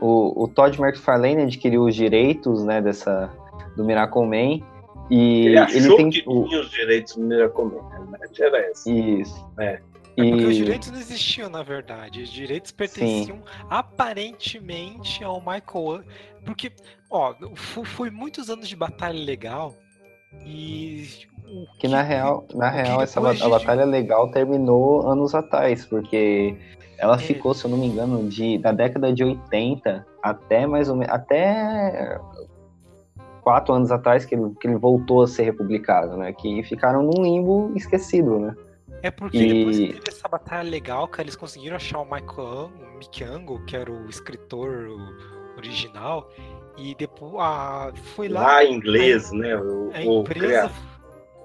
o, 0.00 0.44
o 0.44 0.48
Todd 0.48 0.80
McFarlane 0.80 1.42
adquiriu 1.42 1.84
os 1.84 1.94
direitos 1.94 2.64
né, 2.64 2.80
dessa, 2.80 3.30
do 3.76 3.84
Miracle 3.84 4.26
Man. 4.26 4.66
E 5.10 5.46
ele, 5.46 5.58
achou 5.58 5.76
ele 5.76 5.96
tem 5.96 6.10
que 6.10 6.22
o... 6.26 6.44
tinha 6.48 6.60
os 6.60 6.70
direitos 6.70 7.16
do 7.16 7.22
Miracle 7.22 7.64
Man, 7.64 8.06
verdade 8.10 8.42
era 8.42 8.58
essa. 8.70 8.90
Isso. 8.90 9.50
É. 9.58 9.80
É 10.14 10.28
porque 10.28 10.44
os 10.44 10.56
direitos 10.56 10.90
não 10.90 10.98
existiam, 10.98 11.48
na 11.48 11.62
verdade. 11.62 12.22
Os 12.22 12.30
direitos 12.30 12.70
pertenciam 12.70 13.38
Sim. 13.38 13.42
aparentemente 13.70 15.24
ao 15.24 15.40
Michael. 15.40 16.04
Porque, 16.44 16.70
ó, 17.10 17.34
foi 17.54 18.10
muitos 18.10 18.50
anos 18.50 18.68
de 18.68 18.76
batalha 18.76 19.18
legal 19.18 19.74
e 20.44 21.08
que 21.78 21.88
na 21.88 22.02
real, 22.02 22.46
na 22.54 22.70
real 22.70 23.02
essa 23.02 23.20
a 23.20 23.48
batalha 23.48 23.84
legal 23.84 24.28
terminou 24.30 25.06
anos 25.08 25.34
atrás, 25.34 25.84
porque 25.84 26.56
ela 26.98 27.16
é. 27.16 27.18
ficou, 27.18 27.52
se 27.52 27.64
eu 27.64 27.70
não 27.70 27.78
me 27.78 27.86
engano, 27.86 28.28
de, 28.28 28.58
da 28.58 28.72
década 28.72 29.12
de 29.12 29.24
80 29.24 30.06
até 30.22 30.66
mais 30.66 30.88
ou 30.88 30.96
menos 30.96 31.12
até 31.12 32.18
quatro 33.42 33.74
anos 33.74 33.90
atrás 33.90 34.24
que 34.24 34.34
ele, 34.34 34.54
que 34.60 34.66
ele 34.66 34.76
voltou 34.76 35.22
a 35.22 35.26
ser 35.26 35.42
republicado, 35.42 36.16
né? 36.16 36.32
Que 36.32 36.62
ficaram 36.62 37.02
num 37.02 37.22
limbo 37.22 37.72
esquecido, 37.74 38.38
né? 38.38 38.54
É 39.02 39.10
porque 39.10 39.38
e... 39.38 39.52
depois 39.52 39.76
que 39.78 39.86
teve 39.88 40.02
essa 40.08 40.28
batalha 40.28 40.68
legal, 40.68 41.08
cara, 41.08 41.24
eles 41.24 41.36
conseguiram 41.36 41.76
achar 41.76 41.98
o 41.98 42.04
Michael 42.04 42.70
o 42.70 42.98
Mick 42.98 43.24
Angle, 43.24 43.64
que 43.66 43.76
era 43.76 43.90
o 43.90 44.08
escritor 44.08 44.88
original, 45.56 46.30
e 46.78 46.94
depois 46.94 47.34
ah, 47.38 47.92
foi 48.14 48.28
lá. 48.28 48.42
Lá 48.42 48.64
em 48.64 48.74
inglês, 48.74 49.32
a, 49.32 49.36
né? 49.36 49.56
O, 49.56 49.90
a 49.92 50.02
empresa, 50.02 50.70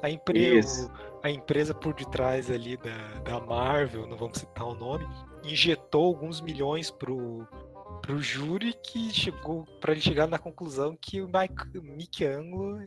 a 0.02 0.10
empresa, 0.10 0.92
a 1.24 1.30
empresa 1.30 1.74
por 1.74 1.94
detrás 1.94 2.50
ali 2.52 2.78
da, 2.78 3.20
da 3.24 3.40
Marvel, 3.40 4.08
não 4.08 4.18
vamos 4.18 4.40
citar 4.40 4.66
o 4.66 4.76
nome, 4.76 5.08
injetou 5.44 6.06
alguns 6.06 6.42
milhões 6.42 6.92
pro, 6.92 7.48
pro 8.02 8.20
júri 8.20 8.74
que 8.84 9.12
chegou 9.12 9.66
para 9.80 9.94
ele 9.94 10.02
chegar 10.02 10.28
na 10.28 10.38
conclusão 10.38 10.98
que 11.00 11.22
o 11.22 11.28
Mike, 11.28 11.80
Mick 11.82 12.26
Anglo 12.26 12.82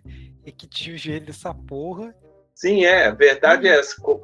é 0.44 0.50
que 0.50 0.66
tinha 0.66 0.94
o 0.94 0.98
jeito 0.98 1.26
dessa 1.26 1.54
porra. 1.54 2.14
Sim, 2.54 2.84
é. 2.84 3.06
A 3.06 3.12
verdade 3.12 3.68
é. 3.68 3.80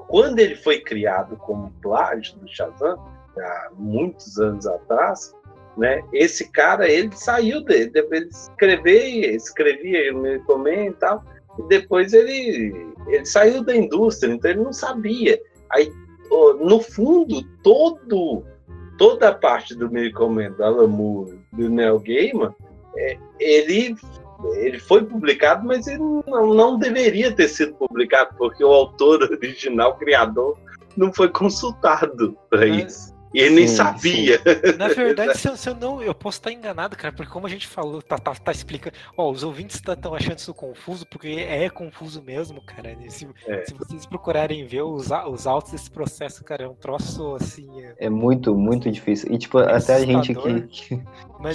Quando 0.08 0.38
ele 0.38 0.56
foi 0.56 0.80
criado 0.80 1.36
como 1.38 1.72
plágio 1.80 2.36
do 2.36 2.48
Shazam, 2.48 2.98
há 3.38 3.70
muitos 3.74 4.38
anos 4.38 4.66
atrás, 4.66 5.34
né? 5.76 6.02
Esse 6.12 6.50
cara, 6.50 6.88
ele 6.88 7.14
saiu 7.16 7.62
dele, 7.62 7.92
ele 7.94 8.28
escrevia, 8.28 9.34
escrevia 9.34 10.12
no 10.12 10.44
Comen 10.44 10.88
e 10.88 10.94
tal, 10.94 11.24
depois 11.64 12.12
ele, 12.12 12.94
ele 13.08 13.24
saiu 13.24 13.62
da 13.62 13.74
indústria, 13.74 14.32
então 14.32 14.50
ele 14.50 14.62
não 14.62 14.72
sabia. 14.72 15.40
Aí, 15.70 15.92
no 16.60 16.80
fundo, 16.80 17.42
todo, 17.62 18.44
toda 18.98 19.28
a 19.28 19.34
parte 19.34 19.74
do 19.74 19.90
Miracle 19.90 20.28
Man, 20.28 20.52
do 20.52 20.64
Alan 20.64 20.86
Moore, 20.86 21.38
do 21.52 21.68
Neil 21.68 21.98
Gaiman, 22.00 22.54
é, 22.96 23.18
ele, 23.38 23.94
ele 24.56 24.78
foi 24.78 25.04
publicado, 25.04 25.66
mas 25.66 25.86
ele 25.86 26.02
não, 26.26 26.54
não 26.54 26.78
deveria 26.78 27.32
ter 27.32 27.48
sido 27.48 27.74
publicado, 27.74 28.34
porque 28.36 28.64
o 28.64 28.72
autor 28.72 29.22
original, 29.32 29.96
criador, 29.96 30.58
não 30.96 31.12
foi 31.12 31.28
consultado 31.28 32.36
para 32.48 32.66
isso. 32.66 33.15
E 33.36 33.40
ele 33.40 33.48
sim, 33.50 33.54
nem 33.54 33.68
sabia. 33.68 34.38
Sim. 34.38 34.44
Na 34.78 34.88
verdade, 34.88 35.36
se 35.36 35.46
eu, 35.46 35.56
se 35.58 35.68
eu, 35.68 35.74
não. 35.74 36.02
Eu 36.02 36.14
posso 36.14 36.38
estar 36.38 36.50
enganado, 36.50 36.96
cara, 36.96 37.12
porque 37.12 37.30
como 37.30 37.46
a 37.46 37.50
gente 37.50 37.66
falou, 37.66 38.00
tá, 38.00 38.16
tá, 38.16 38.34
tá 38.34 38.50
explicando. 38.50 38.96
Ó, 39.14 39.30
os 39.30 39.42
ouvintes 39.42 39.76
estão 39.76 39.94
tá, 39.94 40.08
achando 40.08 40.38
isso 40.38 40.54
confuso, 40.54 41.06
porque 41.06 41.28
é 41.28 41.68
confuso 41.68 42.22
mesmo, 42.22 42.62
cara. 42.62 42.96
Né? 42.96 43.10
Se, 43.10 43.28
é. 43.46 43.66
se 43.66 43.74
vocês 43.74 44.06
procurarem 44.06 44.66
ver 44.66 44.80
os, 44.82 45.10
os 45.28 45.46
autos 45.46 45.72
desse 45.72 45.90
processo, 45.90 46.42
cara, 46.44 46.64
é 46.64 46.68
um 46.68 46.74
troço 46.74 47.34
assim. 47.34 47.68
É, 47.82 48.06
é 48.06 48.08
muito, 48.08 48.54
muito 48.54 48.90
difícil. 48.90 49.30
E, 49.30 49.36
tipo, 49.36 49.58
até 49.58 49.96
a 49.96 50.06
gente 50.06 50.34
que, 50.34 50.62
que, 50.62 50.96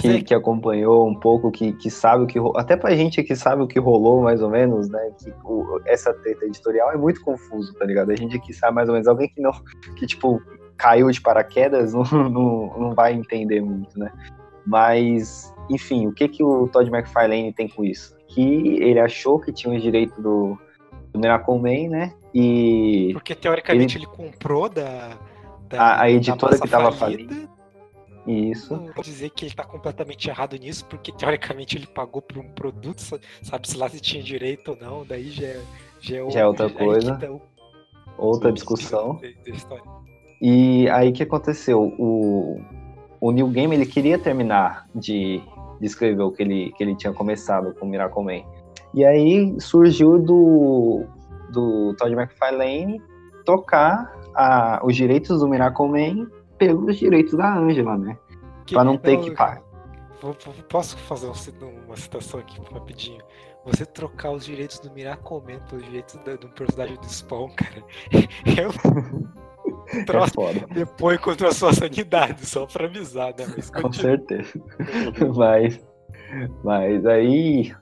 que, 0.00 0.08
é... 0.08 0.22
que, 0.22 0.34
acompanhou 0.34 1.08
um 1.08 1.18
pouco, 1.18 1.50
que, 1.50 1.72
que 1.72 1.90
sabe 1.90 2.22
o 2.22 2.26
que. 2.28 2.38
Até 2.54 2.76
pra 2.76 2.94
gente 2.94 3.24
que 3.24 3.34
sabe 3.34 3.60
o 3.60 3.66
que 3.66 3.80
rolou, 3.80 4.22
mais 4.22 4.40
ou 4.40 4.50
menos, 4.50 4.88
né? 4.88 5.10
Que 5.18 5.34
o, 5.44 5.80
essa 5.84 6.14
treta 6.14 6.44
editorial 6.44 6.92
é 6.92 6.96
muito 6.96 7.20
confuso, 7.22 7.74
tá 7.74 7.84
ligado? 7.84 8.12
A 8.12 8.16
gente 8.16 8.38
que 8.38 8.52
sabe 8.52 8.76
mais 8.76 8.88
ou 8.88 8.92
menos, 8.92 9.08
alguém 9.08 9.28
que 9.28 9.40
não. 9.40 9.50
Que, 9.96 10.06
tipo 10.06 10.40
caiu 10.82 11.08
de 11.10 11.20
paraquedas 11.20 11.94
não, 11.94 12.02
não, 12.04 12.78
não 12.78 12.94
vai 12.94 13.12
entender 13.14 13.60
muito, 13.60 13.96
né? 13.96 14.12
Mas, 14.66 15.54
enfim, 15.70 16.06
o 16.08 16.12
que, 16.12 16.28
que 16.28 16.42
o 16.42 16.68
Todd 16.68 16.90
McFarlane 16.90 17.52
tem 17.52 17.68
com 17.68 17.84
isso? 17.84 18.16
Que 18.28 18.82
ele 18.82 18.98
achou 18.98 19.38
que 19.38 19.52
tinha 19.52 19.74
os 19.74 19.82
direitos 19.82 20.16
do, 20.16 20.58
do 21.12 21.20
Miracle 21.20 21.58
Man, 21.58 21.88
né? 21.88 22.14
E. 22.34 23.10
Porque 23.12 23.34
teoricamente 23.34 23.96
ele, 23.96 24.04
ele 24.06 24.12
comprou 24.12 24.68
da. 24.68 25.18
da 25.68 25.82
a, 25.82 26.02
a, 26.02 26.10
editora 26.10 26.58
que 26.58 26.64
estava 26.64 26.92
falida. 26.92 27.48
Isso. 28.24 28.76
Não 28.76 28.92
vou 28.92 29.02
dizer 29.02 29.30
que 29.30 29.44
ele 29.44 29.50
está 29.50 29.64
completamente 29.64 30.30
errado 30.30 30.56
nisso, 30.56 30.84
porque 30.86 31.10
teoricamente 31.10 31.76
ele 31.76 31.88
pagou 31.88 32.22
por 32.22 32.38
um 32.38 32.48
produto, 32.50 33.00
sabe-se 33.42 33.76
lá 33.76 33.88
se 33.88 33.98
tinha 33.98 34.22
direito 34.22 34.70
ou 34.70 34.76
não, 34.76 35.04
daí 35.04 35.28
já, 35.28 35.46
é, 35.46 35.60
já, 36.00 36.16
é, 36.18 36.30
já 36.30 36.40
é 36.40 36.46
outra 36.46 36.70
coisa. 36.70 37.16
Tá 37.16 37.28
outra 38.16 38.52
discussão. 38.52 39.20
E 40.42 40.90
aí 40.90 41.10
o 41.10 41.12
que 41.12 41.22
aconteceu? 41.22 41.94
O, 41.96 42.60
o 43.20 43.30
Neil 43.30 43.46
Game 43.46 43.72
ele 43.76 43.86
queria 43.86 44.18
terminar 44.18 44.86
de, 44.92 45.40
de 45.80 45.86
escrever 45.86 46.20
o 46.20 46.32
que 46.32 46.42
ele, 46.42 46.72
que 46.72 46.82
ele 46.82 46.96
tinha 46.96 47.12
começado 47.12 47.72
com 47.74 47.86
Miracle 47.86 48.24
Man. 48.24 48.44
E 48.92 49.04
aí 49.04 49.54
surgiu 49.60 50.18
do, 50.18 51.04
do 51.52 51.94
Todd 51.96 52.12
McFarlane 52.12 53.00
tocar 53.44 54.12
a, 54.34 54.80
os 54.84 54.96
direitos 54.96 55.38
do 55.38 55.48
Miracle 55.48 55.88
Man 55.88 56.26
pelos 56.58 56.96
direitos 56.96 57.34
da 57.34 57.56
Angela, 57.56 57.96
né? 57.96 58.18
Pra 58.68 58.82
não 58.82 58.98
ter 58.98 59.18
que 59.20 59.30
pagar. 59.30 59.62
Posso 60.68 60.96
fazer 60.98 61.26
uma 61.26 61.96
citação 61.96 62.40
aqui 62.40 62.60
rapidinho? 62.72 63.22
Você 63.64 63.86
trocar 63.86 64.32
os 64.32 64.44
direitos 64.44 64.80
do 64.80 64.90
Miracle 64.90 65.40
Man 65.40 65.60
pelos 65.68 65.84
direitos 65.84 66.16
do, 66.16 66.36
do 66.36 66.48
personagem 66.48 66.96
do 66.96 67.06
Spawn, 67.06 67.50
cara. 67.54 67.84
Eu... 69.92 70.72
é 70.72 70.74
depois 70.74 71.20
contra 71.20 71.48
a 71.48 71.52
sua 71.52 71.72
sanidade, 71.72 72.46
só 72.46 72.66
pra 72.66 72.86
avisar, 72.86 73.34
né? 73.38 73.46
Mas 73.54 73.70
Com 73.70 73.92
certeza. 73.92 74.52
mas, 75.36 75.80
mas 76.64 77.06
aí 77.06 77.74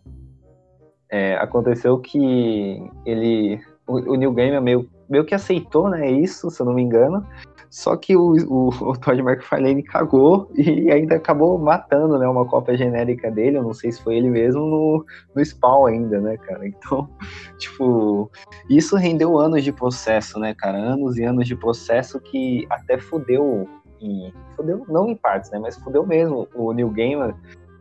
é, 1.10 1.36
aconteceu 1.36 1.98
que 1.98 2.82
ele. 3.04 3.60
O, 3.86 4.12
o 4.12 4.14
New 4.14 4.32
Game 4.32 4.58
meio, 4.60 4.88
meio 5.08 5.24
que 5.24 5.34
aceitou, 5.34 5.88
né? 5.88 6.10
Isso, 6.10 6.50
se 6.50 6.60
eu 6.60 6.66
não 6.66 6.74
me 6.74 6.82
engano. 6.82 7.26
Só 7.70 7.96
que 7.96 8.16
o, 8.16 8.34
o, 8.48 8.68
o 8.90 8.98
Todd 8.98 9.20
McFarlane 9.20 9.82
cagou 9.82 10.50
e 10.56 10.90
ainda 10.90 11.16
acabou 11.16 11.56
matando, 11.56 12.18
né, 12.18 12.26
uma 12.26 12.44
cópia 12.44 12.76
genérica 12.76 13.30
dele, 13.30 13.58
eu 13.58 13.62
não 13.62 13.72
sei 13.72 13.92
se 13.92 14.02
foi 14.02 14.16
ele 14.16 14.28
mesmo, 14.28 14.60
no, 14.60 15.06
no 15.34 15.44
spawn 15.44 15.86
ainda, 15.86 16.20
né, 16.20 16.36
cara? 16.36 16.66
Então, 16.66 17.08
tipo, 17.58 18.30
isso 18.68 18.96
rendeu 18.96 19.38
anos 19.38 19.62
de 19.62 19.72
processo, 19.72 20.38
né, 20.38 20.52
cara? 20.52 20.76
Anos 20.76 21.16
e 21.16 21.24
anos 21.24 21.46
de 21.46 21.54
processo 21.54 22.20
que 22.20 22.66
até 22.68 22.98
fudeu, 22.98 23.68
em, 24.00 24.32
fudeu 24.56 24.84
não 24.88 25.08
em 25.08 25.14
partes, 25.14 25.50
né, 25.52 25.58
mas 25.60 25.76
fudeu 25.76 26.04
mesmo 26.04 26.48
o 26.54 26.72
New 26.72 26.90
Gamer, 26.90 27.34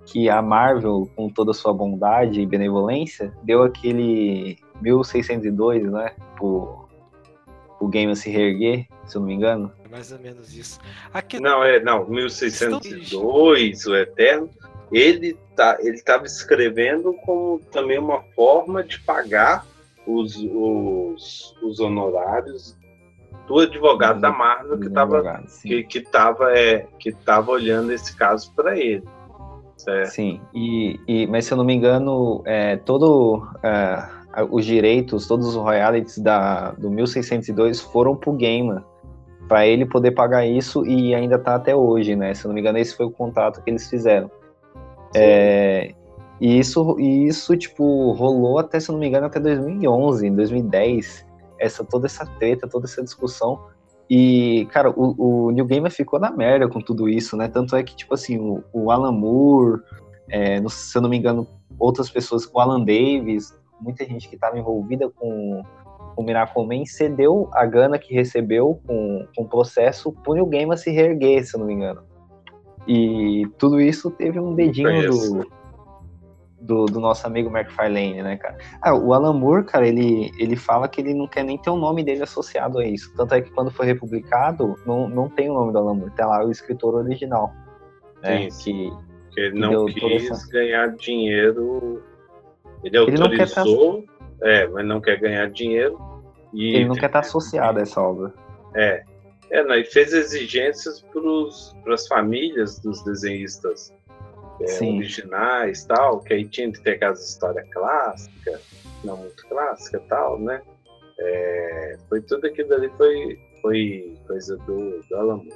que 0.06 0.30
a 0.30 0.42
Marvel, 0.42 1.10
com 1.16 1.30
toda 1.30 1.52
a 1.52 1.54
sua 1.54 1.74
bondade 1.74 2.42
e 2.42 2.46
benevolência, 2.46 3.32
deu 3.44 3.64
aquele 3.64 4.58
1602, 4.82 5.92
né, 5.92 6.12
pro, 6.36 6.89
o 7.80 7.88
game 7.88 8.16
se 8.16 8.30
reerguer, 8.30 8.86
se 9.06 9.16
eu 9.16 9.22
não 9.22 9.28
me 9.28 9.34
engano. 9.34 9.72
Mais 9.90 10.12
ou 10.12 10.20
menos 10.20 10.56
isso. 10.56 10.80
Aqui... 11.14 11.40
Não, 11.40 11.64
é, 11.64 11.80
não, 11.80 12.08
1602, 12.08 13.86
o 13.88 13.96
Eterno, 13.96 14.50
ele 14.92 15.38
tá, 15.56 15.78
ele 15.80 15.96
estava 15.96 16.26
escrevendo 16.26 17.14
como 17.26 17.60
também 17.72 17.98
uma 17.98 18.22
forma 18.36 18.84
de 18.84 19.00
pagar 19.00 19.66
os, 20.06 20.36
os, 20.36 21.56
os 21.62 21.80
honorários 21.80 22.78
do 23.48 23.60
advogado 23.60 24.20
da 24.20 24.32
Marvel 24.32 24.80
que 24.80 24.88
estava 24.88 25.44
que, 25.64 25.84
que 25.84 26.02
tava, 26.02 26.58
é, 26.58 26.88
que 27.00 27.12
tava 27.12 27.52
olhando 27.52 27.92
esse 27.92 28.16
caso 28.16 28.54
para 28.54 28.78
ele. 28.78 29.04
Certo? 29.76 30.12
Sim, 30.12 30.42
e, 30.54 31.00
e, 31.08 31.28
mas 31.28 31.46
se 31.46 31.54
eu 31.54 31.58
não 31.58 31.64
me 31.64 31.74
engano, 31.74 32.44
é, 32.46 32.76
todo 32.76 33.48
é, 33.64 34.08
os 34.50 34.66
direitos, 34.66 35.28
todos 35.28 35.48
os 35.48 35.56
royalties 35.56 36.18
da, 36.18 36.72
do 36.72 36.90
1602 36.90 37.82
foram 37.82 38.16
pro 38.16 38.34
Gamer, 38.34 38.82
para 39.48 39.66
ele 39.66 39.86
poder 39.86 40.12
pagar 40.12 40.46
isso 40.46 40.86
e 40.86 41.16
ainda 41.16 41.40
tá 41.40 41.56
até 41.56 41.76
hoje, 41.76 42.16
né? 42.16 42.34
Se 42.34 42.46
eu 42.46 42.50
não 42.50 42.56
me 42.56 42.62
engano, 42.62 42.78
esse 42.78 42.96
foi 42.96 43.06
o 43.06 43.12
contrato 43.12 43.64
que 43.64 43.70
eles 43.70 43.90
fizeram. 43.90 44.30
É, 45.16 45.94
e 46.40 46.60
isso, 46.60 46.96
e 47.00 47.28
isso, 47.28 47.58
tipo, 47.58 48.12
rolou 48.12 48.60
até, 48.60 48.80
se 48.80 48.90
eu 48.90 48.94
não 48.94 49.00
me 49.00 49.08
engano, 49.08 49.26
até 49.26 49.40
2011, 49.40 50.30
2010, 50.30 51.26
essa, 51.58 51.84
toda 51.84 52.06
essa 52.06 52.26
treta, 52.26 52.68
toda 52.68 52.86
essa 52.86 53.04
discussão. 53.04 53.60
E, 54.10 54.68
cara, 54.72 54.90
o, 54.90 55.48
o 55.48 55.52
New 55.52 55.66
Gamer 55.66 55.92
ficou 55.92 56.20
na 56.20 56.32
merda 56.32 56.68
com 56.68 56.80
tudo 56.80 57.10
isso, 57.10 57.36
né? 57.36 57.48
Tanto 57.48 57.76
é 57.76 57.84
que, 57.84 57.96
tipo 57.96 58.14
assim, 58.14 58.40
o, 58.40 58.64
o 58.72 58.92
Alan 58.92 59.12
Moore, 59.12 59.82
é, 60.30 60.62
se 60.70 60.98
eu 60.98 61.02
não 61.02 61.10
me 61.10 61.18
engano, 61.18 61.48
outras 61.78 62.10
pessoas, 62.10 62.50
o 62.52 62.60
Alan 62.60 62.80
Davis, 62.80 63.54
muita 63.80 64.06
gente 64.06 64.28
que 64.28 64.36
estava 64.36 64.58
envolvida 64.58 65.10
com, 65.10 65.64
o 66.20 66.24
Miracle 66.24 66.86
cedeu 66.86 67.50
a 67.54 67.66
gana 67.66 67.98
que 67.98 68.14
recebeu 68.14 68.82
com, 68.86 69.26
com 69.36 69.44
o 69.44 69.48
processo 69.48 70.12
pro 70.12 70.34
New 70.34 70.46
Game 70.48 70.78
se 70.78 70.92
reerguer, 70.92 71.46
se 71.46 71.56
eu 71.56 71.60
não 71.60 71.68
me 71.68 71.74
engano. 71.74 72.04
E 72.86 73.48
tudo 73.58 73.80
isso 73.80 74.12
teve 74.12 74.40
um 74.40 74.54
dedinho 74.54 75.10
do, 75.10 75.48
do, 76.60 76.86
do, 76.86 77.00
nosso 77.00 77.26
amigo 77.26 77.50
McFarlane, 77.50 78.22
né, 78.22 78.36
cara? 78.36 78.58
Ah, 78.82 78.94
o 78.94 79.14
Alan 79.14 79.34
Moore, 79.34 79.64
cara, 79.64 79.88
ele, 79.88 80.32
ele 80.38 80.56
fala 80.56 80.88
que 80.90 81.00
ele 81.00 81.14
não 81.14 81.28
quer 81.28 81.44
nem 81.44 81.58
ter 81.58 81.70
o 81.70 81.78
nome 81.78 82.04
dele 82.04 82.24
associado 82.24 82.80
a 82.80 82.86
isso. 82.86 83.14
Tanto 83.16 83.36
é 83.36 83.42
que 83.42 83.52
quando 83.52 83.72
foi 83.72 83.86
republicado, 83.86 84.76
não, 84.86 85.08
não 85.08 85.30
tem 85.30 85.50
o 85.50 85.54
nome 85.54 85.72
do 85.72 85.78
Alan 85.78 85.94
Moore, 85.94 86.12
tem 86.12 86.26
lá 86.26 86.44
o 86.44 86.52
escritor 86.52 86.96
original. 86.96 87.54
Né, 88.22 88.50
Sim, 88.50 88.92
que, 89.30 89.36
que 89.36 89.40
ele 89.40 89.60
não 89.60 89.86
quis 89.86 90.30
essa... 90.30 90.52
ganhar 90.52 90.88
dinheiro 90.98 92.04
ele 92.84 92.98
autorizou, 92.98 94.06
ele 94.42 94.52
é, 94.52 94.68
mas 94.68 94.86
não 94.86 95.02
quer 95.02 95.20
ganhar 95.20 95.50
dinheiro. 95.50 96.00
E 96.54 96.76
ele 96.76 96.86
não 96.86 96.96
quer 96.96 97.08
estar 97.08 97.20
associado 97.20 97.80
a 97.80 97.82
essa 97.82 98.02
obra. 98.02 98.34
É. 98.76 99.04
É, 99.52 99.64
não, 99.64 99.76
e 99.76 99.84
fez 99.84 100.14
exigências 100.14 101.04
para 101.84 101.94
as 101.96 102.08
famílias 102.08 102.80
dos 102.80 103.04
desenhistas 103.04 103.92
é, 104.62 104.86
originais 104.86 105.86
tal, 105.86 106.20
que 106.20 106.34
aí 106.34 106.46
tinha 106.46 106.72
que 106.72 106.80
ter 106.82 106.92
aquelas 106.92 107.28
história 107.28 107.64
clássica, 107.72 108.62
não 109.04 109.18
muito 109.18 109.48
clássica 109.48 110.00
tal, 110.08 110.40
né? 110.40 110.62
É, 111.20 111.98
foi 112.08 112.22
tudo 112.22 112.46
aquilo 112.46 112.74
ali 112.76 112.90
foi, 112.96 113.40
foi 113.62 114.18
coisa 114.28 114.56
do, 114.58 115.02
do 115.02 115.16
Alamo. 115.16 115.50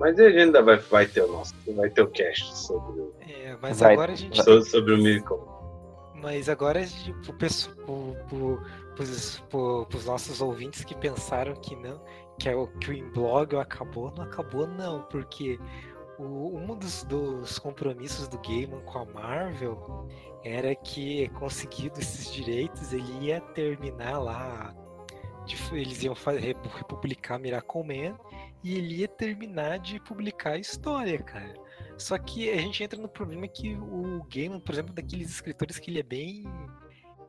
Mas 0.00 0.18
a 0.18 0.24
gente 0.24 0.38
ainda 0.38 0.62
vai, 0.62 0.76
vai 0.76 1.06
ter 1.06 1.22
o 1.22 1.28
nosso, 1.32 1.54
vai 1.68 1.90
ter 1.90 2.02
o 2.02 2.08
cast 2.08 2.56
sobre 2.58 3.00
o. 3.00 3.14
É, 3.20 3.56
mas 3.60 3.80
vai, 3.80 3.92
agora 3.92 4.12
a 4.12 4.16
gente. 4.16 4.42
Sobre, 4.42 4.64
sobre 4.64 4.94
o 4.94 4.98
Miracle. 4.98 5.57
Mas 6.20 6.48
agora, 6.48 6.84
tipo, 6.84 7.32
para 7.32 7.46
os 9.96 10.04
nossos 10.04 10.40
ouvintes 10.40 10.84
que 10.84 10.96
pensaram 10.96 11.54
que 11.54 11.76
não, 11.76 12.02
que, 12.38 12.48
é 12.48 12.56
o, 12.56 12.66
que 12.66 12.90
o 12.90 12.92
Inblog 12.92 13.56
acabou, 13.56 14.12
não 14.16 14.24
acabou 14.24 14.66
não, 14.66 15.02
porque 15.02 15.58
o, 16.18 16.56
um 16.56 16.76
dos, 16.76 17.04
dos 17.04 17.58
compromissos 17.58 18.26
do 18.28 18.38
Gaiman 18.38 18.80
com 18.80 18.98
a 18.98 19.04
Marvel 19.04 20.08
era 20.44 20.74
que, 20.74 21.28
conseguido 21.30 22.00
esses 22.00 22.32
direitos, 22.32 22.92
ele 22.92 23.26
ia 23.26 23.40
terminar 23.40 24.18
lá, 24.18 24.74
eles 25.72 26.02
iam 26.02 26.14
republicar 26.14 27.38
Miracle 27.38 27.82
Man, 27.82 28.18
e 28.62 28.76
ele 28.76 28.96
ia 28.96 29.08
terminar 29.08 29.78
de 29.78 30.00
publicar 30.00 30.52
a 30.52 30.58
história, 30.58 31.18
cara. 31.22 31.54
Só 31.98 32.16
que 32.16 32.48
a 32.48 32.56
gente 32.56 32.82
entra 32.82 32.98
no 32.98 33.08
problema 33.08 33.48
que 33.48 33.74
o 33.74 34.24
Gaiman, 34.32 34.60
por 34.60 34.72
exemplo, 34.72 34.94
daqueles 34.94 35.28
escritores 35.30 35.78
que 35.78 35.90
ele 35.90 36.00
é 36.00 36.02
bem. 36.04 36.44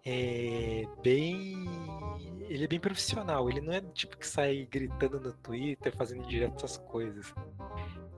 É, 0.05 0.85
bem. 1.03 1.65
Ele 2.47 2.63
é 2.63 2.67
bem 2.67 2.79
profissional. 2.79 3.49
Ele 3.49 3.61
não 3.61 3.73
é 3.73 3.81
do 3.81 3.91
tipo 3.91 4.15
que 4.17 4.27
sai 4.27 4.67
gritando 4.71 5.19
no 5.19 5.33
Twitter, 5.33 5.95
fazendo 5.95 6.25
direto 6.27 6.63
essas 6.63 6.77
coisas. 6.77 7.33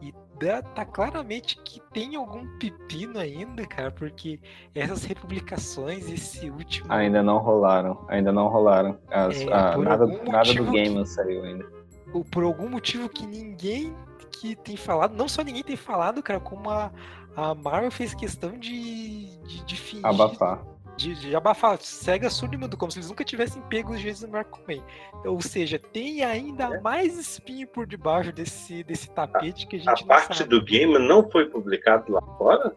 E 0.02 0.14
dá, 0.40 0.62
tá 0.62 0.84
claramente 0.84 1.58
que 1.64 1.80
tem 1.94 2.16
algum 2.16 2.46
pepino 2.58 3.20
ainda, 3.20 3.66
cara, 3.66 3.92
porque 3.92 4.40
essas 4.74 5.06
republicações, 5.06 6.10
esse 6.10 6.50
último. 6.50 6.92
Ainda 6.92 7.24
não 7.24 7.38
rolaram, 7.38 8.06
ainda 8.10 8.32
não 8.32 8.48
rolaram. 8.48 8.98
As, 9.10 9.40
é, 9.40 9.54
a, 9.54 9.78
nada 9.78 10.08
nada 10.08 10.54
do 10.54 10.72
Gaiman 10.72 11.04
que... 11.04 11.10
saiu 11.10 11.44
ainda. 11.44 11.66
Por 12.32 12.44
algum 12.44 12.68
motivo 12.68 13.08
que 13.08 13.26
ninguém 13.26 13.96
que 14.42 14.56
tem 14.56 14.76
falado, 14.76 15.16
não 15.16 15.28
só 15.28 15.44
ninguém 15.44 15.62
tem 15.62 15.78
falado, 15.78 16.24
cara, 16.24 16.40
como 16.40 16.68
a, 16.68 16.92
a 17.36 17.54
Marvel 17.54 17.92
fez 17.92 18.16
questão 18.16 18.58
de, 18.58 19.28
de, 19.46 19.64
de 19.64 19.76
fingir. 19.76 20.06
Abafar. 20.06 20.66
De, 20.98 21.16
de 21.16 21.36
abafar, 21.36 21.78
cega 21.80 22.30
surdo 22.30 22.78
como 22.78 22.92
se 22.92 22.98
eles 22.98 23.10
nunca 23.10 23.24
tivessem 23.24 23.62
pego 23.64 23.94
os 23.94 24.00
jeitos 24.00 24.22
do 24.22 24.28
Marco 24.28 24.60
Man. 24.68 24.84
Ou 25.26 25.40
seja, 25.42 25.80
tem 25.80 26.24
ainda 26.24 26.76
é. 26.76 26.82
mais 26.82 27.18
espinho 27.18 27.68
por 27.68 27.86
debaixo 27.86 28.32
desse, 28.32 28.84
desse 28.84 29.10
tapete 29.12 29.68
que 29.68 29.76
a 29.76 29.80
gente 29.80 30.04
a 30.04 30.08
parte 30.08 30.40
sabe. 30.40 30.50
do 30.50 30.64
game 30.64 30.98
não 30.98 31.30
foi 31.30 31.46
publicado 31.46 32.12
lá 32.12 32.22
fora? 32.38 32.76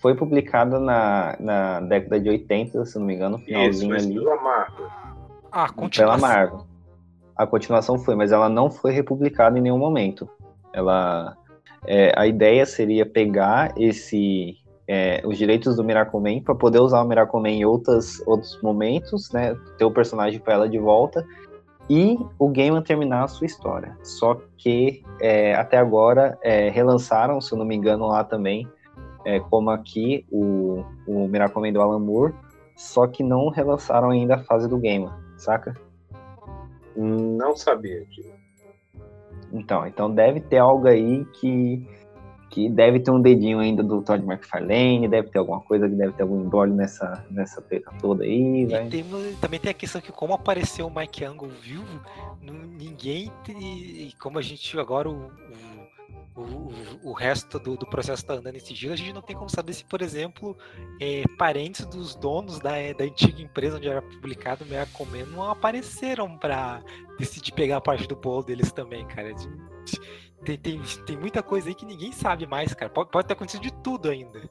Foi 0.00 0.14
publicada 0.14 0.80
na, 0.80 1.36
na 1.38 1.80
década 1.80 2.20
de 2.20 2.28
80, 2.30 2.84
se 2.86 2.98
não 2.98 3.06
me 3.06 3.14
engano, 3.14 3.38
finalzinho 3.38 3.94
Isso, 3.94 4.06
ali. 4.06 4.14
Pela 4.18 4.42
Marvel. 4.42 4.88
Ah, 5.52 5.68
continua. 5.68 6.16
Pela 6.16 6.18
Marvel 6.18 6.75
a 7.36 7.46
continuação 7.46 7.98
foi, 7.98 8.14
mas 8.14 8.32
ela 8.32 8.48
não 8.48 8.70
foi 8.70 8.92
republicada 8.92 9.58
em 9.58 9.62
nenhum 9.62 9.78
momento. 9.78 10.28
Ela, 10.72 11.36
é, 11.86 12.12
a 12.16 12.26
ideia 12.26 12.64
seria 12.64 13.04
pegar 13.04 13.72
esse 13.76 14.56
é, 14.88 15.20
os 15.24 15.36
direitos 15.36 15.76
do 15.76 15.84
Miracle 15.84 16.40
para 16.40 16.54
poder 16.54 16.78
usar 16.78 17.02
o 17.02 17.08
Miracle 17.08 17.44
em 17.46 17.64
outras, 17.64 18.22
outros 18.26 18.60
momentos, 18.62 19.30
né? 19.32 19.56
Ter 19.76 19.84
o 19.84 19.90
personagem 19.90 20.38
para 20.38 20.54
ela 20.54 20.68
de 20.68 20.78
volta 20.78 21.26
e 21.88 22.18
o 22.38 22.48
Gaiman 22.48 22.82
terminar 22.82 23.24
a 23.24 23.28
sua 23.28 23.46
história. 23.46 23.96
Só 24.02 24.40
que 24.56 25.02
é, 25.20 25.54
até 25.54 25.76
agora 25.76 26.38
é, 26.42 26.68
relançaram, 26.68 27.40
se 27.40 27.52
eu 27.52 27.58
não 27.58 27.64
me 27.64 27.74
engano, 27.74 28.06
lá 28.06 28.24
também, 28.24 28.66
é, 29.24 29.40
como 29.40 29.70
aqui 29.70 30.24
o, 30.30 30.84
o 31.06 31.28
Miracle 31.28 31.72
do 31.72 31.80
Alan 31.80 31.98
Moore, 31.98 32.34
só 32.76 33.06
que 33.06 33.22
não 33.22 33.48
relançaram 33.48 34.10
ainda 34.10 34.36
a 34.36 34.44
fase 34.44 34.68
do 34.68 34.78
Gaiman, 34.78 35.12
saca? 35.36 35.74
Não 36.96 37.56
sabia 37.56 38.04
disso. 38.06 38.32
Então, 39.52 39.86
então 39.86 40.12
deve 40.12 40.40
ter 40.40 40.58
algo 40.58 40.88
aí 40.88 41.24
que, 41.40 41.86
que 42.50 42.68
deve 42.68 43.00
ter 43.00 43.10
um 43.10 43.20
dedinho 43.20 43.58
ainda 43.58 43.82
do 43.82 44.02
Todd 44.02 44.24
McFarlane, 44.24 45.08
deve 45.08 45.28
ter 45.28 45.38
alguma 45.38 45.60
coisa 45.60 45.88
que 45.88 45.94
deve 45.94 46.12
ter 46.14 46.22
algum 46.22 46.42
embrólio 46.42 46.74
nessa, 46.74 47.24
nessa 47.30 47.62
treta 47.62 47.90
toda 48.00 48.24
aí. 48.24 48.64
E 48.64 48.88
tem, 48.88 49.04
também 49.40 49.60
tem 49.60 49.70
a 49.70 49.74
questão 49.74 50.00
que 50.00 50.10
como 50.10 50.34
apareceu 50.34 50.86
o 50.86 50.94
Mike 50.94 51.24
Angle 51.24 51.48
vivo, 51.48 52.00
ninguém, 52.42 53.30
e 53.48 54.12
como 54.20 54.38
a 54.38 54.42
gente 54.42 54.78
agora 54.78 55.08
o, 55.08 55.26
o 55.26 55.75
o, 56.36 57.10
o, 57.10 57.12
resto 57.14 57.58
do, 57.58 57.76
do 57.76 57.86
processo 57.86 58.22
está 58.22 58.34
andando 58.34 58.56
em 58.56 58.60
sigilo, 58.60 58.92
a 58.92 58.96
gente 58.96 59.12
não 59.12 59.22
tem 59.22 59.34
como 59.34 59.48
saber 59.48 59.72
se, 59.72 59.84
por 59.84 60.02
exemplo, 60.02 60.54
é, 61.00 61.24
parentes 61.38 61.86
dos 61.86 62.14
donos 62.14 62.58
da, 62.60 62.72
da 62.96 63.04
antiga 63.04 63.40
empresa 63.40 63.78
onde 63.78 63.88
era 63.88 64.02
publicado 64.02 64.62
o 64.62 64.68
Meia 64.68 64.86
Comer 64.92 65.26
não 65.26 65.50
apareceram 65.50 66.36
para 66.36 66.82
decidir 67.18 67.52
pegar 67.52 67.78
a 67.78 67.80
parte 67.80 68.06
do 68.06 68.14
bolo 68.14 68.42
deles 68.42 68.70
também, 68.70 69.06
cara. 69.06 69.34
Tem, 70.44 70.58
tem, 70.58 70.80
tem 71.06 71.16
muita 71.16 71.42
coisa 71.42 71.68
aí 71.68 71.74
que 71.74 71.86
ninguém 71.86 72.12
sabe 72.12 72.46
mais, 72.46 72.74
cara. 72.74 72.90
Pode, 72.90 73.10
pode 73.10 73.26
ter 73.26 73.32
acontecido 73.32 73.62
de 73.62 73.72
tudo 73.82 74.10
ainda. 74.10 74.42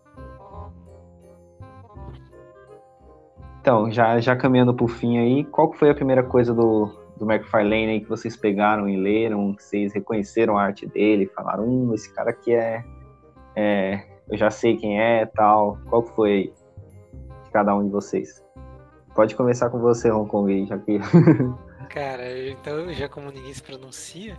Então, 3.62 3.91
já, 3.91 4.20
já 4.20 4.36
caminhando 4.36 4.74
para 4.74 4.86
o 4.86 4.88
fim 4.88 5.20
aí, 5.20 5.44
qual 5.45 5.72
foi 5.74 5.91
a 5.91 5.95
primeira 5.95 6.24
coisa 6.24 6.53
do, 6.53 7.05
do 7.17 7.29
McFarlane 7.29 7.91
aí 7.91 8.01
que 8.01 8.09
vocês 8.09 8.35
pegaram 8.35 8.89
e 8.89 8.97
leram, 8.97 9.53
que 9.53 9.63
vocês 9.63 9.93
reconheceram 9.93 10.57
a 10.57 10.63
arte 10.63 10.85
dele, 10.85 11.25
falaram, 11.27 11.65
hum, 11.67 11.93
esse 11.93 12.13
cara 12.13 12.29
aqui 12.31 12.53
é, 12.53 12.83
é 13.55 14.03
eu 14.29 14.37
já 14.37 14.49
sei 14.49 14.75
quem 14.75 14.99
é, 14.99 15.25
tal. 15.25 15.77
Qual 15.89 16.01
foi 16.01 16.53
de 17.43 17.51
cada 17.51 17.75
um 17.75 17.85
de 17.85 17.91
vocês? 17.91 18.43
Pode 19.13 19.35
começar 19.35 19.69
com 19.69 19.79
você, 19.79 20.11
Hong 20.11 20.29
Kong, 20.29 20.65
já 20.65 20.77
que... 20.77 20.99
Cara, 21.89 22.49
então, 22.49 22.91
já 22.91 23.07
como 23.07 23.31
ninguém 23.31 23.53
se 23.53 23.61
pronuncia, 23.61 24.35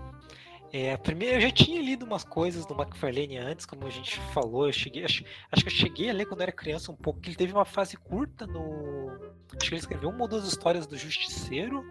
é, 0.72 0.92
a 0.92 0.98
primeira, 0.98 1.36
eu 1.36 1.40
já 1.40 1.50
tinha 1.50 1.80
lido 1.80 2.04
umas 2.04 2.24
coisas 2.24 2.66
do 2.66 2.74
McFarlane 2.74 3.38
antes, 3.38 3.64
como 3.64 3.86
a 3.86 3.90
gente 3.90 4.18
falou. 4.34 4.66
Eu 4.66 4.72
cheguei, 4.72 5.04
acho, 5.04 5.24
acho 5.50 5.64
que 5.64 5.70
eu 5.70 5.74
cheguei 5.74 6.10
a 6.10 6.12
ler 6.12 6.26
quando 6.26 6.42
era 6.42 6.52
criança 6.52 6.90
um 6.90 6.96
pouco. 6.96 7.20
Que 7.20 7.30
ele 7.30 7.36
teve 7.36 7.52
uma 7.52 7.64
fase 7.64 7.96
curta 7.96 8.46
no. 8.46 9.10
Acho 9.56 9.68
que 9.68 9.74
ele 9.74 9.80
escreveu 9.80 10.10
uma 10.10 10.22
ou 10.22 10.28
duas 10.28 10.44
histórias 10.44 10.86
do 10.86 10.96
Justiceiro. 10.96 11.82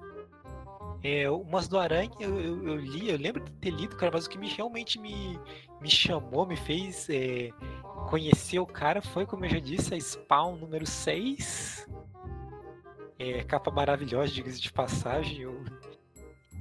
É, 1.08 1.30
umas 1.30 1.68
do 1.68 1.78
Aranha 1.78 2.10
eu, 2.20 2.42
eu, 2.42 2.68
eu, 2.68 2.76
li, 2.78 3.12
eu 3.12 3.18
lembro 3.20 3.44
de 3.44 3.52
ter 3.52 3.70
lido, 3.70 3.96
cara, 3.96 4.12
mas 4.12 4.26
o 4.26 4.30
que 4.30 4.40
me, 4.40 4.48
realmente 4.48 5.00
me, 5.00 5.40
me 5.80 5.88
chamou, 5.88 6.48
me 6.48 6.56
fez 6.56 7.08
é, 7.12 7.52
conhecer 8.10 8.58
o 8.58 8.66
cara 8.66 9.04
foi, 9.04 9.24
como 9.24 9.46
eu 9.46 9.50
já 9.50 9.60
disse, 9.60 9.94
a 9.94 10.00
Spawn 10.00 10.56
número 10.56 10.88
6. 10.88 11.88
É, 13.20 13.44
capa 13.44 13.70
maravilhosa, 13.70 14.34
diga-se 14.34 14.60
de 14.60 14.74
passagem. 14.74 15.42
Eu... 15.42 15.64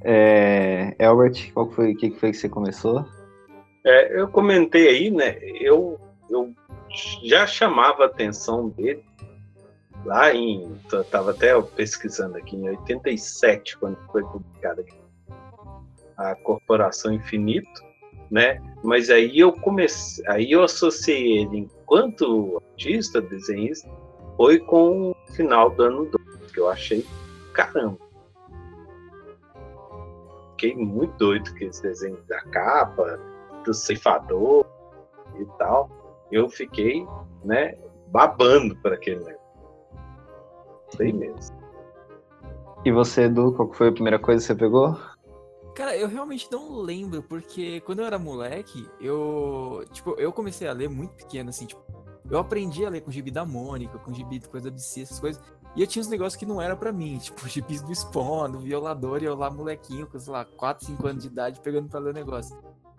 É, 0.02 0.94
Albert, 1.02 1.50
qual 1.54 1.70
foi, 1.70 1.94
o 1.94 1.96
que 1.96 2.10
foi 2.10 2.32
que 2.32 2.36
você 2.36 2.48
começou? 2.50 3.02
É, 3.82 4.20
eu 4.20 4.28
comentei 4.28 4.88
aí, 4.88 5.10
né? 5.10 5.38
Eu, 5.58 5.98
eu 6.28 6.52
já 7.22 7.46
chamava 7.46 8.02
a 8.02 8.08
atenção 8.08 8.68
dele 8.68 9.02
lá 10.04 10.32
em. 10.34 10.78
Estava 10.92 11.30
até 11.30 11.60
pesquisando 11.62 12.36
aqui, 12.36 12.56
em 12.56 12.68
87, 12.68 13.78
quando 13.78 13.96
foi 14.10 14.22
publicada 14.24 14.82
aqui, 14.82 14.94
a 16.16 16.34
Corporação 16.36 17.12
Infinito, 17.12 17.82
né? 18.30 18.60
Mas 18.82 19.10
aí 19.10 19.38
eu 19.38 19.52
comecei, 19.52 20.24
aí 20.28 20.50
eu 20.50 20.62
associei 20.62 21.38
ele 21.38 21.58
enquanto 21.58 22.62
artista, 22.70 23.20
desenhista, 23.20 23.88
foi 24.36 24.58
com 24.58 25.10
o 25.10 25.16
final 25.32 25.70
do 25.70 25.82
ano 25.82 26.04
2, 26.06 26.52
que 26.52 26.60
eu 26.60 26.68
achei 26.68 27.04
caramba. 27.52 27.98
Fiquei 30.50 30.76
muito 30.76 31.16
doido 31.16 31.50
com 31.50 31.64
esse 31.64 31.82
desenho 31.82 32.18
da 32.28 32.40
capa, 32.42 33.18
do 33.64 33.74
ceifador 33.74 34.64
e 35.38 35.44
tal. 35.58 35.90
Eu 36.30 36.48
fiquei, 36.48 37.06
né, 37.44 37.76
babando 38.08 38.76
para 38.76 38.94
aquele 38.94 39.18
negócio. 39.18 39.43
Mesmo. 40.98 41.64
E 42.84 42.92
você, 42.92 43.22
Edu, 43.22 43.52
qual 43.52 43.72
foi 43.72 43.88
a 43.88 43.92
primeira 43.92 44.18
coisa 44.18 44.40
que 44.40 44.46
você 44.46 44.54
pegou? 44.54 44.98
Cara, 45.74 45.96
eu 45.96 46.06
realmente 46.06 46.46
não 46.52 46.80
lembro, 46.80 47.22
porque 47.22 47.80
quando 47.80 48.00
eu 48.00 48.04
era 48.04 48.18
moleque, 48.18 48.88
eu. 49.00 49.84
Tipo, 49.92 50.14
eu 50.18 50.32
comecei 50.32 50.68
a 50.68 50.72
ler 50.72 50.88
muito 50.88 51.14
pequeno, 51.14 51.50
assim, 51.50 51.66
tipo. 51.66 51.82
Eu 52.30 52.38
aprendi 52.38 52.86
a 52.86 52.88
ler 52.88 53.00
com 53.00 53.10
gibi 53.10 53.30
da 53.30 53.44
Mônica, 53.44 53.98
com 53.98 54.12
gibi 54.12 54.38
de 54.38 54.48
coisa 54.48 54.68
ABC, 54.68 55.02
essas 55.02 55.18
coisas. 55.18 55.42
E 55.76 55.80
eu 55.80 55.86
tinha 55.86 56.00
uns 56.00 56.08
negócios 56.08 56.36
que 56.36 56.46
não 56.46 56.60
era 56.60 56.76
para 56.76 56.92
mim, 56.92 57.18
tipo, 57.22 57.46
gibis 57.48 57.82
do 57.82 57.94
Spawn, 57.94 58.50
do 58.50 58.60
Violador, 58.60 59.22
e 59.22 59.26
eu 59.26 59.34
lá, 59.34 59.50
molequinho, 59.50 60.06
com, 60.06 60.18
sei 60.18 60.32
lá, 60.32 60.44
4, 60.44 60.86
5 60.86 61.06
anos 61.06 61.22
de 61.22 61.28
idade, 61.28 61.60
pegando 61.60 61.88
pra 61.88 62.00
ler 62.00 62.10
o 62.10 62.14
negócio. 62.14 62.56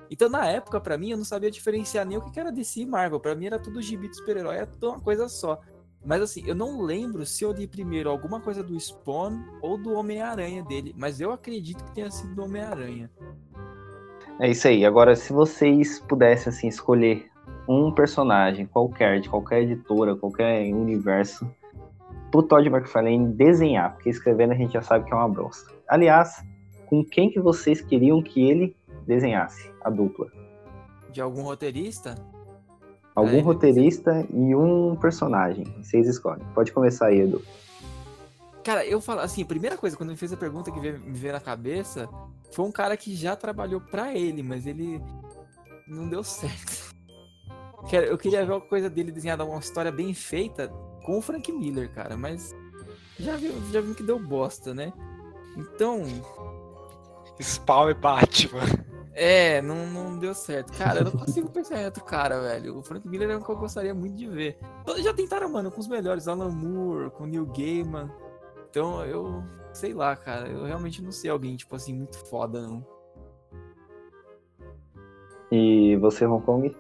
Então, 0.09 0.29
na 0.29 0.45
época, 0.45 0.79
para 0.79 0.97
mim, 0.97 1.11
eu 1.11 1.17
não 1.17 1.25
sabia 1.25 1.49
diferenciar 1.49 2.05
nem 2.05 2.17
o 2.17 2.21
que 2.21 2.39
era 2.39 2.51
DC 2.51 2.81
e 2.81 2.85
Marvel. 2.85 3.19
Para 3.19 3.35
mim, 3.35 3.45
era 3.47 3.57
tudo 3.57 3.81
gibi 3.81 4.09
de 4.09 4.17
super-herói, 4.17 4.57
era 4.57 4.67
tudo 4.67 4.89
uma 4.89 4.99
coisa 4.99 5.27
só. 5.27 5.59
Mas 6.05 6.21
assim, 6.21 6.43
eu 6.45 6.53
não 6.53 6.81
lembro 6.81 7.25
se 7.25 7.43
eu 7.43 7.51
li 7.51 7.67
primeiro 7.67 8.09
alguma 8.09 8.39
coisa 8.39 8.61
do 8.61 8.79
Spawn 8.79 9.41
ou 9.61 9.77
do 9.77 9.93
Homem-Aranha 9.93 10.63
dele, 10.63 10.93
mas 10.95 11.19
eu 11.19 11.31
acredito 11.31 11.83
que 11.83 11.91
tenha 11.91 12.11
sido 12.11 12.35
do 12.35 12.43
Homem-Aranha. 12.43 13.09
É 14.39 14.49
isso 14.49 14.67
aí. 14.67 14.85
Agora, 14.85 15.15
se 15.15 15.33
vocês 15.33 15.99
pudessem 15.99 16.51
assim 16.51 16.67
escolher 16.67 17.31
um 17.67 17.91
personagem 17.91 18.67
qualquer, 18.67 19.19
de 19.19 19.29
qualquer 19.29 19.63
editora, 19.63 20.15
qualquer 20.15 20.71
universo, 20.71 21.49
pro 22.31 22.43
Todd 22.43 22.67
McFarlane 22.67 23.33
desenhar, 23.33 23.93
porque 23.93 24.09
escrevendo 24.09 24.51
a 24.51 24.55
gente 24.55 24.73
já 24.73 24.81
sabe 24.81 25.05
que 25.05 25.13
é 25.13 25.15
uma 25.15 25.29
bosta. 25.29 25.71
Aliás, 25.87 26.45
com 26.85 27.03
quem 27.03 27.31
que 27.31 27.39
vocês 27.39 27.81
queriam 27.81 28.21
que 28.21 28.47
ele 28.47 28.75
desenhasse 29.07 29.71
a 29.81 29.89
dupla? 29.89 30.27
De 31.11 31.21
algum 31.21 31.43
roteirista? 31.43 32.15
Algum 33.15 33.37
é, 33.37 33.41
roteirista 33.41 34.27
e 34.33 34.53
um 34.53 34.95
personagem. 34.95 35.63
Vocês 35.81 36.07
escolhem. 36.07 36.45
Pode 36.53 36.71
começar 36.73 37.07
aí, 37.07 37.21
Edu. 37.21 37.41
Cara, 38.63 38.85
eu 38.85 38.99
falo 38.99 39.21
assim, 39.21 39.43
a 39.43 39.45
primeira 39.45 39.77
coisa 39.77 39.95
quando 39.95 40.09
me 40.09 40.17
fez 40.17 40.33
a 40.33 40.37
pergunta 40.37 40.71
que 40.71 40.79
me 40.79 40.91
veio 40.91 41.33
na 41.33 41.39
cabeça 41.39 42.09
foi 42.51 42.65
um 42.65 42.71
cara 42.71 42.97
que 42.97 43.15
já 43.15 43.35
trabalhou 43.35 43.79
para 43.79 44.13
ele, 44.13 44.43
mas 44.43 44.67
ele 44.67 45.01
não 45.87 46.09
deu 46.09 46.23
certo. 46.23 46.93
Eu 48.09 48.17
queria 48.17 48.43
ver 48.43 48.51
alguma 48.51 48.67
coisa 48.67 48.89
dele 48.89 49.11
desenhada, 49.11 49.45
uma 49.45 49.59
história 49.59 49.91
bem 49.91 50.11
feita 50.11 50.69
com 51.05 51.19
o 51.19 51.21
Frank 51.21 51.51
Miller, 51.51 51.93
cara, 51.93 52.17
mas 52.17 52.55
já 53.19 53.37
vi, 53.37 53.53
já 53.71 53.79
vi 53.79 53.93
que 53.93 54.01
deu 54.01 54.17
bosta, 54.17 54.73
né? 54.73 54.91
Então. 55.55 56.03
Spawn 57.39 57.91
e 57.91 57.93
Batman. 57.93 58.84
É, 59.17 59.61
não, 59.61 59.87
não 59.87 60.19
deu 60.19 60.33
certo. 60.33 60.77
Cara, 60.77 60.99
eu 60.99 61.05
não 61.05 61.11
consigo 61.11 61.49
pensar 61.49 61.81
em 61.81 61.85
outro 61.85 62.03
cara, 62.03 62.41
velho. 62.41 62.77
O 62.77 62.83
Frank 62.83 63.07
Miller 63.07 63.29
é 63.29 63.37
um 63.37 63.41
que 63.41 63.49
eu 63.49 63.55
gostaria 63.55 63.93
muito 63.93 64.17
de 64.17 64.27
ver. 64.27 64.59
Já 65.01 65.13
tentaram, 65.13 65.47
mano, 65.47 65.71
com 65.71 65.79
os 65.79 65.87
melhores, 65.87 66.27
Alan 66.27 66.49
Moore, 66.49 67.11
com 67.11 67.25
Neil 67.25 67.45
Gaiman. 67.45 68.11
Então, 68.69 69.05
eu 69.05 69.41
sei 69.71 69.93
lá, 69.93 70.17
cara. 70.17 70.49
Eu 70.49 70.65
realmente 70.65 71.01
não 71.01 71.13
sei 71.13 71.31
alguém, 71.31 71.55
tipo 71.55 71.73
assim, 71.77 71.93
muito 71.93 72.17
foda, 72.25 72.61
não. 72.61 72.85
E 75.49 75.95
você, 75.95 76.25
Hong 76.25 76.43
Kong? 76.43 76.75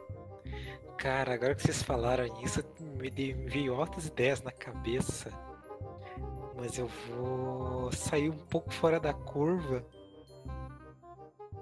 Cara, 0.97 1.35
agora 1.35 1.55
que 1.55 1.61
vocês 1.61 1.81
falaram 1.83 2.25
nisso, 2.35 2.61
me, 2.79 3.09
me 3.09 3.33
veio 3.47 3.75
altas 3.75 4.07
ideias 4.07 4.41
na 4.41 4.51
cabeça. 4.51 5.31
Mas 6.57 6.77
eu 6.77 6.89
vou 7.07 7.93
sair 7.93 8.29
um 8.29 8.37
pouco 8.37 8.73
fora 8.73 8.99
da 8.99 9.13
curva 9.13 9.85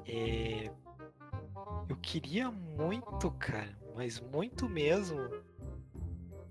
é... 0.08 0.72
Eu 1.90 1.96
queria 1.98 2.50
muito, 2.50 3.32
cara, 3.32 3.78
mas 3.96 4.20
muito 4.20 4.68
mesmo, 4.70 5.30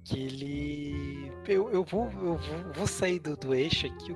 que 0.04 0.18
ele. 0.18 1.32
Eu, 1.46 1.70
eu, 1.70 1.84
vou, 1.84 2.04
eu 2.10 2.36
vou, 2.36 2.72
vou 2.74 2.86
sair 2.86 3.18
do, 3.18 3.36
do 3.36 3.54
eixo 3.54 3.86
aqui. 3.86 4.14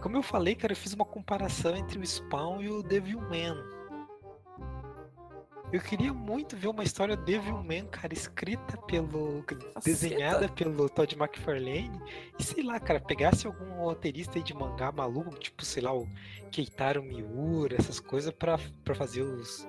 Como 0.00 0.16
eu 0.16 0.22
falei, 0.22 0.54
cara, 0.54 0.72
eu 0.72 0.76
fiz 0.76 0.92
uma 0.92 1.04
comparação 1.04 1.74
entre 1.74 1.98
o 1.98 2.06
Spawn 2.06 2.62
e 2.62 2.68
o 2.68 2.82
Devilman. 2.82 3.56
Eu 5.72 5.80
queria 5.80 6.12
muito 6.12 6.56
ver 6.56 6.68
uma 6.68 6.84
história 6.84 7.16
Devilman, 7.16 7.86
cara, 7.86 8.14
escrita 8.14 8.76
pelo. 8.86 9.44
desenhada 9.84 10.48
pelo 10.48 10.88
Todd 10.88 11.16
McFarlane. 11.16 12.00
E 12.38 12.42
sei 12.42 12.62
lá, 12.62 12.78
cara, 12.78 13.00
pegasse 13.00 13.46
algum 13.46 13.82
roteirista 13.82 14.38
aí 14.38 14.44
de 14.44 14.54
mangá 14.54 14.92
maluco, 14.92 15.36
tipo, 15.38 15.64
sei 15.64 15.82
lá, 15.82 15.92
o 15.92 16.08
Keitaro 16.52 17.02
Miura, 17.02 17.76
essas 17.78 17.98
coisas, 17.98 18.32
pra, 18.32 18.58
pra 18.84 18.94
fazer 18.94 19.22
os, 19.22 19.66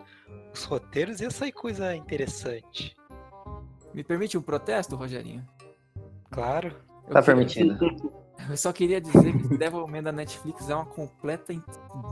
os 0.54 0.64
roteiros, 0.64 1.20
ia 1.20 1.32
sair 1.32 1.52
coisa 1.52 1.96
interessante. 1.96 2.96
Me 3.92 4.04
permite 4.04 4.38
um 4.38 4.42
protesto, 4.42 4.96
Rogerinho? 4.96 5.44
Claro. 6.30 6.76
Eu 7.08 7.14
tá 7.14 7.24
permitindo. 7.24 7.76
Eu 8.48 8.56
só 8.56 8.72
queria 8.72 9.02
dizer 9.02 9.36
que 9.36 9.58
Devilman 9.58 10.04
da 10.04 10.12
Netflix 10.12 10.70
é 10.70 10.76
uma 10.76 10.86
completa 10.86 11.54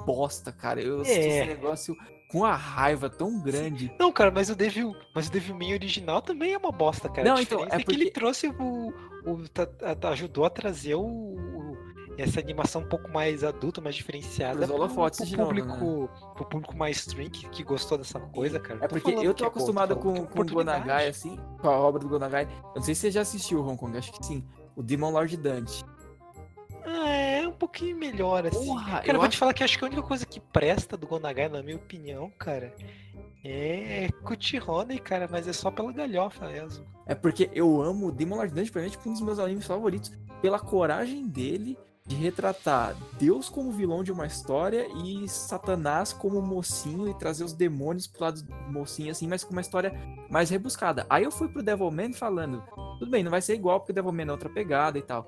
bosta, 0.06 0.52
cara. 0.52 0.82
Eu 0.82 1.02
assisti 1.02 1.20
é. 1.20 1.40
esse 1.40 1.48
negócio 1.48 1.95
com 2.30 2.43
a 2.43 2.56
raiva 2.56 3.10
tão 3.10 3.39
grande. 3.41 3.93
Não, 3.99 4.11
cara, 4.11 4.31
mas 4.31 4.49
o 4.49 4.56
Devil, 4.56 4.95
mas 5.14 5.27
o 5.27 5.31
Devilman 5.31 5.73
original 5.73 6.22
também 6.22 6.53
é 6.53 6.57
uma 6.57 6.72
bosta, 6.72 7.10
cara. 7.10 7.27
Não, 7.27 7.39
então, 7.39 7.64
é, 7.64 7.69
porque... 7.69 7.84
que 7.84 7.93
ele 7.93 8.11
trouxe 8.11 8.47
o, 8.47 8.89
o 9.26 10.10
ajudou 10.10 10.45
a 10.45 10.49
trazer 10.49 10.95
o, 10.95 11.35
essa 12.18 12.39
animação 12.39 12.81
um 12.81 12.88
pouco 12.88 13.10
mais 13.11 13.43
adulta, 13.43 13.81
mais 13.81 13.95
diferenciada 13.95 14.68
pro, 14.68 14.88
pro 14.88 15.11
público, 15.38 15.68
novo, 15.68 16.02
né? 16.02 16.10
pro 16.35 16.45
público 16.45 16.77
mais 16.77 16.97
stream 16.97 17.30
que, 17.30 17.64
gostou 17.64 17.97
dessa 17.97 18.19
coisa, 18.19 18.60
cara. 18.60 18.80
É 18.84 18.88
porque 18.88 19.11
eu 19.11 19.34
tô 19.34 19.45
acostumado 19.45 19.93
é 19.93 19.97
com, 19.97 20.26
com 20.26 20.41
o 20.41 20.45
Gonagai, 20.45 21.07
assim, 21.07 21.39
com 21.60 21.68
a 21.68 21.77
obra 21.77 21.99
do 21.99 22.07
Gonagai. 22.07 22.47
Eu 22.69 22.76
não 22.76 22.81
sei 22.81 22.95
se 22.95 23.02
você 23.02 23.11
já 23.11 23.22
assistiu 23.22 23.65
Hong 23.65 23.77
Kong, 23.77 23.97
acho 23.97 24.11
que 24.11 24.26
sim. 24.26 24.43
O 24.76 24.84
Demon 24.84 25.11
Lord 25.11 25.35
Dante. 25.38 25.84
Ah, 26.85 27.10
é 27.10 27.24
pouquinho 27.56 27.98
melhor, 27.98 28.45
assim. 28.45 28.65
Porra, 28.65 29.02
cara, 29.02 29.07
eu 29.07 29.15
vou 29.15 29.23
acho... 29.23 29.32
te 29.32 29.38
falar 29.38 29.53
que 29.53 29.64
acho 29.64 29.77
que 29.77 29.84
a 29.84 29.88
única 29.88 30.02
coisa 30.02 30.26
que 30.26 30.40
presta 30.40 30.95
do 30.95 31.07
Gonagai, 31.07 31.49
na 31.49 31.64
minha 31.64 31.77
opinião, 31.77 32.32
cara, 32.38 32.73
É 33.44 34.10
Cutirone, 34.23 34.98
cara, 34.99 35.27
mas 35.30 35.48
é 35.48 35.53
só 35.53 35.69
pela 35.69 35.91
galhofa 35.91 36.48
mesmo. 36.48 36.86
É 37.06 37.14
porque 37.14 37.49
eu 37.53 37.82
amo 37.82 38.11
Demon 38.11 38.38
Lord 38.38 38.53
Dante, 38.53 38.72
pra 38.72 38.82
mim, 38.82 38.88
é 38.88 38.91
tipo 38.91 39.07
um 39.07 39.14
dos 39.14 39.22
meus 39.22 39.38
animes 39.38 39.68
favoritos, 39.68 40.11
pela 40.41 40.60
coragem 40.60 41.27
dele 41.27 41.77
de 42.07 42.15
retratar 42.15 42.95
Deus 43.19 43.49
como 43.49 43.72
vilão 43.72 44.03
de 44.03 44.11
uma 44.11 44.27
história 44.27 44.88
e 45.03 45.27
Satanás 45.27 46.14
como 46.14 46.40
mocinho 46.40 47.07
e 47.07 47.14
trazer 47.15 47.44
os 47.44 47.53
demônios 47.53 48.06
pro 48.06 48.23
lado 48.26 48.44
do 48.44 48.56
mocinho, 48.72 49.11
assim, 49.11 49.27
mas 49.27 49.44
com 49.44 49.52
uma 49.52 49.61
história 49.61 49.91
mais 50.30 50.52
rebuscada. 50.52 51.06
Aí 51.10 51.23
eu 51.23 51.32
fui 51.32 51.48
pro 51.48 51.64
Devilman 51.64 52.14
falando, 52.14 52.64
tudo 52.99 53.10
bem, 53.10 53.23
não 53.23 53.32
vai 53.32 53.41
ser 53.41 53.56
igual 53.56 53.80
porque 53.80 53.94
Devilman 53.94 54.27
é 54.27 54.32
outra 54.32 54.49
pegada 54.49 54.99
e 54.99 55.02
tal, 55.02 55.26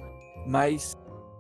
mas 0.48 0.96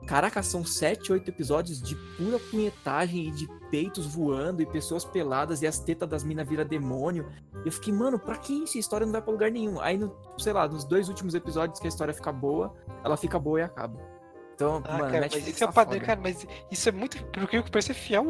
Caraca, 0.07 0.41
são 0.41 0.63
sete, 0.65 1.11
oito 1.11 1.27
episódios 1.29 1.81
de 1.81 1.93
pura 2.17 2.39
punhetagem 2.39 3.27
e 3.27 3.31
de 3.31 3.47
peitos 3.69 4.05
voando 4.07 4.61
e 4.61 4.65
pessoas 4.65 5.03
peladas 5.03 5.61
e 5.61 5.67
as 5.67 5.79
tetas 5.79 6.07
das 6.07 6.23
minas 6.23 6.47
vira 6.47 6.63
demônio. 6.63 7.29
E 7.63 7.67
eu 7.67 7.71
fiquei, 7.73 7.91
mano, 7.93 8.17
pra 8.17 8.37
que 8.37 8.53
isso? 8.63 8.77
A 8.77 8.79
história 8.79 9.05
não 9.05 9.11
vai 9.11 9.21
pra 9.21 9.31
lugar 9.33 9.51
nenhum. 9.51 9.81
Aí, 9.81 9.97
no, 9.97 10.15
sei 10.39 10.53
lá, 10.53 10.65
nos 10.65 10.85
dois 10.85 11.09
últimos 11.09 11.35
episódios 11.35 11.77
que 11.79 11.85
a 11.87 11.89
história 11.89 12.13
fica 12.13 12.31
boa, 12.31 12.73
ela 13.03 13.17
fica 13.17 13.37
boa 13.37 13.59
e 13.59 13.63
acaba. 13.63 13.99
Então, 14.55 14.81
ah, 14.85 14.97
mano, 14.97 15.11
cara, 15.11 15.27
mas 15.31 15.45
isso 15.47 15.63
é 15.63 15.67
tá 15.67 15.73
padrão, 15.73 15.99
cara, 15.99 16.19
mas 16.19 16.47
isso 16.71 16.89
é 16.89 16.91
muito. 16.91 17.23
Porque 17.25 17.61
parece 17.69 17.87
ser 17.87 17.93
fiel 17.93 18.25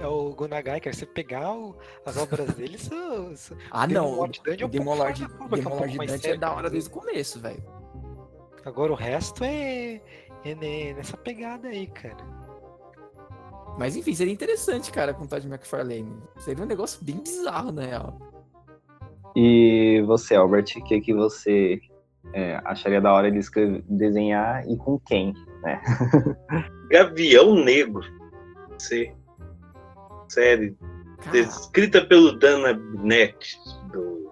ao, 0.00 0.04
ao, 0.04 0.32
Gonagai, 0.34 0.80
cara. 0.80 0.96
Você 0.96 1.06
pegar 1.06 1.52
o- 1.52 1.76
as 2.04 2.16
obras 2.16 2.48
dele, 2.54 2.74
isso. 2.74 2.90
isso 3.30 3.56
Ah, 3.70 3.86
não. 3.86 4.26
Dante 4.26 4.62
é 4.62 4.64
O 4.64 4.66
um 4.66 4.70
Demon 4.70 4.84
pouco 4.96 5.02
Lord, 5.02 5.20
fora 5.20 5.32
da 5.32 5.38
curva, 5.38 5.56
que 5.86 5.94
é 5.94 5.98
Dante 5.98 6.12
é 6.14 6.18
sério, 6.18 6.40
da 6.40 6.52
hora 6.52 6.70
desde 6.70 6.88
o 6.88 6.92
começo, 6.92 7.38
velho. 7.38 7.62
Agora 8.64 8.92
o 8.92 8.96
resto 8.96 9.44
é, 9.44 10.00
é 10.44 10.54
ne- 10.54 10.94
nessa 10.94 11.16
pegada 11.16 11.68
aí, 11.68 11.86
cara. 11.86 12.24
Mas 13.78 13.96
enfim, 13.96 14.14
seria 14.14 14.32
interessante, 14.32 14.92
cara, 14.92 15.12
com 15.12 15.24
o 15.24 15.26
Todd 15.26 15.46
McFarlane. 15.46 16.16
Seria 16.38 16.64
um 16.64 16.68
negócio 16.68 17.04
bem 17.04 17.16
bizarro, 17.16 17.72
na 17.72 17.82
real. 17.82 18.18
E 19.34 20.02
você, 20.06 20.36
Albert, 20.36 20.66
o 20.76 20.84
que, 20.84 21.00
que 21.00 21.12
você 21.12 21.80
é, 22.32 22.60
acharia 22.64 23.00
da 23.00 23.12
hora 23.12 23.30
de 23.32 23.38
escrever, 23.38 23.82
desenhar 23.88 24.64
e 24.68 24.76
com 24.76 24.98
quem? 25.00 25.34
Gavião 26.90 27.56
Negro. 27.56 28.04
C. 28.78 29.12
Série 30.28 30.76
Cara, 31.24 31.38
escrita 31.38 32.04
pelo 32.04 32.38
Dan 32.38 32.68
Abnett, 32.68 33.56
do, 33.92 34.30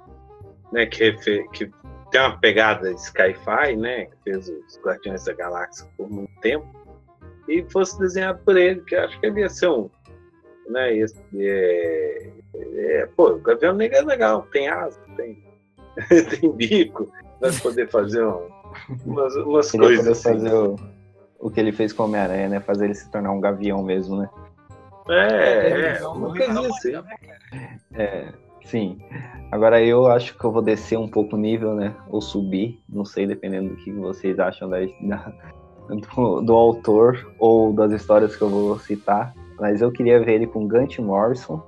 né, 0.72 0.84
que, 0.86 1.12
que 1.54 1.70
tem 2.12 2.20
uma 2.20 2.38
pegada 2.38 2.96
Sci-Fi, 2.96 3.76
né, 3.76 4.04
que 4.06 4.16
fez 4.24 4.48
os 4.48 4.78
Guardiões 4.84 5.24
da 5.24 5.32
Galáxia 5.32 5.88
por 5.96 6.08
muito 6.10 6.30
tempo, 6.40 6.66
e 7.48 7.64
fosse 7.70 7.98
desenhado 7.98 8.38
por 8.44 8.56
ele, 8.56 8.80
que 8.82 8.94
eu 8.94 9.02
acho 9.04 9.18
que 9.18 9.26
ele 9.26 9.40
ia 9.40 9.48
ser 9.48 9.68
um, 9.68 9.90
né, 10.68 10.94
esse, 10.94 11.18
é, 11.34 12.30
é, 12.54 13.08
pô, 13.16 13.30
o 13.32 13.40
Gavião 13.40 13.74
Negro 13.74 13.98
é 13.98 14.02
legal, 14.02 14.42
tem 14.52 14.68
asa, 14.68 15.00
tem, 15.16 15.42
tem 16.40 16.52
bico, 16.52 17.10
vai 17.40 17.50
poder 17.52 17.88
fazer 17.88 18.24
um- 18.24 18.48
umas, 19.04 19.34
umas 19.36 19.70
coisas 19.70 20.06
assim. 20.06 20.22
fazer 20.34 20.54
o, 20.54 20.76
o 21.38 21.50
que 21.50 21.60
ele 21.60 21.72
fez 21.72 21.92
com 21.92 22.04
o 22.04 22.06
Homem-Aranha, 22.06 22.48
né? 22.48 22.60
Fazer 22.60 22.86
ele 22.86 22.94
se 22.94 23.10
tornar 23.10 23.32
um 23.32 23.40
gavião 23.40 23.82
mesmo, 23.82 24.16
né? 24.16 24.30
É, 25.08 25.68
é, 25.68 26.00
né, 27.02 27.16
cara? 27.20 27.80
É, 27.94 28.28
sim. 28.64 28.98
Agora 29.50 29.82
eu 29.82 30.06
acho 30.06 30.36
que 30.38 30.44
eu 30.44 30.50
vou 30.52 30.62
descer 30.62 30.98
um 30.98 31.08
pouco 31.08 31.36
o 31.36 31.38
nível, 31.38 31.74
né? 31.74 31.94
Ou 32.08 32.20
subir, 32.20 32.80
não 32.88 33.04
sei, 33.04 33.26
dependendo 33.26 33.70
do 33.70 33.76
que 33.76 33.92
vocês 33.92 34.38
acham 34.38 34.68
da, 34.68 34.78
da- 35.02 35.32
do, 35.88 36.40
do 36.40 36.52
autor 36.54 37.32
ou 37.38 37.72
das 37.72 37.92
histórias 37.92 38.34
que 38.34 38.42
eu 38.42 38.48
vou 38.48 38.78
citar. 38.78 39.34
Mas 39.60 39.82
eu 39.82 39.92
queria 39.92 40.18
ver 40.24 40.34
ele 40.34 40.46
com 40.46 40.66
Grant 40.66 40.98
Morrison 40.98 41.62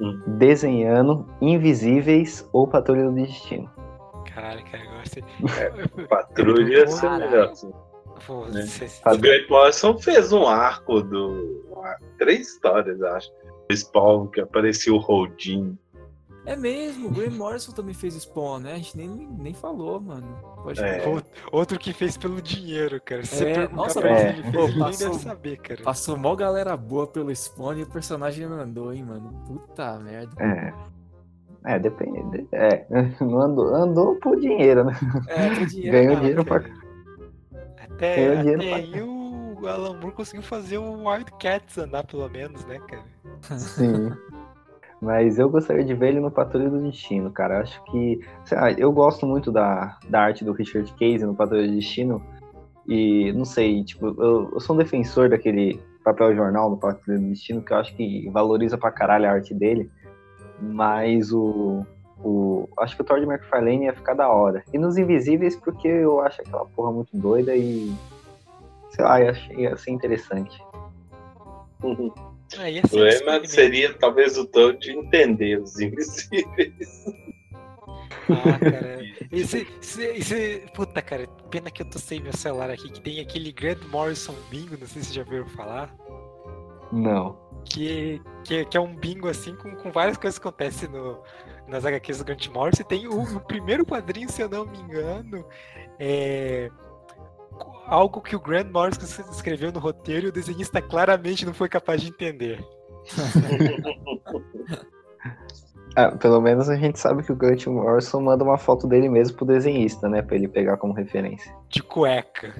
Hum. 0.00 0.20
desenhando 0.38 1.24
Invisíveis 1.40 2.48
ou 2.52 2.66
Patrulha 2.66 3.04
do 3.04 3.12
Destino. 3.12 3.70
Caralho, 4.34 4.64
cara, 4.64 4.82
agora 4.82 5.02
você. 5.04 5.22
Patrulha 6.08 6.78
ia 6.78 6.86
ser 6.88 7.10
melhor. 7.10 7.48
assim. 7.50 7.68
Né? 7.68 7.74
você- 8.62 8.86
O 9.08 9.18
Grant 9.18 9.48
Morrison 9.48 9.98
fez 9.98 10.32
um 10.32 10.46
arco 10.46 11.00
do. 11.00 11.64
três 12.18 12.48
histórias, 12.48 13.00
acho. 13.02 13.30
Spawn, 13.72 14.26
que 14.28 14.40
apareceu 14.40 14.94
o 14.94 14.98
Rodin. 14.98 15.76
é 16.46 16.54
mesmo, 16.56 17.08
o 17.08 17.10
Graham 17.10 17.30
Morrison 17.30 17.72
também 17.72 17.94
fez 17.94 18.14
Spawn, 18.14 18.58
né? 18.58 18.72
A 18.74 18.76
gente 18.76 18.96
nem, 18.96 19.08
nem 19.08 19.54
falou, 19.54 19.98
mano. 20.00 20.26
Pode 20.62 20.78
É. 20.82 21.00
falar. 21.00 21.14
Outro- 21.16 21.30
Outro 21.52 21.78
que 21.78 21.92
fez 21.94 22.16
pelo 22.18 22.40
dinheiro, 22.42 23.00
cara. 23.02 23.24
Se 23.24 23.36
você 23.36 23.44
É, 23.48 23.54
perguntar 23.54 23.76
nossa, 23.76 24.00
pra 24.00 24.10
mas- 24.10 24.22
ele, 24.24 24.42
fez, 24.42 24.54
pô, 24.54 24.78
passou- 24.78 25.08
deve 25.10 25.22
saber, 25.22 25.56
cara. 25.58 25.82
Passou 25.82 26.16
mó 26.18 26.34
galera 26.36 26.76
boa 26.76 27.06
pelo 27.06 27.34
Spawn 27.34 27.78
e 27.78 27.82
o 27.84 27.86
personagem 27.90 28.46
não 28.46 28.60
andou, 28.60 28.92
hein, 28.92 29.02
mano. 29.04 29.32
Puta 29.46 29.98
merda. 30.00 30.34
É. 30.42 30.74
É, 31.66 31.78
depende. 31.78 32.46
É, 32.52 32.84
não 33.24 33.40
andou, 33.40 33.74
andou 33.74 34.16
por 34.16 34.38
dinheiro, 34.38 34.84
né? 34.84 34.92
É, 35.28 35.48
tem 35.54 35.64
dinheiro. 35.66 35.92
Ganhou 35.92 36.16
dinheiro 36.16 36.44
pra 36.44 36.60
cara. 36.60 36.84
Até, 37.78 38.16
Ganhou 38.16 38.36
dinheiro 38.42 38.60
até 38.60 38.68
pra 38.68 38.76
aí 38.76 38.90
o 39.64 39.68
Alan 39.68 39.94
Moore 39.94 40.14
conseguiu 40.14 40.42
fazer 40.42 40.78
o 40.78 41.08
Wildcats 41.08 41.78
andar, 41.78 42.04
pelo 42.04 42.28
menos, 42.28 42.64
né, 42.66 42.78
cara? 42.80 43.58
Sim. 43.58 44.10
Mas 45.00 45.38
eu 45.38 45.50
gostaria 45.50 45.84
de 45.84 45.94
ver 45.94 46.08
ele 46.08 46.20
no 46.20 46.30
Patrulha 46.30 46.70
do 46.70 46.80
Destino, 46.80 47.30
cara. 47.30 47.60
Acho 47.60 47.82
que. 47.84 48.20
lá, 48.52 48.72
eu 48.72 48.90
gosto 48.90 49.26
muito 49.26 49.52
da, 49.52 49.98
da 50.08 50.20
arte 50.20 50.44
do 50.44 50.52
Richard 50.52 50.90
Case 50.94 51.24
no 51.24 51.34
Patrulha 51.34 51.66
do 51.66 51.74
Destino. 51.74 52.22
E 52.86 53.32
não 53.32 53.44
sei, 53.44 53.82
tipo, 53.84 54.06
eu, 54.06 54.50
eu 54.52 54.60
sou 54.60 54.74
um 54.74 54.78
defensor 54.78 55.28
daquele 55.28 55.80
papel 56.02 56.34
jornal 56.34 56.70
no 56.70 56.76
Patrulha 56.76 57.18
do 57.18 57.28
Destino, 57.28 57.62
que 57.62 57.72
eu 57.72 57.78
acho 57.78 57.94
que 57.94 58.28
valoriza 58.30 58.78
pra 58.78 58.90
caralho 58.90 59.26
a 59.26 59.32
arte 59.32 59.54
dele. 59.54 59.90
Mas 60.58 61.32
o. 61.32 61.84
o 62.22 62.68
acho 62.78 62.96
que 62.96 63.02
o 63.02 63.04
Thor 63.04 63.20
de 63.20 63.26
McFarlane 63.26 63.84
ia 63.84 63.94
ficar 63.94 64.14
da 64.14 64.28
hora. 64.28 64.64
E 64.72 64.78
nos 64.78 64.96
Invisíveis, 64.96 65.56
porque 65.56 65.88
eu 65.88 66.20
acho 66.20 66.40
aquela 66.40 66.64
porra 66.66 66.92
muito 66.92 67.16
doida 67.16 67.54
e. 67.54 67.92
Sei 68.94 69.04
lá, 69.04 69.20
ia, 69.20 69.32
ia 69.56 69.76
ser 69.76 69.90
interessante. 69.90 70.62
O 71.82 72.12
problema 72.88 73.44
seria 73.46 73.92
talvez 73.94 74.38
o 74.38 74.46
Toad 74.46 74.78
de 74.78 74.92
entender 74.92 75.60
os 75.60 75.78
invisíveis. 75.80 77.04
Ah, 78.30 78.58
cara. 78.58 79.04
Esse, 79.32 79.66
esse, 79.82 80.02
esse- 80.02 80.66
Puta, 80.74 81.02
cara, 81.02 81.26
pena 81.50 81.70
que 81.70 81.82
eu 81.82 81.86
tô 81.90 81.98
sem 81.98 82.20
meu 82.22 82.32
celular 82.32 82.70
aqui, 82.70 82.88
que 82.88 83.00
tem 83.00 83.20
aquele 83.20 83.50
Grant 83.50 83.82
Morrison 83.88 84.34
Bingo, 84.48 84.76
não 84.80 84.86
sei 84.86 85.02
se 85.02 85.08
vocês 85.08 85.14
já 85.14 85.22
ouviram 85.22 85.46
falar. 85.48 85.92
Não. 86.92 87.36
Que, 87.64 88.22
que, 88.44 88.64
que 88.64 88.76
é 88.76 88.80
um 88.80 88.94
bingo 88.94 89.28
assim 89.28 89.56
com, 89.56 89.74
com 89.74 89.90
várias 89.90 90.16
coisas 90.16 90.38
que 90.38 90.46
acontecem 90.46 90.88
no, 90.88 91.20
nas 91.66 91.84
HQs 91.84 92.18
do 92.18 92.24
Grant 92.24 92.46
Morrison. 92.48 92.82
E 92.82 92.84
tem 92.84 93.08
o, 93.08 93.20
o 93.20 93.40
primeiro 93.40 93.84
quadrinho, 93.84 94.30
se 94.30 94.40
eu 94.42 94.48
não 94.48 94.64
me 94.66 94.78
engano, 94.78 95.44
é 95.98 96.70
algo 97.86 98.20
que 98.20 98.36
o 98.36 98.40
Grant 98.40 98.70
Morrison 98.70 99.22
escreveu 99.30 99.72
no 99.72 99.78
roteiro 99.78 100.26
e 100.26 100.28
o 100.28 100.32
desenhista 100.32 100.80
claramente 100.80 101.44
não 101.44 101.54
foi 101.54 101.68
capaz 101.68 102.02
de 102.02 102.08
entender. 102.08 102.64
Ah, 105.96 106.10
pelo 106.10 106.40
menos 106.40 106.68
a 106.68 106.74
gente 106.74 106.98
sabe 106.98 107.22
que 107.22 107.30
o 107.30 107.36
Grant 107.36 107.66
Morrison 107.66 108.20
manda 108.20 108.42
uma 108.42 108.58
foto 108.58 108.88
dele 108.88 109.08
mesmo 109.08 109.36
pro 109.36 109.46
desenhista, 109.46 110.08
né? 110.08 110.22
Pra 110.22 110.34
ele 110.34 110.48
pegar 110.48 110.76
como 110.76 110.92
referência. 110.92 111.54
De 111.68 111.82
cueca. 111.82 112.52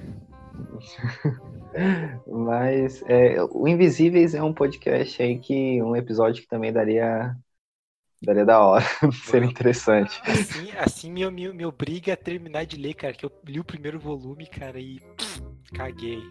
Mas 2.25 3.03
é, 3.07 3.35
o 3.51 3.67
Invisíveis 3.67 4.33
é 4.33 4.41
um 4.41 4.53
podcast 4.53 5.21
aí 5.21 5.37
que. 5.37 5.83
um 5.83 5.95
episódio 5.95 6.41
que 6.41 6.47
também 6.47 6.71
daria. 6.71 7.35
Daria 8.25 8.45
da 8.45 8.59
hora. 8.59 8.85
Seria 9.23 9.47
interessante. 9.47 10.21
Assim, 10.25 10.71
assim 10.77 11.11
me, 11.11 11.29
me, 11.29 11.53
me 11.53 11.65
obriga 11.65 12.13
a 12.13 12.17
terminar 12.17 12.65
de 12.65 12.77
ler, 12.77 12.93
cara, 12.93 13.13
que 13.13 13.25
eu 13.25 13.31
li 13.45 13.59
o 13.59 13.63
primeiro 13.63 13.99
volume, 13.99 14.47
cara, 14.47 14.79
e 14.79 14.99
pff, 14.99 15.41
caguei. 15.73 16.21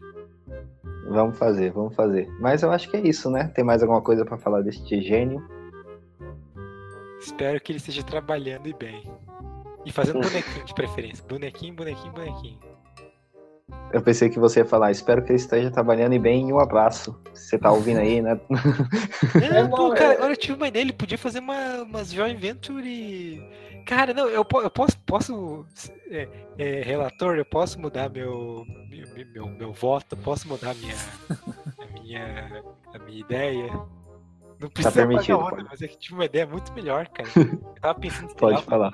Vamos 1.08 1.38
fazer, 1.38 1.70
vamos 1.72 1.94
fazer. 1.94 2.28
Mas 2.40 2.62
eu 2.62 2.70
acho 2.70 2.90
que 2.90 2.96
é 2.96 3.00
isso, 3.00 3.30
né? 3.30 3.48
Tem 3.54 3.64
mais 3.64 3.82
alguma 3.82 4.02
coisa 4.02 4.24
pra 4.24 4.38
falar 4.38 4.62
deste 4.62 5.00
gênio? 5.00 5.42
Espero 7.20 7.60
que 7.60 7.72
ele 7.72 7.78
esteja 7.78 8.02
trabalhando 8.02 8.68
e 8.68 8.74
bem. 8.74 9.02
E 9.84 9.92
fazendo 9.92 10.20
bonequinho 10.20 10.64
de 10.64 10.74
preferência. 10.74 11.24
Bonequinho, 11.26 11.74
bonequinho, 11.74 12.12
bonequinho. 12.12 12.73
Eu 13.92 14.02
pensei 14.02 14.28
que 14.28 14.38
você 14.38 14.60
ia 14.60 14.64
falar, 14.66 14.90
espero 14.90 15.22
que 15.22 15.30
ele 15.30 15.38
esteja 15.38 15.70
trabalhando 15.70 16.14
e 16.14 16.18
bem 16.18 16.48
e 16.48 16.52
um 16.52 16.58
abraço. 16.58 17.18
Se 17.32 17.50
você 17.50 17.58
tá 17.58 17.70
ouvindo 17.72 18.00
aí, 18.00 18.20
né? 18.20 18.38
Não, 18.50 19.70
pô, 19.70 19.88
não, 19.88 19.94
cara, 19.94 20.12
é- 20.14 20.16
agora 20.16 20.32
eu 20.32 20.36
tive 20.36 20.54
uma 20.54 20.68
ideia, 20.68 20.82
ele 20.82 20.92
podia 20.92 21.16
fazer 21.16 21.38
uma, 21.38 21.82
umas 21.82 22.12
joint 22.12 22.38
venture. 22.38 23.40
Cara, 23.86 24.12
não, 24.12 24.26
eu, 24.28 24.44
eu 24.62 24.70
posso, 24.70 24.98
posso 25.06 25.64
é, 26.10 26.28
é, 26.58 26.82
relator, 26.82 27.36
eu 27.36 27.44
posso 27.44 27.78
mudar 27.80 28.10
meu, 28.10 28.64
meu, 28.88 29.26
meu, 29.32 29.48
meu 29.48 29.72
voto, 29.72 30.16
posso 30.16 30.48
mudar 30.48 30.74
minha, 30.74 30.94
a 31.78 31.92
minha, 32.00 32.62
a 32.94 32.98
minha 32.98 33.20
ideia. 33.20 33.70
Não 34.58 34.68
precisa 34.68 34.94
pagar 34.94 35.08
permitido, 35.08 35.38
onda, 35.38 35.50
pode. 35.50 35.64
mas 35.70 35.82
é 35.82 35.88
que 35.88 35.98
tive 35.98 36.14
uma 36.14 36.24
ideia 36.24 36.46
muito 36.46 36.72
melhor, 36.72 37.08
cara. 37.08 37.28
Eu 37.36 37.80
tava 37.80 37.98
pensando 37.98 38.30
em 38.30 38.34
Pode 38.34 38.62
falar. 38.62 38.90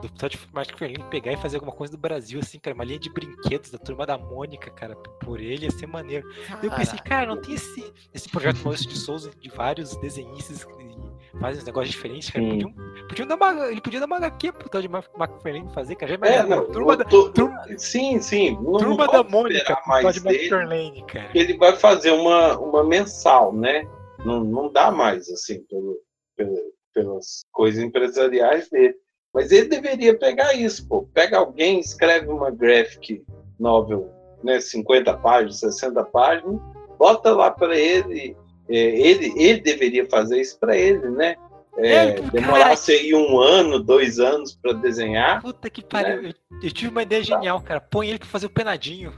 do 0.00 0.08
Todd 0.08 0.38
Magic 0.52 0.78
Ferlin 0.78 1.02
pegar 1.10 1.32
e 1.32 1.36
fazer 1.36 1.56
alguma 1.56 1.72
coisa 1.72 1.92
do 1.92 1.98
Brasil, 1.98 2.40
assim, 2.40 2.58
cara, 2.58 2.74
uma 2.74 2.84
linha 2.84 2.98
de 2.98 3.10
brinquedos 3.10 3.70
da 3.70 3.78
turma 3.78 4.06
da 4.06 4.18
Mônica, 4.18 4.70
cara, 4.70 4.96
por 4.96 5.40
ele 5.40 5.66
ia 5.66 5.70
ser 5.70 5.86
maneiro. 5.86 6.28
Eu 6.62 6.70
pensei, 6.70 6.98
cara, 6.98 7.26
não 7.26 7.40
tem 7.40 7.54
esse, 7.54 7.92
esse 8.12 8.28
projeto 8.28 8.62
Maurício 8.62 8.88
de 8.88 8.96
Souza 8.96 9.30
de 9.40 9.48
vários 9.50 9.96
desenhistas 9.96 10.62
e 10.62 11.38
fazem 11.38 11.60
uns 11.60 11.64
negócios 11.64 11.94
diferentes, 11.94 12.30
cara. 12.30 12.44
Podiam, 12.44 12.74
podiam 13.08 13.28
dar 13.28 13.34
uma, 13.36 13.66
ele 13.70 13.80
podia 13.80 14.00
dar 14.00 14.06
uma 14.06 14.16
HQ 14.16 14.52
pro 14.52 14.68
tal 14.68 14.80
de 14.80 14.88
McFarlane 14.88 15.72
fazer, 15.72 15.96
cara. 15.96 16.12
Já 16.12 16.26
é, 16.26 16.42
não, 16.44 16.64
turma 16.70 16.96
da, 16.96 17.04
tô, 17.04 17.30
turma, 17.30 17.62
sim, 17.76 18.20
sim. 18.20 18.54
Não, 18.62 18.78
turma 18.78 19.06
não 19.06 19.12
da 19.12 19.22
Mônica, 19.22 19.80
mais 19.86 20.14
de 20.14 20.26
McFarlane, 20.26 21.04
cara. 21.06 21.30
Ele 21.34 21.56
vai 21.56 21.76
fazer 21.76 22.10
uma, 22.12 22.58
uma 22.58 22.84
mensal, 22.84 23.52
né? 23.52 23.86
Não, 24.24 24.42
não 24.42 24.72
dá 24.72 24.90
mais, 24.90 25.28
assim, 25.28 25.60
pelo, 25.64 25.98
pelo, 26.36 26.56
pelas 26.92 27.42
coisas 27.52 27.82
empresariais 27.82 28.68
dele. 28.70 28.96
Mas 29.32 29.50
ele 29.50 29.68
deveria 29.68 30.16
pegar 30.16 30.54
isso, 30.54 30.86
pô. 30.88 31.02
Pega 31.12 31.38
alguém, 31.38 31.80
escreve 31.80 32.28
uma 32.28 32.50
graphic 32.50 33.24
novel, 33.58 34.10
né, 34.42 34.60
50 34.60 35.16
páginas, 35.18 35.58
60 35.58 36.04
páginas, 36.04 36.60
bota 36.98 37.34
lá 37.34 37.50
para 37.50 37.76
ele, 37.76 38.36
é, 38.68 38.76
ele, 38.76 39.32
ele 39.36 39.60
deveria 39.60 40.08
fazer 40.08 40.40
isso 40.40 40.58
para 40.58 40.76
ele, 40.76 41.10
né? 41.10 41.36
É, 41.76 42.12
demorasse 42.30 42.92
aí 42.92 43.12
um 43.12 43.40
ano, 43.40 43.80
dois 43.80 44.20
anos 44.20 44.54
para 44.54 44.72
desenhar. 44.74 45.42
Puta 45.42 45.68
que 45.68 45.82
pariu, 45.82 46.22
né? 46.22 46.32
eu, 46.52 46.58
eu, 46.62 46.70
tive 46.70 46.90
uma 46.90 47.02
ideia 47.02 47.20
tá. 47.20 47.34
genial, 47.34 47.60
cara. 47.60 47.80
Põe 47.80 48.10
ele 48.10 48.18
para 48.20 48.28
fazer 48.28 48.46
o 48.46 48.50
penadinho. 48.50 49.12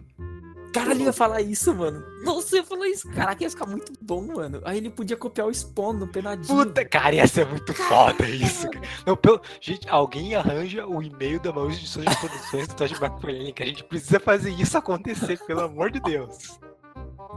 Caralho, 0.77 1.05
ia 1.05 1.13
falar 1.13 1.41
isso, 1.41 1.75
mano. 1.75 2.05
Nossa, 2.23 2.57
ia 2.57 2.65
falar 2.65 2.87
isso. 2.89 3.11
Caraca, 3.11 3.43
ia 3.43 3.49
ficar 3.49 3.65
muito 3.65 3.95
bom, 3.99 4.21
mano. 4.21 4.61
Aí 4.63 4.77
ele 4.77 4.91
podia 4.91 5.17
copiar 5.17 5.47
o 5.47 5.55
Spawn 5.55 5.95
no 5.95 6.07
penadinho. 6.07 6.47
Puta, 6.47 6.85
cara, 6.85 7.15
ia 7.15 7.27
ser 7.27 7.47
muito 7.47 7.73
foda 7.73 8.29
isso. 8.29 8.69
Não, 9.07 9.17
pelo... 9.17 9.41
Gente, 9.59 9.89
alguém 9.89 10.35
arranja 10.35 10.87
o 10.87 11.03
e-mail 11.03 11.41
da 11.41 11.51
maior 11.51 11.71
edição 11.71 12.05
de 12.05 12.15
produções 12.19 12.69
do 12.69 12.75
Todd 12.75 12.93
McFarlane, 12.93 13.53
que 13.55 13.63
a 13.63 13.67
gente 13.67 13.85
precisa 13.85 14.21
fazer 14.21 14.51
isso 14.51 14.77
acontecer, 14.77 15.39
pelo 15.47 15.63
amor 15.63 15.91
de 15.91 15.99
Deus. 16.01 16.61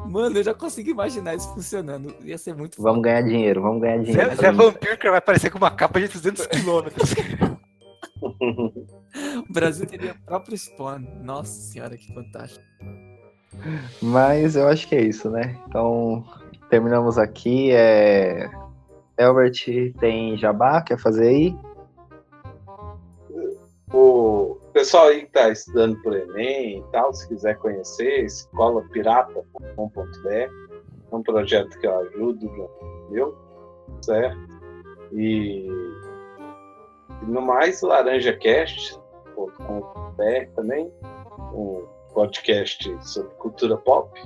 Mano, 0.10 0.38
eu 0.38 0.44
já 0.44 0.54
consigo 0.54 0.90
imaginar 0.90 1.36
isso 1.36 1.48
funcionando. 1.54 2.14
Ia 2.26 2.38
ser 2.38 2.56
muito 2.56 2.82
Vamos 2.82 3.04
ganhar 3.04 3.22
dinheiro, 3.22 3.62
vamos 3.62 3.82
ganhar 3.82 4.04
dinheiro. 4.04 4.36
Zé, 4.36 4.52
Vampiro 4.52 4.98
que 4.98 5.10
vai 5.10 5.20
aparecer 5.20 5.50
com 5.50 5.58
uma 5.58 5.72
capa 5.72 6.02
de 6.02 6.10
200 6.10 6.46
quilômetros. 6.48 7.14
o 8.20 9.54
Brasil 9.54 9.86
teria 9.86 10.12
o 10.12 10.26
próprio 10.26 10.58
spawn. 10.58 11.06
Nossa 11.22 11.54
senhora, 11.54 11.96
que 11.96 12.14
fantástico. 12.14 12.66
Mas 14.02 14.56
eu 14.56 14.68
acho 14.68 14.88
que 14.88 14.96
é 14.96 15.02
isso, 15.02 15.30
né? 15.30 15.58
Então, 15.68 16.24
terminamos 16.70 17.18
aqui. 17.18 17.72
É... 17.72 18.50
Elbert 19.18 19.94
tem 20.00 20.38
jabá, 20.38 20.82
quer 20.82 20.98
fazer 20.98 21.28
aí? 21.28 21.56
O 23.92 24.58
pessoal 24.72 25.08
aí 25.08 25.22
que 25.22 25.28
está 25.28 25.50
estudando 25.50 26.02
para 26.02 26.12
o 26.12 26.16
Enem 26.16 26.78
e 26.78 26.84
tal, 26.92 27.14
se 27.14 27.28
quiser 27.28 27.58
conhecer, 27.58 28.24
escolapirata.com.br 28.24 30.70
é 31.12 31.16
um 31.16 31.24
projeto 31.24 31.76
que 31.80 31.88
eu 31.88 32.00
ajudo, 32.00 32.70
meu, 33.10 33.36
certo? 34.02 34.38
E, 35.12 35.68
e 37.24 37.26
no 37.26 37.42
mais, 37.42 37.82
laranjacast.com.br 37.82 40.52
também, 40.56 40.94
um 41.54 41.88
podcast 42.14 42.98
sobre 43.02 43.34
cultura 43.36 43.78
pop, 43.78 44.20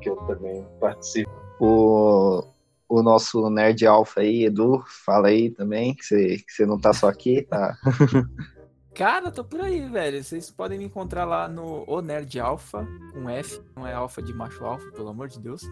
que 0.00 0.08
eu 0.08 0.16
também 0.26 0.66
participo. 0.80 1.30
O, 1.60 2.44
o 2.88 3.02
nosso 3.02 3.48
nerd 3.48 3.86
alfa 3.86 4.20
aí, 4.20 4.44
Edu, 4.44 4.82
fala 5.04 5.28
aí 5.28 5.50
também, 5.50 5.94
que 5.94 6.04
você, 6.04 6.36
que 6.38 6.52
você 6.52 6.66
não 6.66 6.78
tá 6.78 6.92
só 6.92 7.08
aqui, 7.08 7.42
tá? 7.42 7.76
Cara, 8.94 9.30
tô 9.30 9.42
por 9.42 9.62
aí, 9.62 9.88
velho. 9.88 10.22
Vocês 10.22 10.50
podem 10.50 10.78
me 10.78 10.84
encontrar 10.84 11.24
lá 11.24 11.48
no 11.48 11.82
O 11.86 12.02
Nerd 12.02 12.38
Alpha, 12.38 12.86
com 13.14 13.28
F, 13.30 13.62
não 13.74 13.86
é 13.86 13.94
alfa 13.94 14.20
de 14.20 14.34
macho 14.34 14.64
alfa, 14.66 14.90
pelo 14.92 15.08
amor 15.08 15.28
de 15.28 15.40
Deus. 15.40 15.62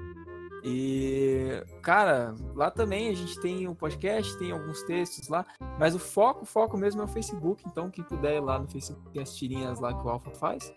E, 0.64 1.62
cara, 1.82 2.34
lá 2.54 2.70
também 2.70 3.08
a 3.08 3.14
gente 3.14 3.38
tem 3.40 3.66
o 3.66 3.72
um 3.72 3.74
podcast, 3.74 4.38
tem 4.38 4.52
alguns 4.52 4.82
textos 4.82 5.28
lá, 5.28 5.46
mas 5.78 5.94
o 5.94 5.98
foco, 5.98 6.42
o 6.42 6.46
foco 6.46 6.76
mesmo 6.76 7.00
é 7.00 7.04
o 7.04 7.08
Facebook, 7.08 7.62
então 7.66 7.90
quem 7.90 8.04
puder 8.04 8.36
ir 8.36 8.40
lá 8.40 8.58
no 8.58 8.68
Facebook 8.68 9.10
tem 9.10 9.22
as 9.22 9.34
tirinhas 9.34 9.80
lá 9.80 9.94
que 9.94 10.06
o 10.06 10.08
Alpha 10.10 10.30
faz. 10.32 10.72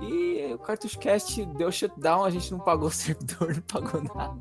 E 0.00 0.52
o 0.52 0.58
Cartucho 0.58 0.98
Cast 0.98 1.44
deu 1.44 1.70
shutdown, 1.70 2.24
a 2.24 2.30
gente 2.30 2.50
não 2.50 2.58
pagou 2.58 2.88
o 2.88 2.92
servidor, 2.92 3.54
não 3.54 3.62
pagou 3.62 4.02
nada. 4.02 4.40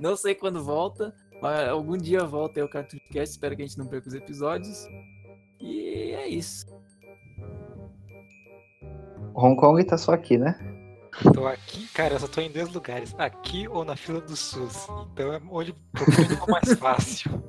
Não 0.00 0.16
sei 0.16 0.34
quando 0.34 0.62
volta, 0.62 1.14
mas 1.42 1.68
algum 1.68 1.96
dia 1.96 2.24
volta 2.24 2.60
aí 2.60 2.64
o 2.64 2.68
Cartucho 2.68 3.02
Cast, 3.10 3.32
espero 3.32 3.56
que 3.56 3.62
a 3.62 3.66
gente 3.66 3.78
não 3.78 3.86
perca 3.86 4.08
os 4.08 4.14
episódios. 4.14 4.86
E 5.60 6.12
é 6.12 6.28
isso. 6.28 6.66
Hong 9.34 9.56
Kong 9.56 9.84
tá 9.84 9.98
só 9.98 10.12
aqui, 10.12 10.38
né? 10.38 10.58
Tô 11.34 11.46
aqui, 11.46 11.86
cara, 11.88 12.14
eu 12.14 12.20
só 12.20 12.28
tô 12.28 12.40
em 12.40 12.50
dois 12.50 12.72
lugares. 12.72 13.14
Aqui 13.18 13.66
ou 13.68 13.84
na 13.84 13.96
fila 13.96 14.20
do 14.20 14.36
SUS. 14.36 14.86
Então 15.12 15.32
é 15.32 15.40
onde 15.50 15.72
é 15.72 16.50
mais 16.50 16.78
fácil. 16.78 17.42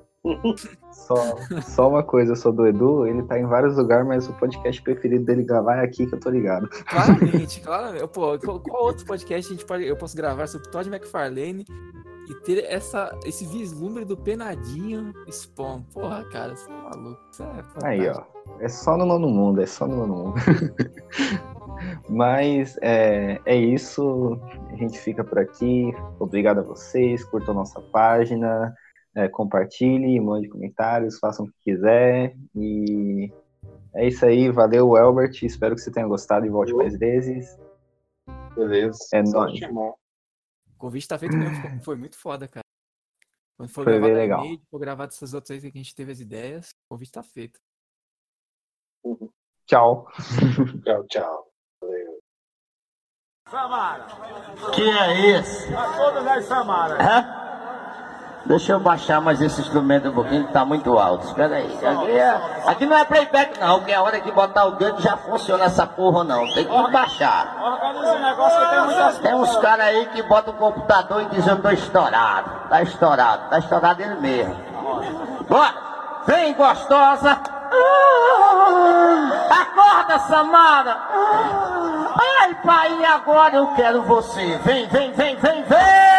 Só, 0.92 1.16
só 1.62 1.90
uma 1.90 2.04
coisa 2.04 2.36
sobre 2.36 2.64
o 2.64 2.68
Edu, 2.68 3.08
ele 3.08 3.24
tá 3.24 3.40
em 3.40 3.46
vários 3.46 3.78
lugares, 3.78 4.08
mas 4.08 4.28
o 4.28 4.34
podcast 4.34 4.82
preferido 4.82 5.26
dele 5.26 5.44
gravar 5.44 5.78
é 5.78 5.86
aqui 5.86 6.06
que 6.06 6.16
eu 6.16 6.20
tô 6.20 6.30
ligado. 6.30 6.68
Claramente, 6.86 7.62
claramente. 7.62 8.08
Pô, 8.08 8.38
qual 8.40 8.84
outro 8.84 9.06
podcast 9.06 9.52
a 9.52 9.56
gente 9.56 9.66
pode, 9.66 9.86
eu 9.86 9.96
posso 9.96 10.16
gravar 10.16 10.48
sobre 10.48 10.70
Todd 10.70 10.90
McFarlane 10.90 11.66
e 12.28 12.36
ter 12.36 12.66
essa, 12.66 13.18
esse 13.26 13.46
vislumbre 13.46 14.04
do 14.04 14.18
penadinho 14.18 15.14
Spawn. 15.32 15.82
Porra, 15.94 16.26
cara, 16.26 16.56
você 16.56 16.68
tá 16.68 16.74
maluco. 16.74 17.22
É 17.84 17.88
Aí, 17.88 18.10
ó. 18.10 18.24
É 18.60 18.68
só 18.68 18.98
no 18.98 19.06
nono 19.06 19.30
mundo, 19.30 19.62
é 19.62 19.66
só 19.66 19.88
no 19.88 19.96
nono 19.96 20.16
mundo. 20.16 20.36
Mas 22.10 22.78
é, 22.82 23.40
é 23.46 23.56
isso. 23.56 24.40
A 24.72 24.76
gente 24.76 25.00
fica 25.00 25.24
por 25.24 25.40
aqui. 25.40 25.94
Obrigado 26.20 26.60
a 26.60 26.64
vocês. 26.64 27.24
Curtam 27.24 27.54
nossa 27.54 27.80
página. 27.80 28.76
É, 29.18 29.28
compartilhe, 29.28 30.20
mande 30.20 30.48
comentários, 30.48 31.18
façam 31.18 31.48
o 31.48 31.50
que 31.50 31.72
quiser. 31.72 32.38
E 32.56 33.34
é 33.92 34.08
isso 34.08 34.24
aí. 34.24 34.52
Valeu, 34.52 34.96
Elbert. 34.96 35.42
Espero 35.42 35.74
que 35.74 35.82
você 35.82 35.90
tenha 35.90 36.06
gostado 36.06 36.46
e 36.46 36.50
volte 36.50 36.72
mais 36.72 36.96
vezes. 36.96 37.58
Beleza. 38.54 39.00
É 39.12 39.24
nóis. 39.24 39.60
O 39.64 40.78
convite 40.78 41.08
tá 41.08 41.18
feito 41.18 41.36
mesmo, 41.36 41.82
foi 41.84 41.96
muito 41.96 42.16
foda, 42.16 42.48
cara. 42.48 42.62
Quando 43.58 43.70
for 43.70 43.86
foi 43.86 43.94
gravado 43.94 44.14
legal. 44.14 44.46
For 44.70 44.80
gravado 44.80 45.12
essas 45.12 45.34
outras 45.34 45.64
aí 45.64 45.72
que 45.72 45.80
a 45.80 45.82
gente 45.82 45.96
teve 45.96 46.12
as 46.12 46.20
ideias, 46.20 46.70
o 46.70 46.94
convite 46.94 47.12
tá 47.12 47.24
feito. 47.24 47.60
Uhum. 49.04 49.32
Tchau. 49.66 50.08
tchau, 50.86 51.08
tchau. 51.08 51.52
Valeu. 51.82 52.20
Samara. 53.50 54.06
Que 54.76 54.84
é 54.84 55.40
isso? 55.40 55.76
A 55.76 55.98
todas 55.98 56.28
as 56.28 56.46
Samara. 56.46 56.98
Hã? 57.02 57.47
Deixa 58.48 58.72
eu 58.72 58.80
baixar 58.80 59.20
mais 59.20 59.42
esse 59.42 59.60
instrumento 59.60 60.08
um 60.08 60.14
pouquinho 60.14 60.48
que 60.48 60.54
tá 60.54 60.64
muito 60.64 60.98
alto. 60.98 61.28
Espera 61.28 61.58
aí. 61.58 61.66
Aqui, 61.86 62.12
é, 62.12 62.42
aqui 62.66 62.86
não 62.86 62.98
é 62.98 63.04
playback 63.04 63.60
não, 63.60 63.82
que 63.82 63.94
a 63.94 64.02
hora 64.02 64.22
que 64.22 64.32
botar 64.32 64.66
o 64.66 64.72
dedo 64.72 65.02
já 65.02 65.18
funciona 65.18 65.66
essa 65.66 65.86
porra 65.86 66.24
não. 66.24 66.48
Tem 66.54 66.64
que 66.64 66.92
baixar. 66.92 67.58
Organiza 67.62 68.20
negócio 68.20 68.60
que 68.60 68.70
tem 68.70 68.86
muitas 68.86 69.18
Tem 69.18 69.36
uns 69.36 69.58
caras 69.58 69.88
aí 69.88 70.06
que 70.08 70.22
botam 70.24 70.54
o 70.54 70.58
computador 70.58 71.24
e 71.24 71.26
dizem 71.26 71.52
eu 71.52 71.62
tô 71.62 71.70
estourado. 71.72 72.50
Tá 72.70 72.82
estourado, 72.82 73.50
tá 73.50 73.60
estourado 73.60 74.02
ele 74.02 74.16
mesmo. 74.16 74.56
Bora! 75.50 75.74
Vem 76.26 76.54
gostosa! 76.54 77.38
Acorda, 79.50 80.20
Samara! 80.20 80.98
Ai, 82.40 82.56
pai, 82.66 83.06
agora 83.06 83.56
eu 83.58 83.68
quero 83.76 84.04
você. 84.04 84.58
Vem, 84.64 84.88
vem, 84.88 85.12
vem, 85.12 85.36
vem, 85.36 85.64
vem! 85.64 86.17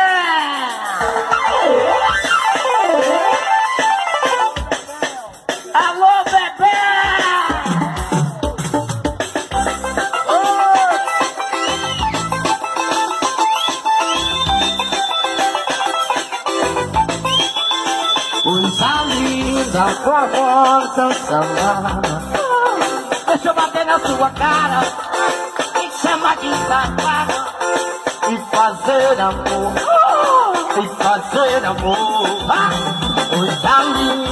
Alô, 5.86 6.24
bebê! 6.24 6.78
Os 18.44 18.82
amigos 18.82 19.72
da 19.72 19.94
tua 20.02 20.26
volta 20.26 21.14
chamar 21.14 22.00
Deixa 23.26 23.48
eu 23.48 23.54
bater 23.54 23.84
na 23.86 23.98
sua 24.00 24.30
cara 24.30 24.80
E 25.82 25.90
chama 26.00 26.34
de 26.36 26.50
safada 26.66 27.46
E 28.30 28.36
fazer 28.50 29.20
amor 29.20 29.67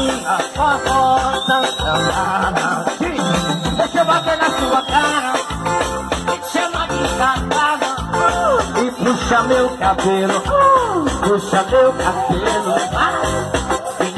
amigos 0.06 0.22
da 0.24 0.38
tua 0.54 0.76
volta 0.78 1.56
chamar 1.76 2.84
Deixa 3.76 3.98
eu 3.98 4.04
bater 4.04 4.38
na 4.38 4.50
sua 4.50 4.82
cara 4.82 5.32
chama 6.52 6.86
de 6.88 7.08
safada 7.18 7.90
E 8.82 8.90
puxa 8.90 9.42
meu 9.42 9.68
cabelo 9.76 10.42
Puxa 11.22 11.62
meu 11.70 11.92
cabelo 11.92 13.16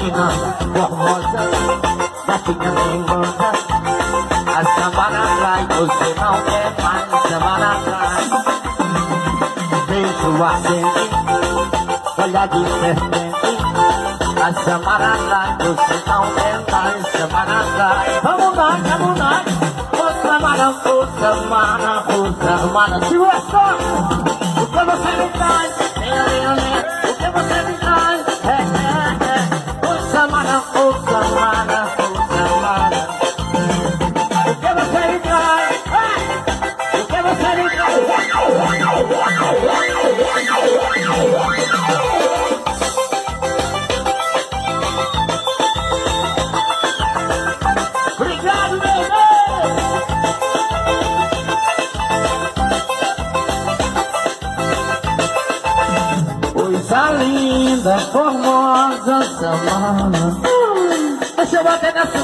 menina 0.09 0.31
formosa, 0.75 1.43
gatinha 2.27 2.71
teimosa. 2.73 3.49
A 4.47 4.65
samba 4.65 5.11
na 5.11 5.23
você 5.75 6.15
não 6.15 6.35
quer 6.43 6.83
mais 6.83 7.09
samba 7.23 7.59
na 7.59 7.73
praia. 7.85 8.39
Beijo 9.87 10.45
acende, 10.45 11.03
olhar 12.23 12.49
de 12.49 12.61
serpente. 12.81 13.38
A 14.49 14.55
Samarandai, 14.55 15.59
você 15.59 16.03
não 16.07 16.25
é 16.25 16.71
mais 16.71 17.07
Samarandai. 17.13 18.21
Vamos 18.23 18.57
lá, 18.57 18.79
vamos 18.83 19.19
lá. 19.19 19.45
Samara. 22.49 23.05
Se 23.05 23.19
gostou, 23.19 23.61
o 24.63 24.67
que 24.67 24.85
você 24.85 25.17
me 25.17 25.29
traz? 25.33 25.88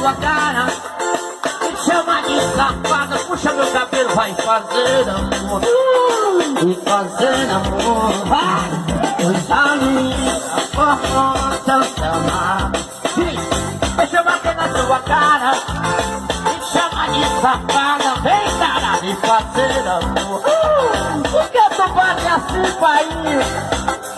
Sua 0.05 0.13
cara. 0.17 0.67
Me 1.63 1.77
chama 1.79 2.21
de 2.21 2.39
safada, 2.55 3.17
puxa 3.21 3.53
meu 3.55 3.67
cabelo, 3.73 4.15
vai 4.15 4.35
fazer 4.35 5.09
amor. 5.09 5.63
E 6.61 6.75
fazer 6.85 7.51
amor. 7.51 8.13
Vai! 8.27 8.69
Coisa 9.17 9.75
linda, 9.77 10.61
formosa, 10.75 11.77
Samara. 11.97 12.73
Deixa 13.97 14.17
eu 14.19 14.25
bater 14.25 14.55
na 14.55 14.69
sua 14.69 14.99
cara. 14.99 15.53
Me 16.45 16.57
chama 16.71 17.07
de 17.09 17.25
safada, 17.41 18.15
vem 18.21 18.59
cara, 18.59 19.01
me 19.01 19.17
fazer 19.17 19.89
amor. 19.89 20.43
Por 21.31 21.49
que 21.49 21.65
tu 21.77 21.89
bate 21.95 22.27
assim, 22.27 22.79
pai? 22.79 23.09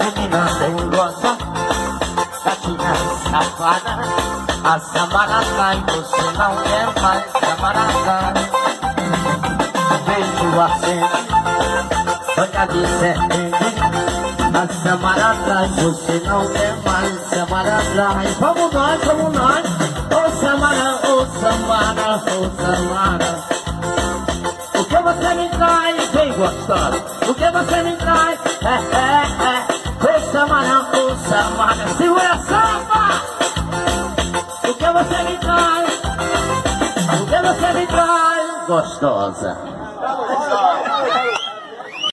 Menina 0.01 0.49
sem 0.49 0.91
goza, 0.91 1.39
gatinha 2.45 2.95
safada. 3.31 4.56
A 4.67 4.81
Samara 4.81 5.45
sai, 5.45 5.81
você 5.87 6.23
não 6.33 6.57
quer 6.57 7.01
mais 7.01 7.25
Samara 7.31 7.87
Beijo 10.05 10.61
assim, 10.61 11.01
olha 12.37 12.67
de 12.67 12.83
serpente. 12.99 13.63
A 14.53 14.67
Samara 14.83 15.31
sai, 15.47 15.69
você 15.69 16.15
não 16.27 16.43
quer 16.49 16.75
mais 16.85 17.13
Samara 17.29 17.79
Vamos 18.41 18.73
nós, 18.73 19.05
vamos 19.05 19.33
nós. 19.35 19.67
Ô 20.11 20.31
Samara, 20.41 20.89
ô 21.07 21.27
Samara, 21.39 22.09
ô 22.35 22.51
Samara. 22.61 23.31
O 24.75 24.85
que 24.85 24.97
você 24.97 25.35
me 25.35 25.49
traz, 25.51 26.09
bem 26.11 26.33
gostosa? 26.33 27.05
O 27.29 27.35
que 27.35 27.51
você 27.53 27.83
me 27.85 27.97
traz? 27.99 28.41
É, 28.63 28.75
é, 28.97 29.53
é. 29.53 29.56
Gostosa. 38.67 39.86